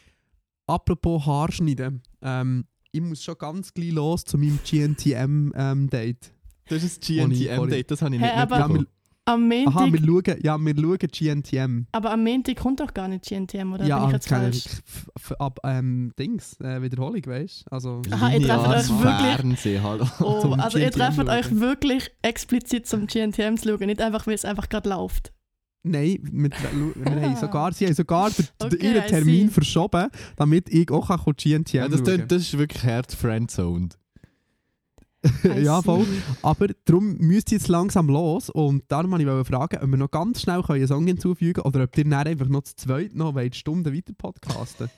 Apropos 0.69 1.25
Haarschneiden. 1.25 2.01
Ähm, 2.21 2.65
ich 2.91 3.01
muss 3.01 3.23
schon 3.23 3.35
ganz 3.37 3.73
gleich 3.73 3.91
los 3.91 4.23
zu 4.23 4.37
meinem 4.37 4.59
GNTM-Date. 4.63 6.31
Das 6.67 6.83
ist 6.83 7.09
ich 7.09 7.19
ein 7.21 7.29
GNTM-Date, 7.31 7.91
das 7.91 8.01
habe 8.01 8.15
ich 8.15 8.21
nicht 8.21 8.35
mitbekommen. 8.35 8.87
Am 9.25 9.47
Montag, 9.47 9.75
aha, 9.75 9.85
wir 9.91 9.99
schauen, 9.99 10.39
ja, 10.43 10.57
wir 10.57 10.75
schauen 10.75 10.97
GNTM. 10.97 11.85
aber 11.91 12.11
am 12.11 12.23
Montag 12.23 12.55
kommt 12.55 12.79
doch 12.79 12.91
gar 12.93 13.07
nicht 13.07 13.25
GNTM, 13.25 13.73
oder 13.73 13.85
ja, 13.85 13.99
bin 13.99 14.07
ich 14.07 14.13
jetzt 14.13 14.27
keine- 14.27 14.43
falsch? 14.45 14.65
f- 14.65 15.09
f- 15.15 15.31
ab 15.39 15.59
ähm, 15.63 16.11
Dings, 16.17 16.59
äh, 16.61 16.81
Wiederholung, 16.81 17.23
weißt 17.23 17.65
du? 17.67 17.71
Also, 17.71 18.01
Aha, 18.09 18.29
ihr 18.31 18.41
trefft 18.47 18.67
euch 18.67 18.89
wirklich- 19.03 19.35
Fernsehen, 19.35 19.83
hallo. 19.83 20.07
Oh, 20.21 20.55
also 20.57 20.79
ihr 20.79 20.89
GNTM 20.89 20.99
trefft 21.15 21.29
euch 21.29 21.59
wirklich 21.59 22.09
explizit 22.23 22.87
zum 22.87 23.05
GNTM 23.05 23.57
zu 23.57 23.69
schauen, 23.69 23.85
nicht 23.85 24.01
einfach, 24.01 24.25
weil 24.25 24.33
es 24.33 24.45
einfach 24.45 24.67
gerade 24.67 24.89
läuft. 24.89 25.31
Nein, 25.81 26.19
mit, 26.31 26.53
wir 26.61 27.21
haben 27.21 27.35
sogar, 27.37 27.71
sie 27.71 27.85
haben 27.85 27.93
sogar 27.93 28.29
den, 28.31 28.45
Okay, 28.59 28.85
ihren 28.85 29.07
Termin 29.07 29.47
see. 29.47 29.53
verschoben, 29.53 30.09
damit 30.35 30.69
ich 30.69 30.91
auch 30.91 31.07
kann 31.07 31.19
GNTM 31.35 31.77
Ja, 31.77 31.87
das, 31.87 32.01
schauen 32.01 32.27
das 32.27 32.41
ist 32.41 32.57
wirklich 32.57 32.83
hart 32.83 33.13
friendzoned. 33.13 33.97
Ja, 35.61 35.81
voll. 35.81 36.05
Aber 36.41 36.67
darum 36.85 37.17
müsst 37.17 37.51
ihr 37.51 37.57
jetzt 37.57 37.67
langsam 37.67 38.07
los 38.07 38.49
und 38.49 38.83
darum 38.87 39.11
wollte 39.11 39.41
ich 39.41 39.47
fragen, 39.47 39.77
ob 39.83 39.89
wir 39.89 39.97
noch 39.97 40.11
ganz 40.11 40.41
schnell 40.41 40.61
einen 40.65 40.87
Song 40.87 41.05
hinzufügen 41.07 41.53
können 41.53 41.65
oder 41.67 41.83
ob 41.83 41.97
ihr 41.97 42.03
dann 42.05 42.13
einfach 42.13 42.47
noch 42.47 42.63
zu 42.63 42.75
zweit 42.75 43.15
noch 43.15 43.35
wollt, 43.35 43.55
Stunden 43.55 43.93
weiter 43.93 44.13
podcasten 44.13 44.89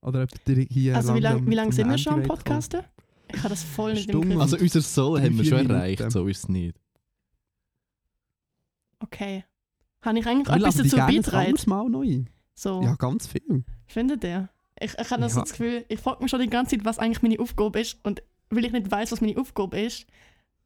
Oder 0.00 0.22
ob 0.22 0.30
ihr 0.48 0.66
hier 0.70 0.96
Also 0.96 1.14
wie 1.14 1.20
lange 1.20 1.54
lang 1.54 1.72
sind 1.72 1.88
wir 1.90 1.98
schon 1.98 2.14
am 2.14 2.22
Podcasten? 2.22 2.80
Ich 3.30 3.38
habe 3.40 3.50
das 3.50 3.62
voll 3.62 3.92
nicht 3.92 4.06
im 4.08 4.12
Stunde. 4.12 4.28
Griff. 4.28 4.40
Also 4.40 4.56
unser 4.56 4.80
Soul 4.82 5.20
haben 5.20 5.36
wir 5.36 5.44
schon 5.44 5.58
Minuten. 5.58 5.74
erreicht, 5.74 6.10
so 6.12 6.26
ist 6.26 6.38
es 6.38 6.48
nicht. 6.48 6.76
Okay. 9.00 9.44
Habe 10.02 10.18
ich 10.18 10.26
eigentlich 10.26 10.48
etwas 10.54 10.76
dazu 10.76 10.96
beitragen? 10.96 11.54
Mal 11.66 11.86
ein. 12.04 12.30
So, 12.54 12.82
Ja, 12.82 12.94
ganz 12.96 13.26
viel. 13.26 13.64
findet 13.86 14.24
ihr? 14.24 14.48
Ich, 14.80 14.94
ich 14.98 15.10
habe 15.10 15.28
so 15.28 15.38
Ja. 15.38 15.42
das 15.44 15.50
Gefühl, 15.52 15.84
ich 15.88 15.98
frage 16.00 16.22
mich 16.22 16.30
schon 16.30 16.40
die 16.40 16.48
ganze 16.50 16.76
Zeit, 16.76 16.84
was 16.84 16.98
eigentlich 16.98 17.22
meine 17.22 17.38
Aufgabe 17.40 17.80
ist. 17.80 17.98
Und 18.04 18.22
weil 18.50 18.64
ich 18.64 18.72
nicht 18.72 18.90
weiß, 18.90 19.10
was 19.12 19.20
meine 19.20 19.36
Aufgabe 19.38 19.80
ist, 19.80 20.06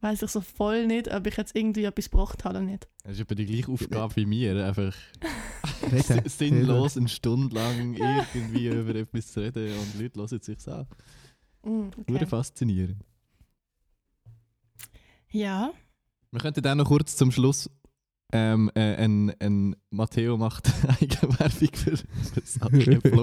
weiß 0.00 0.22
ich 0.22 0.30
so 0.30 0.40
voll 0.40 0.86
nicht, 0.86 1.12
ob 1.14 1.26
ich 1.26 1.36
jetzt 1.36 1.54
irgendwie 1.56 1.84
etwas 1.84 2.10
gebracht 2.10 2.44
habe 2.44 2.58
oder 2.58 2.64
nicht. 2.66 2.88
Das 3.04 3.12
ist 3.14 3.20
etwa 3.20 3.34
die 3.34 3.46
gleiche 3.46 3.70
Aufgabe 3.72 4.16
wie 4.16 4.26
mir, 4.26 4.66
einfach 4.66 4.94
sinnlos 6.26 6.96
eine 6.96 7.08
Stunde 7.08 7.54
lang 7.54 7.94
irgendwie 8.34 8.68
über 8.68 8.94
etwas 8.96 9.28
zu 9.32 9.40
reden 9.40 9.72
und 9.78 10.00
Leute 10.00 10.18
hören 10.20 10.38
es 10.40 10.46
sich 10.46 10.68
an. 10.68 10.86
Mm, 11.64 11.88
okay. 12.08 12.26
faszinierend. 12.26 12.96
Ja, 15.30 15.72
Wir 16.30 16.40
könnten 16.40 16.62
dann 16.62 16.78
noch 16.78 16.86
kurz 16.86 17.16
zum 17.16 17.30
Schluss 17.32 17.70
ähm, 18.32 18.70
äh, 18.74 18.96
ein, 18.96 19.32
ein 19.40 19.76
Matteo 19.90 20.36
macht 20.38 20.70
Eigenwerbung 21.00 21.68
für, 21.74 21.96
für 21.96 22.40
das 22.40 22.58
Vlog 22.58 22.72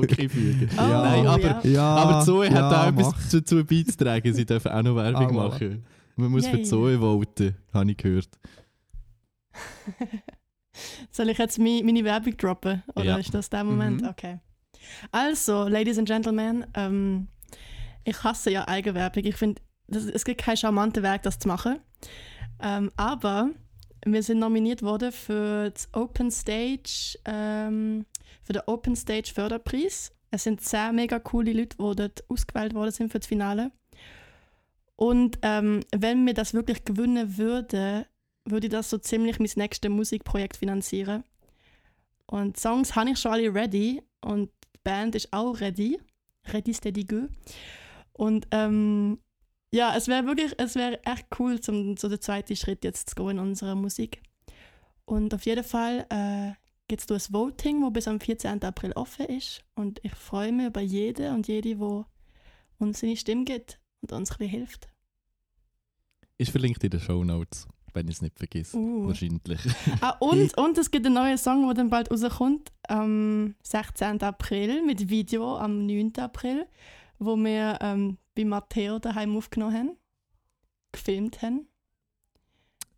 einfügen. 0.20 0.70
Oh, 0.78 0.82
Ja. 0.82 1.02
Nein, 1.04 1.28
aber, 1.28 1.42
ja. 1.42 1.62
Ja, 1.64 1.96
aber 1.96 2.26
Zoe 2.26 2.48
hat 2.50 2.54
ja, 2.56 2.70
da 2.70 2.88
etwas 2.90 3.08
mach. 3.12 3.30
dazu 3.32 3.66
beizutragen. 3.66 4.34
Sie 4.34 4.46
dürfen 4.46 4.72
auch 4.72 4.84
noch 4.84 4.96
Werbung 4.96 5.40
Ah, 5.40 5.48
machen. 5.48 5.84
Man 6.16 6.32
muss 6.32 6.48
für 6.48 6.58
Yay. 6.58 6.66
Zoe 6.66 7.00
voten, 7.00 7.56
habe 7.74 7.92
ich 7.92 7.98
gehört. 7.98 8.30
Soll 11.12 11.30
ich 11.30 11.38
jetzt 11.38 11.60
meine 11.60 12.04
Werbung 12.04 12.38
droppen? 12.38 12.84
Oder 12.96 13.04
Ja. 13.06 13.18
ist 13.18 13.34
das 13.34 13.50
der 13.50 13.64
Moment? 13.64 14.02
Mhm. 14.02 14.08
Okay. 14.10 14.40
Also, 15.12 15.68
Ladies 15.68 15.98
and 15.98 16.08
Gentlemen, 16.08 16.66
ähm, 16.74 17.28
ich 18.04 18.24
hasse 18.24 18.52
ja 18.52 18.68
Eigenwerbung. 18.68 19.24
Ich 19.26 19.36
finde, 19.36 19.62
es 19.88 20.24
gibt 20.24 20.42
keinen 20.42 20.58
charmanten 20.58 21.04
Weg, 21.04 21.24
das 21.24 21.40
zu 21.40 21.48
machen. 21.48 21.80
Ähm, 22.62 22.92
aber 22.96 23.50
wir 24.06 24.24
sind 24.24 24.40
nominiert 24.40 24.82
worden 24.82 25.12
für 25.12 25.70
das 25.72 25.90
Open 25.94 26.32
Stage, 26.32 27.18
ähm, 27.26 28.06
für 28.44 28.54
den 28.54 28.64
Open 28.68 28.96
Stage 28.96 29.32
Förderpreis. 29.34 30.12
Es 30.32 30.44
sind 30.44 30.62
sehr 30.62 30.92
mega 30.94 31.20
coole 31.20 31.54
Leute, 31.54 31.78
die 31.78 31.96
dort 31.96 32.30
ausgewählt 32.30 32.74
worden 32.74 32.92
sind 32.92 33.12
für 33.12 33.20
das 33.20 33.28
Finale. 33.28 33.72
Und 34.96 35.40
ähm, 35.44 35.82
wenn 35.96 36.26
wir 36.26 36.34
das 36.34 36.54
wirklich 36.54 36.84
gewinnen 36.84 37.38
würden, 37.38 38.06
würde 38.46 38.68
ich 38.68 38.72
das 38.72 38.90
so 38.90 38.98
ziemlich 38.98 39.40
mein 39.40 39.50
nächstes 39.56 39.90
Musikprojekt 39.90 40.58
finanzieren. 40.58 41.24
Und 42.26 42.58
Songs 42.58 42.96
habe 42.96 43.12
ich 43.12 43.20
schon 43.20 43.32
alle 43.32 43.54
ready 43.54 44.02
und 44.22 44.52
die 44.76 44.80
Band 44.84 45.16
ist 45.16 45.32
auch 45.32 45.60
ready. 45.62 46.00
Ready, 46.52 46.74
steady, 46.74 47.04
go. 47.04 47.28
Und 48.14 48.48
ähm, 48.52 49.20
ja, 49.72 49.96
es 49.96 50.08
wäre 50.08 50.26
wirklich, 50.26 50.54
es 50.58 50.76
wäre 50.76 51.04
echt 51.04 51.28
cool, 51.40 51.60
zum, 51.60 51.98
so 51.98 52.10
den 52.10 52.22
zweiten 52.22 52.56
Schritt 52.56 52.84
jetzt 52.84 53.10
zu 53.10 53.16
gehen 53.16 53.32
in 53.32 53.40
unserer 53.40 53.76
Musik. 53.76 54.22
Und 55.06 55.34
auf 55.34 55.46
jeden 55.46 55.64
Fall 55.64 56.06
äh, 56.10 56.54
gibt 56.88 57.02
es 57.02 57.08
da 57.08 57.16
ein 57.16 57.34
Voting, 57.34 57.82
das 57.82 57.94
bis 57.94 58.08
am 58.08 58.20
14. 58.20 58.64
April 58.64 58.92
offen 58.94 59.26
ist. 59.28 59.64
Und 59.76 60.00
ich 60.04 60.14
freue 60.14 60.52
mich 60.52 60.68
über 60.68 60.82
jeden 60.82 61.34
und 61.34 61.48
jede, 61.48 61.76
die 61.76 62.04
uns 62.80 63.00
seine 63.00 63.16
Stimme 63.16 63.46
gibt 63.46 63.80
und 64.02 64.12
uns 64.12 64.32
ein 64.32 64.38
bisschen 64.38 64.52
hilft. 64.52 64.90
Ist 66.38 66.52
verlinkt 66.52 66.84
in 66.84 66.90
den 66.90 67.00
Show 67.00 67.24
Notes, 67.24 67.68
wenn 67.94 68.08
ich 68.08 68.16
es 68.16 68.22
nicht 68.22 68.38
vergesse. 68.38 68.78
Uh. 68.78 69.08
Wahrscheinlich. 69.08 69.60
Ah, 70.02 70.16
und, 70.20 70.58
und 70.58 70.78
es 70.78 70.90
gibt 70.90 71.06
einen 71.06 71.16
neuen 71.16 71.38
Song, 71.38 71.66
der 71.66 71.74
dann 71.74 71.90
bald 71.90 72.10
rauskommt, 72.10 72.72
am 72.88 73.56
16. 73.64 74.22
April, 74.22 74.84
mit 74.86 75.10
Video 75.10 75.58
am 75.58 75.86
9. 75.86 76.14
April, 76.18 76.66
wo 77.20 77.36
wir 77.36 77.78
ähm, 77.82 78.18
bei 78.40 78.46
Matteo 78.46 79.00
daheim 79.00 79.36
aufgenommen 79.36 79.76
haben, 79.76 79.98
gefilmt 80.94 81.42
haben. 81.42 81.68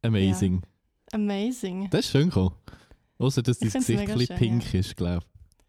Amazing. 0.03 0.61
Amazing. 1.11 1.89
Das 1.89 2.05
ist 2.05 2.11
schön 2.11 2.29
gekommen. 2.29 2.55
Außer 3.17 3.41
dass 3.41 3.57
dein 3.57 3.71
Gesicht 3.71 3.99
ein 3.99 4.17
bisschen 4.17 4.37
pink 4.37 4.73
ist, 4.73 4.95
glaube 4.95 5.25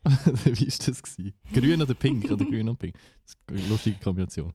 ich. 0.06 0.12
Wie 0.44 0.66
war 0.68 0.86
das? 0.86 1.02
Gewesen? 1.02 1.34
Grün 1.54 1.82
oder 1.82 1.94
pink? 1.94 2.30
Oder 2.30 2.44
grün 2.44 2.68
und 2.68 2.78
pink? 2.78 2.94
Das 3.24 3.34
ist 3.34 3.38
eine 3.48 3.68
lustige 3.68 3.98
Kombination. 3.98 4.52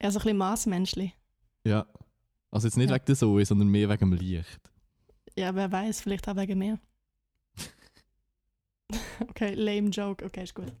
Ja, 0.00 0.10
so 0.10 0.18
ein 0.18 0.22
bisschen 0.22 0.38
Maßmenschli. 0.38 1.12
Ja. 1.66 1.86
Also 2.50 2.68
jetzt 2.68 2.76
nicht 2.76 2.88
Ja. 2.90 2.96
wegen 2.96 3.04
der 3.04 3.16
Zoe, 3.16 3.44
sondern 3.44 3.68
mehr 3.68 3.88
wegen 3.88 4.10
dem 4.10 4.12
Licht. 4.14 4.60
Ja, 5.36 5.54
wer 5.54 5.70
weiß, 5.70 6.00
vielleicht 6.00 6.28
auch 6.28 6.36
wegen 6.36 6.58
mir. 6.58 6.78
okay, 9.28 9.54
lame 9.54 9.88
Joke. 9.90 10.24
Okay, 10.24 10.44
ist 10.44 10.54
gut. 10.54 10.72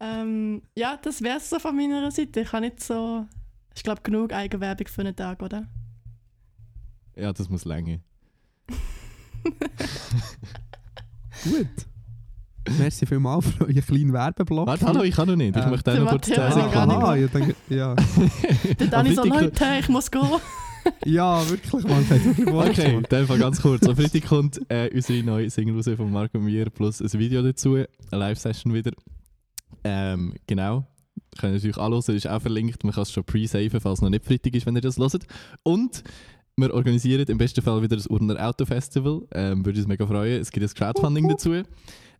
Ähm, 0.00 0.62
ja, 0.76 0.98
das 1.02 1.22
wär's 1.22 1.50
so 1.50 1.58
von 1.58 1.74
meiner 1.76 2.10
Seite. 2.10 2.40
Ich 2.40 2.52
habe 2.52 2.66
nicht 2.66 2.82
so. 2.82 3.26
Ich 3.74 3.82
glaube, 3.82 4.00
genug 4.02 4.32
Eigenwerbung 4.32 4.86
für 4.86 5.00
einen 5.02 5.14
Tag, 5.16 5.42
oder? 5.42 5.66
Ja, 7.16 7.32
das 7.32 7.48
muss 7.48 7.64
länger. 7.64 7.98
Gut. 11.44 11.68
Merci 12.76 13.06
vielmals 13.06 13.46
für 13.50 13.62
euren 13.64 13.80
kleinen 13.80 14.12
Werbeblock. 14.12 14.66
Warte, 14.66 14.84
hallo, 14.86 15.02
ich 15.02 15.14
kann 15.14 15.26
noch 15.28 15.36
nicht. 15.36 15.56
Ich 15.56 15.62
Äh, 15.64 15.70
möchte 15.70 15.90
auch 15.90 15.94
der 15.94 16.04
noch 16.04 16.10
kurz 16.10 16.26
10 16.26 16.36
Matteo 16.36 16.62
hat 16.62 16.72
gar 16.72 16.86
nicht 16.86 16.94
Sekunden. 16.96 17.06
Ah, 17.06 17.16
ich 17.16 17.30
denke, 17.30 17.54
ja. 17.68 17.94
Dann 18.78 18.90
Dani 18.90 19.14
so, 19.14 19.24
Leute, 19.24 19.64
ich 19.80 19.88
muss 19.88 20.10
gehen. 20.10 20.28
ja, 21.06 21.48
wirklich, 21.48 21.84
man. 21.84 22.02
Okay, 22.02 22.44
vorgestellt. 22.44 23.06
dann 23.10 23.20
einfach 23.20 23.38
ganz 23.38 23.62
kurz. 23.62 23.86
Am 23.86 23.96
Freitag 23.96 24.26
kommt 24.26 24.60
äh, 24.68 24.90
unsere 24.92 25.22
neue 25.22 25.48
Single 25.50 25.76
raus 25.76 25.88
von 25.96 26.12
Marco 26.12 26.38
und 26.38 26.44
mir 26.44 26.68
plus 26.70 27.00
ein 27.00 27.12
Video 27.18 27.42
dazu, 27.42 27.74
eine 27.74 27.86
Live-Session 28.10 28.74
wieder. 28.74 28.92
Ähm, 29.84 30.34
genau. 30.46 30.86
Könnt 31.38 31.62
ihr 31.62 31.70
euch 31.70 31.78
anhören, 31.78 32.16
ist 32.16 32.26
auch 32.26 32.40
verlinkt. 32.40 32.84
Man 32.84 32.92
kann 32.92 33.02
es 33.02 33.12
schon 33.12 33.24
pre-saven, 33.24 33.80
falls 33.80 33.98
es 33.98 34.02
noch 34.02 34.10
nicht 34.10 34.24
Freitag 34.24 34.54
ist, 34.54 34.66
wenn 34.66 34.76
ihr 34.76 34.80
das 34.80 34.98
hört. 34.98 35.26
Und 35.62 36.02
wir 36.56 36.74
organisieren 36.74 37.26
im 37.28 37.38
besten 37.38 37.62
Fall 37.62 37.82
wieder 37.82 37.96
das 37.96 38.06
Urner 38.06 38.44
Auto 38.44 38.64
Festival. 38.64 39.26
Ähm, 39.32 39.64
würde 39.64 39.78
uns 39.78 39.88
mega 39.88 40.06
freuen. 40.06 40.40
Es 40.40 40.50
gibt 40.50 40.68
ein 40.68 40.74
Crowdfunding 40.74 41.28
dazu. 41.28 41.62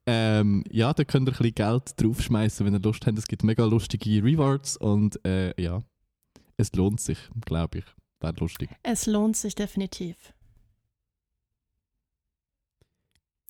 Ähm, 0.06 0.64
ja, 0.70 0.94
da 0.94 1.04
könnt 1.04 1.28
ihr 1.28 1.32
ein 1.32 1.38
bisschen 1.38 1.54
Geld 1.54 2.00
draufschmeißen, 2.00 2.64
wenn 2.64 2.74
ihr 2.74 2.80
Lust 2.80 3.06
habt. 3.06 3.18
Es 3.18 3.26
gibt 3.26 3.42
mega 3.42 3.64
lustige 3.64 4.22
Rewards 4.22 4.76
und 4.76 5.22
äh, 5.26 5.60
ja, 5.60 5.82
es 6.56 6.72
lohnt 6.72 7.00
sich, 7.00 7.18
glaube 7.44 7.78
ich. 7.78 7.84
Wäre 8.20 8.34
lustig. 8.38 8.70
Es 8.82 9.06
lohnt 9.06 9.36
sich 9.36 9.54
definitiv. 9.54 10.16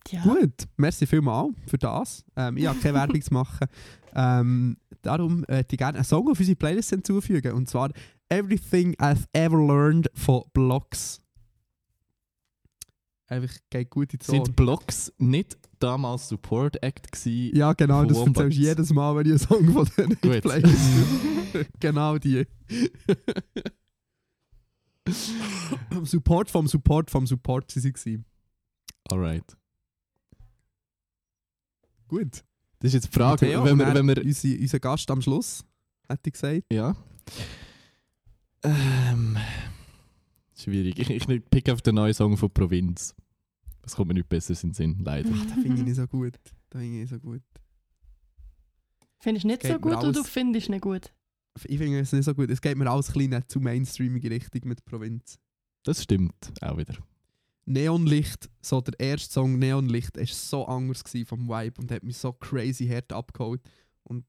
Ja. 0.09 0.21
Gut, 0.23 0.67
merci 0.75 1.05
vielmals 1.05 1.53
für 1.67 1.77
das. 1.77 2.25
Ähm, 2.35 2.57
ich 2.57 2.65
habe 2.65 2.79
keine 2.79 2.95
Werbung 2.95 3.21
zu 3.21 3.33
machen. 3.33 3.67
Ähm, 4.15 4.77
darum 5.01 5.45
äh, 5.47 5.63
ich 5.69 5.77
gerne 5.77 5.97
einen 5.97 6.05
Song 6.05 6.29
auf 6.29 6.39
unsere 6.39 6.55
Playlist 6.55 6.89
hinzufügen. 6.89 7.53
Und 7.53 7.69
zwar 7.69 7.91
Everything 8.29 8.95
I've 8.95 9.25
Ever 9.33 9.57
Learned 9.57 10.09
von 10.13 10.43
Blocks. 10.53 11.21
Einfach 13.27 13.55
geht 13.69 13.89
gut 13.91 14.13
in 14.13 14.19
die. 14.19 14.31
Sind 14.31 14.55
Blocks 14.55 15.13
nicht 15.19 15.57
damals 15.79 16.29
Support 16.29 16.81
Act 16.81 17.11
gewesen? 17.11 17.55
Ja, 17.55 17.73
genau, 17.73 18.03
das 18.03 18.17
Wombats? 18.17 18.39
erzählst 18.39 18.57
du 18.57 18.61
jedes 18.63 18.93
Mal, 18.93 19.15
wenn 19.15 19.25
ich 19.27 19.31
einen 19.33 19.39
Song 19.39 19.71
von 19.71 19.87
denen 19.97 20.19
Gut. 20.19 20.41
Playlist 20.41 20.79
Genau 21.79 22.17
die. 22.17 22.47
Support 26.03 26.49
vom 26.49 26.67
Support 26.67 27.09
vom 27.09 27.25
Support 27.25 27.71
sie 27.71 27.93
waren. 27.93 28.25
Alright. 29.11 29.57
Gut. 32.07 32.43
Das 32.79 32.89
ist 32.89 32.93
jetzt 32.93 33.13
die 33.13 33.17
Frage, 33.17 33.45
Matteo, 33.45 33.65
wenn 33.65 33.77
wir, 33.77 33.93
wenn 33.93 34.07
wir, 34.07 34.23
Unser, 34.23 34.49
unser 34.49 34.79
Gast 34.79 35.11
am 35.11 35.21
Schluss, 35.21 35.65
hätte 36.07 36.21
ich 36.29 36.33
gesagt. 36.33 36.63
ja. 36.71 36.95
Ähm, 38.63 39.37
schwierig. 40.57 40.99
Ich, 40.99 41.09
ich 41.09 41.49
pick 41.49 41.69
auf 41.69 41.81
den 41.81 41.95
neuen 41.95 42.13
Song 42.13 42.35
von 42.35 42.49
Provinz. 42.51 43.15
Das 43.81 43.95
kommt 43.95 44.09
mir 44.09 44.15
nicht 44.15 44.27
besser 44.27 44.53
in 44.53 44.69
den 44.69 44.73
Sinn, 44.73 44.97
leider. 45.03 45.29
Das 45.29 45.53
finde 45.53 45.75
ich 45.75 45.83
nicht 45.83 45.95
so 45.95 46.07
gut. 46.07 46.33
Das 46.69 46.81
finde 46.81 46.85
ich 46.85 47.01
nicht 47.01 47.09
so 47.09 47.19
gut. 47.19 47.41
Findest 49.21 49.43
du 49.43 49.47
nicht 49.47 49.61
Geht 49.61 49.71
so 49.71 49.79
gut 49.79 49.95
oder 49.95 50.11
du 50.11 50.23
findest 50.23 50.69
nicht 50.69 50.81
gut? 50.81 51.11
Ich 51.65 51.77
finde 51.77 51.99
es 51.99 52.11
nicht 52.11 52.23
so 52.23 52.33
gut. 52.33 52.49
Es 52.49 52.61
geht 52.61 52.77
mir 52.77 52.89
alles 52.89 53.09
ein 53.09 53.13
bisschen 53.13 53.47
zu 53.47 53.59
mainstreamige 53.59 54.29
Richtung 54.29 54.61
mit 54.65 54.83
Provinz. 54.85 55.37
Das 55.83 56.03
stimmt 56.03 56.51
auch 56.61 56.77
wieder. 56.77 56.95
Neonlicht, 57.69 58.49
so 58.61 58.81
der 58.81 58.99
erste 58.99 59.31
Song 59.31 59.59
Neonlicht, 59.59 60.17
war 60.17 60.25
so 60.25 60.65
anders 60.65 61.03
vom 61.25 61.47
Vibe 61.47 61.79
und 61.79 61.91
hat 61.91 62.03
mich 62.03 62.17
so 62.17 62.33
crazy 62.33 62.87
hart 62.87 63.13
abgeholt. 63.13 63.61
Und 64.03 64.25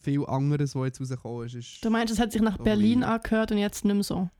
viel 0.00 0.24
anderes, 0.26 0.74
was 0.74 0.86
jetzt 0.86 1.00
rausgekommen 1.00 1.46
ist, 1.46 1.54
ist... 1.54 1.84
Du 1.84 1.90
meinst, 1.90 2.12
es 2.14 2.18
hat 2.18 2.32
sich 2.32 2.40
nach 2.40 2.56
Berlin 2.58 3.02
ja. 3.02 3.16
angehört 3.16 3.52
und 3.52 3.58
jetzt 3.58 3.84
nicht 3.84 3.94
mehr 3.94 4.02
so? 4.02 4.30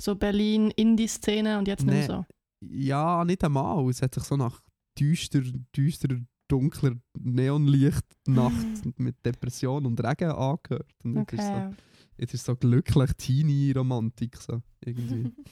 So 0.00 0.14
Berlin, 0.14 0.70
Indie-Szene 0.70 1.58
und 1.58 1.66
jetzt 1.68 1.84
nicht 1.84 1.92
mehr 1.92 2.00
Nee. 2.00 2.06
so? 2.06 2.24
ja, 2.70 3.24
nicht 3.24 3.42
einmal. 3.44 3.88
Es 3.90 4.00
hat 4.02 4.14
sich 4.14 4.24
so 4.24 4.36
nach 4.36 4.60
düster, 4.98 5.42
düsterer, 5.76 6.18
dunkler 6.48 6.94
Neonlicht-Nacht 7.18 8.54
mit 8.98 9.16
Depression 9.24 9.84
und 9.86 10.00
Regen 10.00 10.30
angehört. 10.30 10.92
Und 11.02 11.16
jetzt, 11.16 11.32
ist 11.32 11.42
so, 11.46 11.52
Okay. 11.52 11.74
jetzt 12.18 12.34
ist 12.34 12.44
so 12.44 12.54
glücklich 12.54 13.10
Teenie-Romantik. 13.16 14.36
So, 14.36 14.62
irgendwie. 14.84 15.32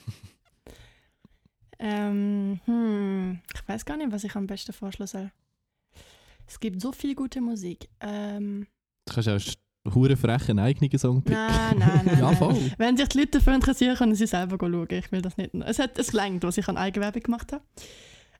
Ähm, 1.83 2.59
hm, 2.65 3.39
ich 3.53 3.67
weiß 3.67 3.85
gar 3.85 3.97
nicht, 3.97 4.11
was 4.11 4.23
ich 4.23 4.35
am 4.35 4.45
besten 4.47 4.71
vorschlagen 4.71 5.07
soll. 5.07 5.31
Es 6.47 6.59
gibt 6.59 6.79
so 6.81 6.91
viel 6.91 7.15
gute 7.15 7.41
Musik. 7.41 7.89
Ähm, 7.99 8.67
Du 9.05 9.13
kannst 9.15 9.29
auch 9.29 9.93
hure 9.95 10.15
frechen 10.15 10.59
eigenen 10.59 10.95
Song 10.99 11.23
picken. 11.23 11.39
nein, 11.39 11.79
nein, 11.79 12.01
nein. 12.05 12.19
ja, 12.19 12.25
nein. 12.27 12.37
voll. 12.37 12.71
Wenn 12.77 12.97
sich 12.97 13.09
die 13.09 13.17
Leute 13.19 13.31
dafür 13.39 13.55
interessieren, 13.55 13.95
können 13.97 14.13
sie 14.15 14.27
selber 14.27 14.57
schauen. 14.59 14.87
Ich 14.91 15.11
will 15.11 15.21
das 15.23 15.37
nicht. 15.37 15.55
Es 15.55 15.79
hat 15.79 15.97
es 15.97 16.11
gelangt, 16.11 16.43
was 16.43 16.57
ich 16.57 16.67
an 16.67 16.77
Eigenwerbung 16.77 17.23
gemacht 17.23 17.51
habe. 17.51 17.63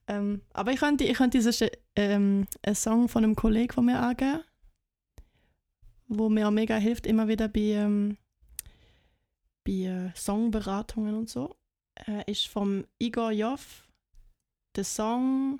Ähm, 0.07 0.41
aber 0.53 0.71
ich 0.71 0.79
könnte, 0.79 1.03
ich 1.03 1.17
könnte 1.17 1.41
sonst, 1.41 1.65
ähm, 1.95 2.45
einen 2.63 2.75
Song 2.75 3.07
von 3.07 3.23
einem 3.23 3.35
Kollegen 3.35 3.73
von 3.73 3.85
mir 3.85 3.99
angeben, 3.99 4.41
wo 6.07 6.29
mir 6.29 6.47
auch 6.47 6.51
mega 6.51 6.75
hilft, 6.75 7.07
immer 7.07 7.27
wieder 7.27 7.47
bei, 7.47 7.59
ähm, 7.61 8.17
bei 9.63 9.71
äh, 9.71 10.11
Songberatungen 10.15 11.15
und 11.15 11.29
so. 11.29 11.55
Äh, 12.07 12.29
ist 12.31 12.47
vom 12.47 12.85
Igor 12.99 13.31
Joff 13.31 13.87
der 14.75 14.83
Song 14.83 15.59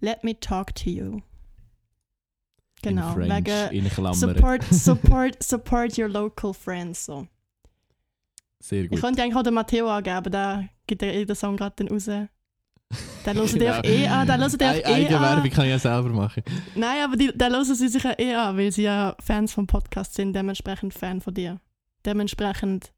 Let 0.00 0.22
Me 0.24 0.38
Talk 0.38 0.74
to 0.76 0.90
You. 0.90 1.20
Genau, 2.82 3.08
In 3.08 3.14
French, 3.28 3.46
wegen 3.72 3.84
in 3.86 3.90
Klammern. 3.90 4.14
support, 4.14 4.62
support, 4.70 5.42
support 5.42 5.98
your 5.98 6.08
local 6.08 6.54
friends. 6.54 7.04
So. 7.06 7.26
Sehr 8.60 8.84
Ich 8.84 8.90
gut. 8.90 9.00
könnte 9.00 9.22
eigentlich 9.22 9.34
auch 9.36 9.42
den 9.42 9.54
Matteo 9.54 9.88
angeben, 9.90 10.16
aber 10.16 10.30
der 10.30 10.68
gibt 10.86 11.02
ja 11.02 11.24
den 11.24 11.34
Song 11.34 11.56
gerade 11.56 11.74
dann 11.76 11.88
raus. 11.88 12.04
Den 12.04 12.28
hören 13.26 13.46
die 13.52 13.58
Genau. 13.58 13.72
auch 13.78 13.84
eh 13.84 14.06
an. 14.06 14.26
Den 14.28 14.40
hören 14.40 14.58
die 14.58 14.64
auch 14.64 14.74
eh 14.74 14.84
Eigenwerbung 14.84 15.42
an. 15.44 15.50
kann 15.50 15.64
ich 15.64 15.70
ja 15.70 15.78
selber 15.80 16.08
machen. 16.10 16.42
Nein, 16.76 17.02
aber 17.04 17.16
die, 17.16 17.36
den 17.36 17.52
hören 17.52 17.64
sie 17.64 17.88
sich 17.88 18.02
ja 18.02 18.16
eh 18.16 18.34
an, 18.34 18.56
weil 18.56 18.70
sie 18.70 18.82
ja 18.84 19.16
Fans 19.20 19.52
vom 19.52 19.66
Podcast 19.66 20.14
sind, 20.14 20.32
dementsprechend 20.34 20.94
Fan 20.94 21.20
von 21.20 21.34
dir. 21.34 21.60
Dementsprechend, 22.06 22.92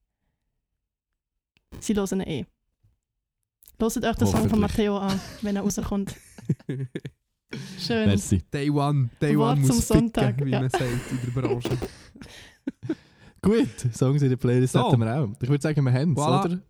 sie 1.78 1.94
hören 1.94 2.20
ihn 2.20 2.26
eh. 2.26 2.44
Hört 3.78 3.96
euch 4.04 4.16
den 4.16 4.26
Song 4.26 4.48
von. 4.48 4.60
Matteo 4.60 4.98
an, 4.98 5.18
wenn 5.42 5.56
er 5.56 5.62
rauskommt. 5.62 6.14
Schön. 7.78 8.06
Merci. 8.06 8.42
Day 8.52 8.70
One, 8.70 9.10
Day 9.20 9.36
Wort 9.36 9.56
One 9.56 9.66
zum 9.66 9.76
muss 9.76 9.88
Sonntag, 9.88 10.34
ficken, 10.34 10.46
wie 10.46 10.50
ja. 10.50 10.60
man 10.60 10.70
sagt 10.70 10.82
in 10.82 11.34
der 11.34 11.40
Branche. 11.40 11.70
Gut, 13.42 13.94
Songs 13.94 14.22
in 14.22 14.28
der 14.28 14.36
Playlist 14.36 14.74
So. 14.74 14.86
hätten 14.86 15.00
wir 15.00 15.16
auch. 15.16 15.28
Ich 15.40 15.48
würde 15.48 15.62
sagen, 15.62 15.82
wir 15.84 15.92
haben 15.92 16.12
es, 16.12 16.18
Voilà. 16.18 16.44
oder? 16.44 16.60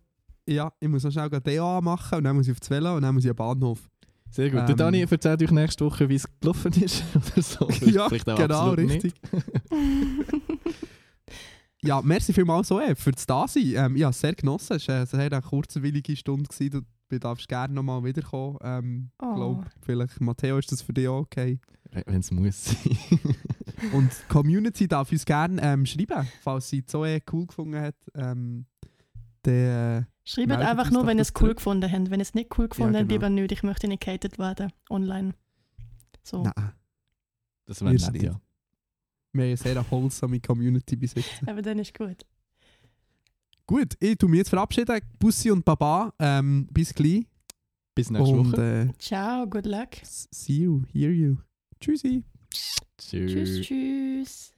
ja, 0.47 0.71
ich 0.79 0.87
muss 0.87 1.03
noch 1.03 1.11
schnell 1.11 1.29
DA 1.29 1.81
machen 1.81 2.17
und 2.17 2.23
dann 2.23 2.35
muss 2.35 2.47
ich 2.47 2.53
auf 2.53 2.59
das 2.59 2.69
Velo 2.69 2.95
und 2.95 3.01
dann 3.03 3.13
muss 3.13 3.25
ich 3.25 3.29
am 3.29 3.35
Bahnhof. 3.35 3.89
Sehr 4.29 4.49
gut. 4.49 4.61
Ähm. 4.61 4.65
Der 4.67 4.75
Dani 4.75 5.01
erzählt 5.01 5.43
euch 5.43 5.51
nächste 5.51 5.85
Woche, 5.85 6.07
wie 6.07 6.15
es 6.15 6.27
gelaufen 6.39 6.73
ist. 6.81 7.03
oder 7.15 7.41
so. 7.41 7.69
ja, 7.85 8.07
genau, 8.07 8.71
richtig. 8.71 9.13
Ja, 11.83 12.01
merci 12.01 12.31
vielmals 12.31 12.67
so 12.67 12.79
eh, 12.79 12.95
für 12.95 13.11
das 13.11 13.25
Dasein. 13.25 13.73
Ähm, 13.75 13.95
ja, 13.95 14.11
sehr 14.11 14.33
genossen. 14.35 14.77
Es 14.77 14.87
war 14.87 14.97
eine 14.97 15.05
sehr 15.07 15.41
kurzwillige 15.41 16.15
Stunde. 16.15 16.47
Gewesen. 16.47 16.85
Du 17.09 17.19
darfst 17.19 17.47
gerne 17.47 17.73
nochmal 17.73 18.03
wiederkommen. 18.03 18.57
Ähm, 18.61 19.11
Oh. 19.21 19.33
glaub, 19.35 19.65
vielleicht, 19.81 20.21
Matteo, 20.21 20.57
ist 20.59 20.71
das 20.71 20.81
für 20.81 20.93
dich 20.93 21.07
auch 21.07 21.21
okay? 21.21 21.59
Wenn 22.05 22.19
es 22.21 22.31
muss 22.31 22.65
sein. 22.65 22.97
Und 23.93 24.11
die 24.11 24.27
Community 24.31 24.87
darf 24.87 25.11
uns 25.11 25.25
gerne 25.25 25.59
ähm, 25.61 25.85
schreiben, 25.85 26.27
falls 26.43 26.69
sie 26.69 26.83
so 26.87 27.03
eh 27.03 27.19
cool 27.33 27.47
gefunden 27.47 27.79
hat. 27.81 27.95
Ähm, 28.13 28.65
der, 29.43 30.07
Schreibt 30.23 30.51
einfach 30.51 30.91
nur, 30.91 31.07
wenn 31.07 31.17
ihr 31.17 31.23
es 31.23 31.33
cool 31.41 31.55
gefunden 31.55 31.91
habt. 31.91 32.11
Wenn 32.11 32.19
ihr 32.19 32.23
es 32.23 32.35
nicht 32.35 32.57
cool 32.59 32.69
gefunden 32.69 32.95
habt, 32.95 33.09
genau. 33.09 33.13
lieber 33.13 33.29
nicht. 33.29 33.51
Ich 33.51 33.63
möchte 33.63 33.87
nicht 33.87 34.03
gehatet 34.05 34.37
werden 34.37 34.71
online. 34.89 35.33
So. 36.23 36.43
Nein, 36.43 36.71
Das 37.65 37.81
wäre 37.81 37.93
nett, 37.95 38.13
nicht. 38.13 38.23
ja. 38.23 38.39
Wir 39.33 39.43
haben 39.43 39.47
eine 39.49 39.57
sehr 39.57 39.91
wholesome 39.91 40.39
Community 40.39 40.95
bis 40.95 41.13
jetzt. 41.15 41.29
Aber 41.45 41.61
dann 41.61 41.79
ist 41.79 41.97
gut. 41.97 42.25
Gut, 43.65 43.93
ich 43.99 44.17
tue 44.17 44.29
mich 44.29 44.39
jetzt 44.39 44.49
verabschieden. 44.49 44.99
Bussi 45.19 45.49
und 45.51 45.63
Baba, 45.63 46.13
ähm, 46.19 46.67
bis 46.71 46.93
gleich. 46.93 47.25
Bis 47.95 48.09
nächste 48.09 48.33
und 48.35 48.51
Woche. 48.53 48.89
äh, 48.89 48.97
Ciao, 48.99 49.45
good 49.47 49.65
luck. 49.65 49.89
see 50.03 50.63
you, 50.63 50.81
hear 50.91 51.11
you. 51.11 51.37
Tschüssi. 51.79 52.23
Tschüss. 52.97 53.31
Tschüss, 53.31 53.61
tschüss. 53.61 54.53